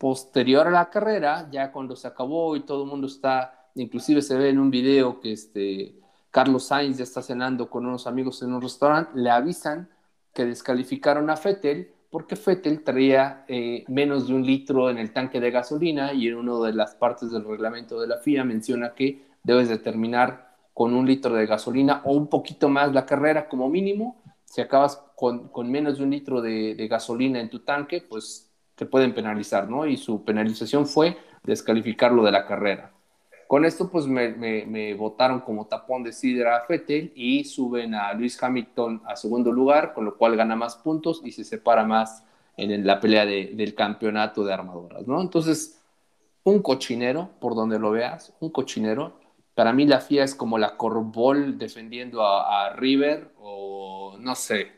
posterior 0.03 0.67
a 0.67 0.71
la 0.73 0.91
carrera, 0.91 1.49
ya 1.53 1.71
cuando 1.71 1.95
se 1.95 2.09
acabó 2.09 2.57
y 2.57 2.61
todo 2.63 2.83
el 2.83 2.91
mundo 2.91 3.07
está, 3.07 3.69
inclusive 3.77 4.21
se 4.21 4.37
ve 4.37 4.49
en 4.49 4.59
un 4.59 4.69
video 4.69 5.21
que 5.21 5.31
este 5.31 5.95
Carlos 6.33 6.65
Sainz 6.65 6.99
ya 6.99 7.05
está 7.05 7.23
cenando 7.23 7.71
con 7.71 7.87
unos 7.87 8.09
amigos 8.09 8.43
en 8.43 8.53
un 8.53 8.61
restaurante, 8.61 9.13
le 9.15 9.31
avisan 9.31 9.89
que 10.35 10.45
descalificaron 10.45 11.31
a 11.31 11.37
Fettel 11.37 11.93
porque 12.11 12.35
Fettel 12.35 12.83
traía 12.83 13.45
eh, 13.47 13.85
menos 13.87 14.27
de 14.27 14.35
un 14.35 14.45
litro 14.45 14.91
en 14.91 14.99
el 14.99 15.13
tanque 15.13 15.39
de 15.39 15.53
gasolina 15.53 16.13
y 16.13 16.27
en 16.27 16.35
una 16.35 16.67
de 16.67 16.73
las 16.73 16.97
partes 16.97 17.31
del 17.31 17.45
reglamento 17.45 18.01
de 18.01 18.09
la 18.09 18.19
FIA 18.19 18.43
menciona 18.43 18.95
que 18.95 19.29
debes 19.45 19.69
de 19.69 19.79
terminar 19.79 20.57
con 20.75 20.95
un 20.95 21.07
litro 21.07 21.33
de 21.33 21.47
gasolina 21.47 22.03
o 22.05 22.13
un 22.13 22.27
poquito 22.27 22.69
más 22.69 22.93
la 22.93 23.07
carrera 23.07 23.49
como 23.49 23.69
mínimo. 23.69 24.21
Si 24.47 24.61
acabas 24.61 25.01
con, 25.15 25.71
menos 25.71 25.99
de 25.99 26.05
un 26.05 26.11
litro 26.11 26.41
de, 26.43 26.89
gasolina 26.91 27.39
en 27.39 27.51
tu 27.51 27.61
tanque, 27.61 28.01
pues 28.01 28.52
pueden 28.87 29.15
penalizar, 29.15 29.69
¿no? 29.69 29.87
Y 29.87 29.97
su 29.97 30.25
penalización 30.25 30.87
fue 30.87 31.17
descalificarlo 31.45 32.23
de 32.23 32.33
la 32.33 32.47
carrera. 32.47 32.93
Con 33.47 33.67
esto, 33.67 33.91
pues 33.91 34.07
me, 34.07 34.95
votaron 34.95 35.41
como 35.41 35.67
tapón 35.67 36.03
de 36.03 36.13
sidra 36.13 36.57
a 36.57 36.61
Fettel 36.65 37.13
y 37.15 37.45
suben 37.45 37.95
a 37.95 38.15
Luis 38.15 38.43
Hamilton 38.43 39.03
a 39.07 39.15
segundo 39.15 39.53
lugar, 39.53 39.93
con 39.93 40.07
lo 40.07 40.17
cual 40.17 40.37
gana 40.37 40.57
más 40.57 40.77
puntos 40.77 41.21
y 41.23 41.33
se 41.33 41.45
separa 41.45 41.85
más 41.85 42.25
en 42.57 42.87
la 42.87 42.99
pelea 42.99 43.27
del 43.27 43.75
campeonato 43.75 44.45
de 44.45 44.55
armadoras, 44.55 45.07
¿no? 45.07 45.21
Entonces, 45.21 45.83
un 46.45 46.63
cochinero, 46.63 47.31
por 47.41 47.55
donde 47.55 47.79
lo 47.79 47.91
veas, 47.91 48.33
un 48.41 48.51
cochinero, 48.51 49.21
para 49.55 49.73
mí 49.73 49.87
la 49.87 50.01
FIA 50.01 50.25
es 50.25 50.35
como 50.35 50.59
la 50.59 50.77
Corbol 50.77 51.59
defendiendo 51.59 52.27
a, 52.27 52.73
River 52.75 53.33
o 53.39 54.17
no 54.19 54.35
sé, 54.35 54.73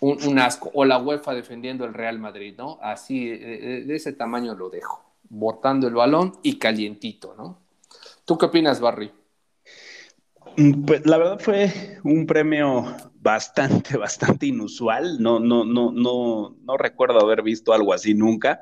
un, 0.00 0.38
asco. 0.38 0.70
O 0.74 0.84
la 0.84 0.98
UEFA 0.98 1.34
defendiendo 1.34 1.84
el 1.84 1.94
Real 1.94 2.18
Madrid, 2.18 2.54
¿no? 2.56 2.78
Así, 2.82 3.28
de, 3.28 3.94
ese 3.94 4.12
tamaño 4.12 4.54
lo 4.54 4.68
dejo. 4.68 5.04
Botando 5.28 5.88
el 5.88 5.94
balón 5.94 6.38
y 6.42 6.58
calientito, 6.58 7.34
¿no? 7.36 7.60
¿Tú 8.24 8.38
qué 8.38 8.46
opinas, 8.46 8.80
Barry? 8.80 9.10
Mm, 10.56 10.84
pues 10.84 11.06
la 11.06 11.18
verdad 11.18 11.38
fue 11.38 11.98
un 12.04 12.26
premio 12.26 12.96
bastante, 13.14 13.96
bastante 13.98 14.46
inusual. 14.46 15.20
No, 15.20 15.40
no, 15.40 15.64
no, 15.64 15.92
no, 15.92 16.56
no 16.62 16.76
recuerdo 16.76 17.20
haber 17.20 17.42
visto 17.42 17.72
algo 17.72 17.92
así 17.92 18.14
nunca. 18.14 18.60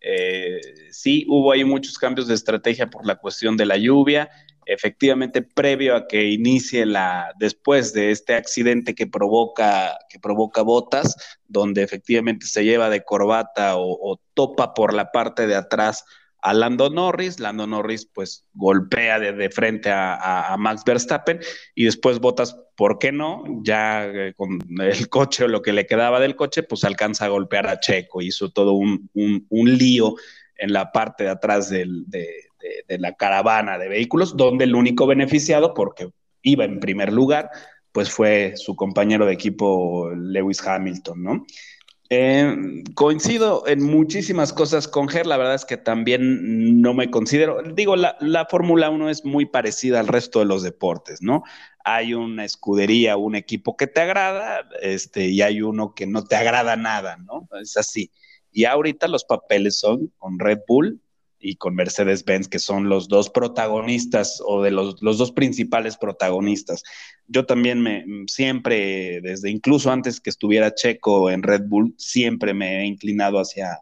Eh, 0.00 0.60
sí, 0.90 1.24
hubo 1.28 1.52
ahí 1.52 1.64
muchos 1.64 1.98
cambios 1.98 2.28
de 2.28 2.34
estrategia 2.34 2.90
por 2.90 3.06
la 3.06 3.16
cuestión 3.16 3.56
de 3.56 3.66
la 3.66 3.78
lluvia. 3.78 4.30
Efectivamente, 4.66 5.42
previo 5.42 5.96
a 5.96 6.06
que 6.06 6.24
inicie 6.30 6.86
la, 6.86 7.32
después 7.38 7.92
de 7.92 8.10
este 8.10 8.34
accidente 8.34 8.94
que 8.94 9.06
provoca, 9.06 9.98
que 10.08 10.18
provoca 10.18 10.62
botas, 10.62 11.16
donde 11.48 11.82
efectivamente 11.82 12.46
se 12.46 12.64
lleva 12.64 12.90
de 12.90 13.04
corbata 13.04 13.76
o 13.76 14.20
topa 14.34 14.74
por 14.74 14.94
la 14.94 15.12
parte 15.12 15.46
de 15.46 15.56
atrás 15.56 16.04
a 16.44 16.52
Lando 16.52 16.90
Norris, 16.90 17.40
Lando 17.40 17.66
Norris 17.66 18.04
pues 18.04 18.44
golpea 18.52 19.18
de, 19.18 19.48
frente 19.48 19.88
a, 19.90 20.54
Max 20.58 20.82
Verstappen 20.84 21.40
y 21.74 21.86
después 21.86 22.18
Botas, 22.20 22.54
¿por 22.76 22.98
qué 22.98 23.12
no? 23.12 23.44
Ya 23.62 24.04
eh, 24.04 24.34
con 24.36 24.58
el 24.78 25.08
coche 25.08 25.44
o 25.44 25.48
lo 25.48 25.62
que 25.62 25.72
le 25.72 25.86
quedaba 25.86 26.20
del 26.20 26.36
coche, 26.36 26.62
pues 26.62 26.84
alcanza 26.84 27.24
a 27.24 27.28
golpear 27.28 27.66
a 27.66 27.80
Checo, 27.80 28.20
hizo 28.20 28.50
todo 28.50 28.74
un, 28.74 29.08
lío 29.50 30.16
en 30.56 30.74
la 30.74 30.92
parte 30.92 31.24
de 31.24 31.30
atrás 31.30 31.70
de, 31.70 31.86
la 32.88 33.12
caravana 33.14 33.78
de 33.78 33.88
vehículos, 33.88 34.36
donde 34.36 34.64
el 34.64 34.74
único 34.74 35.06
beneficiado, 35.06 35.74
porque 35.74 36.10
iba 36.42 36.64
en 36.64 36.80
primer 36.80 37.12
lugar, 37.12 37.50
pues 37.92 38.10
fue 38.10 38.54
su 38.56 38.74
compañero 38.76 39.26
de 39.26 39.32
equipo 39.32 40.10
Lewis 40.14 40.66
Hamilton, 40.66 41.22
¿no? 41.22 41.46
Eh, 42.10 42.82
coincido 42.94 43.66
en 43.66 43.82
muchísimas 43.82 44.52
cosas 44.52 44.88
con 44.88 45.08
Ger, 45.08 45.26
la 45.26 45.38
verdad 45.38 45.54
es 45.54 45.64
que 45.64 45.78
también 45.78 46.82
no 46.82 46.92
me 46.92 47.10
considero, 47.10 47.62
digo, 47.62 47.96
la, 47.96 48.46
Fórmula 48.50 48.90
1 48.90 49.08
es 49.08 49.24
muy 49.24 49.46
parecida 49.46 50.00
al 50.00 50.08
resto 50.08 50.40
de 50.40 50.44
los 50.44 50.62
deportes, 50.62 51.22
¿no? 51.22 51.44
Hay 51.82 52.12
una 52.12 52.44
escudería, 52.44 53.16
un 53.16 53.36
equipo 53.36 53.76
que 53.76 53.86
te 53.86 54.02
agrada, 54.02 54.68
este, 54.82 55.28
y 55.28 55.40
hay 55.40 55.62
uno 55.62 55.94
que 55.94 56.06
no 56.06 56.24
te 56.24 56.36
agrada 56.36 56.76
nada, 56.76 57.16
¿no? 57.16 57.48
Es 57.60 57.76
así. 57.76 58.10
Y 58.52 58.66
ahorita 58.66 59.08
los 59.08 59.24
papeles 59.24 59.78
son 59.78 60.12
con 60.18 60.38
Red 60.38 60.60
Bull 60.68 61.00
y 61.44 61.56
con 61.56 61.74
Mercedes-Benz, 61.74 62.48
que 62.48 62.58
son 62.58 62.88
los 62.88 63.06
dos 63.08 63.28
protagonistas 63.28 64.42
o 64.44 64.62
de 64.62 64.70
los, 64.70 65.02
los, 65.02 65.18
dos 65.18 65.30
principales 65.30 65.98
protagonistas. 65.98 66.82
Yo 67.26 67.44
también 67.44 67.82
me 67.82 68.04
siempre, 68.26 69.20
desde 69.20 69.50
incluso 69.50 69.92
antes 69.92 70.20
que 70.20 70.30
estuviera 70.30 70.74
Checo 70.74 71.30
en 71.30 71.42
Red 71.42 71.64
Bull, 71.66 71.94
siempre 71.98 72.54
me 72.54 72.80
he 72.80 72.86
inclinado 72.86 73.38
hacia, 73.38 73.78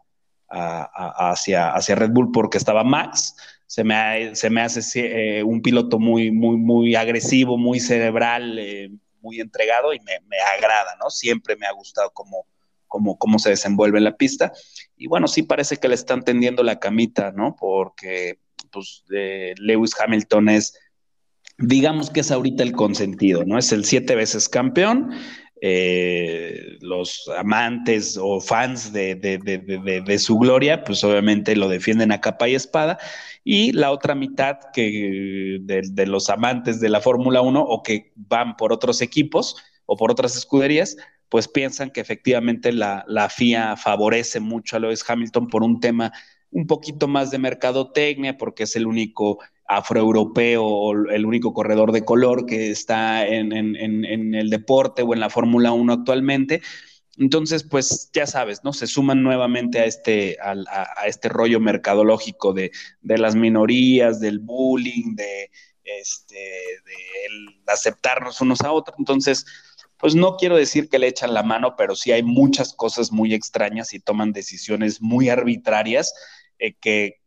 hacia, 0.49 1.71
hacia 1.71 1.95
Red 1.95 2.11
Bull 2.11 2.31
porque 2.33 2.57
estaba 2.57 2.83
Max. 2.83 3.35
Se 3.65 3.83
me, 3.83 4.35
se 4.35 4.49
me 4.49 4.61
hace 4.61 5.37
eh, 5.39 5.43
un 5.43 5.61
piloto 5.61 5.99
muy, 5.99 6.31
muy, 6.31 6.57
muy 6.57 6.95
agresivo, 6.95 7.57
muy 7.57 7.79
cerebral, 7.79 8.59
eh, 8.59 8.91
muy 9.21 9.39
entregado 9.39 9.93
y 9.93 9.99
me, 10.01 10.19
me 10.27 10.37
agrada, 10.55 10.95
¿no? 10.99 11.09
Siempre 11.09 11.55
me 11.55 11.65
ha 11.65 11.71
gustado 11.71 12.11
como, 12.11 12.45
cómo, 13.17 13.39
se 13.39 13.49
desenvuelve 13.49 13.97
en 13.97 14.03
la 14.03 14.17
pista. 14.17 14.51
Y 14.97 15.07
bueno, 15.07 15.27
sí 15.27 15.43
parece 15.43 15.77
que 15.77 15.87
le 15.87 15.95
están 15.95 16.23
tendiendo 16.23 16.63
la 16.63 16.79
camita, 16.79 17.31
¿no? 17.31 17.55
Porque 17.59 18.39
pues 18.71 19.03
Lewis 19.57 19.91
Hamilton 19.99 20.49
es, 20.49 20.77
digamos 21.57 22.09
que 22.09 22.21
es 22.21 22.31
ahorita 22.31 22.63
el 22.63 22.71
consentido, 22.71 23.43
¿no? 23.45 23.57
Es 23.57 23.71
el 23.71 23.85
siete 23.85 24.15
veces 24.15 24.49
campeón. 24.49 25.11
Eh, 25.65 26.77
los 26.81 27.31
amantes 27.37 28.19
o 28.21 28.41
fans 28.41 28.91
de, 28.91 29.15
de, 29.15 30.19
su 30.19 30.37
gloria, 30.37 30.83
pues 30.83 31.01
obviamente 31.05 31.55
lo 31.55 31.69
defienden 31.69 32.11
a 32.11 32.19
capa 32.19 32.49
y 32.49 32.55
espada. 32.55 32.97
Y 33.45 33.71
la 33.71 33.91
otra 33.91 34.13
mitad 34.13 34.57
que 34.73 35.59
de, 35.61 36.05
los 36.05 36.29
amantes 36.29 36.81
de 36.81 36.89
la 36.89 36.99
Fórmula 36.99 37.39
1 37.39 37.61
o 37.61 37.81
que 37.81 38.11
van 38.15 38.57
por 38.57 38.73
otros 38.73 39.01
equipos 39.01 39.55
o 39.85 39.95
por 39.95 40.11
otras 40.11 40.35
escuderías, 40.35 40.97
pues 41.33 41.47
piensan 41.47 41.89
que 41.89 41.99
efectivamente 41.99 42.71
la, 42.71 43.27
FIA 43.27 43.75
favorece 43.75 44.39
mucho 44.39 44.75
a 44.75 44.79
Lewis 44.79 45.03
Hamilton 45.07 45.47
por 45.47 45.63
un 45.63 45.79
tema 45.79 46.13
un 46.51 46.67
poquito 46.67 47.07
más 47.07 47.31
de 47.31 47.39
mercadotecnia, 47.39 48.37
porque 48.37 48.65
es 48.65 48.75
el 48.75 48.85
único 48.85 49.39
afroeuropeo 49.67 50.63
o 50.63 51.09
el 51.09 51.25
único 51.25 51.51
corredor 51.51 51.91
de 51.91 52.05
color 52.05 52.45
que 52.45 52.69
está 52.69 53.25
en, 53.25 53.51
el 53.51 54.49
deporte 54.51 55.01
o 55.01 55.11
en 55.15 55.21
la 55.21 55.31
Fórmula 55.31 55.71
1 55.71 55.91
actualmente. 55.91 56.61
Entonces, 57.17 57.63
pues 57.63 58.11
ya 58.13 58.27
sabes, 58.27 58.63
¿no? 58.63 58.71
Se 58.71 58.85
suman 58.85 59.23
nuevamente 59.23 59.79
a 59.79 59.85
este, 59.85 60.37
a, 60.39 61.07
este 61.07 61.29
rollo 61.29 61.59
mercadológico 61.59 62.53
de, 62.53 62.69
las 63.01 63.33
minorías, 63.33 64.19
del 64.19 64.37
bullying, 64.37 65.15
de, 65.15 65.49
este, 65.83 66.35
de 66.35 67.71
aceptarnos 67.73 68.39
unos 68.39 68.61
a 68.61 68.71
otros. 68.71 68.99
Entonces, 68.99 69.47
pues 70.03 70.15
no 70.15 70.35
quiero 70.35 70.57
decir 70.57 70.89
que 70.89 70.99
le 70.99 71.07
echan 71.07 71.33
la 71.33 71.43
mano, 71.43 71.77
pero 71.77 71.95
sí 71.95 72.11
hay 72.11 72.23
muchas 72.23 72.73
cosas 72.73 73.13
muy 73.13 73.33
extrañas 73.33 73.93
y 73.93 74.01
toman 74.01 74.33
decisiones 74.33 75.01
muy 75.01 75.29
arbitrarias 75.29 76.13
eh, 76.59 76.73
que 76.73 77.21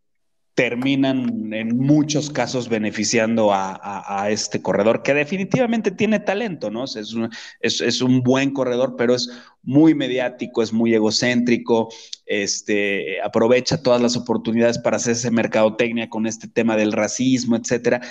terminan 0.52 1.54
en 1.54 1.78
muchos 1.78 2.28
casos 2.28 2.68
beneficiando 2.68 3.48
a, 3.50 4.28
este 4.28 4.60
corredor, 4.60 5.02
que 5.02 5.14
definitivamente 5.14 5.90
tiene 5.90 6.20
talento, 6.20 6.70
¿no? 6.70 6.84
Es 6.84 7.14
un, 7.14 7.30
es, 7.60 8.02
un, 8.02 8.22
buen 8.22 8.50
corredor, 8.50 8.94
pero 8.98 9.14
es 9.14 9.30
muy 9.62 9.94
mediático, 9.94 10.62
es 10.62 10.70
muy 10.70 10.92
egocéntrico, 10.92 11.88
este, 12.26 13.22
aprovecha 13.22 13.82
todas 13.82 14.02
las 14.02 14.18
oportunidades 14.18 14.78
para 14.78 14.98
hacerse 14.98 15.30
mercadotecnia 15.30 16.10
con 16.10 16.26
este 16.26 16.46
tema 16.46 16.76
del 16.76 16.92
racismo, 16.92 17.56
etcétera. 17.56 18.02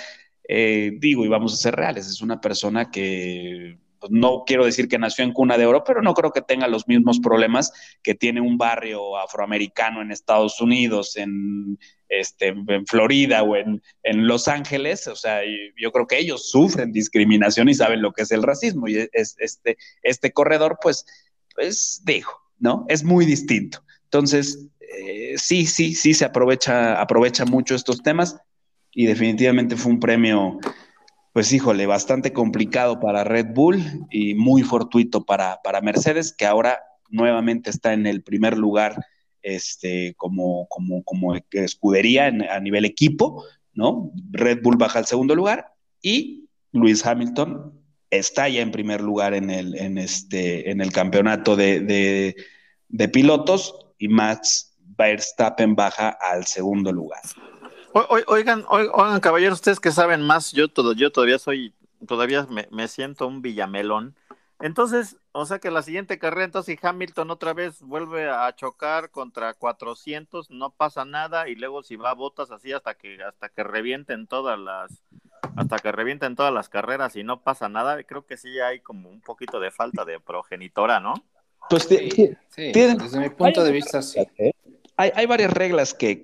Eh, 0.48 0.90
digo, 0.98 1.24
y 1.24 1.28
vamos 1.28 1.54
a 1.54 1.56
ser 1.56 1.76
reales, 1.76 2.08
es 2.08 2.20
una 2.20 2.40
persona 2.40 2.90
que 2.90 3.85
no 4.10 4.44
quiero 4.46 4.64
decir 4.64 4.88
que 4.88 4.98
nació 4.98 5.24
en 5.24 5.32
cuna 5.32 5.58
de 5.58 5.66
oro, 5.66 5.84
pero 5.84 6.02
no 6.02 6.14
creo 6.14 6.32
que 6.32 6.42
tenga 6.42 6.68
los 6.68 6.86
mismos 6.88 7.20
problemas 7.20 7.72
que 8.02 8.14
tiene 8.14 8.40
un 8.40 8.58
barrio 8.58 9.16
afroamericano 9.16 10.02
en 10.02 10.10
Estados 10.10 10.60
Unidos, 10.60 11.16
en, 11.16 11.78
este, 12.08 12.48
en 12.48 12.86
Florida 12.86 13.42
o 13.42 13.56
en, 13.56 13.80
Los 14.04 14.48
Ángeles. 14.48 15.06
O 15.08 15.16
sea, 15.16 15.40
yo 15.76 15.92
creo 15.92 16.06
que 16.06 16.18
ellos 16.18 16.50
sufren 16.50 16.92
discriminación 16.92 17.68
y 17.68 17.74
saben 17.74 18.02
lo 18.02 18.12
que 18.12 18.22
es 18.22 18.30
el 18.30 18.42
racismo. 18.42 18.88
Y 18.88 19.08
es, 19.12 19.36
este, 19.38 19.76
este 20.02 20.32
corredor, 20.32 20.78
pues, 20.80 21.06
pues 21.54 22.02
dijo, 22.04 22.40
¿no? 22.58 22.84
Es 22.88 23.04
muy 23.04 23.26
distinto. 23.26 23.82
Entonces, 24.04 24.68
eh, 24.80 25.34
sí, 25.36 25.66
sí, 25.66 25.94
sí 25.94 26.14
se 26.14 26.24
aprovecha, 26.24 27.00
aprovecha 27.00 27.44
mucho 27.44 27.74
estos 27.74 28.02
temas 28.02 28.36
y 28.92 29.06
definitivamente 29.06 29.76
fue 29.76 29.92
un 29.92 30.00
premio 30.00 30.58
pues 31.36 31.52
híjole, 31.52 31.84
bastante 31.84 32.32
complicado 32.32 32.98
para 32.98 33.22
Red 33.22 33.48
Bull 33.52 33.78
y 34.10 34.32
muy 34.32 34.62
fortuito 34.62 35.26
para, 35.26 35.60
para 35.62 35.82
Mercedes, 35.82 36.32
que 36.32 36.46
ahora 36.46 36.80
nuevamente 37.10 37.68
está 37.68 37.92
en 37.92 38.06
el 38.06 38.22
primer 38.22 38.56
lugar 38.56 39.04
este, 39.42 40.14
como, 40.16 40.66
como, 40.68 41.02
como 41.04 41.34
escudería 41.50 42.28
a 42.28 42.60
nivel 42.60 42.86
equipo, 42.86 43.44
¿no? 43.74 44.12
Red 44.30 44.62
Bull 44.62 44.78
baja 44.78 44.98
al 44.98 45.04
segundo 45.04 45.34
lugar 45.34 45.74
y 46.00 46.48
Luis 46.72 47.04
Hamilton 47.04 47.82
está 48.08 48.48
ya 48.48 48.62
en 48.62 48.70
primer 48.70 49.02
lugar 49.02 49.34
en 49.34 49.50
el, 49.50 49.76
en 49.76 49.98
este, 49.98 50.70
en 50.70 50.80
el 50.80 50.90
campeonato 50.90 51.54
de, 51.54 52.34
de 52.88 53.08
pilotos 53.10 53.74
y 53.98 54.08
Max 54.08 54.74
Verstappen 54.96 55.74
baja 55.74 56.16
al 56.18 56.46
segundo 56.46 56.92
lugar 56.92 57.20
oigan, 58.28 58.64
oigan, 58.68 59.20
caballeros, 59.20 59.58
ustedes 59.58 59.80
que 59.80 59.90
saben 59.90 60.22
más, 60.22 60.52
yo 60.52 60.68
todo, 60.68 60.92
yo 60.92 61.10
todavía 61.10 61.38
soy, 61.38 61.74
todavía 62.06 62.46
me, 62.70 62.88
siento 62.88 63.26
un 63.26 63.42
villamelón. 63.42 64.14
Entonces, 64.60 65.16
o 65.32 65.44
sea 65.44 65.58
que 65.58 65.70
la 65.70 65.82
siguiente 65.82 66.18
carrera, 66.18 66.44
entonces 66.44 66.78
si 66.80 66.86
Hamilton 66.86 67.30
otra 67.30 67.52
vez 67.52 67.82
vuelve 67.82 68.30
a 68.30 68.54
chocar 68.54 69.10
contra 69.10 69.52
400, 69.52 70.50
no 70.50 70.70
pasa 70.70 71.04
nada 71.04 71.48
y 71.48 71.56
luego 71.56 71.82
si 71.82 71.96
va 71.96 72.10
a 72.10 72.14
botas 72.14 72.50
así 72.50 72.72
hasta 72.72 72.94
que 72.94 73.22
hasta 73.22 73.50
que 73.50 73.62
revienten 73.62 74.26
todas 74.26 74.58
las 74.58 75.02
hasta 75.56 75.78
que 75.78 75.92
revienten 75.92 76.36
todas 76.36 76.54
las 76.54 76.70
carreras 76.70 77.16
y 77.16 77.22
no 77.22 77.42
pasa 77.42 77.68
nada, 77.68 78.02
creo 78.04 78.24
que 78.24 78.38
sí 78.38 78.58
hay 78.60 78.80
como 78.80 79.10
un 79.10 79.20
poquito 79.20 79.60
de 79.60 79.70
falta 79.70 80.06
de 80.06 80.20
progenitora, 80.20 81.00
¿no? 81.00 81.14
Pues 81.68 81.82
sí, 81.84 82.34
desde 82.56 83.20
mi 83.20 83.28
punto 83.28 83.62
de 83.62 83.72
vista 83.72 84.00
sí. 84.00 84.20
¿eh? 84.38 84.52
Hay, 84.96 85.26
varias 85.26 85.52
reglas 85.52 85.92
que, 85.92 86.16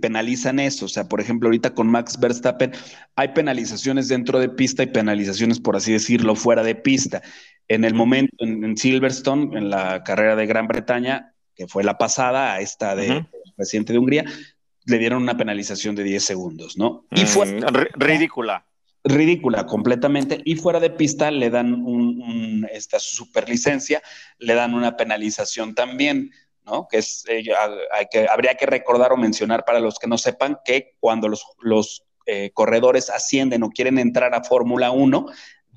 penalizan 0.00 0.58
eso. 0.58 0.86
O 0.86 0.88
sea, 0.88 1.08
por 1.08 1.20
ejemplo, 1.20 1.48
ahorita 1.48 1.74
con 1.74 1.88
Max 1.88 2.18
Verstappen 2.18 2.72
hay 3.14 3.28
penalizaciones 3.28 4.08
dentro 4.08 4.40
de 4.40 4.48
pista 4.48 4.82
y 4.82 4.86
penalizaciones, 4.86 5.60
por 5.60 5.76
así 5.76 5.92
decirlo, 5.92 6.34
fuera 6.34 6.62
de 6.62 6.74
pista. 6.74 7.22
En 7.68 7.84
el 7.84 7.94
momento, 7.94 8.34
en, 8.40 8.76
Silverstone, 8.76 9.56
en 9.56 9.70
la 9.70 10.02
carrera 10.02 10.34
de 10.34 10.46
Gran 10.46 10.66
Bretaña, 10.66 11.34
que 11.54 11.68
fue 11.68 11.84
la 11.84 11.96
pasada 11.96 12.54
a 12.54 12.60
esta 12.60 12.96
de 12.96 13.24
presidente 13.56 13.92
de 13.92 13.98
Hungría, 13.98 14.24
le 14.86 14.98
dieron 14.98 15.22
una 15.22 15.36
penalización 15.36 15.94
de 15.94 16.02
10 16.02 16.24
segundos, 16.24 16.76
¿no? 16.76 17.06
Y 17.10 17.24
fue 17.26 17.46
mm, 17.46 17.66
ridícula. 17.94 18.64
Ridícula 19.04 19.64
completamente. 19.66 20.40
Y 20.44 20.56
fuera 20.56 20.80
de 20.80 20.90
pista 20.90 21.30
le 21.30 21.50
dan 21.50 21.74
un, 21.74 22.66
esta 22.72 22.98
superlicencia, 22.98 24.02
le 24.38 24.54
dan 24.54 24.74
una 24.74 24.96
penalización 24.96 25.74
también 25.74 26.32
que 26.90 26.98
es, 26.98 27.24
eh, 27.28 27.42
que, 28.10 28.28
habría 28.28 28.54
que 28.54 28.66
recordar 28.66 29.12
o 29.12 29.16
mencionar 29.16 29.64
para 29.64 29.80
los 29.80 29.98
que 29.98 30.06
no 30.06 30.18
sepan 30.18 30.58
que 30.64 30.96
cuando 31.00 31.28
los, 31.28 32.04
eh, 32.26 32.50
corredores 32.52 33.10
ascienden 33.10 33.62
o 33.62 33.70
quieren 33.70 33.98
entrar 33.98 34.34
a 34.34 34.44
Fórmula 34.44 34.90
1, 34.90 35.26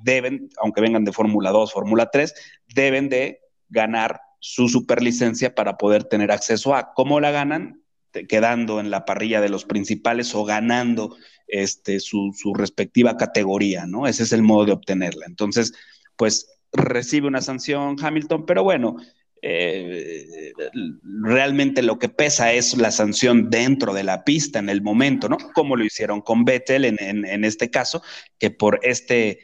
deben, 0.03 0.49
aunque 0.61 0.81
vengan 0.81 1.05
de 1.05 1.13
Fórmula 1.13 1.51
2, 1.51 1.71
Fórmula 1.71 2.09
3, 2.11 2.33
deben 2.73 3.09
de 3.09 3.39
ganar 3.69 4.21
su 4.39 4.67
superlicencia 4.67 5.55
para 5.55 5.77
poder 5.77 6.03
tener 6.03 6.31
acceso 6.31 6.75
a. 6.75 6.93
¿Cómo 6.93 7.19
la 7.19 7.31
ganan? 7.31 7.81
quedando 8.27 8.81
en 8.81 8.91
la 8.91 9.05
parrilla 9.05 9.39
de 9.39 9.47
los 9.47 9.63
principales 9.63 10.35
o 10.35 10.43
ganando 10.43 11.15
este, 11.47 12.01
su, 12.01 12.33
su, 12.35 12.53
respectiva 12.53 13.15
categoría, 13.15 13.85
¿no? 13.85 14.05
Ese 14.05 14.23
es 14.23 14.33
el 14.33 14.43
modo 14.43 14.65
de 14.65 14.73
obtenerla. 14.73 15.25
Entonces, 15.27 15.73
pues 16.17 16.49
recibe 16.73 17.27
una 17.27 17.41
sanción 17.41 17.95
Hamilton, 18.01 18.45
pero 18.45 18.63
bueno, 18.63 18.97
eh, 19.41 20.53
realmente 21.21 21.81
lo 21.81 21.97
que 21.97 22.09
pesa 22.09 22.53
es 22.53 22.77
la 22.77 22.91
sanción 22.91 23.49
dentro 23.49 23.93
de 23.93 24.03
la 24.03 24.23
pista 24.23 24.59
en 24.59 24.69
el 24.69 24.81
momento, 24.81 25.29
¿no? 25.29 25.37
Como 25.53 25.75
lo 25.75 25.83
hicieron 25.83 26.21
con 26.21 26.45
Vettel 26.45 26.85
en, 26.85 27.45
este 27.45 27.69
caso, 27.69 28.03
que 28.37 28.51
por 28.51 28.79
este 28.83 29.39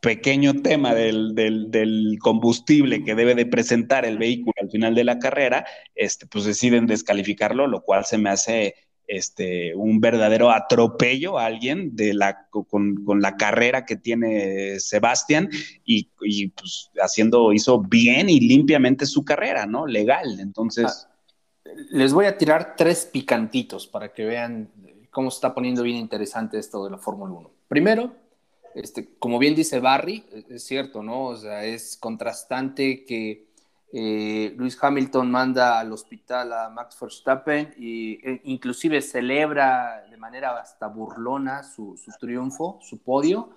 pequeño 0.00 0.62
tema 0.62 0.94
del, 0.94 1.34
del, 1.34 2.18
combustible 2.20 3.02
que 3.02 3.14
debe 3.14 3.34
de 3.34 3.46
presentar 3.46 4.04
el 4.04 4.18
vehículo 4.18 4.54
al 4.60 4.70
final 4.70 4.94
de 4.94 5.04
la 5.04 5.18
carrera, 5.18 5.66
este, 5.94 6.26
pues 6.26 6.44
deciden 6.44 6.86
descalificarlo, 6.86 7.66
lo 7.66 7.82
cual 7.82 8.04
se 8.04 8.18
me 8.18 8.30
hace 8.30 8.74
este, 9.08 9.74
un 9.74 10.00
verdadero 10.00 10.50
atropello 10.50 11.38
a 11.38 11.46
alguien 11.46 11.96
de 11.96 12.12
la, 12.12 12.46
con, 12.50 13.02
la 13.20 13.36
carrera 13.36 13.86
que 13.86 13.96
tiene 13.96 14.78
Sebastián 14.78 15.48
y, 15.84 16.04
pues 16.48 16.90
haciendo, 17.00 17.54
hizo 17.54 17.80
bien 17.80 18.28
y 18.28 18.38
limpiamente 18.38 19.06
su 19.06 19.24
carrera, 19.24 19.64
¿no? 19.66 19.86
Legal. 19.86 20.38
Entonces. 20.38 21.08
Ah, 21.08 21.72
les 21.90 22.12
voy 22.12 22.26
a 22.26 22.36
tirar 22.36 22.76
tres 22.76 23.08
picantitos 23.10 23.86
para 23.86 24.12
que 24.12 24.24
vean 24.24 24.70
cómo 25.10 25.30
se 25.30 25.36
está 25.36 25.54
poniendo 25.54 25.82
bien 25.82 25.96
interesante 25.96 26.58
esto 26.58 26.84
de 26.84 26.90
la 26.90 26.98
Fórmula 26.98 27.32
1. 27.32 27.50
Primero, 27.66 28.14
este, 28.74 29.08
como 29.18 29.38
bien 29.38 29.54
dice 29.54 29.80
Barry, 29.80 30.24
es 30.50 30.64
cierto, 30.64 31.02
¿no? 31.02 31.24
O 31.26 31.36
sea, 31.36 31.64
es 31.64 31.96
contrastante 31.96 33.04
que 33.06 33.47
eh, 33.90 34.54
Luis 34.56 34.76
Hamilton 34.80 35.30
manda 35.30 35.78
al 35.78 35.92
hospital 35.92 36.52
a 36.52 36.68
Max 36.68 36.96
Verstappen 37.00 37.74
e 37.78 38.40
inclusive 38.44 39.00
celebra 39.00 40.04
de 40.10 40.16
manera 40.18 40.58
hasta 40.58 40.88
burlona 40.88 41.62
su, 41.62 41.98
triunfo, 42.20 42.78
su 42.82 42.98
podio, 42.98 43.50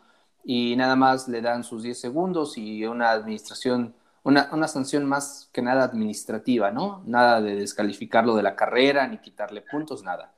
y 0.44 0.76
nada 0.78 0.96
más 0.96 1.28
le 1.28 1.42
dan 1.42 1.64
sus 1.64 1.84
10 1.84 2.00
segundos 2.00 2.58
y 2.58 2.86
una 2.86 3.12
administración, 3.12 3.94
una, 4.24 4.68
sanción 4.68 5.06
más 5.06 5.50
que 5.52 5.62
nada 5.62 5.84
administrativa, 5.84 6.72
¿no? 6.72 7.04
Nada 7.06 7.42
de 7.42 7.56
descalificarlo 7.56 8.36
de 8.36 8.44
la 8.44 8.56
carrera 8.56 9.06
ni 9.08 9.18
quitarle 9.18 9.62
puntos, 9.62 10.02
nada. 10.02 10.34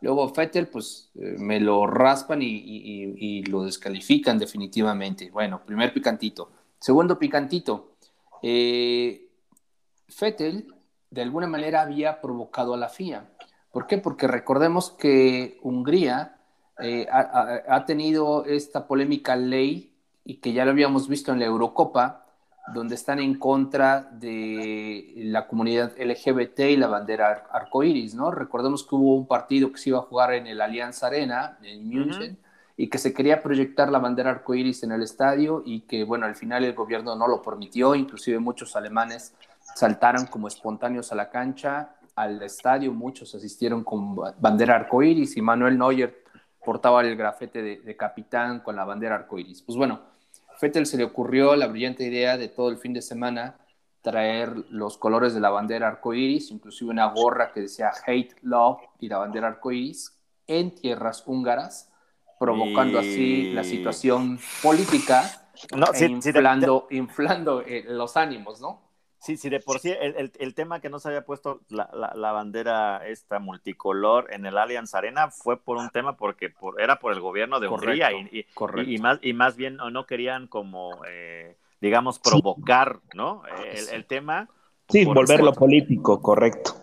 Luego 0.00 0.28
Fettel, 0.34 0.68
pues 0.68 1.10
eh, 1.14 1.36
me 1.38 1.60
lo 1.60 1.86
raspan 1.86 2.42
y, 2.42 2.46
y, 2.46 3.42
lo 3.44 3.64
descalifican 3.64 4.38
definitivamente. 4.38 5.30
Bueno, 5.30 5.62
primer 5.64 5.92
picantito. 5.92 6.50
Segundo 6.78 7.18
picantito. 7.18 7.94
Eh, 8.42 9.23
Fettel 10.08 10.74
de 11.10 11.22
alguna 11.22 11.46
manera 11.46 11.82
había 11.82 12.20
provocado 12.20 12.74
a 12.74 12.76
la 12.76 12.88
FIA. 12.88 13.28
¿Por 13.70 13.86
qué? 13.86 13.98
Porque 13.98 14.26
recordemos 14.26 14.90
que 14.90 15.58
Hungría 15.62 16.36
eh, 16.80 17.06
ha, 17.10 17.84
tenido 17.86 18.44
esta 18.44 18.86
polémica 18.86 19.36
ley 19.36 19.92
y 20.24 20.36
que 20.36 20.52
ya 20.52 20.64
lo 20.64 20.72
habíamos 20.72 21.08
visto 21.08 21.32
en 21.32 21.38
la 21.38 21.44
Eurocopa, 21.44 22.26
donde 22.72 22.94
están 22.94 23.20
en 23.20 23.38
contra 23.38 24.00
de 24.00 25.12
la 25.16 25.46
comunidad 25.46 25.92
LGBT 25.98 26.60
y 26.60 26.76
la 26.76 26.88
bandera 26.88 27.46
arcoíris, 27.52 28.14
¿no? 28.14 28.30
Recordemos 28.30 28.84
que 28.84 28.94
hubo 28.94 29.14
un 29.14 29.26
partido 29.26 29.70
que 29.70 29.78
se 29.78 29.90
iba 29.90 29.98
a 29.98 30.02
jugar 30.02 30.32
en 30.32 30.46
el 30.46 30.60
Allianz 30.60 31.02
Arena, 31.02 31.58
en 31.62 31.86
München, 31.88 32.38
y 32.76 32.88
que 32.88 32.98
se 32.98 33.12
quería 33.12 33.42
proyectar 33.42 33.90
la 33.90 33.98
bandera 33.98 34.30
arcoíris 34.30 34.82
en 34.82 34.92
el 34.92 35.02
estadio 35.02 35.62
y 35.64 35.82
que, 35.82 36.04
bueno, 36.04 36.26
al 36.26 36.34
final 36.34 36.64
el 36.64 36.74
gobierno 36.74 37.14
no 37.14 37.28
lo 37.28 37.42
permitió, 37.42 37.94
inclusive 37.94 38.38
muchos 38.38 38.74
alemanes 38.74 39.34
saltaron 39.74 40.26
como 40.26 40.48
espontáneos 40.48 41.12
a 41.12 41.14
la 41.14 41.30
cancha, 41.30 41.96
al 42.14 42.42
estadio, 42.42 42.92
muchos 42.92 43.34
asistieron 43.34 43.82
con 43.82 44.16
bandera 44.38 44.76
arcoíris 44.76 45.36
y 45.36 45.42
Manuel 45.42 45.78
Neuer 45.78 46.24
portaba 46.64 47.02
el 47.02 47.16
grafete 47.16 47.62
de, 47.62 47.96
capitán 47.96 48.60
con 48.60 48.76
la 48.76 48.84
bandera 48.84 49.16
arcoíris. 49.16 49.62
Pues 49.62 49.76
bueno, 49.76 50.00
Fettel 50.58 50.86
se 50.86 50.96
le 50.96 51.04
ocurrió 51.04 51.56
la 51.56 51.66
brillante 51.66 52.04
idea 52.04 52.38
de 52.38 52.48
todo 52.48 52.70
el 52.70 52.78
fin 52.78 52.92
de 52.92 53.02
semana 53.02 53.56
traer 54.00 54.54
los 54.70 54.98
colores 54.98 55.34
de 55.34 55.40
la 55.40 55.50
bandera 55.50 55.88
arcoíris, 55.88 56.50
inclusive 56.50 56.90
una 56.90 57.06
gorra 57.06 57.52
que 57.52 57.62
decía 57.62 57.90
Hate, 58.06 58.36
Love 58.42 58.80
y 59.00 59.08
la 59.08 59.18
bandera 59.18 59.48
arcoíris 59.48 60.18
en 60.46 60.74
tierras 60.74 61.24
húngaras, 61.26 61.90
provocando 62.38 62.98
así 62.98 63.52
la 63.52 63.64
situación 63.64 64.38
política 64.62 65.48
no, 65.74 65.86
e 65.94 66.04
inflando, 66.04 66.86
inflando 66.90 67.62
eh, 67.62 67.84
los 67.86 68.16
ánimos, 68.16 68.60
¿no? 68.60 68.83
Sí, 69.24 69.38
sí, 69.38 69.48
de 69.48 69.58
por 69.58 69.78
sí 69.78 69.90
el, 69.90 70.54
tema 70.54 70.80
que 70.80 70.90
no 70.90 70.98
se 70.98 71.08
había 71.08 71.24
puesto 71.24 71.62
la, 71.70 71.88
la, 72.14 72.32
bandera 72.32 73.08
esta 73.08 73.38
multicolor 73.38 74.30
en 74.34 74.44
el 74.44 74.58
Allianz 74.58 74.94
Arena 74.94 75.30
fue 75.30 75.58
por 75.58 75.78
un 75.78 75.88
tema 75.88 76.18
porque 76.18 76.50
por, 76.50 76.78
era 76.78 76.98
por 76.98 77.10
el 77.14 77.20
gobierno 77.20 77.58
de 77.58 77.68
Hungría 77.68 78.12
y, 78.12 78.44
y, 78.86 78.98
más, 78.98 79.18
y 79.22 79.32
más 79.32 79.56
bien 79.56 79.76
no 79.76 80.04
querían 80.04 80.46
como, 80.46 81.02
eh, 81.08 81.56
digamos, 81.80 82.18
provocar, 82.18 83.00
¿no? 83.14 83.44
El, 83.90 84.04
tema. 84.04 84.50
Sí, 84.90 85.06
volverlo 85.06 85.54
político, 85.54 86.20
correcto. 86.20 86.74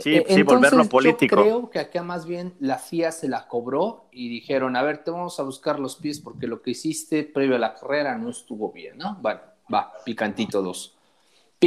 Sí, 0.00 0.20
sí, 0.26 0.42
volverlo 0.42 0.86
político. 0.86 1.36
Yo 1.36 1.42
creo 1.42 1.70
que 1.70 1.78
acá 1.78 2.02
más 2.02 2.26
bien 2.26 2.56
la 2.58 2.78
FIA 2.78 3.12
se 3.12 3.28
la 3.28 3.46
cobró 3.46 4.08
y 4.10 4.28
dijeron, 4.28 4.74
a 4.74 4.82
ver, 4.82 5.04
te 5.04 5.12
vamos 5.12 5.38
a 5.38 5.44
buscar 5.44 5.78
los 5.78 5.94
pies 5.94 6.18
porque 6.18 6.48
lo 6.48 6.60
que 6.60 6.72
hiciste 6.72 7.22
previo 7.22 7.54
a 7.54 7.60
la 7.60 7.74
carrera 7.74 8.18
no 8.18 8.30
estuvo 8.30 8.72
bien, 8.72 8.98
¿no? 8.98 9.16
Bueno, 9.22 9.42
va, 9.72 9.92
picantito 10.04 10.60
dos. 10.60 10.98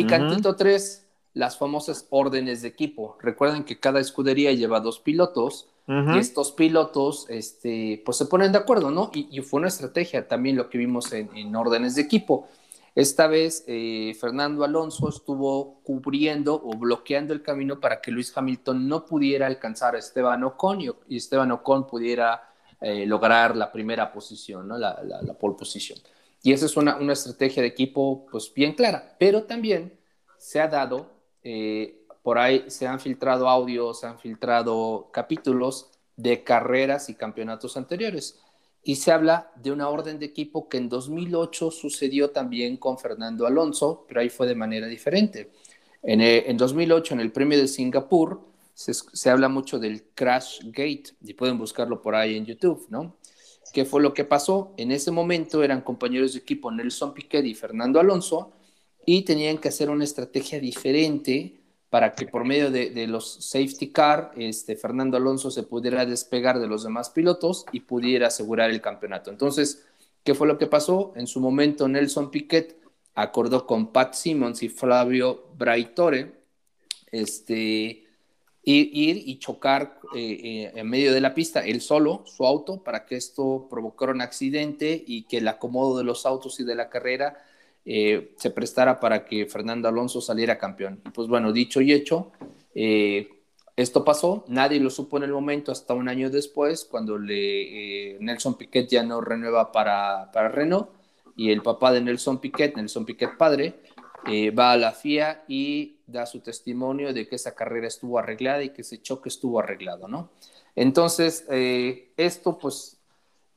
Picantito 0.03 0.55
3, 0.55 1.07
las 1.33 1.57
famosas 1.57 2.07
órdenes 2.09 2.61
de 2.61 2.67
equipo. 2.67 3.17
Recuerden 3.21 3.63
que 3.63 3.79
cada 3.79 3.99
escudería 3.99 4.51
lleva 4.53 4.79
dos 4.79 4.99
pilotos 4.99 5.67
y 5.87 6.17
estos 6.17 6.51
pilotos 6.51 7.25
este, 7.29 8.01
pues 8.05 8.17
se 8.17 8.25
ponen 8.25 8.51
de 8.51 8.57
acuerdo, 8.57 8.91
¿no? 8.91 9.09
Y, 9.13 9.39
fue 9.41 9.59
una 9.59 9.69
estrategia 9.69 10.27
también 10.27 10.57
lo 10.57 10.69
que 10.69 10.77
vimos 10.77 11.13
en, 11.13 11.55
órdenes 11.55 11.95
de 11.95 12.01
equipo. 12.01 12.47
Esta 12.93 13.27
vez 13.27 13.63
eh, 13.67 14.15
Fernando 14.19 14.63
Alonso 14.63 15.07
estuvo 15.07 15.79
cubriendo 15.83 16.55
o 16.55 16.71
bloqueando 16.71 17.33
el 17.33 17.41
camino 17.41 17.79
para 17.79 18.01
que 18.01 18.11
Luis 18.11 18.35
Hamilton 18.35 18.87
no 18.87 19.05
pudiera 19.05 19.47
alcanzar 19.47 19.95
a 19.95 19.99
Esteban 19.99 20.43
Ocon 20.43 20.81
y, 20.81 21.15
Esteban 21.15 21.51
Ocon 21.51 21.87
pudiera 21.87 22.49
eh, 22.81 23.05
lograr 23.05 23.55
la 23.55 23.71
primera 23.71 24.11
posición, 24.11 24.67
¿no? 24.67 24.77
la, 24.77 25.01
la, 25.03 25.21
la 25.21 25.33
pole 25.35 25.55
position. 25.57 25.97
Y 26.47 26.53
esa 26.53 26.65
es 26.65 26.77
una, 26.77 26.97
estrategia 27.11 27.61
de 27.61 27.67
equipo 27.67 28.25
pues 28.31 28.53
bien 28.53 28.71
clara, 28.71 29.17
pero 29.19 29.43
también 29.43 29.99
se 30.37 30.61
ha 30.61 30.69
dado, 30.69 31.11
eh, 31.43 32.05
por 32.23 32.37
ahí 32.37 32.63
se 32.67 32.87
han 32.87 33.01
filtrado 33.01 33.49
audios, 33.49 33.99
se 33.99 34.07
han 34.07 34.17
filtrado 34.17 35.09
capítulos 35.11 35.91
de 36.15 36.45
carreras 36.45 37.09
y 37.09 37.15
campeonatos 37.15 37.75
anteriores. 37.75 38.39
Y 38.81 38.95
se 38.95 39.11
habla 39.11 39.51
de 39.57 39.73
una 39.73 39.89
orden 39.89 40.19
de 40.19 40.27
equipo 40.27 40.69
que 40.69 40.77
en 40.77 40.87
2008 40.87 41.69
sucedió 41.69 42.29
también 42.29 42.77
con 42.77 42.97
Fernando 42.97 43.45
Alonso, 43.45 44.05
pero 44.07 44.21
ahí 44.21 44.29
fue 44.29 44.47
de 44.47 44.55
manera 44.55 44.87
diferente. 44.87 45.51
En, 46.01 46.21
eh, 46.21 46.49
en 46.49 46.55
2008, 46.55 47.15
en 47.15 47.19
el 47.19 47.33
premio 47.33 47.57
de 47.57 47.67
Singapur, 47.67 48.39
se, 48.73 48.93
se, 48.93 49.29
habla 49.29 49.49
mucho 49.49 49.79
del 49.79 50.03
Crash 50.15 50.61
Gate, 50.67 51.09
y 51.25 51.33
pueden 51.33 51.57
buscarlo 51.57 52.01
por 52.01 52.15
ahí 52.15 52.37
en 52.37 52.45
YouTube, 52.45 52.87
¿no? 52.89 53.16
¿Qué 53.73 53.85
fue 53.85 54.01
lo 54.01 54.13
que 54.13 54.23
pasó? 54.23 54.73
En 54.77 54.91
ese 54.91 55.11
momento 55.11 55.63
eran 55.63 55.81
compañeros 55.81 56.33
de 56.33 56.39
equipo 56.39 56.71
Nelson 56.71 57.13
Piquet 57.13 57.45
y 57.45 57.55
Fernando 57.55 57.99
Alonso 57.99 58.53
y 59.05 59.23
tenían 59.23 59.57
que 59.57 59.69
hacer 59.69 59.89
una 59.89 60.03
estrategia 60.03 60.59
diferente 60.59 61.61
para 61.89 62.13
que 62.13 62.27
por 62.27 62.43
medio 62.43 62.69
de, 62.69 63.07
los 63.07 63.45
safety 63.45 63.91
car, 63.91 64.31
este, 64.35 64.75
Fernando 64.75 65.15
Alonso 65.15 65.49
se 65.51 65.63
pudiera 65.63 66.05
despegar 66.05 66.59
de 66.59 66.67
los 66.67 66.83
demás 66.83 67.09
pilotos 67.09 67.65
y 67.71 67.79
pudiera 67.81 68.27
asegurar 68.27 68.69
el 68.69 68.81
campeonato. 68.81 69.31
Entonces, 69.31 69.85
¿qué 70.23 70.35
fue 70.35 70.47
lo 70.47 70.57
que 70.57 70.67
pasó? 70.67 71.13
En 71.15 71.27
su 71.27 71.39
momento 71.39 71.87
Nelson 71.87 72.29
Piquet 72.29 72.77
acordó 73.15 73.65
con 73.65 73.93
Pat 73.93 74.13
Simmons 74.13 74.63
y 74.63 74.69
Flavio 74.69 75.45
Braitore 75.57 76.33
este, 77.11 78.06
ir, 78.71 79.23
y 79.25 79.39
chocar 79.39 79.99
eh, 80.13 80.39
eh, 80.43 80.71
en 80.75 80.89
medio 80.89 81.13
de 81.13 81.21
la 81.21 81.33
pista, 81.33 81.65
él 81.65 81.81
solo, 81.81 82.23
su 82.25 82.45
auto, 82.45 82.83
para 82.83 83.05
que 83.05 83.15
esto 83.15 83.67
provocara 83.69 84.11
un 84.11 84.21
accidente 84.21 85.03
y 85.05 85.23
que 85.23 85.37
el 85.37 85.47
acomodo 85.47 85.97
de 85.97 86.03
los 86.03 86.25
autos 86.25 86.59
y 86.59 86.65
de 86.65 86.75
la 86.75 86.89
carrera 86.89 87.37
eh, 87.85 88.33
se 88.35 88.51
prestara 88.51 88.99
para 88.99 89.25
que 89.25 89.45
Fernando 89.45 89.87
Alonso 89.87 90.19
saliera 90.19 90.57
campeón. 90.57 91.01
Pues 91.13 91.27
bueno, 91.29 91.53
dicho 91.53 91.79
y 91.81 91.93
hecho, 91.93 92.31
esto 93.75 94.03
pasó, 94.03 94.43
nadie 94.47 94.79
lo 94.79 94.89
supo 94.89 95.17
en 95.17 95.23
el 95.23 95.31
momento 95.31 95.71
hasta 95.71 95.93
un 95.93 96.09
año 96.09 96.29
después, 96.29 96.85
cuando 96.85 97.17
le, 97.17 98.17
Nelson 98.19 98.55
Piquet 98.55 98.87
ya 98.89 99.03
no 99.03 99.21
renueva 99.21 99.71
para, 99.71 100.29
para 100.31 100.49
Renault 100.49 100.89
y 101.35 101.51
el 101.51 101.61
papá 101.61 101.91
de 101.91 102.01
Nelson 102.01 102.39
Piquet, 102.39 102.75
Nelson 102.75 103.05
Piquet 103.05 103.37
padre, 103.37 103.79
va 104.57 104.73
a 104.73 104.77
la 104.77 104.91
FIA 104.91 105.45
y 105.47 105.96
da 106.07 106.25
su 106.25 106.39
testimonio 106.39 107.13
de 107.13 107.27
que 107.27 107.35
esa 107.35 107.53
carrera 107.53 107.87
estuvo 107.87 108.17
arreglada 108.17 108.63
y 108.63 108.69
que 108.69 108.81
ese 108.81 109.01
choque 109.01 109.29
estuvo 109.29 109.59
arreglado, 109.59 110.07
¿no? 110.07 110.29
Entonces, 110.75 111.45
eh, 111.49 112.13
esto 112.17 112.57
pues 112.57 112.97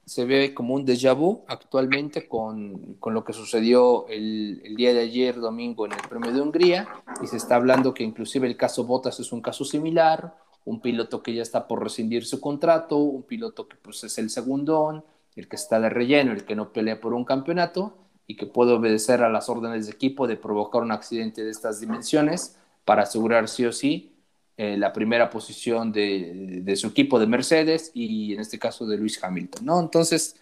se 0.05 0.24
ve 0.24 0.52
como 0.52 0.74
un 0.74 0.85
déjà 0.85 1.14
vu 1.14 1.44
actualmente 1.47 2.27
con, 2.27 2.97
con 2.98 3.14
lo 3.14 3.22
que 3.22 3.32
sucedió 3.32 4.09
el, 4.09 4.74
día 4.77 4.93
de 4.93 5.01
ayer, 5.01 5.36
domingo, 5.36 5.86
en 5.86 5.93
el 5.93 6.01
Premio 6.09 6.32
de 6.32 6.40
Hungría, 6.40 6.89
y 7.22 7.28
se 7.28 7.36
está 7.36 7.55
hablando 7.55 7.94
que 7.94 8.02
inclusive 8.02 8.48
el 8.48 8.56
caso 8.56 8.85
Botas 8.85 9.20
es 9.20 9.31
un 9.31 9.40
caso 9.40 9.64
similar, 9.64 10.35
un 10.64 10.81
piloto 10.81 11.22
que 11.22 11.32
ya 11.32 11.43
está 11.43 11.68
por 11.68 11.82
rescindir 11.82 12.24
su 12.24 12.40
contrato, 12.40 12.97
un 12.97 13.22
piloto 13.22 13.68
que 13.68 13.77
pues 13.77 14.02
es 14.02 14.18
el 14.18 14.31
segundón, 14.31 15.05
el 15.36 15.48
que 15.48 15.56
está 15.56 15.78
de 15.78 15.89
relleno, 15.89 16.32
el 16.32 16.44
que 16.44 16.56
no 16.56 16.72
pelea 16.72 17.01
por 17.01 17.14
un 17.14 17.24
campeonato 17.24 17.94
y 18.31 18.36
que 18.36 18.47
puede 18.47 18.73
obedecer 18.73 19.24
a 19.24 19.28
las 19.28 19.48
órdenes 19.48 19.86
de 19.86 19.93
equipo 19.93 20.28
de 20.28 20.36
provocar 20.36 20.82
un 20.82 20.93
accidente 20.93 21.43
de 21.43 21.51
estas 21.51 21.81
dimensiones 21.81 22.57
para 22.85 23.02
asegurar 23.02 23.48
sí 23.48 23.66
o 23.66 23.73
sí 23.73 24.15
eh, 24.57 24.77
la 24.77 24.93
primera 24.93 25.31
posición 25.31 25.90
de, 25.90 26.61
de, 26.62 26.77
su 26.77 26.86
equipo 26.86 27.19
de 27.19 27.27
Mercedes 27.27 27.90
y 27.93 28.35
en 28.35 28.39
este 28.39 28.57
caso 28.57 28.86
de 28.86 28.98
Luis 28.98 29.23
Hamilton, 29.23 29.66
¿no? 29.66 29.81
Entonces, 29.81 30.36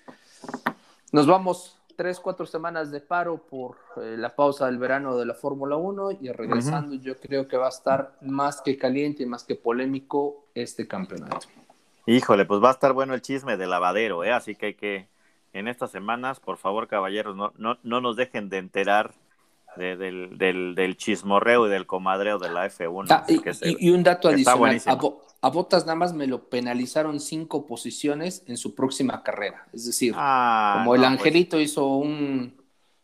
nos 1.12 1.26
vamos 1.26 1.78
tres, 1.96 2.20
cuatro 2.20 2.44
semanas 2.44 2.90
de 2.90 3.00
paro 3.00 3.38
por 3.38 3.78
eh, 4.02 4.16
la 4.18 4.36
pausa 4.36 4.66
del 4.66 4.76
verano 4.76 5.16
de 5.16 5.24
la 5.24 5.32
Fórmula 5.32 5.76
1 5.76 6.10
y 6.20 6.30
regresando 6.30 6.94
yo 6.94 7.16
creo 7.16 7.48
que 7.48 7.56
va 7.56 7.66
a 7.66 7.70
estar 7.70 8.18
más 8.20 8.60
que 8.60 8.76
caliente 8.76 9.22
y 9.22 9.26
más 9.26 9.44
que 9.44 9.54
polémico 9.54 10.44
este 10.54 10.86
campeonato. 10.86 11.46
Híjole, 12.04 12.44
pues 12.44 12.62
va 12.62 12.68
a 12.68 12.72
estar 12.72 12.92
bueno 12.92 13.14
el 13.14 13.22
chisme 13.22 13.56
de 13.56 13.66
lavadero, 13.66 14.24
¿eh? 14.24 14.32
así 14.32 14.54
que 14.54 14.66
hay 14.66 14.74
que, 14.74 15.08
en 15.52 15.68
estas 15.68 15.90
semanas, 15.90 16.40
por 16.40 16.56
favor, 16.58 16.88
caballeros, 16.88 17.36
no, 17.36 17.52
no, 17.56 17.78
no 17.82 18.00
nos 18.00 18.16
dejen 18.16 18.48
de 18.48 18.58
enterar 18.58 19.14
del, 19.76 20.36
del, 20.38 20.74
del, 20.74 20.96
chismorreo 20.96 21.66
y 21.66 21.70
del 21.70 21.86
comadreo 21.86 22.38
de 22.38 22.50
la 22.50 22.66
F1. 22.66 23.06
Ah, 23.10 23.24
y, 23.28 23.86
y, 23.86 23.90
un 23.90 24.02
dato 24.02 24.28
adicional, 24.28 24.80
a 25.40 25.50
Botas 25.50 25.86
nada 25.86 25.94
más 25.94 26.12
me 26.14 26.26
lo 26.26 26.48
penalizaron 26.48 27.20
cinco 27.20 27.64
posiciones 27.64 28.42
en 28.46 28.56
su 28.56 28.74
próxima 28.74 29.22
carrera. 29.22 29.68
Es 29.72 29.86
decir, 29.86 30.14
ah, 30.16 30.78
como 30.78 30.94
el 30.94 31.02
pues. 31.02 31.10
Angelito 31.10 31.60
hizo 31.60 31.86
un, 31.86 32.56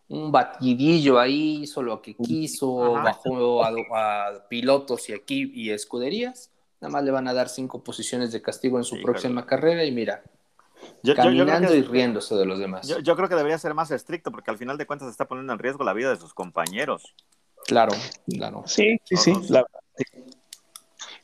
un, 0.09 0.33
batidillo 0.33 1.21
ahí, 1.21 1.63
hizo 1.63 1.83
lo 1.83 2.03
que 2.03 2.17
quiso, 2.17 2.93
bajó 2.95 3.65
a, 3.65 4.49
pilotos 4.49 5.09
y 5.11 5.13
aquí 5.13 5.53
y 5.55 5.71
escuderías, 5.71 6.51
nada 6.81 6.93
más 6.93 7.05
le 7.05 7.13
van 7.13 7.29
a 7.29 7.35
dar 7.35 7.49
cinco 7.49 7.85
posiciones 7.85 8.33
de 8.33 8.43
castigo 8.43 8.79
en 8.79 8.85
su 8.85 9.01
próxima 9.01 9.47
carrera 9.47 9.85
y 9.85 9.93
mira, 9.93 10.25
caminando 11.15 11.75
y 11.75 11.83
riéndose 11.83 12.35
de 12.35 12.47
los 12.47 12.59
demás. 12.59 12.87
Yo, 12.87 13.17
creo 13.17 13.29
que 13.29 13.35
debería 13.35 13.59
ser 13.59 13.75
más 13.75 13.91
estricto 13.91 14.31
porque 14.31 14.51
al 14.51 14.59
final 14.59 14.79
de 14.79 14.87
cuentas 14.87 15.09
está 15.09 15.27
poniendo 15.27 15.53
en 15.53 15.59
riesgo 15.59 15.85
la 15.85 15.93
vida 15.93 16.11
de 16.11 16.17
sus 16.17 16.35
compañeros. 16.35 17.15
Claro, 17.67 17.93
claro. 18.29 18.63
Sí, 18.67 18.99
sí, 19.05 19.17
sí. 19.17 19.33
La, 19.49 19.65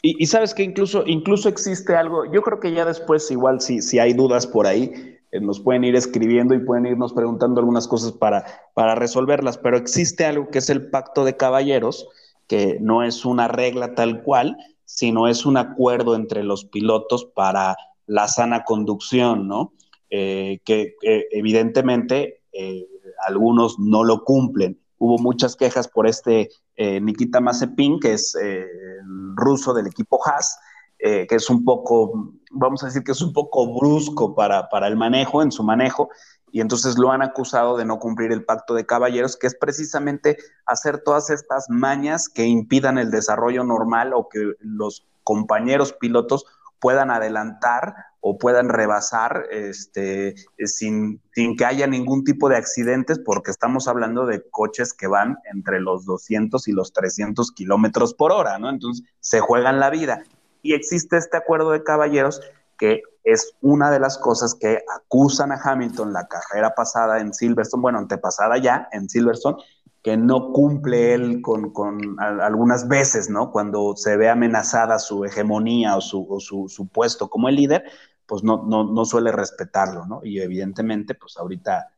y, 0.03 0.27
sabes 0.27 0.55
que 0.55 0.63
incluso, 0.63 1.05
incluso 1.07 1.49
existe 1.49 1.95
algo, 1.95 2.25
yo 2.33 2.41
creo 2.43 2.59
que 2.59 2.73
ya 2.73 2.87
después 2.87 3.31
igual 3.31 3.61
si, 3.61 3.83
si 3.83 3.99
hay 3.99 4.15
dudas 4.15 4.47
por 4.47 4.67
ahí, 4.67 5.19
eh, 5.31 5.41
nos 5.41 5.61
pueden 5.61 5.85
ir 5.85 5.95
escribiendo 5.95 6.55
y 6.55 6.61
pueden 6.61 6.87
irnos 6.87 7.13
preguntando 7.13 7.61
algunas 7.61 7.87
cosas 7.87 8.13
para, 8.13 8.47
para 8.73 8.95
resolverlas, 8.95 9.59
pero 9.59 9.77
existe 9.77 10.25
algo 10.25 10.49
que 10.49 10.59
es 10.59 10.71
el 10.71 10.89
pacto 10.89 11.25
de 11.25 11.37
caballeros, 11.37 12.09
que 12.47 12.79
no 12.81 13.03
es 13.03 13.27
una 13.27 13.47
regla 13.47 13.95
tal 13.95 14.23
cual, 14.23 14.57
sino 14.87 15.29
es 15.29 15.45
un 15.45 15.59
acuerdo 15.59 16.15
entre 16.15 16.45
los 16.45 16.65
pilotos 16.65 17.27
para 17.27 17.77
la 18.11 18.27
sana 18.27 18.65
conducción, 18.65 19.47
¿no? 19.47 19.73
Eh, 20.11 20.59
que 20.65 20.97
evidentemente 21.31 22.43
eh, 22.53 22.85
algunos 23.25 23.79
no 23.79 24.03
lo 24.03 24.25
cumplen. 24.25 24.81
Hubo 24.99 25.17
muchas 25.19 25.55
quejas 25.55 25.87
por 25.87 26.09
este 26.09 26.51
Nikita 26.77 27.41
Mazepin, 27.41 28.01
que 28.01 28.15
es 28.15 28.37
ruso 29.37 29.73
del 29.73 29.87
equipo 29.87 30.19
Haas, 30.27 30.59
eh, 30.99 31.27
que 31.29 31.37
es 31.37 31.49
un 31.49 31.65
poco, 31.65 32.35
vamos 32.51 32.83
a 32.83 32.87
decir 32.87 33.05
que 33.05 33.13
es 33.13 33.23
un 33.23 33.33
poco 33.33 33.79
brusco 33.79 34.35
para, 34.35 34.69
para 34.69 34.89
el 34.89 34.97
manejo, 34.97 35.43
en 35.43 35.53
su 35.53 35.63
manejo, 35.63 36.11
y 36.51 36.61
entonces 36.61 36.99
lo 36.99 37.13
han 37.13 37.23
acusado 37.23 37.77
de 37.77 37.85
no 37.85 37.99
cumplir 37.99 38.33
el 38.33 38.45
pacto 38.45 38.75
de 38.75 38.85
caballeros, 38.85 39.37
que 39.37 39.47
es 39.47 39.55
precisamente 39.55 40.37
hacer 40.67 40.99
todas 41.03 41.31
estas 41.31 41.71
mañas 41.71 42.29
que 42.29 42.45
impidan 42.45 42.99
el 42.99 43.11
desarrollo 43.11 43.63
normal 43.63 44.13
o 44.15 44.29
que 44.29 44.53
los 44.59 45.07
compañeros 45.23 45.95
pilotos 45.95 46.45
puedan 46.81 47.11
adelantar 47.11 47.95
o 48.21 48.39
puedan 48.39 48.69
rebasar 48.69 49.47
este, 49.51 50.35
sin, 50.65 51.21
sin, 51.33 51.57
que 51.57 51.65
haya 51.65 51.87
ningún 51.87 52.25
tipo 52.25 52.49
de 52.49 52.57
accidentes, 52.57 53.19
porque 53.19 53.51
estamos 53.51 53.89
hablando 53.89 54.27
de 54.27 54.43
coches 54.51 54.93
que 54.93 55.07
van 55.07 55.39
entre 55.53 55.81
los 55.81 56.05
200 56.05 56.69
y 56.69 56.73
los 56.73 56.93
300 56.93 57.53
kilómetros 57.53 58.15
por 58.15 58.33
hora, 58.33 58.59
¿no? 58.59 58.69
Entonces 58.69 59.07
se 59.21 59.41
juegan 59.41 59.81
la 59.81 59.91
vida. 59.91 60.25
Y 60.63 60.75
existe 60.75 61.17
este 61.17 61.37
acuerdo 61.37 61.71
de 61.71 61.83
caballeros 61.83 62.41
que 62.81 63.03
es 63.25 63.53
una 63.61 63.91
de 63.91 64.01
las 64.01 64.17
cosas 64.17 64.55
que 64.55 64.83
acusan 64.97 65.53
a 65.53 65.61
Hamilton 65.63 66.15
la 66.15 66.27
carrera 66.27 66.75
pasada 66.75 67.21
en 67.21 67.35
Silverstone, 67.35 67.83
bueno, 67.83 67.99
antepasada 67.99 68.57
ya 68.57 68.89
en 68.93 69.09
Silverstone, 69.09 69.63
que 70.03 70.17
no 70.17 70.53
cumple 70.53 71.15
él 71.15 71.43
con, 71.43 71.73
con 71.73 72.19
algunas 72.21 72.89
veces, 72.89 73.29
¿no? 73.29 73.51
Cuando 73.51 73.95
se 73.97 74.17
ve 74.17 74.31
amenazada 74.31 74.99
su 74.99 75.25
hegemonía 75.25 75.97
o 75.97 76.01
su, 76.01 76.27
o 76.29 76.41
su, 76.41 76.69
su 76.69 76.89
puesto 76.89 77.29
como 77.29 77.49
el 77.49 77.57
líder, 77.57 77.85
pues 78.27 78.43
no, 78.43 78.65
no, 78.67 78.85
no, 78.85 79.05
suele 79.05 79.33
respetarlo, 79.33 80.07
¿no? 80.07 80.21
Y 80.25 80.41
evidentemente, 80.41 81.15
pues 81.15 81.37
ahorita, 81.37 81.89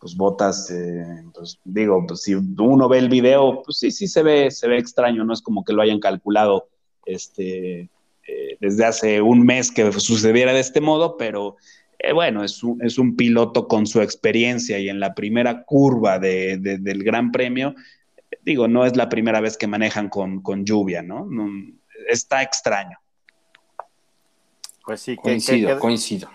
pues 0.00 0.16
Botas, 0.16 0.70
eh, 0.70 1.22
pues 1.34 1.60
digo, 1.64 2.04
pues 2.08 2.22
si 2.22 2.34
uno 2.34 2.88
ve 2.88 2.98
el 2.98 3.08
video, 3.08 3.62
pues 3.62 3.78
sí, 3.78 3.90
sí 3.90 4.08
se 4.08 4.22
ve, 4.22 4.50
se 4.50 4.66
ve 4.66 4.78
extraño, 4.78 5.22
no 5.22 5.32
es 5.32 5.42
como 5.42 5.64
que 5.64 5.72
lo 5.72 5.82
hayan 5.82 6.00
calculado 6.00 6.68
este, 7.04 7.90
eh, 8.26 8.56
desde 8.60 8.84
hace 8.84 9.20
un 9.20 9.44
mes 9.44 9.70
que 9.70 9.92
sucediera 9.92 10.52
de 10.52 10.60
este 10.60 10.80
modo, 10.80 11.16
pero 11.16 11.56
eh, 12.02 12.12
bueno, 12.12 12.42
es 12.42 12.64
un, 12.64 12.82
es 12.82 12.98
un, 12.98 13.14
piloto 13.14 13.68
con 13.68 13.86
su 13.86 14.00
experiencia 14.00 14.78
y 14.78 14.88
en 14.88 14.98
la 14.98 15.14
primera 15.14 15.62
curva 15.62 16.18
de, 16.18 16.58
del 16.58 17.04
Gran 17.04 17.30
Premio, 17.30 17.76
digo, 18.42 18.66
no 18.66 18.84
es 18.84 18.96
la 18.96 19.08
primera 19.08 19.40
vez 19.40 19.56
que 19.56 19.68
manejan 19.68 20.08
con, 20.08 20.42
con 20.42 20.64
lluvia, 20.64 21.00
¿no? 21.00 21.28
Está 22.08 22.42
extraño. 22.42 22.98
Pues 24.84 25.00
sí, 25.00 25.16
coincido, 25.16 25.78
coincido. 25.78 26.28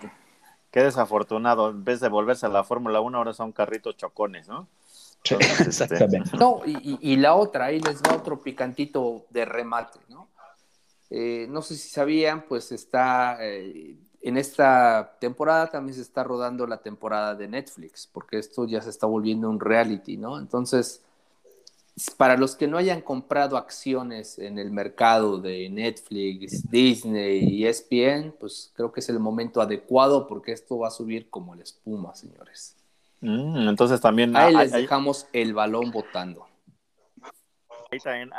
Qué 0.70 0.82
desafortunado, 0.82 1.68
en 1.68 1.84
vez 1.84 2.00
de 2.00 2.08
volverse 2.08 2.46
a 2.46 2.48
la 2.48 2.64
Fórmula 2.64 3.00
1, 3.00 3.18
ahora 3.18 3.34
son 3.34 3.52
carritos 3.52 3.96
chocones, 3.96 4.48
¿no? 4.48 4.68
Este, 5.22 5.64
Exactamente. 5.64 6.30
No, 6.38 6.62
y, 6.64 6.98
y, 7.02 7.16
la 7.16 7.34
otra, 7.34 7.66
ahí 7.66 7.80
les 7.80 8.02
va 8.02 8.14
otro 8.14 8.40
picantito 8.40 9.26
de 9.28 9.44
remate, 9.44 9.98
¿no? 10.08 10.28
Eh, 11.10 11.46
no 11.50 11.60
sé 11.60 11.76
si 11.76 11.88
sabían, 11.88 12.46
pues 12.48 12.72
está 12.72 13.38
eh, 13.40 13.96
en 14.22 14.36
esta 14.36 15.16
temporada 15.20 15.68
también 15.68 15.94
se 15.94 16.02
está 16.02 16.24
rodando 16.24 16.66
la 16.66 16.78
temporada 16.78 17.34
de 17.34 17.48
Netflix, 17.48 18.08
porque 18.12 18.38
esto 18.38 18.66
ya 18.66 18.82
se 18.82 18.90
está 18.90 19.06
volviendo 19.06 19.48
un 19.48 19.60
reality, 19.60 20.16
¿no? 20.16 20.38
Entonces, 20.38 21.02
para 22.16 22.36
los 22.36 22.56
que 22.56 22.66
no 22.66 22.78
hayan 22.78 23.00
comprado 23.00 23.56
acciones 23.56 24.38
en 24.38 24.58
el 24.58 24.70
mercado 24.70 25.38
de 25.38 25.68
Netflix, 25.68 26.68
Disney 26.70 27.44
y 27.44 27.66
ESPN, 27.66 28.34
pues 28.38 28.72
creo 28.74 28.92
que 28.92 29.00
es 29.00 29.08
el 29.08 29.18
momento 29.18 29.60
adecuado 29.60 30.26
porque 30.26 30.52
esto 30.52 30.78
va 30.78 30.88
a 30.88 30.92
subir 30.92 31.30
como 31.30 31.54
la 31.54 31.62
espuma, 31.62 32.14
señores. 32.14 32.76
Mm, 33.20 33.68
entonces 33.68 34.00
también... 34.00 34.36
Ahí 34.36 34.54
les 34.54 34.72
dejamos 34.72 35.26
el 35.32 35.54
balón 35.54 35.90
votando 35.90 36.47
ahí 37.90 37.98
también 37.98 38.30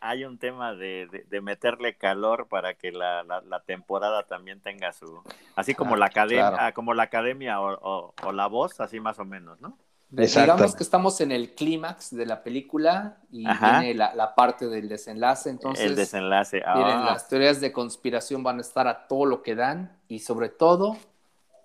hay 0.00 0.24
un 0.24 0.38
tema 0.38 0.74
de, 0.74 1.26
meterle 1.42 1.96
calor 1.96 2.48
para 2.48 2.74
que 2.74 2.92
la, 2.92 3.24
temporada 3.66 4.24
también 4.24 4.60
tenga 4.60 4.92
su, 4.92 5.22
así 5.56 5.74
como 5.74 5.96
la 5.96 6.06
academia, 6.06 6.72
como 6.72 6.94
la 6.94 7.04
academia 7.04 7.60
o, 7.60 8.32
la 8.32 8.46
voz, 8.46 8.80
así 8.80 9.00
más 9.00 9.18
o 9.18 9.24
menos, 9.24 9.60
¿no? 9.60 9.76
Digamos 10.10 10.76
que 10.76 10.84
estamos 10.84 11.20
en 11.20 11.32
el 11.32 11.54
clímax 11.54 12.14
de 12.14 12.24
la 12.24 12.44
película 12.44 13.18
y 13.32 13.44
viene 13.44 13.94
la, 13.94 14.34
parte 14.36 14.68
del 14.68 14.88
desenlace, 14.88 15.50
entonces 15.50 15.84
el 15.84 15.96
desenlace. 15.96 16.62
Miren, 16.74 17.04
las 17.04 17.28
teorías 17.28 17.60
de 17.60 17.72
conspiración 17.72 18.42
van 18.42 18.58
a 18.58 18.60
estar 18.60 18.86
a 18.86 19.08
todo 19.08 19.26
lo 19.26 19.42
que 19.42 19.56
dan 19.56 19.98
y 20.06 20.20
sobre 20.20 20.50
todo 20.50 20.96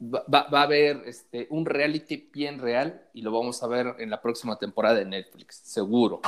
va, 0.02 0.48
va, 0.48 0.62
a 0.62 0.64
haber 0.64 1.04
este, 1.06 1.46
un 1.52 1.66
reality 1.66 2.30
bien 2.34 2.60
real 2.60 3.04
y 3.14 3.22
lo 3.22 3.32
vamos 3.32 3.62
a 3.62 3.68
ver 3.68 3.96
en 4.00 4.10
la 4.10 4.22
próxima 4.22 4.58
temporada 4.58 4.96
de 4.96 5.06
Netflix, 5.06 5.62
seguro. 5.64 6.22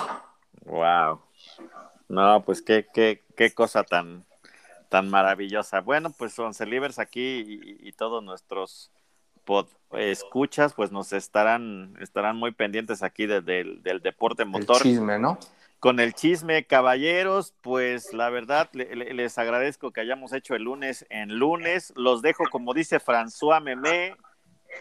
Wow. 0.66 1.22
No, 2.08 2.44
pues 2.44 2.62
qué, 2.62 2.88
qué, 2.94 3.24
qué 3.36 3.54
cosa 3.54 3.84
tan, 3.84 4.26
tan 4.90 5.10
maravillosa. 5.10 5.80
Bueno, 5.80 6.12
pues 6.12 6.38
Once 6.38 6.66
Livers 6.66 7.00
aquí 7.00 7.62
y, 7.80 7.92
todos 7.94 8.22
nuestros 8.22 8.92
pod 9.46 9.68
escuchas, 9.94 10.74
pues 10.74 10.92
nos 10.92 11.14
estarán, 11.14 11.96
estarán 12.02 12.36
muy 12.36 12.52
pendientes 12.52 13.02
aquí 13.02 13.26
del 13.26 14.02
deporte 14.04 14.44
motor. 14.44 14.78
El 14.78 14.84
chisme, 14.84 15.18
¿no? 15.18 15.40
Con 15.80 16.00
el 16.00 16.14
chisme, 16.14 16.66
caballeros, 16.66 17.54
pues 17.62 18.14
la 18.14 18.30
verdad 18.30 18.70
les 18.74 19.38
agradezco 19.38 19.92
que 19.92 20.02
hayamos 20.02 20.34
hecho 20.34 20.56
el 20.56 20.64
lunes 20.64 21.06
en 21.10 21.40
lunes. 21.40 21.94
Los 21.96 22.22
dejo, 22.22 22.44
como 22.52 22.74
dice 22.74 23.00
François 23.00 23.64
Memé, 23.64 24.16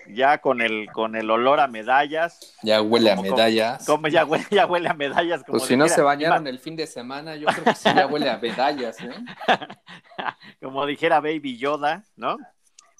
ya 0.08 0.38
con 0.38 0.60
el 0.60 0.88
con 0.92 1.16
el 1.16 1.30
olor 1.30 1.60
a 1.60 1.66
medallas. 1.66 2.56
Ya 2.62 2.82
huele 2.82 3.10
a 3.10 3.16
medallas. 3.16 3.86
Como, 3.86 4.08
ya, 4.08 4.24
huele, 4.24 4.46
ya 4.50 4.66
huele 4.66 4.88
a 4.88 4.94
medallas. 4.94 5.42
pues 5.46 5.64
si 5.64 5.76
no 5.76 5.88
se 5.88 6.02
bañaron 6.02 6.46
el 6.46 6.58
fin 6.58 6.76
de 6.76 6.86
semana, 6.86 7.36
yo 7.36 7.46
creo 7.46 7.64
que 7.64 7.74
sí 7.74 7.88
ya 7.94 8.06
huele 8.06 8.30
a 8.30 8.38
medallas, 8.38 9.00
¿eh? 9.00 9.10
como 10.62 10.86
dijera 10.86 11.20
Baby 11.20 11.58
Yoda, 11.58 12.04
¿no? 12.16 12.38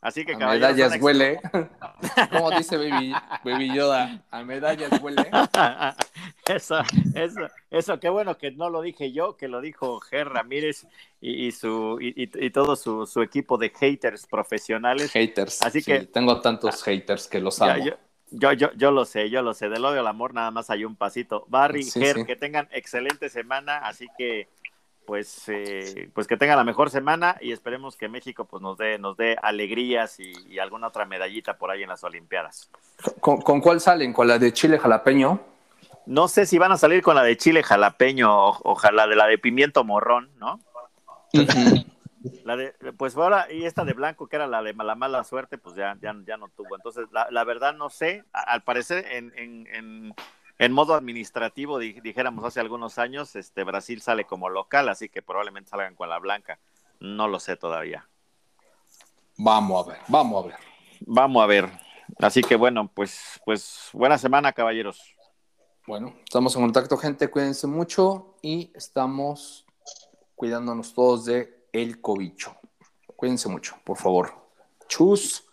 Así 0.02 0.24
que 0.24 0.32
a 0.32 0.38
medallas 0.38 1.00
huele. 1.00 1.40
como 2.30 2.50
dice 2.52 2.76
Baby, 2.76 3.12
Baby 3.44 3.74
Yoda? 3.74 4.22
A 4.30 4.42
medallas 4.42 4.90
huele. 5.00 5.30
Eso, 6.46 6.80
eso, 7.14 7.40
eso, 7.70 8.00
qué 8.00 8.08
bueno 8.08 8.36
que 8.36 8.50
no 8.50 8.70
lo 8.70 8.82
dije 8.82 9.12
yo, 9.12 9.36
que 9.36 9.46
lo 9.46 9.60
dijo 9.60 10.00
Ger 10.00 10.28
Ramírez 10.28 10.84
y, 11.20 11.52
su 11.52 11.98
y, 12.00 12.50
todo 12.50 12.74
su, 12.74 13.22
equipo 13.22 13.56
de 13.56 13.70
haters 13.70 14.26
profesionales. 14.26 15.12
Haters. 15.12 15.62
Así 15.62 15.80
que 15.80 16.06
tengo 16.06 16.40
tantos 16.40 16.82
haters 16.82 17.28
que 17.28 17.38
los 17.38 17.62
amo. 17.62 17.84
Yo, 18.32 18.52
yo, 18.52 18.72
yo, 18.74 18.90
lo 18.90 19.04
sé, 19.04 19.30
yo 19.30 19.42
lo 19.42 19.54
sé. 19.54 19.68
Del 19.68 19.84
odio 19.84 20.00
al 20.00 20.06
amor 20.08 20.34
nada 20.34 20.50
más 20.50 20.70
hay 20.70 20.84
un 20.84 20.96
pasito. 20.96 21.44
Barry, 21.48 21.84
Ger, 21.84 22.24
que 22.24 22.34
tengan 22.34 22.68
excelente 22.72 23.28
semana, 23.28 23.78
así 23.78 24.06
que 24.18 24.48
pues, 25.10 25.48
eh, 25.48 26.08
pues 26.14 26.28
que 26.28 26.36
tengan 26.36 26.56
la 26.56 26.62
mejor 26.62 26.88
semana 26.88 27.36
y 27.40 27.50
esperemos 27.50 27.96
que 27.96 28.08
México 28.08 28.44
pues 28.44 28.62
nos 28.62 28.78
dé, 28.78 28.96
nos 28.96 29.16
dé 29.16 29.36
alegrías 29.42 30.20
y, 30.20 30.56
alguna 30.60 30.86
otra 30.86 31.04
medallita 31.04 31.58
por 31.58 31.72
ahí 31.72 31.82
en 31.82 31.88
las 31.88 32.04
Olimpiadas. 32.04 32.70
¿Con, 33.18 33.40
¿Con, 33.40 33.60
cuál 33.60 33.80
salen? 33.80 34.12
¿Con 34.12 34.28
la 34.28 34.38
de 34.38 34.52
Chile 34.52 34.78
jalapeño? 34.78 35.40
No 36.06 36.28
sé 36.28 36.46
si 36.46 36.58
van 36.58 36.70
a 36.70 36.76
salir 36.76 37.02
con 37.02 37.16
la 37.16 37.24
de 37.24 37.36
chile 37.36 37.64
jalapeño, 37.64 38.32
o, 38.32 38.60
ojalá 38.62 39.08
de 39.08 39.16
la 39.16 39.26
de 39.26 39.36
pimiento 39.36 39.82
morrón, 39.82 40.30
¿no? 40.38 40.60
la 42.44 42.56
de, 42.56 42.72
pues 42.96 43.16
ahora, 43.16 43.52
y 43.52 43.64
esta 43.64 43.84
de 43.84 43.94
blanco, 43.94 44.28
que 44.28 44.36
era 44.36 44.46
la 44.46 44.62
de 44.62 44.74
la 44.74 44.94
mala 44.94 45.24
suerte, 45.24 45.58
pues 45.58 45.74
ya, 45.74 45.96
ya, 46.00 46.14
ya 46.24 46.36
no 46.36 46.50
tuvo. 46.50 46.76
Entonces, 46.76 47.08
la, 47.10 47.44
verdad 47.44 47.74
no 47.74 47.90
sé, 47.90 48.22
al 48.32 48.62
parecer 48.62 49.06
en, 49.10 49.32
en, 49.36 49.66
en, 49.74 50.14
modo 50.68 50.94
administrativo, 50.94 51.78
dijéramos 51.78 52.44
hace 52.44 52.60
algunos 52.60 52.98
años, 52.98 53.34
este 53.34 53.64
Brasil 53.64 54.02
sale 54.02 54.26
como 54.26 54.50
local, 54.50 54.90
así 54.90 55.08
que 55.08 55.22
probablemente 55.22 55.70
salgan 55.70 55.94
con 55.94 56.10
la 56.10 56.18
blanca. 56.18 56.58
No 57.00 57.28
lo 57.28 57.40
sé 57.40 57.56
todavía. 57.56 58.06
Vamos 59.38 59.86
a 59.86 59.90
ver, 59.92 60.00
vamos 60.08 60.44
a 60.44 60.48
ver. 60.48 60.56
Vamos 61.06 61.42
a 61.42 61.46
ver. 61.46 61.70
Así 62.18 62.42
que 62.42 62.56
bueno, 62.56 62.90
pues, 62.92 63.40
pues 63.44 63.88
buena 63.94 64.18
semana, 64.18 64.52
caballeros. 64.52 65.00
Bueno, 65.86 66.14
estamos 66.22 66.54
en 66.56 66.62
contacto, 66.62 66.96
gente. 66.98 67.28
Cuídense 67.28 67.66
mucho 67.66 68.36
y 68.42 68.70
estamos 68.74 69.64
cuidándonos 70.34 70.92
todos 70.92 71.24
de 71.24 71.66
el 71.72 72.00
cobicho. 72.02 72.54
Cuídense 73.16 73.48
mucho, 73.48 73.76
por 73.84 73.96
favor. 73.96 74.34
Chus. 74.88 75.49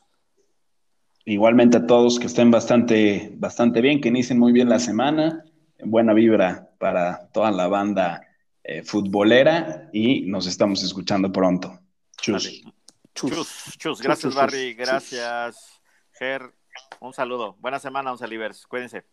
Igualmente 1.28 1.76
a 1.76 1.86
todos 1.86 2.20
que 2.20 2.28
estén 2.28 2.52
bastante, 2.52 3.34
bastante 3.36 3.82
bien, 3.82 4.00
que 4.00 4.08
inicien 4.08 4.40
muy 4.40 4.54
bien 4.54 4.70
la 4.70 4.80
semana. 4.80 5.44
Buena 5.84 6.14
vibra 6.14 6.70
para 6.80 7.28
toda 7.34 7.52
la 7.52 7.68
banda 7.68 8.26
eh, 8.64 8.82
futbolera 8.82 9.90
y 9.92 10.22
nos 10.22 10.48
estamos 10.48 10.82
escuchando 10.84 11.30
pronto. 11.30 11.82
Chus. 12.16 12.64
Chus. 13.14 13.76
chus, 13.78 14.02
Gracias, 14.02 14.34
Barry. 14.36 14.74
Gracias, 14.74 15.82
Ger. 16.14 16.44
Un 17.02 17.12
saludo. 17.12 17.58
Buena 17.60 17.80
semana, 17.80 18.14
un 18.14 18.18
Salivers. 18.18 18.66
Cuídense. 18.66 19.04